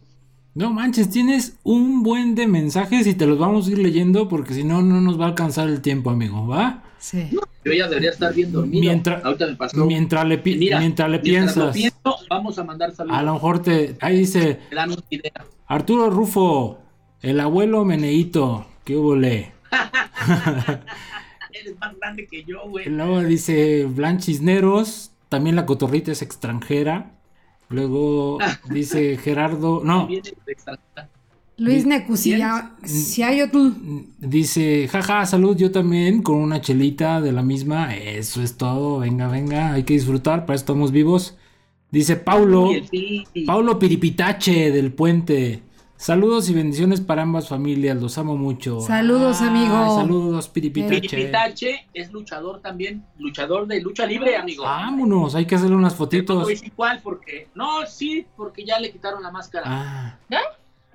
No 0.56 0.74
manches, 0.74 1.10
tienes 1.10 1.58
un 1.64 2.04
buen 2.04 2.36
de 2.36 2.48
mensajes 2.48 3.08
y 3.08 3.14
te 3.14 3.26
los 3.28 3.38
vamos 3.40 3.68
a 3.68 3.72
ir 3.72 3.78
leyendo 3.80 4.28
porque 4.28 4.54
si 4.54 4.64
no, 4.64 4.82
no 4.82 5.00
nos 5.00 5.20
va 5.20 5.26
a 5.26 5.28
alcanzar 5.30 5.70
el 5.70 5.82
tiempo, 5.82 6.10
amigo, 6.10 6.48
¿va? 6.48 6.84
Sí. 6.98 7.30
Yo 7.64 7.72
ya 7.74 7.88
debería 7.88 8.10
estar 8.10 8.34
bien 8.34 8.52
dormido. 8.52 8.82
Mientras- 8.82 9.24
Ahorita 9.24 9.48
me 9.48 9.56
pasó. 9.56 9.86
Mientras 9.86 10.26
le, 10.26 10.38
pi- 10.40 10.56
Mira, 10.58 10.80
mientras 10.80 11.10
le 11.10 11.20
Mientras 11.22 11.56
lo 11.56 11.72
piensas, 11.72 12.02
pienso, 12.04 12.26
vamos 12.30 12.58
a 12.60 12.64
mandar 12.64 12.92
saludos. 12.94 13.18
a 13.18 13.24
lo 13.24 13.34
mejor 13.34 13.62
te. 13.62 13.96
Ahí 14.02 14.18
dice 14.20 14.60
Me 14.70 14.76
dan 14.76 14.92
una 14.92 15.02
idea. 15.10 15.46
Arturo 15.68 16.10
Rufo, 16.10 16.80
el 17.22 17.40
abuelo 17.40 17.86
Meneito. 17.86 18.66
¿Qué 18.84 18.98
hubo 18.98 19.16
le? 19.16 19.52
Eres 21.52 21.80
más 21.80 21.98
grande 22.00 22.28
que 22.28 22.44
yo, 22.44 22.68
güey. 22.70 22.88
Luego 22.90 23.22
dice 23.24 23.86
Blanchisneros, 23.86 25.12
también 25.30 25.56
la 25.56 25.66
cotorrita 25.66 26.12
es 26.12 26.22
extranjera. 26.22 27.12
Luego 27.70 28.38
dice 28.70 29.18
Gerardo, 29.18 29.82
no. 29.84 30.08
Luis 31.58 31.86
Necusia, 31.86 32.72
Siayotl. 32.86 33.72
dice, 34.18 34.88
jaja, 34.88 35.26
salud, 35.26 35.58
yo 35.58 35.72
también, 35.72 36.22
con 36.22 36.38
una 36.38 36.62
chelita 36.62 37.20
de 37.20 37.34
la 37.34 37.44
misma. 37.44 37.96
Eso 37.96 38.42
es 38.42 38.56
todo, 38.56 39.00
venga, 39.00 39.28
venga, 39.28 39.74
hay 39.74 39.84
que 39.84 39.94
disfrutar, 39.94 40.46
para 40.46 40.56
eso 40.56 40.64
estamos 40.64 40.92
vivos. 40.92 41.38
Dice 41.92 42.16
Paulo. 42.16 42.70
Paulo 43.46 43.80
Piripitache 43.80 44.72
del 44.72 44.94
Puente. 44.94 45.64
Saludos 46.04 46.50
y 46.50 46.54
bendiciones 46.54 47.02
para 47.02 47.24
ambas 47.24 47.50
familias, 47.50 48.02
los 48.02 48.18
amo 48.18 48.38
mucho. 48.38 48.80
Saludos, 48.80 49.42
amigo. 49.42 49.98
Saludos, 49.98 50.48
Piripitache. 50.48 51.02
Piripitache 51.02 51.88
es 51.94 52.14
luchador 52.14 52.62
también, 52.62 53.04
luchador 53.18 53.68
de 53.68 53.82
lucha 53.82 54.06
libre, 54.06 54.38
amigo. 54.38 54.64
Vámonos, 54.64 55.36
hay 55.36 55.46
que 55.46 55.56
hacerle 55.56 55.76
unas 55.76 55.92
No 55.92 55.98
fotitos. 55.98 56.48
decir 56.48 56.72
cuál, 56.74 57.02
porque. 57.04 57.50
No, 57.54 57.86
sí, 57.86 58.26
porque 58.38 58.64
ya 58.64 58.80
le 58.80 58.92
quitaron 58.94 59.22
la 59.22 59.30
máscara. 59.30 59.66
Ah, 59.68 60.16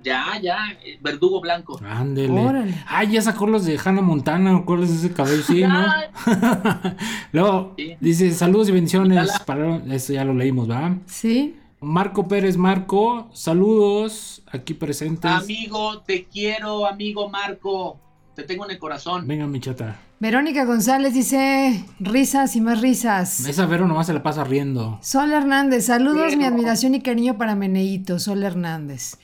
Ya, 0.03 0.39
ya, 0.41 0.57
eh, 0.83 0.97
verdugo 1.01 1.39
blanco. 1.39 1.79
ándele. 1.87 2.73
Ay, 2.87 3.11
ya 3.11 3.21
sacó 3.21 3.45
los 3.45 3.63
de 3.65 3.77
Hannah 3.83 4.01
Montana, 4.01 4.63
¿cuál 4.65 4.83
es 4.85 4.89
ese 4.89 5.13
cabello? 5.13 5.43
Sí, 5.43 5.61
¿no? 5.61 5.85
Luego 7.31 7.73
Sí. 7.77 7.95
dice 7.99 8.31
saludos 8.31 8.69
y 8.69 8.71
bendiciones. 8.71 9.29
Para, 9.45 9.77
eso 9.93 10.13
ya 10.13 10.25
lo 10.25 10.33
leímos, 10.33 10.67
¿va? 10.69 10.95
Sí. 11.05 11.57
Marco 11.85 12.27
Pérez 12.27 12.57
Marco, 12.57 13.29
saludos 13.31 14.41
aquí 14.51 14.73
presentes. 14.73 15.29
Amigo, 15.29 16.01
te 16.01 16.25
quiero, 16.25 16.87
amigo 16.87 17.29
Marco. 17.29 17.99
Te 18.33 18.41
tengo 18.41 18.65
en 18.65 18.71
el 18.71 18.79
corazón. 18.79 19.27
Venga, 19.27 19.45
mi 19.45 19.59
chata. 19.59 19.99
Verónica 20.19 20.65
González 20.65 21.13
dice 21.13 21.85
risas 21.99 22.55
y 22.55 22.61
más 22.61 22.81
risas. 22.81 23.45
Esa 23.47 23.67
Vero 23.67 23.87
nomás 23.87 24.07
se 24.07 24.13
la 24.13 24.23
pasa 24.23 24.43
riendo. 24.43 24.97
Sol 25.03 25.31
Hernández, 25.31 25.85
saludos, 25.85 26.35
mi 26.35 26.45
admiración 26.45 26.95
y 26.95 27.01
cariño 27.01 27.37
para 27.37 27.53
Meneito, 27.53 28.17
Sol 28.17 28.41
Hernández. 28.41 29.19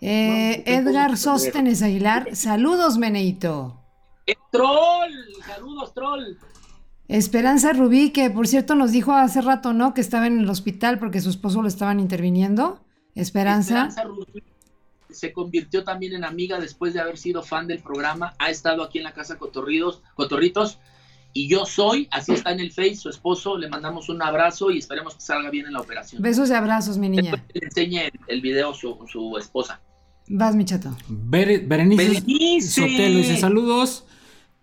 Eh, 0.00 0.62
No, 0.64 0.72
Edgar 0.72 1.16
Sóstenes 1.16 1.82
Aguilar, 1.82 2.36
saludos, 2.36 2.96
Meneito. 2.96 3.80
¡Eh, 4.28 4.36
troll! 4.52 5.10
Saludos, 5.44 5.92
troll. 5.92 6.22
Esperanza 7.16 7.72
Rubí, 7.72 8.10
que 8.10 8.28
por 8.30 8.48
cierto 8.48 8.74
nos 8.74 8.90
dijo 8.92 9.12
hace 9.12 9.40
rato, 9.40 9.72
¿no? 9.72 9.94
Que 9.94 10.00
estaba 10.00 10.26
en 10.26 10.38
el 10.40 10.48
hospital 10.50 10.98
porque 10.98 11.20
su 11.20 11.30
esposo 11.30 11.62
lo 11.62 11.68
estaban 11.68 12.00
interviniendo. 12.00 12.84
Esperanza. 13.14 13.86
Esperanza 13.88 14.02
Rubí 14.04 14.42
se 15.10 15.32
convirtió 15.32 15.84
también 15.84 16.14
en 16.14 16.24
amiga 16.24 16.58
después 16.58 16.92
de 16.92 17.00
haber 17.00 17.16
sido 17.18 17.42
fan 17.42 17.68
del 17.68 17.78
programa. 17.78 18.34
Ha 18.40 18.50
estado 18.50 18.82
aquí 18.82 18.98
en 18.98 19.04
la 19.04 19.12
casa 19.12 19.38
Cotorridos, 19.38 20.02
Cotorritos. 20.16 20.78
Y 21.32 21.48
yo 21.48 21.66
soy, 21.66 22.08
así 22.12 22.32
está 22.32 22.52
en 22.52 22.60
el 22.60 22.70
Face, 22.72 22.96
su 22.96 23.08
esposo. 23.10 23.58
Le 23.58 23.68
mandamos 23.68 24.08
un 24.08 24.22
abrazo 24.22 24.70
y 24.70 24.78
esperemos 24.78 25.14
que 25.16 25.20
salga 25.20 25.50
bien 25.50 25.66
en 25.66 25.72
la 25.72 25.80
operación. 25.80 26.20
Besos 26.22 26.48
y 26.50 26.52
abrazos, 26.52 26.96
mi 26.98 27.08
Después 27.10 27.32
niña. 27.32 27.46
que 27.52 27.58
le 27.60 27.66
enseñe 27.66 27.98
el, 28.06 28.12
el 28.28 28.40
video 28.40 28.72
su, 28.74 28.98
su 29.10 29.36
esposa. 29.38 29.80
Vas, 30.28 30.54
mi 30.56 30.64
chato. 30.64 30.96
Bere- 31.08 31.66
Berenice, 31.66 32.04
Berenice. 32.08 32.68
Sotelo 32.68 33.18
dice 33.18 33.36
saludos 33.36 34.04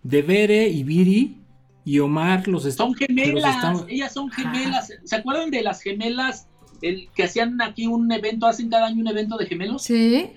de 0.02 0.22
Bere 0.22 0.68
y 0.68 0.82
Viri 0.82 1.41
y 1.84 1.98
Omar 1.98 2.46
los 2.48 2.64
est- 2.66 2.76
Son 2.78 2.94
gemelas, 2.94 3.84
ellas 3.88 4.12
son 4.12 4.30
gemelas. 4.30 4.92
¿Se 5.04 5.16
acuerdan 5.16 5.50
de 5.50 5.62
las 5.62 5.80
gemelas 5.82 6.48
el, 6.80 7.08
que 7.14 7.24
hacían 7.24 7.60
aquí 7.60 7.86
un 7.86 8.10
evento, 8.12 8.46
hacen 8.46 8.68
cada 8.70 8.86
año 8.86 9.00
un 9.00 9.08
evento 9.08 9.36
de 9.36 9.46
gemelos? 9.46 9.82
Sí. 9.82 10.30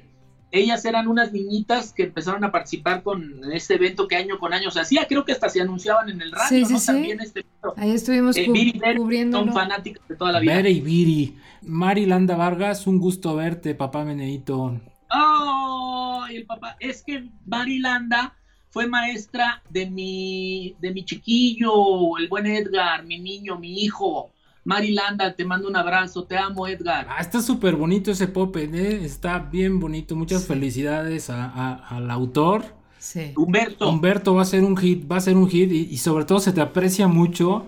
Ellas 0.51 0.85
eran 0.85 1.07
unas 1.09 1.34
niñitas 1.34 1.91
que 1.91 2.03
empezaron 2.03 2.43
a 2.45 2.51
participar 2.51 3.03
con 3.03 3.51
este 3.51 3.73
evento 3.73 4.07
que 4.07 4.15
año 4.15 4.39
con 4.39 4.53
año 4.53 4.72
se 4.72 4.80
hacía. 4.80 5.05
Creo 5.05 5.26
que 5.26 5.34
hasta 5.34 5.49
se 5.49 5.59
anunciaban 5.59 6.07
en 6.09 6.22
el 6.22 6.31
radio, 6.31 6.47
Sí, 6.47 6.65
sí, 6.65 6.73
¿no? 6.73 6.80
sí. 6.80 6.85
También 6.85 7.19
este 7.19 7.39
evento. 7.41 7.73
Ahí 7.76 7.91
estuvimos 7.91 8.38
Eh, 8.38 8.45
cu- 8.45 8.53
Viri 8.53 8.72
y 8.76 8.80
Bere 8.80 8.95
cubriéndolo. 8.97 9.45
son 9.45 9.53
fanáticas 9.53 10.07
de 10.07 10.15
toda 10.15 10.31
la 10.31 10.39
vida. 10.39 10.55
Bere 10.55 10.72
y 10.72 10.80
Viri. 10.81 11.35
Mari 11.63 12.05
Landa 12.05 12.35
Vargas, 12.38 12.88
un 12.88 12.99
gusto 12.99 13.35
verte, 13.35 13.76
papá 13.76 14.05
Meneito. 14.05 14.80
¡Ay, 15.09 16.38
el 16.38 16.45
papá! 16.45 16.77
Es 16.80 17.03
que 17.03 17.27
Marilanda 17.45 18.35
fue 18.76 18.88
maestra 18.88 19.64
de 19.69 19.89
mi, 19.89 20.76
de 20.81 20.91
mi 20.91 21.06
chiquillo, 21.06 22.18
el 22.18 22.27
buen 22.27 22.45
Edgar, 22.45 23.06
mi 23.06 23.18
niño, 23.18 23.57
mi 23.57 23.81
hijo. 23.81 24.31
Marilanda, 24.65 25.34
te 25.34 25.45
mando 25.45 25.69
un 25.69 25.77
abrazo, 25.77 26.26
te 26.26 26.38
amo, 26.38 26.68
Edgar. 26.68 27.07
Ah, 27.10 27.22
está 27.22 27.41
súper 27.41 27.77
bonito 27.77 28.11
ese 28.11 28.27
pop, 28.27 28.53
¿eh? 28.57 28.99
Está 29.06 29.39
bien 29.39 29.80
bonito. 29.80 30.18
Muchas 30.18 30.45
felicidades 30.45 31.30
a- 31.30 31.45
a- 31.45 31.88
al 31.95 32.11
autor. 32.11 32.65
Sí. 32.99 33.31
Humberto, 33.38 33.88
Humberto 33.89 34.35
va 34.35 34.41
a 34.41 34.45
ser 34.45 34.65
un 34.65 34.76
hit, 34.76 35.10
va 35.10 35.15
a 35.15 35.22
ser 35.22 35.38
un 35.38 35.47
hit 35.47 35.72
y, 35.72 35.84
y 35.89 35.97
sobre 35.99 36.26
todo 36.26 36.39
se 36.39 36.52
te 36.52 36.60
aprecia 36.60 37.07
mucho 37.07 37.68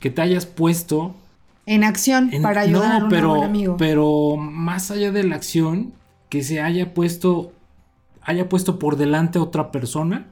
que 0.00 0.10
te 0.10 0.22
hayas 0.22 0.44
puesto 0.44 1.14
En 1.66 1.84
acción 1.84 2.30
en- 2.32 2.42
para 2.42 2.62
ayudar 2.62 2.94
no, 2.98 3.00
a 3.02 3.04
un 3.04 3.10
pero, 3.10 3.28
buen 3.28 3.44
amigo. 3.44 3.76
pero 3.76 4.36
más 4.36 4.90
allá 4.90 5.12
de 5.12 5.22
la 5.22 5.36
acción, 5.36 5.92
que 6.30 6.42
se 6.42 6.60
haya 6.60 6.94
puesto, 6.94 7.52
haya 8.28 8.48
puesto 8.48 8.78
por 8.78 8.96
delante 8.96 9.38
a 9.38 9.42
otra 9.42 9.70
persona 9.72 10.28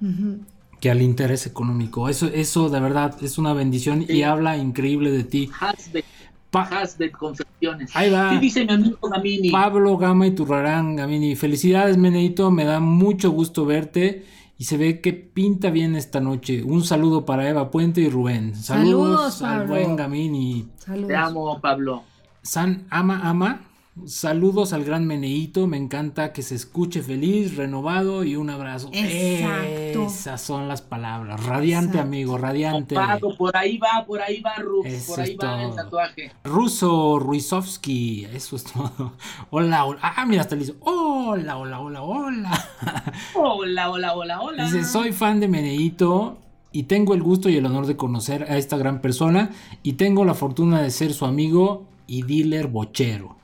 que 0.81 0.91
al 0.91 1.01
interés 1.03 1.47
económico. 1.47 2.09
Eso, 2.09 2.27
eso 2.27 2.69
de 2.69 2.79
verdad 2.81 3.17
es 3.23 3.39
una 3.39 3.53
bendición 3.55 4.05
y 4.09 4.23
habla 4.23 4.57
increíble 4.59 5.11
de 5.11 5.25
ti. 5.25 5.51
Hasbet, 5.59 6.05
Pa- 6.51 6.63
Hasbet 6.71 7.13
Confecciones. 7.13 7.91
Ahí 7.97 8.11
va. 8.11 8.31
Sí, 8.31 8.39
dice 8.39 8.65
mi 8.67 8.73
amigo 8.75 9.09
Gamini. 9.09 9.51
Pablo 9.51 9.97
Gama 9.97 10.27
y 10.27 10.33
Turrarán, 10.33 10.95
Gamini. 10.97 11.35
Felicidades, 11.37 11.97
Meneito. 11.97 12.51
Me 12.51 12.65
da 12.65 12.79
mucho 12.81 13.31
gusto 13.31 13.65
verte. 13.65 14.25
Y 14.59 14.65
se 14.65 14.77
ve 14.79 15.01
que 15.01 15.13
pinta 15.13 15.71
bien 15.71 15.97
esta 15.97 16.21
noche. 16.21 16.63
Un 16.63 16.83
saludo 16.85 17.25
para 17.27 17.49
Eva 17.49 17.71
Puente 17.71 18.01
y 18.01 18.09
Rubén. 18.09 18.55
Saludos, 18.55 19.35
Saludos, 19.35 19.43
al 19.43 19.67
buen 19.67 19.97
Gamini. 19.97 20.67
Saludos. 20.79 21.09
Te 21.09 21.17
amo, 21.17 21.61
Pablo. 21.61 22.05
San 22.43 22.87
Ama 22.91 23.21
Ama. 23.29 23.61
Saludos 24.05 24.75
al 24.75 24.85
gran 24.85 25.07
Meneito. 25.07 25.67
Me 25.67 25.79
encanta 25.79 26.33
que 26.33 26.43
se 26.43 26.55
escuche 26.55 27.03
feliz, 27.03 27.57
renovado 27.57 28.25
y 28.25 28.37
un 28.37 28.51
abrazo. 28.51 28.91
Exacto. 28.93 30.07
Esas 30.07 30.41
son 30.43 30.69
las 30.69 30.83
palabras. 30.83 31.43
Radiante, 31.45 31.93
Exacto. 31.93 32.07
amigo, 32.07 32.37
radiante. 32.37 32.95
Por 33.39 33.57
ahí 33.57 33.79
va, 33.79 34.05
por 34.07 34.21
ahí 34.21 34.43
va, 34.43 34.57
Rux, 34.57 34.87
Eso 34.87 35.13
por 35.13 35.21
ahí 35.21 35.31
es 35.33 35.39
va 35.43 35.63
el 35.63 35.69
todo. 35.69 35.77
tatuaje. 35.77 36.33
Ruso 36.45 37.19
Ruizovsky. 37.19 38.27
Eso 38.27 38.57
es 38.57 38.65
todo. 38.65 39.15
Hola, 39.51 39.87
hola. 39.87 39.99
Ah, 40.03 40.27
mira, 40.27 40.43
hasta 40.43 40.57
le 40.57 40.65
hizo. 40.65 40.75
Hola, 40.81 41.57
hola, 41.57 41.81
hola, 41.81 42.03
hola. 42.03 42.69
Hola, 43.35 43.91
hola, 43.91 44.15
hola, 44.15 44.41
hola. 44.43 44.65
Dice, 44.65 44.85
soy 44.85 45.13
fan 45.13 45.41
de 45.41 45.49
Meneito 45.49 46.39
y 46.71 46.85
tengo 46.85 47.15
el 47.15 47.23
gusto 47.23 47.49
y 47.49 47.57
el 47.57 47.65
honor 47.65 47.87
de 47.87 47.97
conocer 47.97 48.43
a 48.45 48.59
esta 48.59 48.77
gran 48.77 49.01
persona 49.01 49.51
y 49.83 49.95
tengo 49.95 50.25
la 50.27 50.35
fortuna 50.35 50.83
de 50.83 50.91
ser 50.91 51.15
su 51.15 51.25
amigo 51.25 51.85
y 52.07 52.23
dealer 52.23 52.67
bochero. 52.69 53.36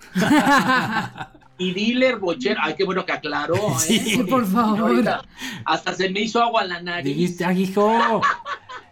Y 1.59 1.73
dealer 1.73 2.19
bochero. 2.19 2.61
Ay, 2.63 2.75
qué 2.77 2.85
bueno 2.85 3.07
que 3.07 3.13
aclaró, 3.13 3.55
¿eh? 3.55 3.79
Sí, 3.79 4.25
por 4.29 4.47
favor. 4.47 4.81
Ahorita 4.81 5.23
hasta 5.65 5.95
se 5.95 6.11
me 6.11 6.21
hizo 6.21 6.43
agua 6.43 6.65
la 6.65 6.83
nariz. 6.83 7.05
Dijiste, 7.15 7.45
ah, 7.45 7.53
hijo. 7.53 8.21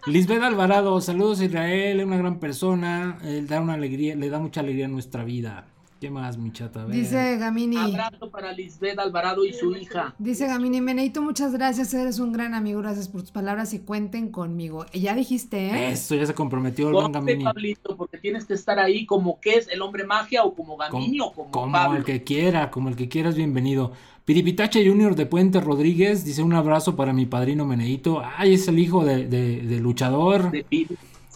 Lisbeth 0.07 0.43
Alvarado, 0.43 1.01
saludos 1.01 1.41
a 1.41 1.45
Israel, 1.45 2.01
es 2.01 2.07
una 2.07 2.17
gran 2.17 2.39
persona, 2.39 3.19
él 3.23 3.47
da 3.47 3.61
una 3.61 3.75
alegría, 3.75 4.15
le 4.15 4.31
da 4.31 4.39
mucha 4.39 4.61
alegría 4.61 4.87
a 4.87 4.89
nuestra 4.89 5.25
vida. 5.25 5.67
¿Qué 6.01 6.09
más, 6.11 6.39
mi 6.39 6.51
chata? 6.51 6.87
Dice 6.87 7.37
Gamini. 7.37 7.77
Abrazo 7.77 8.31
para 8.31 8.53
Lisbeth 8.53 8.99
Alvarado 8.99 9.45
y 9.45 9.53
su 9.53 9.77
hija. 9.77 10.15
Dice 10.19 10.47
Gamini, 10.47 10.81
Meneito, 10.81 11.21
muchas 11.21 11.53
gracias, 11.53 11.93
eres 11.93 12.19
un 12.21 12.33
gran 12.33 12.55
amigo, 12.55 12.81
gracias 12.81 13.07
por 13.09 13.21
tus 13.21 13.31
palabras 13.33 13.75
y 13.75 13.81
cuenten 13.81 14.31
conmigo. 14.31 14.87
Ya 14.95 15.15
dijiste, 15.15 15.67
¿eh? 15.67 15.91
Esto 15.93 16.15
ya 16.15 16.25
se 16.25 16.33
comprometió 16.33 16.89
el 16.89 16.95
buen 16.95 17.13
Gamini. 17.13 17.45
Pablito, 17.45 17.99
porque 17.99 18.17
tienes 18.17 18.47
que 18.47 18.55
estar 18.55 18.79
ahí 18.79 19.05
como 19.05 19.41
que 19.41 19.57
es 19.57 19.69
el 19.69 19.83
hombre 19.83 20.05
magia 20.07 20.43
o 20.43 20.55
como 20.55 20.79
Gamini 20.79 21.21
o 21.21 21.33
como, 21.33 21.51
Como 21.51 21.73
Pablo. 21.73 21.99
el 21.99 22.05
que 22.05 22.25
quiera, 22.25 22.71
como 22.71 22.89
el 22.89 22.97
que 22.97 23.11
quieras, 23.11 23.35
bienvenido. 23.37 23.93
Piripitache 24.25 24.89
Junior 24.89 25.15
de 25.15 25.27
Puente 25.27 25.61
Rodríguez 25.61 26.25
dice 26.25 26.43
un 26.43 26.55
abrazo 26.55 26.97
para 26.97 27.13
mi 27.13 27.27
padrino 27.27 27.67
Meneito. 27.67 28.23
Ay, 28.39 28.55
es 28.55 28.67
el 28.69 28.79
hijo 28.79 29.05
de, 29.05 29.27
de- 29.27 29.61
de 29.61 29.81
luchador. 29.81 30.51
De. 30.51 30.65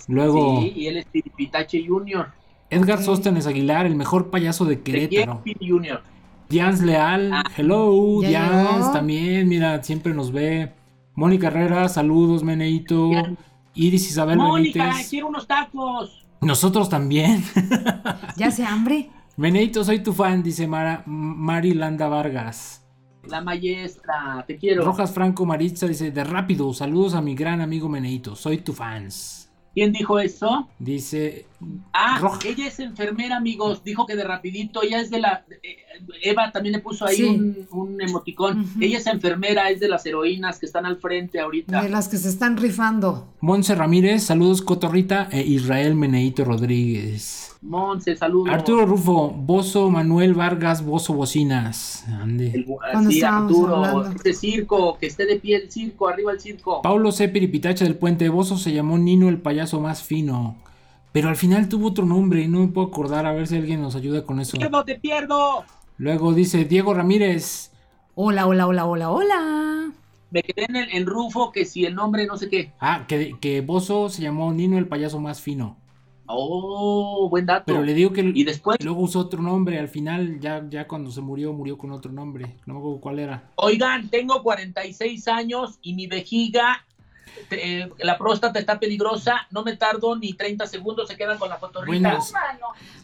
Luego, 0.08 0.60
Sí, 0.62 0.72
y 0.76 0.86
él 0.86 0.96
es 0.98 1.04
Piripitache 1.06 1.84
Junior. 1.86 2.28
Edgar 2.74 2.98
Ok. 2.98 3.04
Sóstenes 3.04 3.46
Aguilar, 3.46 3.86
el 3.86 3.94
mejor 3.96 4.30
payaso 4.30 4.64
de 4.64 4.80
Querétaro. 4.82 5.42
Junior. 5.60 6.02
Dians 6.48 6.82
Leal, 6.82 7.32
Ah. 7.32 7.44
hello, 7.56 8.20
Dians 8.20 8.92
también, 8.92 9.48
mira, 9.48 9.82
siempre 9.82 10.12
nos 10.12 10.30
ve. 10.32 10.72
Mónica 11.14 11.46
Herrera, 11.48 11.88
saludos, 11.88 12.42
Meneito. 12.44 13.10
Iris 13.74 14.08
Isabel 14.10 14.36
Mónica, 14.38 14.84
Benítez. 14.84 15.08
quiero 15.10 15.28
unos 15.28 15.46
tacos. 15.46 16.26
Nosotros 16.40 16.88
también. 16.88 17.42
Ya 18.36 18.50
se 18.50 18.64
hambre. 18.64 19.10
Meneito, 19.36 19.82
soy 19.84 20.00
tu 20.00 20.12
fan, 20.12 20.42
dice 20.42 20.66
Mara, 20.66 21.02
Mari 21.06 21.72
Landa 21.74 22.08
Vargas. 22.08 22.84
La 23.28 23.40
maestra, 23.40 24.44
te 24.46 24.56
quiero. 24.58 24.84
Rojas 24.84 25.12
Franco 25.12 25.46
Maritza 25.46 25.86
dice, 25.88 26.10
de 26.10 26.24
rápido, 26.24 26.72
saludos 26.74 27.14
a 27.14 27.20
mi 27.22 27.34
gran 27.34 27.60
amigo 27.60 27.88
Meneito, 27.88 28.36
soy 28.36 28.58
tu 28.58 28.72
fans. 28.72 29.50
¿Quién 29.72 29.92
dijo 29.92 30.20
eso? 30.20 30.68
Dice. 30.78 31.46
Ah, 31.92 32.18
Roja. 32.20 32.40
ella 32.46 32.66
es 32.66 32.78
enfermera, 32.80 33.36
amigos. 33.36 33.82
Dijo 33.84 34.06
que 34.06 34.16
de 34.16 34.24
rapidito, 34.24 34.82
ella 34.82 35.00
es 35.00 35.10
de 35.10 35.20
la... 35.20 35.44
eh, 35.62 35.76
Eva 36.22 36.50
también 36.52 36.72
le 36.74 36.80
puso 36.80 37.06
ahí 37.06 37.16
Sí. 37.16 37.24
un, 37.24 37.68
un 37.70 38.02
emoticón. 38.02 38.66
Ella 38.80 38.98
es 38.98 39.06
enfermera, 39.06 39.70
es 39.70 39.78
de 39.80 39.88
las 39.88 40.04
heroínas 40.06 40.58
que 40.58 40.66
están 40.66 40.86
al 40.86 40.96
frente 40.98 41.38
ahorita. 41.40 41.82
De 41.82 41.88
las 41.88 42.08
que 42.08 42.16
se 42.16 42.28
están 42.28 42.56
rifando. 42.56 43.28
Monse 43.40 43.74
Ramírez, 43.74 44.24
saludos 44.24 44.60
Cotorrita 44.62 45.28
e 45.30 45.42
Israel 45.42 45.94
Meneito 45.94 46.44
Rodríguez. 46.44 47.56
Monse, 47.62 48.14
saludos. 48.16 48.52
Arturo 48.52 48.84
Rufo, 48.84 49.30
Bozo 49.30 49.88
Manuel 49.88 50.34
Vargas, 50.34 50.84
Bozo 50.84 51.14
Bocinas. 51.14 52.04
Ande. 52.08 52.48
El, 52.52 52.66
sí, 53.08 53.16
estábamos 53.18 53.52
Arturo, 53.52 53.76
hablando. 53.76 54.10
este 54.16 54.34
circo, 54.34 54.98
que 54.98 55.06
esté 55.06 55.24
de 55.26 55.36
pie 55.36 55.56
el 55.56 55.70
circo, 55.70 56.08
arriba 56.08 56.32
el 56.32 56.40
circo. 56.40 56.82
Paulo 56.82 57.10
C. 57.12 57.28
Piripitacha 57.28 57.84
del 57.84 57.96
Puente 57.96 58.28
Bozo 58.28 58.58
se 58.58 58.72
llamó 58.72 58.98
Nino 58.98 59.28
el 59.28 59.38
payaso 59.40 59.80
más 59.80 60.02
fino. 60.02 60.56
Pero 61.14 61.28
al 61.28 61.36
final 61.36 61.68
tuvo 61.68 61.86
otro 61.86 62.04
nombre 62.04 62.42
y 62.42 62.48
no 62.48 62.58
me 62.58 62.66
puedo 62.66 62.88
acordar. 62.88 63.24
A 63.24 63.32
ver 63.32 63.46
si 63.46 63.54
alguien 63.54 63.80
nos 63.80 63.94
ayuda 63.94 64.24
con 64.24 64.40
eso. 64.40 64.56
¡Pierdo, 64.56 64.84
te 64.84 64.98
pierdo! 64.98 65.64
Luego 65.96 66.34
dice 66.34 66.64
Diego 66.64 66.92
Ramírez. 66.92 67.70
Hola, 68.16 68.48
hola, 68.48 68.66
hola, 68.66 68.84
hola, 68.84 69.10
hola. 69.12 69.92
Me 70.32 70.42
quedé 70.42 70.64
en, 70.64 70.74
el, 70.74 70.88
en 70.90 71.06
Rufo, 71.06 71.52
que 71.52 71.66
si 71.66 71.84
el 71.84 71.94
nombre 71.94 72.26
no 72.26 72.36
sé 72.36 72.48
qué. 72.48 72.72
Ah, 72.80 73.04
que, 73.06 73.36
que 73.40 73.60
Bozo 73.60 74.08
se 74.08 74.22
llamó 74.22 74.52
Nino 74.52 74.76
el 74.76 74.88
payaso 74.88 75.20
más 75.20 75.40
fino. 75.40 75.76
Oh, 76.26 77.28
buen 77.30 77.46
dato. 77.46 77.66
Pero 77.66 77.84
le 77.84 77.94
digo 77.94 78.12
que 78.12 78.32
Y 78.34 78.42
después, 78.42 78.78
luego 78.82 79.02
usó 79.02 79.20
otro 79.20 79.40
nombre. 79.40 79.78
Al 79.78 79.88
final, 79.88 80.40
ya, 80.40 80.66
ya 80.68 80.88
cuando 80.88 81.12
se 81.12 81.20
murió, 81.20 81.52
murió 81.52 81.78
con 81.78 81.92
otro 81.92 82.10
nombre. 82.10 82.56
No 82.66 82.74
me 82.74 82.80
acuerdo 82.80 83.00
cuál 83.00 83.20
era. 83.20 83.50
oigan, 83.54 84.08
tengo 84.08 84.42
46 84.42 85.28
años 85.28 85.78
y 85.80 85.94
mi 85.94 86.08
vejiga, 86.08 86.84
eh, 87.50 87.88
la 87.98 88.18
próstata 88.18 88.58
está 88.58 88.78
peligrosa. 88.78 89.46
No 89.50 89.62
me 89.64 89.76
tardo 89.76 90.16
ni 90.16 90.34
30 90.34 90.66
segundos, 90.66 91.08
se 91.08 91.16
quedan 91.16 91.38
con 91.38 91.48
la 91.48 91.58
Mano. 91.58 92.18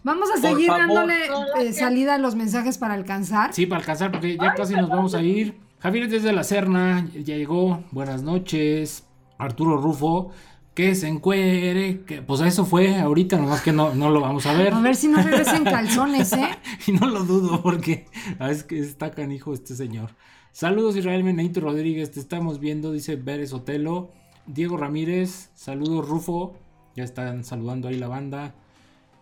Vamos 0.02 0.28
a 0.30 0.40
Por 0.40 0.50
seguir 0.50 0.68
favor. 0.68 0.86
dándole 0.86 1.14
eh, 1.58 1.72
salida 1.72 2.14
a 2.14 2.18
los 2.18 2.34
mensajes 2.34 2.78
para 2.78 2.94
alcanzar. 2.94 3.52
Sí, 3.52 3.66
para 3.66 3.80
alcanzar, 3.80 4.10
porque 4.10 4.36
ya 4.36 4.54
casi 4.54 4.74
nos 4.74 4.88
vamos 4.88 5.14
a 5.14 5.22
ir. 5.22 5.58
Javier 5.80 6.08
desde 6.08 6.32
la 6.32 6.44
Serna, 6.44 7.08
ya 7.14 7.36
llegó. 7.36 7.82
Buenas 7.90 8.22
noches. 8.22 9.06
Arturo 9.38 9.78
Rufo, 9.78 10.32
que 10.74 10.94
se 10.94 11.08
encuere. 11.08 12.02
Que, 12.04 12.22
pues 12.22 12.40
eso 12.42 12.66
fue 12.66 12.98
ahorita, 13.00 13.38
nomás 13.38 13.62
que 13.62 13.72
no, 13.72 13.94
no 13.94 14.10
lo 14.10 14.20
vamos 14.20 14.46
a 14.46 14.52
ver. 14.52 14.74
A 14.74 14.80
ver 14.80 14.96
si 14.96 15.08
no 15.08 15.22
regresan 15.22 15.64
calzones, 15.64 16.32
¿eh? 16.34 16.48
Y 16.86 16.92
no 16.92 17.06
lo 17.06 17.24
dudo, 17.24 17.62
porque 17.62 18.06
ah, 18.38 18.50
es 18.50 18.64
que 18.64 18.78
está 18.78 19.10
canijo 19.10 19.54
este 19.54 19.74
señor. 19.74 20.10
Saludos 20.52 20.96
Israel 20.96 21.22
Meneito 21.22 21.60
Rodríguez, 21.60 22.10
te 22.10 22.18
estamos 22.18 22.58
viendo, 22.58 22.92
dice 22.92 23.16
Pérez 23.16 23.52
Otelo. 23.52 24.10
Diego 24.46 24.76
Ramírez, 24.76 25.50
saludos 25.54 26.08
Rufo, 26.08 26.54
ya 26.96 27.04
están 27.04 27.44
saludando 27.44 27.88
ahí 27.88 27.96
la 27.98 28.08
banda. 28.08 28.54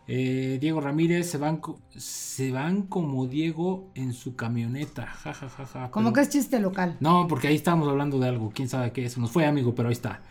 Eh, 0.07 0.57
Diego 0.59 0.81
Ramírez, 0.81 1.31
se 1.31 1.37
van, 1.37 1.61
se 1.91 2.51
van 2.51 2.83
como 2.83 3.27
Diego 3.27 3.91
en 3.95 4.15
su 4.15 4.37
camioneta, 4.37 5.07
ja, 5.07 5.35
ja, 5.35 5.49
ja, 5.51 5.67
ja, 5.67 5.91
Como 5.91 6.07
pero- 6.07 6.15
que 6.15 6.21
es 6.23 6.29
chiste 6.31 6.59
local. 6.61 6.97
no, 7.01 7.27
porque 7.29 7.49
ahí 7.49 7.57
estábamos 7.57 7.89
hablando 7.89 8.19
de 8.19 8.29
algo, 8.29 8.51
quién 8.55 8.69
sabe 8.71 8.93
qué, 8.93 9.09
se 9.11 9.21
nos 9.21 9.31
fue 9.31 9.45
amigo, 9.45 9.75
pero 9.75 9.89
ahí 9.89 9.93
está. 9.93 10.23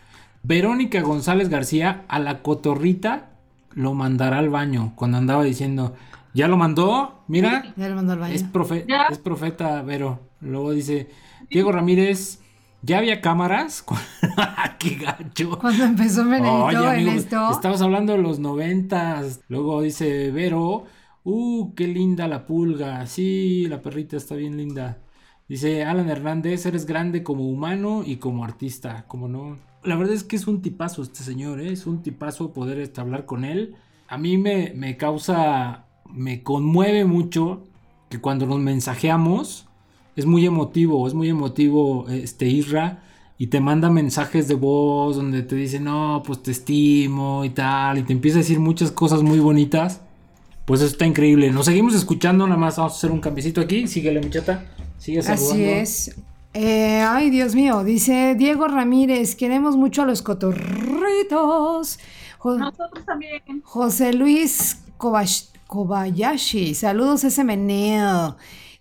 Verónica 0.42 1.00
González 1.02 1.48
García 1.48 2.04
a 2.08 2.18
la 2.18 2.42
cotorrita 2.42 3.30
lo 3.74 3.94
mandará 3.94 4.38
al 4.38 4.48
baño 4.50 4.94
cuando 4.96 5.18
andaba 5.18 5.44
diciendo, 5.44 5.94
ya 6.34 6.48
lo 6.48 6.56
mandó, 6.56 7.22
mira, 7.28 7.72
Ya 7.76 7.88
le 7.88 7.94
mandó 7.94 8.14
al 8.14 8.18
baño. 8.18 8.34
es, 8.34 8.44
profe- 8.52 8.84
Ya. 8.88 9.04
es 9.10 9.18
profeta 9.18 9.80
Vero. 9.82 10.20
Luego 10.40 10.72
dice, 10.72 11.08
Diego 11.50 11.70
Ramírez, 11.70 12.40
¿ya 12.82 12.98
había 12.98 13.20
cámaras? 13.20 13.84
¡Qué 14.78 14.96
gacho! 14.96 15.58
Cuando 15.58 15.84
empezó 15.84 16.24
Menedito 16.24 16.64
Oye, 16.64 16.76
en 16.78 16.86
amigo, 16.86 17.10
esto. 17.12 17.50
estabas 17.50 17.82
hablando 17.82 18.12
de 18.12 18.18
los 18.22 18.38
noventas. 18.38 19.40
Luego 19.48 19.82
dice 19.82 20.30
Vero, 20.30 20.84
uh, 21.24 21.74
qué 21.74 21.86
linda 21.86 22.28
la 22.28 22.46
pulga. 22.46 23.06
Sí, 23.06 23.66
la 23.68 23.82
perrita 23.82 24.16
está 24.16 24.34
bien 24.34 24.56
linda. 24.56 24.98
Dice 25.48 25.84
Alan 25.84 26.10
Hernández, 26.10 26.66
eres 26.66 26.84
grande 26.84 27.22
como 27.22 27.48
humano 27.48 28.02
y 28.04 28.16
como 28.16 28.44
artista, 28.44 29.04
como 29.08 29.28
no. 29.28 29.56
La 29.82 29.96
verdad 29.96 30.14
es 30.14 30.24
que 30.24 30.36
es 30.36 30.46
un 30.46 30.60
tipazo 30.60 31.02
este 31.02 31.22
señor, 31.22 31.60
¿eh? 31.60 31.72
es 31.72 31.86
un 31.86 32.02
tipazo 32.02 32.52
poder 32.52 32.78
este, 32.80 33.00
hablar 33.00 33.24
con 33.24 33.44
él. 33.44 33.74
A 34.08 34.18
mí 34.18 34.36
me, 34.36 34.72
me 34.74 34.96
causa, 34.96 35.86
me 36.10 36.42
conmueve 36.42 37.04
mucho 37.04 37.64
que 38.10 38.20
cuando 38.20 38.46
nos 38.46 38.58
mensajeamos 38.58 39.67
es 40.18 40.26
muy 40.26 40.44
emotivo, 40.44 41.06
es 41.06 41.14
muy 41.14 41.28
emotivo 41.28 42.06
este 42.08 42.46
Isra 42.46 43.02
y 43.38 43.46
te 43.46 43.60
manda 43.60 43.88
mensajes 43.88 44.48
de 44.48 44.54
voz 44.56 45.16
donde 45.16 45.42
te 45.42 45.54
dice, 45.54 45.78
no, 45.80 46.22
pues 46.26 46.42
te 46.42 46.50
estimo 46.50 47.44
y 47.44 47.50
tal, 47.50 47.98
y 47.98 48.02
te 48.02 48.12
empieza 48.12 48.38
a 48.38 48.40
decir 48.42 48.58
muchas 48.58 48.90
cosas 48.90 49.22
muy 49.22 49.38
bonitas. 49.38 50.00
Pues 50.64 50.80
eso 50.80 50.90
está 50.90 51.06
increíble. 51.06 51.50
Nos 51.50 51.66
seguimos 51.66 51.94
escuchando, 51.94 52.46
nada 52.46 52.58
más 52.60 52.76
vamos 52.76 52.92
a 52.94 52.96
hacer 52.96 53.10
un 53.10 53.20
cambiecito 53.20 53.60
aquí. 53.60 53.86
Síguele, 53.86 54.20
muchachata. 54.20 54.66
Sigue 54.98 55.22
saludando. 55.22 55.52
Así 55.54 55.62
es. 55.64 56.16
Eh, 56.52 57.00
ay, 57.06 57.30
Dios 57.30 57.54
mío, 57.54 57.84
dice 57.84 58.34
Diego 58.36 58.66
Ramírez, 58.68 59.36
queremos 59.36 59.76
mucho 59.76 60.02
a 60.02 60.06
los 60.06 60.20
cotorritos. 60.22 61.98
Jo- 62.38 62.58
Nosotros 62.58 63.04
también. 63.06 63.40
José 63.62 64.12
Luis 64.12 64.78
Kobash- 64.98 65.46
Kobayashi, 65.66 66.74
saludos 66.74 67.24
ese 67.24 67.44
meneo. 67.44 68.36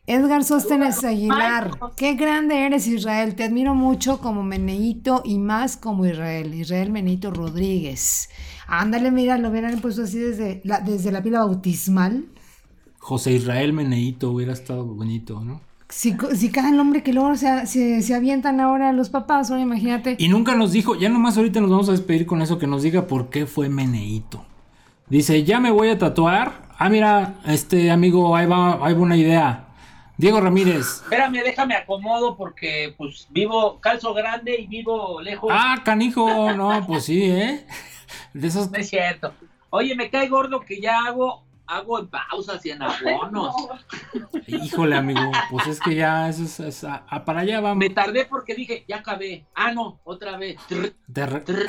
Edgar 0.10 0.46
Sóstenes 0.46 1.04
Aguilar, 1.04 1.78
qué 1.98 2.14
grande 2.14 2.66
eres 2.66 2.88
Israel, 2.88 3.36
te 3.36 3.44
admiro 3.44 3.76
mucho 3.76 4.22
como 4.22 4.42
Meneito 4.42 5.22
y 5.26 5.38
más 5.38 5.76
como 5.76 6.06
Israel, 6.06 6.54
Israel 6.54 6.92
Meneito 6.92 7.30
Rodríguez. 7.30 8.30
Ándale, 8.68 9.12
mira, 9.12 9.38
lo 9.38 9.50
hubieran 9.50 9.82
puesto 9.82 10.04
así 10.04 10.18
desde 10.18 10.62
la, 10.64 10.80
desde 10.80 11.12
la 11.12 11.22
pila 11.22 11.40
bautismal. 11.40 12.24
José 13.00 13.34
Israel 13.34 13.74
Meneito 13.74 14.32
hubiera 14.32 14.54
estado 14.54 14.86
bonito, 14.86 15.42
¿no? 15.42 15.60
Si, 15.90 16.16
cada 16.52 16.72
nombre 16.72 17.04
que 17.04 17.12
luego 17.12 17.36
se, 17.36 17.68
se, 17.68 18.02
se 18.02 18.16
avientan 18.16 18.62
ahora 18.62 18.94
los 18.94 19.10
papás, 19.10 19.52
ahora 19.52 19.62
imagínate. 19.62 20.16
Y 20.20 20.30
nunca 20.30 20.56
nos 20.56 20.72
dijo, 20.72 20.96
ya 20.96 21.10
nomás 21.10 21.36
ahorita 21.36 21.60
nos 21.60 21.70
vamos 21.70 21.90
a 21.90 21.92
despedir 21.92 22.26
con 22.26 22.42
eso, 22.42 22.58
que 22.58 22.68
nos 22.68 22.82
diga 22.82 23.08
por 23.08 23.30
qué 23.30 23.46
fue 23.46 23.68
Meneito. 23.68 24.46
Dice, 25.10 25.44
ya 25.44 25.60
me 25.60 25.70
voy 25.70 25.90
a 25.90 25.98
tatuar. 25.98 26.70
Ah, 26.78 26.88
mira, 26.88 27.42
este 27.46 27.92
amigo, 27.92 28.38
ahí 28.38 28.46
va, 28.46 28.86
ahí 28.86 28.94
va 28.94 29.00
una 29.02 29.18
idea. 29.18 29.67
Diego 30.18 30.42
Ramírez. 30.42 31.02
Espérame, 31.04 31.44
déjame 31.44 31.76
acomodo 31.76 32.36
porque 32.36 32.94
pues 32.98 33.28
vivo 33.30 33.80
calzo 33.80 34.14
grande 34.14 34.60
y 34.60 34.66
vivo 34.68 35.22
lejos. 35.22 35.52
Ah, 35.54 35.82
canijo, 35.86 36.52
no, 36.54 36.86
pues 36.88 37.06
sí, 37.06 37.24
¿eh? 37.24 37.66
De 38.34 38.48
esos... 38.48 38.72
No 38.72 38.78
es 38.78 38.90
cierto. 38.90 39.34
Oye, 39.70 39.96
me 39.96 40.10
cae 40.10 40.28
gordo 40.28 40.62
que 40.62 40.82
ya 40.82 41.02
hago, 41.06 41.44
hago 41.68 42.00
en 42.00 42.08
pausas 42.08 42.66
y 42.66 42.72
en 42.72 42.82
abonos. 42.82 43.54
Híjole, 44.48 44.96
amigo, 44.96 45.32
pues 45.52 45.68
es 45.68 45.80
que 45.80 45.94
ya 45.96 46.30
eso 46.30 46.44
es, 46.46 46.60
es- 46.62 46.84
a- 46.84 47.04
a- 47.08 47.24
para 47.26 47.42
allá 47.42 47.60
vamos. 47.62 47.78
Me 47.78 47.90
tardé 47.92 48.26
porque 48.26 48.56
dije, 48.56 48.86
ya 48.88 48.98
acabé. 48.98 49.46
Ah, 49.54 49.72
no, 49.72 50.00
otra 50.04 50.38
vez. 50.38 50.58
Re-. 50.70 50.96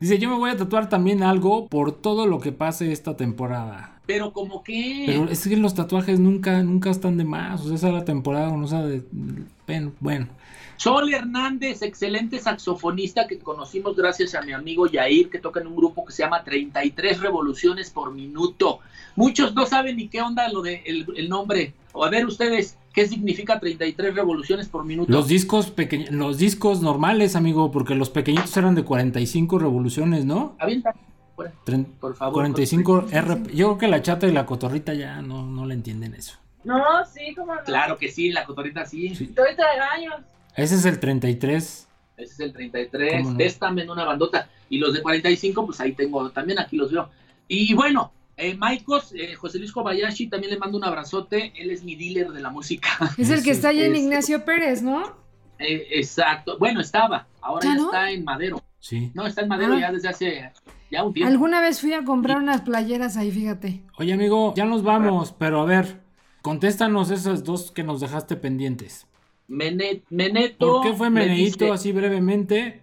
Dice, 0.00 0.18
yo 0.18 0.28
me 0.28 0.36
voy 0.36 0.50
a 0.50 0.56
tatuar 0.56 0.88
también 0.88 1.22
algo 1.24 1.66
por 1.68 1.90
todo 2.00 2.26
lo 2.26 2.38
que 2.38 2.52
pase 2.52 2.92
esta 2.92 3.16
temporada. 3.16 3.97
Pero 4.08 4.32
como 4.32 4.62
que... 4.64 5.04
Pero 5.04 5.28
es 5.28 5.46
que 5.46 5.54
los 5.54 5.74
tatuajes 5.74 6.18
nunca, 6.18 6.62
nunca 6.62 6.88
están 6.88 7.18
de 7.18 7.24
más. 7.24 7.60
O 7.60 7.64
sea, 7.64 7.74
esa 7.74 7.88
es 7.88 7.92
la 7.94 8.06
temporada, 8.06 8.50
no 8.56 8.66
sea 8.66 8.80
de... 8.80 9.02
Bueno. 10.00 10.28
Sol 10.78 11.12
Hernández, 11.12 11.82
excelente 11.82 12.38
saxofonista 12.38 13.26
que 13.26 13.38
conocimos 13.38 13.94
gracias 13.96 14.34
a 14.34 14.40
mi 14.40 14.52
amigo 14.52 14.86
Yair, 14.86 15.28
que 15.28 15.38
toca 15.38 15.60
en 15.60 15.66
un 15.66 15.76
grupo 15.76 16.06
que 16.06 16.14
se 16.14 16.22
llama 16.22 16.42
33 16.42 17.20
revoluciones 17.20 17.90
por 17.90 18.14
minuto. 18.14 18.78
Muchos 19.14 19.54
no 19.54 19.66
saben 19.66 19.96
ni 19.96 20.08
qué 20.08 20.22
onda 20.22 20.48
lo 20.48 20.62
de 20.62 20.82
el, 20.86 21.06
el 21.14 21.28
nombre. 21.28 21.74
O 21.92 22.02
a 22.02 22.08
ver 22.08 22.24
ustedes, 22.24 22.78
¿qué 22.94 23.06
significa 23.06 23.60
33 23.60 24.14
revoluciones 24.14 24.70
por 24.70 24.86
minuto? 24.86 25.12
Los 25.12 25.28
discos 25.28 25.70
pequeños, 25.70 26.12
los 26.12 26.38
discos 26.38 26.80
normales, 26.80 27.36
amigo, 27.36 27.70
porque 27.70 27.94
los 27.94 28.08
pequeñitos 28.08 28.56
eran 28.56 28.74
de 28.74 28.84
45 28.84 29.58
revoluciones, 29.58 30.24
¿no? 30.24 30.56
Avienta, 30.58 30.94
por 32.00 32.14
favor. 32.16 32.34
45 32.34 33.06
RP. 33.12 33.48
Yo 33.54 33.66
creo 33.66 33.78
que 33.78 33.88
la 33.88 34.02
chata 34.02 34.26
y 34.26 34.32
la 34.32 34.46
cotorrita 34.46 34.94
ya 34.94 35.22
no, 35.22 35.46
no 35.46 35.66
le 35.66 35.74
entienden 35.74 36.14
eso. 36.14 36.38
No, 36.64 36.82
sí, 37.06 37.34
como 37.34 37.54
no. 37.54 37.62
Claro 37.62 37.96
que 37.96 38.10
sí, 38.10 38.30
la 38.30 38.44
cotorrita 38.44 38.84
sí. 38.84 39.14
Sí. 39.14 39.28
Tres 39.28 39.56
años. 39.94 40.14
Ese 40.56 40.74
es 40.74 40.84
el 40.84 40.98
33. 40.98 41.88
Ese 42.16 42.32
es 42.32 42.40
el 42.40 42.52
33. 42.52 43.12
¿Cómo 43.22 43.30
no? 43.32 43.36
Téstame 43.38 43.82
en 43.82 43.90
una 43.90 44.04
bandota. 44.04 44.48
Y 44.68 44.78
los 44.78 44.92
de 44.92 45.00
45, 45.02 45.64
pues 45.66 45.80
ahí 45.80 45.92
tengo, 45.92 46.30
también 46.30 46.58
aquí 46.58 46.76
los 46.76 46.90
veo. 46.92 47.08
Y 47.46 47.72
bueno, 47.74 48.12
eh, 48.36 48.54
Maicos, 48.54 49.12
eh, 49.14 49.34
José 49.34 49.58
Luis 49.58 49.72
Kobayashi, 49.72 50.28
también 50.28 50.52
le 50.52 50.58
mando 50.58 50.76
un 50.78 50.84
abrazote. 50.84 51.52
Él 51.56 51.70
es 51.70 51.84
mi 51.84 51.94
dealer 51.96 52.30
de 52.32 52.40
la 52.40 52.50
música. 52.50 52.88
Es 53.16 53.30
el 53.30 53.42
que 53.42 53.52
está 53.52 53.68
allá 53.68 53.86
en 53.86 53.96
Ignacio 53.96 54.44
Pérez, 54.44 54.82
¿no? 54.82 55.16
Eh, 55.58 55.86
exacto. 55.92 56.58
Bueno, 56.58 56.80
estaba. 56.80 57.26
Ahora 57.40 57.64
¿Ya 57.64 57.70
ya, 57.70 57.76
no? 57.76 57.84
está 57.86 58.10
en 58.10 58.24
Madero. 58.24 58.62
Sí. 58.80 59.10
No, 59.14 59.26
está 59.26 59.42
en 59.42 59.48
Madero 59.48 59.74
Ah. 59.74 59.80
ya 59.80 59.92
desde 59.92 60.08
hace 60.08 60.52
ya 60.90 61.04
un 61.04 61.12
tiempo. 61.14 61.30
Alguna 61.32 61.60
vez 61.60 61.80
fui 61.80 61.92
a 61.92 62.04
comprar 62.04 62.38
unas 62.38 62.62
playeras 62.62 63.16
ahí, 63.16 63.30
fíjate. 63.30 63.82
Oye, 63.98 64.12
amigo, 64.12 64.54
ya 64.56 64.64
nos 64.64 64.82
vamos, 64.82 65.32
pero 65.38 65.60
a 65.60 65.64
ver, 65.64 66.00
contéstanos 66.42 67.10
esas 67.10 67.44
dos 67.44 67.70
que 67.70 67.82
nos 67.82 68.00
dejaste 68.00 68.36
pendientes. 68.36 69.06
Mene- 69.48 70.02
Meneto. 70.10 70.74
¿Por 70.74 70.82
qué 70.82 70.92
fue 70.92 71.10
me 71.10 71.20
Meneito 71.20 71.72
así 71.72 71.92
brevemente? 71.92 72.82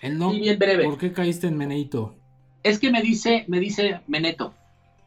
El 0.00 0.18
no, 0.18 0.30
Sí, 0.32 0.40
bien 0.40 0.58
breve. 0.58 0.84
¿Por 0.84 0.98
qué 0.98 1.12
caíste 1.12 1.46
en 1.48 1.56
Meneito? 1.56 2.14
Es 2.62 2.78
que 2.78 2.90
me 2.90 3.02
dice, 3.02 3.44
me 3.48 3.58
dice 3.60 4.00
Meneto, 4.06 4.54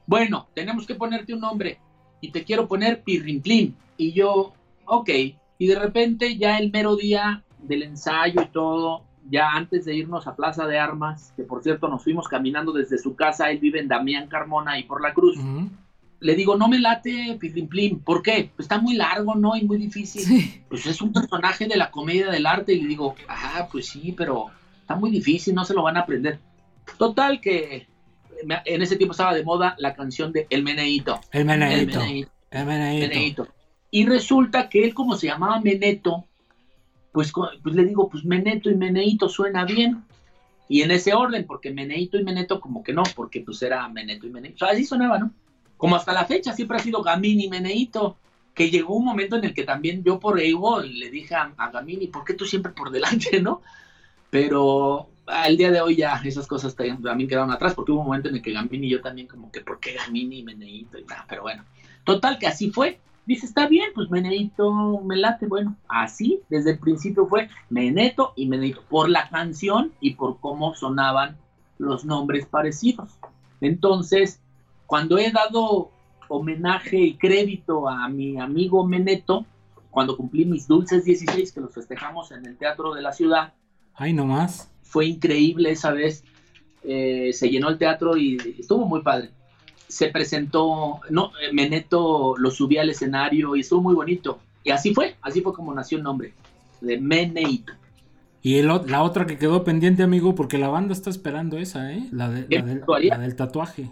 bueno, 0.08 0.48
tenemos 0.54 0.86
que 0.88 0.96
ponerte 0.96 1.34
un 1.34 1.42
nombre 1.42 1.80
y 2.20 2.32
te 2.32 2.44
quiero 2.44 2.68
poner 2.68 3.04
Pirrimplín. 3.04 3.76
Y 3.98 4.12
yo, 4.14 4.54
ok. 4.86 5.10
Y 5.58 5.68
de 5.68 5.78
repente 5.80 6.38
ya 6.38 6.58
el 6.58 6.72
mero 6.72 6.96
día 6.96 7.44
del 7.60 7.84
ensayo 7.84 8.42
y 8.42 8.48
todo, 8.48 9.04
ya 9.30 9.52
antes 9.52 9.86
de 9.86 9.96
irnos 9.96 10.28
a 10.28 10.36
Plaza 10.36 10.66
de 10.68 10.80
Armas, 10.80 11.34
que 11.36 11.44
por 11.44 11.64
cierto 11.64 11.88
nos 11.88 12.04
fuimos 12.04 12.28
caminando 12.28 12.72
desde 12.74 12.98
su 12.98 13.16
casa, 13.16 13.52
él 13.52 13.60
vive 13.60 13.80
en 13.80 13.88
Damián 13.88 14.28
Carmona 14.28 14.80
y 14.80 14.84
por 14.84 15.02
la 15.02 15.14
Cruz, 15.14 15.38
Ujú. 15.38 15.70
le 16.20 16.36
digo, 16.36 16.58
no 16.58 16.68
me 16.68 16.80
late 16.80 17.38
Pirrimplín. 17.40 18.00
¿Por 18.00 18.22
qué? 18.22 18.52
Pues 18.56 18.66
está 18.66 18.80
muy 18.80 18.96
largo, 18.96 19.36
¿no? 19.36 19.56
Y 19.56 19.64
muy 19.64 19.78
difícil. 19.78 20.22
Sí. 20.24 20.62
Pues 20.70 20.86
es 20.86 21.02
un 21.02 21.14
personaje 21.14 21.68
de 21.68 21.78
la 21.78 21.92
comedia 21.92 22.30
del 22.30 22.46
arte. 22.46 22.74
Y 22.74 22.82
le 22.82 22.88
digo, 22.88 23.16
ah, 23.28 23.68
pues 23.72 23.88
sí, 23.88 24.14
pero 24.18 24.48
está 24.82 24.96
muy 24.96 25.12
difícil, 25.12 25.56
no 25.56 25.66
se 25.66 25.74
lo 25.74 25.84
van 25.84 25.98
a 25.98 26.02
aprender. 26.02 26.40
Total 26.98 27.40
que 27.40 27.88
en 28.66 28.82
ese 28.82 28.96
tiempo 28.96 29.12
estaba 29.12 29.34
de 29.34 29.44
moda 29.44 29.76
la 29.78 29.94
canción 29.94 30.32
de 30.32 30.48
El 30.50 30.64
Meneito. 30.64 31.20
El 31.32 31.42
El 31.42 31.46
Meneito. 31.46 32.00
Meneito. 32.00 32.32
El 32.52 32.66
Meneito. 32.66 33.08
Meneito. 33.08 33.48
Y 33.92 34.06
resulta 34.06 34.70
que 34.70 34.84
él, 34.86 34.94
como 34.94 35.16
se 35.16 35.28
llamaba 35.28 35.60
Meneto, 35.60 36.26
pues, 37.12 37.32
pues 37.32 37.76
le 37.76 37.86
digo, 37.86 38.10
pues 38.10 38.24
Meneto 38.24 38.70
y 38.70 38.76
Meneito 38.76 39.28
suena 39.28 39.66
bien. 39.66 40.04
Y 40.68 40.84
en 40.84 40.92
ese 40.92 41.14
orden, 41.14 41.46
porque 41.46 41.72
Meneito 41.72 42.18
y 42.18 42.24
Meneto 42.24 42.62
como 42.62 42.84
que 42.84 42.94
no, 42.94 43.04
porque 43.16 43.42
pues 43.42 43.62
era 43.62 43.88
Meneto 43.90 44.26
y 44.26 44.30
Meneito. 44.30 44.66
O 44.66 44.70
así 44.70 44.86
sonaba, 44.86 45.20
¿no? 45.20 45.34
Como 45.76 45.96
hasta 45.96 46.14
la 46.14 46.26
fecha 46.26 46.54
siempre 46.54 46.78
ha 46.78 46.80
sido 46.80 47.02
Gamini 47.02 47.46
y 47.46 47.50
Meneito. 47.50 48.18
Que 48.54 48.70
llegó 48.70 48.96
un 48.96 49.06
momento 49.06 49.38
en 49.38 49.46
el 49.46 49.54
que 49.54 49.64
también 49.64 50.04
yo 50.04 50.20
por 50.20 50.40
ego 50.40 50.82
le 50.82 51.10
dije 51.10 51.36
a, 51.36 51.54
Gamini, 51.72 52.08
¿por 52.08 52.26
qué 52.26 52.34
tú 52.34 52.46
siempre 52.46 52.72
por 52.74 52.92
delante, 52.92 53.40
no? 53.42 53.62
Pero 54.30 55.10
al 55.26 55.58
día 55.58 55.72
de 55.72 55.82
hoy 55.82 55.98
ya 55.98 56.22
esas 56.24 56.48
cosas 56.48 56.76
también, 56.76 57.28
quedaron 57.28 57.52
atrás, 57.52 57.74
porque 57.74 57.92
hubo 57.92 58.02
un 58.02 58.08
momento 58.08 58.30
en 58.30 58.36
el 58.36 58.42
que 58.42 58.52
Gamini 58.52 58.88
y 58.88 58.92
yo 58.92 59.02
también 59.02 59.28
como 59.28 59.52
que, 59.52 59.62
¿por 59.62 59.80
qué 59.80 59.94
Gamini 59.94 60.40
y 60.40 60.44
Meneito? 60.44 60.98
Y 60.98 61.06
pero 61.28 61.44
bueno. 61.44 61.64
Total 62.04 62.40
que 62.40 62.48
así 62.48 62.72
fue. 62.72 63.00
Dice, 63.26 63.46
está 63.46 63.68
bien, 63.68 63.92
pues 63.94 64.10
Meneito 64.10 65.02
me 65.04 65.16
late. 65.16 65.48
Bueno, 65.48 65.76
así 65.88 66.42
desde 66.50 66.72
el 66.72 66.80
principio 66.80 67.28
fue 67.28 67.50
Meneto 67.70 68.34
y 68.36 68.48
Meneito, 68.48 68.82
por 68.90 69.10
la 69.10 69.30
canción 69.30 69.92
y 70.02 70.16
por 70.16 70.40
cómo 70.40 70.74
sonaban 70.74 71.38
los 71.78 72.04
nombres 72.04 72.46
parecidos. 72.46 73.12
Entonces, 73.62 74.40
cuando 74.88 75.18
he 75.18 75.32
dado 75.32 75.92
homenaje 76.28 76.98
y 76.98 77.18
crédito 77.18 77.88
a 77.88 78.08
mi 78.10 78.40
amigo 78.40 78.86
Meneto, 78.86 79.46
cuando 79.92 80.18
cumplí 80.18 80.46
mis 80.46 80.68
dulces 80.68 81.06
16, 81.06 81.52
que 81.52 81.62
los 81.62 81.74
festejamos 81.74 82.32
en 82.32 82.46
el 82.46 82.58
Teatro 82.58 82.94
de 82.94 83.02
la 83.02 83.12
Ciudad, 83.12 83.54
Ay, 83.94 84.14
nomás. 84.14 84.72
fue 84.84 85.06
increíble 85.06 85.72
esa 85.72 85.92
vez. 85.92 86.24
Eh, 86.84 87.32
se 87.34 87.50
llenó 87.50 87.70
el 87.70 87.78
teatro 87.78 88.18
y 88.18 88.56
estuvo 88.58 88.88
muy 88.88 89.02
padre. 89.04 89.30
Se 89.92 90.08
presentó, 90.08 91.02
no, 91.10 91.32
eh, 91.42 91.52
Meneto 91.54 92.36
lo 92.38 92.50
subí 92.50 92.78
al 92.78 92.90
escenario 92.90 93.56
y 93.56 93.60
estuvo 93.60 93.82
muy 93.82 93.94
bonito. 93.94 94.40
Y 94.64 94.72
así 94.72 94.94
fue, 94.94 95.16
así 95.22 95.42
fue 95.42 95.54
como 95.54 95.74
nació 95.74 95.98
el 95.98 96.04
nombre 96.04 96.34
de 96.80 96.98
Meneito. 97.00 97.74
Y 98.42 98.58
el 98.58 98.68
la 98.88 99.04
otra 99.04 99.26
que 99.28 99.38
quedó 99.38 99.64
pendiente, 99.64 100.02
amigo, 100.02 100.34
porque 100.34 100.58
la 100.58 100.70
banda 100.70 100.94
está 100.94 101.10
esperando 101.10 101.58
esa, 101.58 101.92
¿eh? 101.94 102.08
La, 102.12 102.30
de- 102.30 102.48
¿Qué 102.48 102.60
la 102.60 102.66
del- 102.66 102.80
tatuaría? 102.80 103.18
la 103.18 103.24
del 103.24 103.36
tatuaje. 103.36 103.92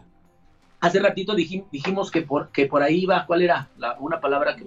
Hace 0.80 0.99
ratito 0.99 1.35
dijim- 1.35 1.65
dijimos 1.71 2.09
que 2.09 2.21
por, 2.21 2.49
que 2.49 2.65
por 2.65 2.81
ahí 2.81 3.01
iba, 3.03 3.26
¿cuál 3.26 3.41
era? 3.41 3.67
La- 3.77 3.97
una 3.99 4.21
palabra 4.21 4.55
que... 4.55 4.63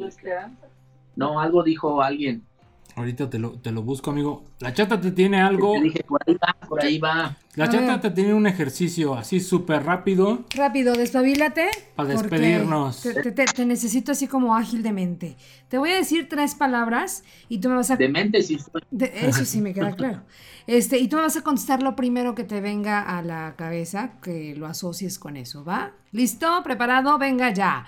No, 1.17 1.41
algo 1.41 1.63
dijo 1.63 2.03
alguien. 2.03 2.43
Ahorita 2.95 3.31
te 3.31 3.39
lo, 3.39 3.53
te 3.53 3.73
lo 3.73 3.83
busco, 3.83 4.11
amigo. 4.11 4.45
La 4.61 4.75
chata 4.75 5.01
te 5.01 5.13
tiene 5.13 5.41
algo. 5.41 5.73
Te 5.75 5.81
dije, 5.81 6.05
por 6.05 6.21
ahí 6.27 6.35
va, 6.35 6.57
por 6.69 6.83
ahí 6.85 6.99
va. 6.99 7.37
La 7.55 7.65
A 7.65 7.69
chata 7.69 7.87
ver. 7.87 8.01
te 8.03 8.11
tiene 8.11 8.35
un 8.35 8.47
ejercicio 8.47 9.15
así 9.15 9.41
súper 9.41 9.83
rápido. 9.85 10.45
Rápido, 10.55 10.95
despabilate. 10.95 11.69
Pa' 11.97 12.05
porque 12.05 12.13
despedirnos. 12.13 13.01
Te, 13.03 13.15
te- 13.15 13.33
te- 13.33 13.45
te 13.47 13.65
necesito 13.67 14.13
así 14.13 14.27
como 14.27 14.55
ágil 14.57 14.83
de 14.83 14.93
mente. 14.93 15.37
Te 15.69 15.79
voy 15.79 15.91
a 15.91 15.95
decir 15.97 16.29
tres 16.29 16.55
palabras 16.55 17.25
y 17.49 17.59
tú 17.59 17.69
me 17.71 17.77
vas 17.77 17.91
a... 17.91 17.97
Demente 17.97 18.43
sí 18.43 18.55
estoy. 18.57 18.83
de- 18.91 19.13
eso 19.27 19.45
sí 19.47 19.61
me 19.63 19.73
queda 19.73 19.93
claro. 19.93 20.23
Este, 20.67 20.99
y 20.99 21.09
tú 21.09 21.17
me 21.17 21.23
vas 21.23 21.37
a 21.37 21.43
contestar 21.43 21.83
lo 21.83 21.97
primero 21.97 22.35
que 22.35 22.45
te 22.45 22.61
venga 22.61 23.01
a 23.01 23.23
la 23.23 23.55
cabeza, 23.57 24.13
que 24.23 24.55
lo 24.55 24.67
asocies 24.67 25.19
con 25.19 25.37
eso, 25.37 25.65
¿va? 25.65 25.93
¿Listo? 26.13 26.63
¿Preparado? 26.63 27.19
Venga 27.19 27.53
ya. 27.53 27.87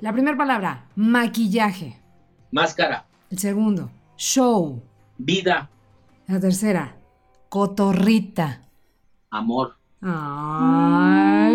La 0.00 0.12
primera 0.12 0.36
palabra, 0.36 0.86
maquillaje. 0.96 1.98
Máscara, 2.50 3.04
El 3.30 3.38
segundo, 3.38 3.90
show. 4.24 4.82
vida, 5.18 5.68
La 6.26 6.40
tercera, 6.40 6.96
cotorrita. 7.50 8.62
amor. 9.30 9.76
Ay, 10.00 11.54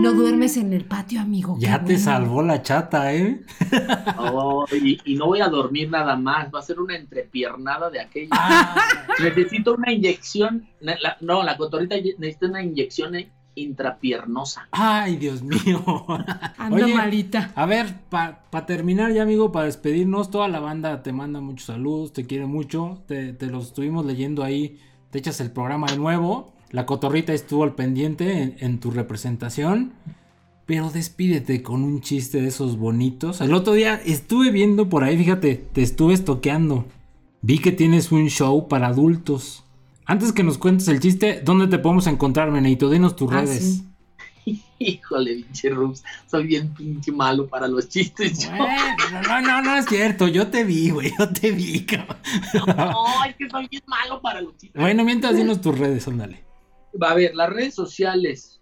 no 0.00 0.12
duermes 0.12 0.56
en 0.58 0.72
el 0.74 0.84
patio, 0.84 1.20
amigo. 1.20 1.56
Ya 1.58 1.78
te 1.80 1.94
bueno. 1.94 1.98
salvó 1.98 2.42
la 2.42 2.62
chata, 2.62 3.14
¿eh? 3.14 3.40
Oh, 4.18 4.66
y, 4.72 4.98
y 5.04 5.14
no 5.16 5.26
voy 5.26 5.40
a 5.40 5.48
dormir 5.48 5.90
nada 5.90 6.16
más, 6.16 6.48
va 6.54 6.58
a 6.60 6.62
ser 6.62 6.78
una 6.80 6.96
entrepiernada 6.96 7.88
de 7.90 8.00
aquello. 8.00 8.30
Ah, 8.32 8.74
Necesito 9.22 9.74
una 9.74 9.90
inyección, 9.92 10.66
la- 10.80 11.16
no, 11.20 11.42
la 11.42 11.56
cotorrita 11.56 11.96
necesita 12.18 12.46
una 12.46 12.62
inyección 12.62 13.14
intrapiernosa. 13.58 14.68
ay, 14.72 15.16
Dios 15.16 15.42
mío. 15.42 15.82
Ando 16.58 16.84
Oye, 16.84 16.94
malita. 16.94 17.52
A 17.54 17.66
ver, 17.66 17.94
para 18.10 18.66
terminar 18.66 19.12
ya, 19.12 19.22
amigo, 19.22 19.52
para 19.52 19.66
despedirnos, 19.66 20.30
toda 20.30 20.48
la 20.48 20.60
banda 20.60 21.02
te 21.02 21.12
manda 21.12 21.40
muchos 21.40 21.66
saludos, 21.66 22.12
te 22.12 22.26
quiere 22.26 22.46
mucho, 22.46 23.02
te, 23.06 23.32
te 23.32 23.46
los 23.46 23.66
estuvimos 23.66 24.06
leyendo 24.06 24.42
ahí, 24.42 24.78
te 25.10 25.18
echas 25.18 25.40
el 25.40 25.50
programa 25.50 25.88
de 25.88 25.96
nuevo, 25.96 26.52
la 26.70 26.86
cotorrita 26.86 27.32
estuvo 27.32 27.64
al 27.64 27.74
pendiente 27.74 28.42
en, 28.42 28.56
en 28.60 28.78
tu 28.78 28.90
representación, 28.90 29.92
pero 30.66 30.90
despídete 30.90 31.62
con 31.62 31.82
un 31.82 32.02
chiste 32.02 32.42
de 32.42 32.48
esos 32.48 32.76
bonitos. 32.76 33.40
El 33.40 33.54
otro 33.54 33.72
día 33.72 33.94
estuve 34.04 34.50
viendo 34.50 34.88
por 34.90 35.02
ahí, 35.02 35.16
fíjate, 35.16 35.54
te 35.56 35.82
estuve 35.82 36.12
estoqueando, 36.12 36.84
vi 37.40 37.58
que 37.58 37.72
tienes 37.72 38.12
un 38.12 38.28
show 38.28 38.68
para 38.68 38.88
adultos. 38.88 39.64
Antes 40.08 40.32
que 40.32 40.42
nos 40.42 40.56
cuentes 40.56 40.88
el 40.88 41.00
chiste, 41.00 41.42
¿dónde 41.44 41.66
te 41.68 41.78
podemos 41.78 42.06
encontrar, 42.06 42.50
Meneito? 42.50 42.88
Dinos 42.88 43.14
tus 43.14 43.30
Ah, 43.30 43.42
redes. 43.42 43.82
sí. 44.44 44.62
Híjole, 44.78 45.34
pinche 45.34 45.68
Rubs, 45.68 46.02
soy 46.30 46.46
bien 46.46 46.72
pinche 46.72 47.12
malo 47.12 47.46
para 47.46 47.68
los 47.68 47.88
chistes. 47.90 48.38
yo. 48.44 48.50
Bueno, 48.56 49.20
no, 49.28 49.40
no, 49.42 49.62
no 49.62 49.76
es 49.76 49.84
cierto. 49.84 50.26
Yo 50.26 50.46
te 50.48 50.64
vi, 50.64 50.88
güey. 50.90 51.12
Yo 51.18 51.28
te 51.28 51.50
vi, 51.50 51.84
cabrón. 51.84 52.16
No, 52.66 53.24
es 53.28 53.36
que 53.36 53.50
soy 53.50 53.68
bien 53.68 53.82
malo 53.86 54.20
para 54.22 54.40
los 54.40 54.56
chistes. 54.56 54.80
Bueno, 54.80 55.04
mientras 55.04 55.36
dinos 55.36 55.60
tus 55.60 55.78
redes, 55.78 56.08
ándale. 56.08 56.42
A 57.00 57.14
ver, 57.14 57.34
las 57.34 57.50
redes 57.50 57.74
sociales. 57.74 58.54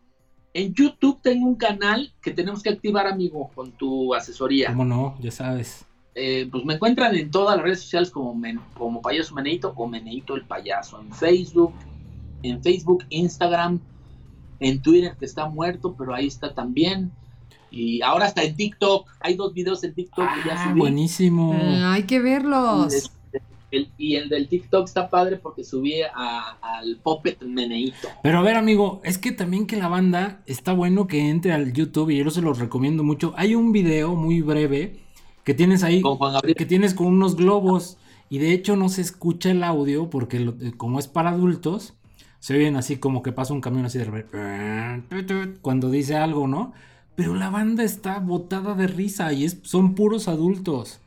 En 0.52 0.74
YouTube 0.74 1.20
tengo 1.22 1.46
un 1.46 1.54
canal 1.56 2.12
que 2.22 2.32
tenemos 2.32 2.62
que 2.62 2.70
activar, 2.70 3.06
amigo, 3.06 3.50
con 3.54 3.70
tu 3.72 4.12
asesoría. 4.14 4.68
¿Cómo 4.70 4.84
no? 4.86 5.16
Ya 5.20 5.30
sabes. 5.30 5.84
Eh, 6.18 6.48
pues 6.50 6.64
me 6.64 6.74
encuentran 6.74 7.14
en 7.14 7.30
todas 7.30 7.56
las 7.56 7.64
redes 7.64 7.80
sociales 7.82 8.10
como, 8.10 8.34
Men- 8.34 8.58
como 8.72 9.02
Payaso 9.02 9.34
Meneito 9.34 9.74
o 9.76 9.86
Meneito 9.86 10.34
el 10.34 10.44
Payaso. 10.46 10.98
En 10.98 11.12
Facebook, 11.12 11.74
en 12.42 12.62
Facebook, 12.62 13.04
Instagram, 13.10 13.78
en 14.60 14.80
Twitter 14.80 15.14
que 15.18 15.26
está 15.26 15.46
muerto, 15.46 15.94
pero 15.96 16.14
ahí 16.14 16.26
está 16.26 16.54
también. 16.54 17.12
Y 17.70 18.00
ahora 18.00 18.26
está 18.28 18.42
en 18.44 18.56
TikTok. 18.56 19.06
Hay 19.20 19.34
dos 19.34 19.52
videos 19.52 19.84
en 19.84 19.92
TikTok 19.92 20.24
que 20.36 20.48
ya 20.48 20.54
Ah, 20.54 20.68
subí. 20.70 20.80
buenísimo. 20.80 21.52
Ah, 21.54 21.92
hay 21.92 22.04
que 22.04 22.18
verlos. 22.20 22.94
Este, 22.94 23.42
el- 23.72 23.90
y 23.98 24.14
el 24.14 24.30
del 24.30 24.48
TikTok 24.48 24.86
está 24.86 25.10
padre 25.10 25.36
porque 25.36 25.64
subí 25.64 26.00
a- 26.00 26.56
al 26.62 26.96
Puppet 27.02 27.42
Meneito. 27.42 28.08
Pero 28.22 28.38
a 28.38 28.42
ver, 28.42 28.56
amigo, 28.56 29.02
es 29.04 29.18
que 29.18 29.32
también 29.32 29.66
que 29.66 29.76
la 29.76 29.88
banda 29.88 30.40
está 30.46 30.72
bueno 30.72 31.06
que 31.08 31.28
entre 31.28 31.52
al 31.52 31.74
YouTube 31.74 32.08
y 32.08 32.24
yo 32.24 32.30
se 32.30 32.40
los 32.40 32.58
recomiendo 32.58 33.04
mucho. 33.04 33.34
Hay 33.36 33.54
un 33.54 33.70
video 33.72 34.14
muy 34.14 34.40
breve 34.40 35.00
que 35.46 35.54
tienes 35.54 35.84
ahí, 35.84 36.02
Con 36.02 36.16
Juan 36.18 36.40
que 36.42 36.66
tienes 36.66 36.92
con 36.92 37.06
unos 37.06 37.36
globos 37.36 37.96
y 38.28 38.38
de 38.38 38.52
hecho 38.52 38.74
no 38.76 38.88
se 38.88 39.00
escucha 39.00 39.50
el 39.52 39.62
audio 39.62 40.10
porque 40.10 40.40
lo- 40.40 40.56
eh, 40.60 40.72
como 40.76 40.98
es 40.98 41.06
para 41.06 41.30
adultos, 41.30 41.94
se 42.40 42.54
oyen 42.56 42.76
así 42.76 42.96
como 42.98 43.22
que 43.22 43.32
pasa 43.32 43.54
un 43.54 43.60
camión 43.60 43.86
así 43.86 43.98
de 43.98 44.04
repente, 44.06 44.32
cuando 45.62 45.88
dice 45.90 46.16
algo, 46.16 46.48
¿no? 46.48 46.72
Pero 47.14 47.34
la 47.36 47.48
banda 47.50 47.84
está 47.84 48.18
botada 48.18 48.74
de 48.74 48.88
risa 48.88 49.32
y 49.32 49.44
es, 49.44 49.60
son 49.62 49.94
puros 49.94 50.28
adultos. 50.28 51.00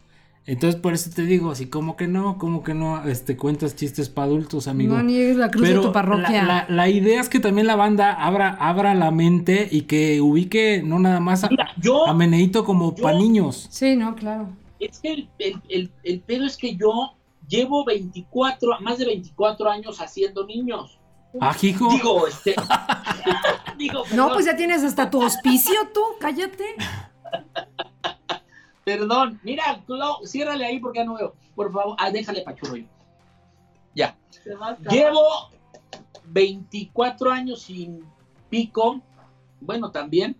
Entonces 0.49 0.81
por 0.81 0.93
eso 0.93 1.11
te 1.13 1.23
digo, 1.26 1.51
así 1.51 1.67
como 1.67 1.95
que 1.95 2.07
no, 2.07 2.38
como 2.39 2.63
que 2.63 2.73
no, 2.73 3.03
este 3.07 3.38
cuentas 3.38 3.76
chistes 3.76 4.09
para 4.09 4.26
adultos, 4.26 4.67
amigo. 4.67 4.95
No 4.95 5.03
niegues 5.03 5.38
la 5.38 5.51
cruz 5.51 5.67
Pero 5.67 5.81
de 5.81 5.88
tu 5.88 5.93
parroquia. 5.93 6.43
La, 6.43 6.65
la- 6.67 6.76
la 6.76 6.89
idea 6.89 7.21
es 7.21 7.30
que 7.30 7.39
también 7.39 7.67
la 7.67 7.76
banda 7.76 8.13
abra, 8.13 8.57
abra 8.59 8.95
la 8.95 9.11
mente 9.11 9.67
y 9.71 9.84
que 9.84 10.19
ubique 10.21 10.81
no 10.84 10.97
nada 10.97 11.19
más 11.19 11.43
a, 11.43 11.49
Mira, 11.49 11.69
yo, 11.80 12.07
a 12.07 12.13
Meneito 12.15 12.65
como 12.65 12.95
para 12.95 13.15
niños. 13.17 13.67
Sí, 13.69 13.95
no, 13.95 14.15
claro. 14.15 14.49
es 14.80 14.99
que 14.99 15.11
el, 15.13 15.30
el, 15.38 15.61
el, 15.69 15.91
el 16.03 16.19
pedo 16.21 16.45
es 16.47 16.57
que 16.57 16.76
yo 16.76 17.13
llevo 17.47 17.85
24, 17.85 18.80
más 18.81 18.97
de 18.97 19.05
24 19.05 19.69
años 19.69 20.01
haciendo 20.01 20.47
niños. 20.47 20.99
Ah, 21.39 21.55
hijo. 21.61 21.89
Digo, 21.91 22.26
este. 22.27 22.55
digo, 23.77 24.03
No, 24.15 24.30
pues 24.34 24.45
ya 24.47 24.55
tienes 24.55 24.84
hasta 24.84 25.11
tu 25.11 25.21
hospicio 25.21 25.76
tú, 25.93 26.01
cállate. 26.19 26.65
Perdón, 28.97 29.39
mira, 29.43 29.83
lo- 29.87 30.25
ciérrale 30.25 30.65
ahí 30.65 30.79
porque 30.79 30.99
ya 30.99 31.05
no 31.05 31.13
veo. 31.15 31.35
Por 31.55 31.71
favor, 31.71 31.95
ah, 31.99 32.09
déjale 32.09 32.41
pachurro 32.41 32.77
yo. 32.77 32.85
Ya. 33.93 34.17
Llevo 34.89 35.21
24 36.25 37.31
años 37.31 37.61
sin 37.61 38.03
pico, 38.49 39.01
bueno, 39.61 39.91
también, 39.91 40.35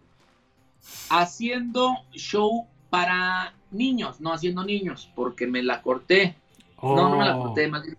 haciendo 1.10 1.96
show 2.14 2.66
para 2.90 3.54
niños, 3.72 4.20
no 4.20 4.34
haciendo 4.34 4.64
niños, 4.64 5.12
porque 5.16 5.46
me 5.46 5.62
la 5.62 5.82
corté. 5.82 6.36
No, 6.82 6.96
no 7.10 7.18
me 7.18 7.26
la 7.26 7.38
Oh. 7.38 7.44
corté, 7.44 7.68
más 7.68 7.84
bien- 7.84 7.98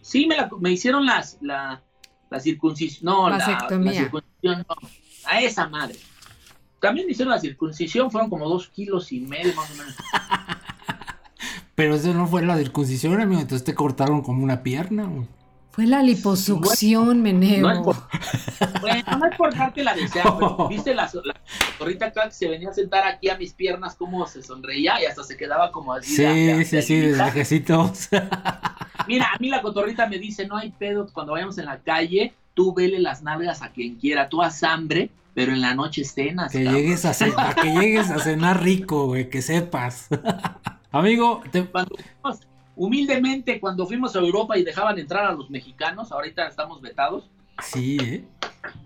Sí, 0.00 0.26
me, 0.26 0.36
la, 0.36 0.48
me 0.60 0.70
hicieron 0.70 1.04
las, 1.06 1.38
la, 1.40 1.82
la 2.30 2.40
circuncisión. 2.40 3.04
No, 3.06 3.28
la, 3.28 3.38
la 3.38 3.92
circuncisión, 3.92 4.64
no. 4.68 4.88
A 5.26 5.40
esa 5.40 5.66
madre. 5.68 5.98
También 6.84 7.08
hicieron 7.10 7.32
la 7.32 7.40
circuncisión, 7.40 8.10
fueron 8.10 8.28
como 8.30 8.48
dos 8.48 8.68
kilos 8.68 9.10
y 9.12 9.20
medio 9.20 9.54
más 9.54 9.70
o 9.70 9.74
menos. 9.76 9.94
Pero 11.74 11.94
eso 11.96 12.14
no 12.14 12.26
fue 12.26 12.44
la 12.44 12.56
circuncisión, 12.56 13.20
amigo. 13.20 13.40
Entonces 13.40 13.64
te 13.64 13.74
cortaron 13.74 14.22
como 14.22 14.44
una 14.44 14.62
pierna, 14.62 15.04
güey. 15.04 15.26
Fue 15.72 15.86
la 15.86 16.04
liposucción, 16.04 17.20
meneo. 17.20 17.62
No 17.62 17.72
es 17.72 17.78
por, 17.80 17.96
bueno, 18.80 19.18
no 19.18 19.26
es 19.26 19.36
por 19.36 19.52
darte 19.52 19.82
la 19.82 19.92
desear, 19.92 20.24
pero 20.38 20.68
viste 20.70 20.94
la, 20.94 21.10
la 21.24 21.34
torrita 21.76 22.06
acá 22.06 22.26
que 22.26 22.30
se 22.30 22.46
venía 22.48 22.68
a 22.70 22.72
sentar 22.72 23.04
aquí 23.04 23.28
a 23.28 23.36
mis 23.36 23.54
piernas, 23.54 23.96
cómo 23.96 24.24
se 24.28 24.40
sonreía 24.40 25.02
y 25.02 25.06
hasta 25.06 25.24
se 25.24 25.36
quedaba 25.36 25.72
como 25.72 25.92
así. 25.92 26.14
Sí, 26.14 26.22
de- 26.22 26.54
de- 26.58 26.64
sí, 26.64 27.00
de 27.00 27.44
sí. 27.44 27.60
Mira, 29.08 29.26
a 29.34 29.38
mí 29.40 29.48
la 29.48 29.62
cotorrita 29.62 30.06
me 30.06 30.18
dice, 30.20 30.46
no 30.46 30.56
hay 30.56 30.70
pedo, 30.70 31.08
cuando 31.12 31.32
vayamos 31.32 31.58
en 31.58 31.64
la 31.64 31.80
calle, 31.80 32.34
tú 32.54 32.72
vele 32.72 33.00
las 33.00 33.24
nalgas 33.24 33.60
a 33.62 33.70
quien 33.70 33.96
quiera, 33.96 34.28
tú 34.28 34.42
haz 34.42 34.62
hambre, 34.62 35.10
pero 35.34 35.52
en 35.52 35.60
la 35.60 35.74
noche 35.74 36.04
cenas. 36.04 36.52
Que 36.52 36.64
cabrón". 36.64 36.80
llegues 36.82 37.04
a 37.04 37.12
cenar, 37.14 37.54
que 37.56 37.72
llegues 37.72 38.10
a 38.10 38.18
cenar 38.20 38.62
rico, 38.62 39.06
güey, 39.06 39.28
que 39.28 39.42
sepas. 39.42 40.08
Amigo, 40.92 41.42
te- 41.50 41.64
Cuando 41.66 41.96
fuimos- 41.96 42.40
humildemente, 42.76 43.60
cuando 43.60 43.86
fuimos 43.86 44.14
a 44.16 44.20
Europa 44.20 44.56
y 44.58 44.64
dejaban 44.64 44.98
entrar 44.98 45.26
a 45.26 45.32
los 45.32 45.50
mexicanos, 45.50 46.12
ahorita 46.12 46.46
estamos 46.46 46.80
vetados, 46.80 47.30
sí, 47.62 47.98
¿eh? 48.00 48.24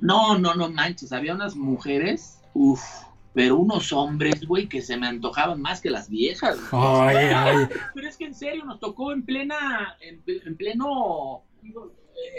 no, 0.01 0.39
no, 0.39 0.55
no 0.55 0.69
manches, 0.71 1.13
había 1.13 1.35
unas 1.35 1.55
mujeres, 1.57 2.41
uff, 2.55 2.83
pero 3.35 3.57
unos 3.57 3.93
hombres, 3.93 4.47
güey, 4.47 4.69
que 4.69 4.81
se 4.83 4.97
me 4.97 5.07
antojaban 5.07 5.61
más 5.61 5.81
que 5.81 5.91
las 5.91 6.09
viejas. 6.09 6.59
Ay, 6.73 7.17
ay. 7.35 7.69
Pero 7.95 8.09
es 8.09 8.17
que 8.17 8.25
en 8.25 8.35
serio, 8.35 8.65
nos 8.65 8.81
tocó 8.81 9.13
en 9.13 9.23
plena, 9.23 9.97
en, 10.01 10.23
en 10.27 10.57
pleno, 10.57 11.43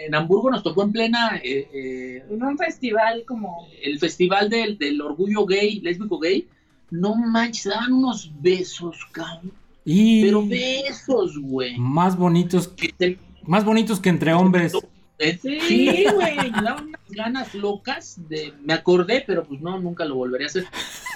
en 0.06 0.16
Hamburgo 0.16 0.50
nos 0.52 0.64
tocó 0.64 0.84
en 0.84 0.92
plena, 0.92 1.38
eh, 1.44 1.68
eh, 1.74 2.24
En 2.30 2.44
un 2.44 2.58
festival 2.58 3.24
como. 3.26 3.68
el 3.84 4.00
festival 4.00 4.50
del, 4.50 4.78
del 4.78 5.02
orgullo 5.02 5.46
gay, 5.46 5.80
lésbico 5.82 6.20
gay, 6.20 6.48
no 6.92 7.16
manches, 7.16 7.66
daban 7.72 7.94
unos 7.94 8.32
besos, 8.42 8.98
cabrón. 9.12 9.52
Y 9.86 10.24
Pero 10.24 10.46
besos, 10.46 11.38
güey. 11.40 11.78
más 11.78 12.18
bonitos, 12.18 12.68
Que 12.68 12.90
te- 12.90 13.20
más 13.44 13.64
bonitos 13.66 14.00
que 14.00 14.10
entre 14.10 14.34
hombres. 14.34 14.74
eh, 15.18 15.38
Sí, 15.42 16.06
güey, 16.14 16.36
me 16.52 16.62
daban 16.62 16.88
unas 16.88 17.02
ganas 17.10 17.54
locas 17.56 18.18
de, 18.30 18.54
me 18.64 18.74
acordé, 18.74 19.24
pero 19.26 19.44
pues 19.44 19.60
no, 19.62 19.80
nunca 19.80 20.06
lo 20.06 20.16
volveré 20.16 20.46
a 20.46 20.48
hacer. 20.48 20.66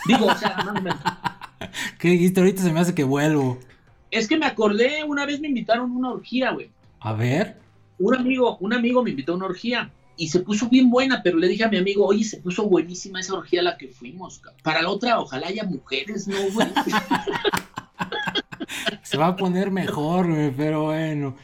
Digo, 0.07 0.25
o 0.25 0.35
sea, 0.35 0.55
más 0.65 0.75
o 0.79 0.81
menos. 0.81 0.99
¿Qué 1.99 2.09
dijiste? 2.09 2.39
Ahorita 2.39 2.61
se 2.61 2.71
me 2.71 2.79
hace 2.79 2.95
que 2.95 3.03
vuelvo. 3.03 3.59
Es 4.11 4.27
que 4.27 4.37
me 4.37 4.45
acordé, 4.45 5.03
una 5.03 5.25
vez 5.25 5.39
me 5.39 5.47
invitaron 5.47 5.89
a 5.91 5.93
una 5.95 6.11
orgía, 6.11 6.51
güey. 6.51 6.69
A 6.99 7.13
ver. 7.13 7.57
Un 7.99 8.15
amigo, 8.15 8.57
un 8.59 8.73
amigo 8.73 9.03
me 9.03 9.11
invitó 9.11 9.33
a 9.33 9.35
una 9.35 9.45
orgía 9.45 9.91
y 10.17 10.27
se 10.29 10.39
puso 10.41 10.69
bien 10.69 10.89
buena, 10.89 11.21
pero 11.23 11.37
le 11.37 11.47
dije 11.47 11.63
a 11.63 11.69
mi 11.69 11.77
amigo, 11.77 12.05
oye, 12.05 12.23
se 12.23 12.37
puso 12.37 12.67
buenísima 12.69 13.19
esa 13.19 13.33
orgía 13.35 13.61
a 13.61 13.63
la 13.63 13.77
que 13.77 13.87
fuimos. 13.87 14.41
Para 14.63 14.81
la 14.81 14.89
otra, 14.89 15.19
ojalá 15.19 15.47
haya 15.47 15.63
mujeres, 15.63 16.27
¿no, 16.27 16.35
güey? 16.53 16.67
Se 19.03 19.17
va 19.17 19.27
a 19.27 19.35
poner 19.35 19.69
mejor, 19.71 20.27
güey, 20.29 20.51
pero 20.55 20.85
bueno. 20.85 21.35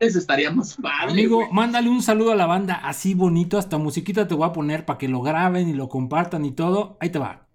Eso 0.00 0.18
estaría 0.18 0.50
más 0.50 0.74
padre. 0.76 1.12
Amigo, 1.12 1.36
güey. 1.36 1.48
mándale 1.52 1.88
un 1.90 2.02
saludo 2.02 2.32
a 2.32 2.36
la 2.36 2.46
banda 2.46 2.74
así 2.74 3.12
bonito, 3.14 3.58
hasta 3.58 3.76
musiquita 3.78 4.26
te 4.26 4.34
voy 4.34 4.48
a 4.48 4.52
poner 4.52 4.84
para 4.86 4.98
que 4.98 5.08
lo 5.08 5.20
graben 5.20 5.68
y 5.68 5.74
lo 5.74 5.88
compartan 5.88 6.44
y 6.46 6.52
todo. 6.52 6.96
Ahí 7.00 7.10
te 7.10 7.18
va. 7.18 7.46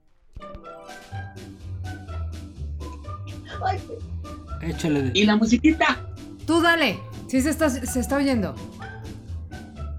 Échale. 4.62 5.02
de- 5.04 5.20
Y 5.20 5.26
la 5.26 5.36
musiquita, 5.36 6.08
Tú 6.46 6.62
dale. 6.62 7.00
Sí 7.32 7.40
se 7.40 7.52
está, 7.52 7.70
se 7.70 7.98
está 7.98 8.18
oyendo. 8.18 8.54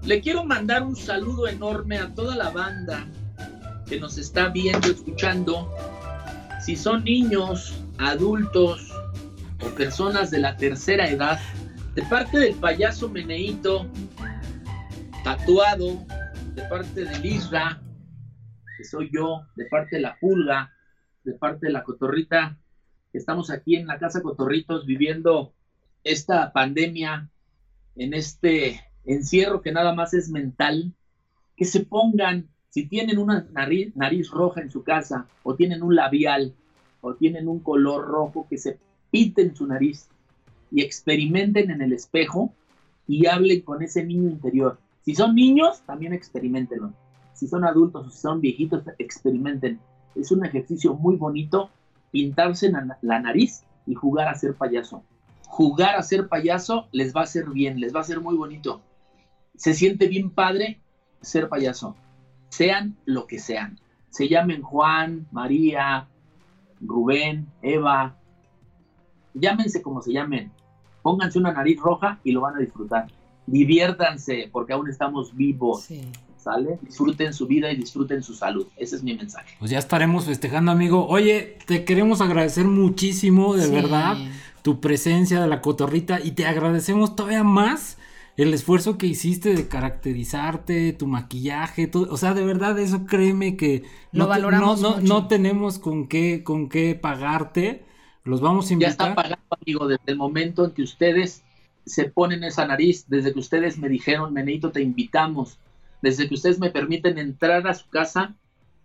le 0.05 0.21
quiero 0.21 0.45
mandar 0.45 0.83
un 0.83 0.95
saludo 0.95 1.47
enorme 1.47 1.97
a 1.97 2.13
toda 2.13 2.35
la 2.35 2.51
banda 2.51 3.07
que 3.87 3.99
nos 3.99 4.19
está 4.19 4.49
viendo, 4.49 4.87
escuchando. 4.87 5.67
Si 6.63 6.75
son 6.75 7.03
niños, 7.03 7.83
adultos 7.97 8.93
o 9.65 9.69
personas 9.73 10.29
de 10.29 10.41
la 10.41 10.57
tercera 10.57 11.09
edad, 11.09 11.39
de 11.95 12.03
parte 12.03 12.37
del 12.37 12.53
payaso 12.53 13.09
Meneito, 13.09 13.87
tatuado, 15.23 16.05
de 16.53 16.61
parte 16.69 17.03
del 17.03 17.25
Isra, 17.25 17.81
que 18.77 18.83
soy 18.83 19.09
yo, 19.11 19.41
de 19.55 19.65
parte 19.71 19.95
de 19.95 20.03
la 20.03 20.19
Pulga, 20.19 20.71
de 21.23 21.33
parte 21.33 21.65
de 21.65 21.73
la 21.73 21.83
Cotorrita, 21.83 22.59
que 23.11 23.17
estamos 23.17 23.49
aquí 23.49 23.75
en 23.75 23.87
la 23.87 23.97
Casa 23.97 24.21
Cotorritos 24.21 24.85
viviendo 24.85 25.55
esta 26.03 26.51
pandemia, 26.51 27.29
en 27.95 28.13
este 28.13 28.81
encierro 29.05 29.61
que 29.61 29.71
nada 29.71 29.93
más 29.93 30.13
es 30.13 30.29
mental, 30.29 30.93
que 31.55 31.65
se 31.65 31.81
pongan, 31.81 32.47
si 32.69 32.87
tienen 32.87 33.17
una 33.17 33.45
nariz, 33.51 34.29
roja 34.31 34.61
en 34.61 34.71
su 34.71 34.83
casa, 34.83 35.27
o 35.43 35.55
tienen 35.55 35.83
un 35.83 35.95
labial, 35.95 36.53
o 37.01 37.13
tienen 37.15 37.47
un 37.47 37.59
color 37.59 38.05
rojo, 38.07 38.47
que 38.49 38.57
se 38.57 38.79
pinten 39.11 39.55
su 39.55 39.67
nariz 39.67 40.07
y 40.71 40.81
experimenten 40.81 41.69
en 41.69 41.81
el 41.81 41.93
espejo 41.93 42.53
y 43.07 43.27
hablen 43.27 43.61
con 43.61 43.83
ese 43.83 44.03
niño 44.03 44.29
interior. 44.29 44.79
Si 45.03 45.13
son 45.13 45.35
niños, 45.35 45.81
también 45.85 46.13
experimentenlo. 46.13 46.93
Si 47.33 47.47
son 47.47 47.65
adultos 47.65 48.07
o 48.07 48.09
si 48.09 48.17
son 48.17 48.41
viejitos, 48.41 48.83
experimenten. 48.97 49.79
Es 50.15 50.31
un 50.31 50.45
ejercicio 50.45 50.93
muy 50.95 51.15
bonito 51.15 51.69
pintarse 52.11 52.71
la 53.01 53.19
nariz 53.19 53.63
y 53.85 53.95
jugar 53.95 54.29
a 54.29 54.35
ser 54.35 54.55
payaso. 54.55 55.03
Jugar 55.55 55.95
a 55.97 56.01
ser 56.01 56.29
payaso 56.29 56.87
les 56.91 57.15
va 57.15 57.21
a 57.21 57.25
hacer 57.25 57.47
bien, 57.51 57.79
les 57.79 57.95
va 57.95 57.99
a 57.99 58.03
ser 58.03 58.19
muy 58.19 58.35
bonito. 58.35 58.81
Se 59.55 59.75
siente 59.75 60.07
bien 60.07 60.31
padre 60.31 60.81
ser 61.21 61.47
payaso. 61.47 61.95
Sean 62.49 62.97
lo 63.05 63.27
que 63.27 63.37
sean. 63.37 63.79
Se 64.09 64.27
llamen 64.27 64.63
Juan, 64.63 65.27
María, 65.31 66.07
Rubén, 66.81 67.45
Eva. 67.61 68.17
Llámense 69.35 69.83
como 69.83 70.01
se 70.01 70.11
llamen. 70.11 70.51
Pónganse 71.03 71.37
una 71.37 71.53
nariz 71.53 71.79
roja 71.79 72.19
y 72.23 72.31
lo 72.31 72.41
van 72.41 72.55
a 72.55 72.59
disfrutar. 72.59 73.05
Diviértanse 73.45 74.49
porque 74.51 74.73
aún 74.73 74.89
estamos 74.89 75.35
vivos. 75.35 75.83
Sí. 75.83 76.01
¿Sale? 76.43 76.77
Disfruten 76.81 77.33
su 77.33 77.47
vida 77.47 77.71
y 77.71 77.77
disfruten 77.77 78.21
su 78.23 78.33
salud. 78.33 78.67
Ese 78.75 78.95
es 78.97 79.03
mi 79.03 79.13
mensaje. 79.15 79.55
Pues 79.59 79.71
ya 79.71 79.79
estaremos 79.79 80.25
festejando, 80.25 80.71
amigo. 80.71 81.07
Oye, 81.07 81.57
te 81.65 81.85
queremos 81.85 82.21
agradecer 82.21 82.65
muchísimo, 82.65 83.55
de 83.55 83.67
Sí. 83.67 83.71
verdad, 83.71 84.17
tu 84.61 84.79
presencia 84.81 85.41
de 85.41 85.47
la 85.47 85.61
cotorrita 85.61 86.19
y 86.23 86.31
te 86.31 86.45
agradecemos 86.45 87.15
todavía 87.15 87.43
más 87.43 87.97
el 88.35 88.53
esfuerzo 88.53 88.97
que 88.97 89.05
hiciste 89.07 89.53
de 89.53 89.67
caracterizarte, 89.67 90.93
tu 90.93 91.07
maquillaje, 91.07 91.87
todo, 91.87 92.11
o 92.11 92.17
sea, 92.17 92.33
de 92.33 92.43
verdad 92.45 92.77
eso 92.79 93.05
créeme 93.05 93.55
que 93.57 93.83
Lo 94.11 94.23
no, 94.25 94.29
valoramos 94.29 94.81
no, 94.81 94.89
no, 94.91 94.95
mucho. 94.97 95.07
no 95.13 95.27
tenemos 95.27 95.79
con 95.79 96.07
qué 96.07 96.43
con 96.43 96.67
qué 96.69 96.95
pagarte. 96.95 97.85
Los 98.25 98.41
vamos 98.41 98.65
a 98.65 98.69
Ya 98.69 98.73
invitar. 98.73 98.91
está 98.91 99.15
pagado, 99.15 99.41
amigo, 99.61 99.87
desde 99.87 100.03
el 100.07 100.17
momento 100.17 100.65
en 100.65 100.71
que 100.71 100.81
ustedes 100.83 101.43
se 101.85 102.05
ponen 102.05 102.43
esa 102.45 102.65
nariz, 102.65 103.05
desde 103.07 103.33
que 103.33 103.39
ustedes 103.39 103.77
me 103.77 103.89
dijeron, 103.89 104.33
Meneito, 104.33 104.71
te 104.71 104.81
invitamos, 104.81 105.57
desde 106.03 106.27
que 106.27 106.35
ustedes 106.35 106.59
me 106.59 106.69
permiten 106.69 107.17
entrar 107.17 107.65
a 107.65 107.73
su 107.73 107.89
casa, 107.89 108.35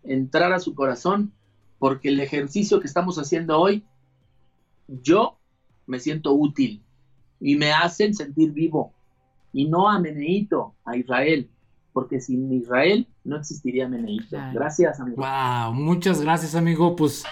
entrar 0.05 0.53
a 0.53 0.61
su 0.61 0.77
corazón, 0.77 1.33
porque 1.81 2.11
el 2.11 2.21
ejercicio 2.21 2.79
que 2.79 2.87
estamos 2.87 3.19
haciendo 3.19 3.59
hoy, 3.59 3.85
yo 4.87 5.37
me 5.85 5.99
siento 5.99 6.33
útil 6.33 6.81
y 7.41 7.57
me 7.57 7.73
hacen 7.73 8.15
sentir 8.15 8.53
vivo. 8.53 8.95
Y 9.53 9.67
no 9.67 9.91
a 9.91 9.99
Meneito, 9.99 10.77
a 10.85 10.97
Israel, 10.97 11.51
porque 11.93 12.21
sin 12.21 12.53
Israel 12.53 13.09
no 13.25 13.37
existiría 13.37 13.89
Meneito. 13.89 14.29
Claro. 14.29 14.53
Gracias, 14.55 15.01
amigo. 15.01 15.17
Wow, 15.17 15.75
muchas 15.75 16.21
gracias, 16.21 16.55
amigo. 16.55 16.95
Pues 16.95 17.25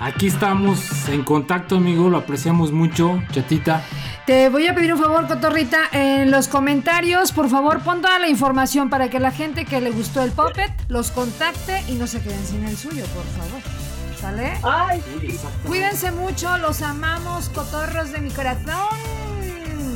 aquí 0.00 0.26
estamos 0.26 1.08
en 1.08 1.22
contacto, 1.22 1.76
amigo. 1.76 2.08
Lo 2.08 2.18
apreciamos 2.18 2.72
mucho, 2.72 3.22
chatita. 3.32 3.82
Te 4.26 4.50
voy 4.50 4.66
a 4.66 4.74
pedir 4.74 4.92
un 4.92 5.00
favor, 5.00 5.26
Cotorrita, 5.26 5.78
en 5.92 6.30
los 6.30 6.48
comentarios, 6.48 7.32
por 7.32 7.48
favor, 7.48 7.80
pon 7.80 8.02
toda 8.02 8.18
la 8.18 8.28
información 8.28 8.90
para 8.90 9.08
que 9.08 9.20
la 9.20 9.30
gente 9.30 9.64
que 9.64 9.80
le 9.80 9.90
gustó 9.90 10.22
el 10.22 10.32
Puppet 10.32 10.70
los 10.88 11.10
contacte 11.10 11.82
y 11.88 11.92
no 11.92 12.06
se 12.06 12.20
queden 12.20 12.44
sin 12.44 12.64
el 12.66 12.76
suyo, 12.76 13.04
por 13.06 13.24
favor. 13.24 13.62
¿Sale? 14.20 14.52
Ay, 14.64 15.02
Cuídense 15.66 16.10
mucho, 16.10 16.58
los 16.58 16.82
amamos, 16.82 17.48
cotorros 17.50 18.12
de 18.12 18.18
mi 18.18 18.30
corazón. 18.30 19.27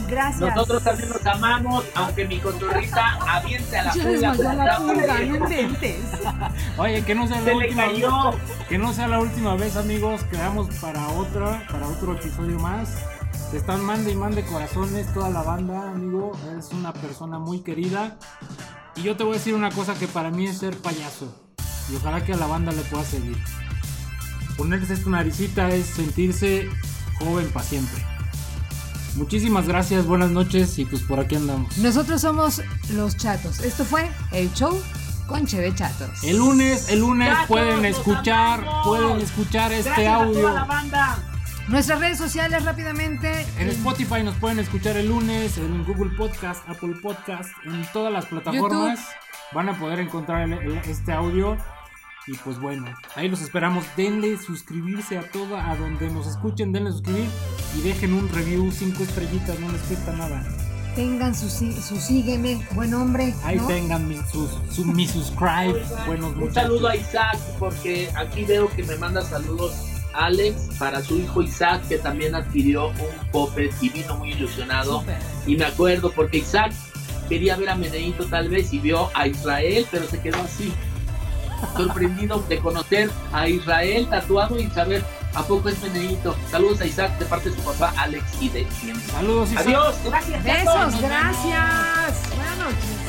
Gracias. 0.08 0.40
Nosotros 0.40 0.82
también 0.82 1.08
los 1.08 1.26
amamos, 1.26 1.84
aunque 1.94 2.26
mi 2.26 2.38
cotorrita 2.38 3.18
aviente 3.20 3.78
a 3.78 3.84
la 3.84 3.92
pulga. 3.92 4.76
pulga, 4.76 5.18
no 5.20 5.36
inventes. 5.36 6.00
Oye, 6.78 7.04
que 7.04 7.14
no 7.14 7.26
sea 7.26 7.40
la 7.40 7.44
Se 7.44 7.54
última 7.54 7.86
vez. 7.86 8.04
Que 8.68 8.78
no 8.78 8.92
sea 8.92 9.08
la 9.08 9.20
última 9.20 9.56
vez, 9.56 9.76
amigos. 9.76 10.22
Quedamos 10.24 10.68
para 10.76 11.08
otra, 11.08 11.66
para 11.70 11.88
otro 11.88 12.12
episodio 12.12 12.58
más. 12.58 12.90
Te 13.50 13.58
están 13.58 13.84
mande 13.84 14.12
y 14.12 14.14
mande 14.14 14.42
corazones 14.44 15.12
toda 15.12 15.30
la 15.30 15.42
banda, 15.42 15.90
amigo. 15.90 16.32
Eres 16.50 16.70
una 16.72 16.92
persona 16.92 17.38
muy 17.38 17.60
querida. 17.60 18.16
Y 18.96 19.02
yo 19.02 19.16
te 19.16 19.24
voy 19.24 19.34
a 19.34 19.38
decir 19.38 19.54
una 19.54 19.70
cosa 19.70 19.94
que 19.94 20.06
para 20.06 20.30
mí 20.30 20.46
es 20.46 20.58
ser 20.58 20.76
payaso. 20.76 21.34
Y 21.90 21.96
ojalá 21.96 22.24
que 22.24 22.32
a 22.32 22.36
la 22.36 22.46
banda 22.46 22.72
le 22.72 22.82
pueda 22.82 23.04
seguir. 23.04 23.36
Ponerse 24.56 24.94
esta 24.94 25.10
naricita 25.10 25.68
es 25.70 25.86
sentirse 25.86 26.68
joven 27.18 27.50
para 27.52 27.64
siempre. 27.64 28.11
Muchísimas 29.16 29.68
gracias, 29.68 30.06
buenas 30.06 30.30
noches 30.30 30.78
y 30.78 30.84
pues 30.84 31.02
por 31.02 31.20
aquí 31.20 31.36
andamos. 31.36 31.76
Nosotros 31.78 32.20
somos 32.20 32.62
los 32.92 33.16
chatos. 33.16 33.60
Esto 33.60 33.84
fue 33.84 34.10
el 34.32 34.52
show 34.54 34.80
con 35.26 35.46
Cheve 35.46 35.74
Chatos. 35.74 36.24
El 36.24 36.38
lunes, 36.38 36.88
el 36.88 37.00
lunes 37.00 37.28
Chatos, 37.28 37.46
pueden 37.48 37.84
escuchar, 37.84 38.64
pueden 38.84 39.18
escuchar 39.20 39.72
este 39.72 39.90
Gracias 39.90 40.08
a 40.12 40.14
audio. 40.16 40.40
toda 40.40 40.52
la 40.54 40.64
banda. 40.64 41.18
Nuestras 41.68 42.00
redes 42.00 42.18
sociales 42.18 42.64
rápidamente. 42.64 43.46
En 43.58 43.68
Spotify 43.68 44.22
nos 44.24 44.34
pueden 44.36 44.58
escuchar 44.58 44.96
el 44.96 45.08
lunes, 45.08 45.58
en 45.58 45.84
Google 45.84 46.16
Podcast, 46.16 46.68
Apple 46.68 46.94
Podcast, 47.02 47.50
en 47.66 47.86
todas 47.92 48.12
las 48.12 48.26
plataformas 48.26 48.98
van 49.52 49.68
a 49.68 49.78
poder 49.78 50.00
encontrar 50.00 50.42
el- 50.42 50.54
el- 50.54 50.78
este 50.78 51.12
audio. 51.12 51.56
Y 52.26 52.34
pues 52.36 52.60
bueno, 52.60 52.86
ahí 53.16 53.28
los 53.28 53.40
esperamos. 53.40 53.84
Denle 53.96 54.38
suscribirse 54.38 55.18
a 55.18 55.28
toda, 55.30 55.70
a 55.70 55.76
donde 55.76 56.08
nos 56.10 56.26
escuchen, 56.26 56.72
denle 56.72 56.92
suscribir 56.92 57.26
y 57.76 57.80
dejen 57.80 58.12
un 58.14 58.28
review, 58.28 58.70
cinco 58.70 59.02
estrellitas, 59.02 59.58
no 59.58 59.70
les 59.72 59.80
cuesta 59.82 60.12
nada. 60.12 60.44
Tengan 60.94 61.34
su, 61.34 61.48
su 61.48 61.96
sígueme, 61.96 62.64
buen 62.72 62.92
hombre. 62.94 63.34
Ahí 63.44 63.56
¿no? 63.56 63.66
tengan 63.66 64.06
mi, 64.06 64.18
sus, 64.30 64.50
su- 64.70 64.84
mi 64.84 65.08
subscribe, 65.08 65.82
buenos 66.06 66.36
Un 66.36 66.52
saludo 66.52 66.88
a 66.88 66.96
Isaac, 66.96 67.38
porque 67.58 68.10
aquí 68.14 68.44
veo 68.44 68.68
que 68.68 68.84
me 68.84 68.96
manda 68.98 69.22
saludos 69.22 69.72
Alex 70.14 70.76
para 70.78 71.02
su 71.02 71.18
hijo 71.18 71.42
Isaac, 71.42 71.82
que 71.88 71.96
también 71.96 72.34
adquirió 72.34 72.88
un 72.88 73.30
Puppet 73.32 73.72
y 73.80 73.88
vino 73.88 74.16
muy 74.18 74.32
ilusionado. 74.32 75.02
Y 75.46 75.56
me 75.56 75.64
acuerdo 75.64 76.12
porque 76.14 76.38
Isaac 76.38 76.72
quería 77.28 77.56
ver 77.56 77.70
a 77.70 77.74
Meneito 77.74 78.26
tal 78.26 78.50
vez 78.50 78.72
y 78.74 78.78
vio 78.78 79.08
a 79.14 79.26
Israel, 79.26 79.86
pero 79.90 80.06
se 80.06 80.20
quedó 80.20 80.42
así, 80.42 80.70
sorprendido 81.76 82.42
de 82.48 82.58
conocer 82.58 83.10
a 83.32 83.48
Israel 83.48 84.08
tatuado 84.08 84.58
y 84.58 84.68
saber 84.70 85.04
a 85.34 85.42
poco 85.42 85.68
es 85.68 85.80
Benedito. 85.80 86.36
Saludos 86.50 86.80
a 86.80 86.86
Isaac 86.86 87.18
de 87.18 87.24
parte 87.24 87.50
de 87.50 87.56
su 87.56 87.62
papá 87.62 87.92
Alex 87.96 88.24
y 88.40 88.48
de 88.48 88.64
quien. 88.80 89.00
Saludos 89.00 89.50
Isaac. 89.52 89.66
Adiós, 89.66 89.96
gracias. 90.04 90.44
Besos, 90.44 91.00
gracias. 91.00 92.28
Buenas 92.36 92.58
noches. 92.58 93.02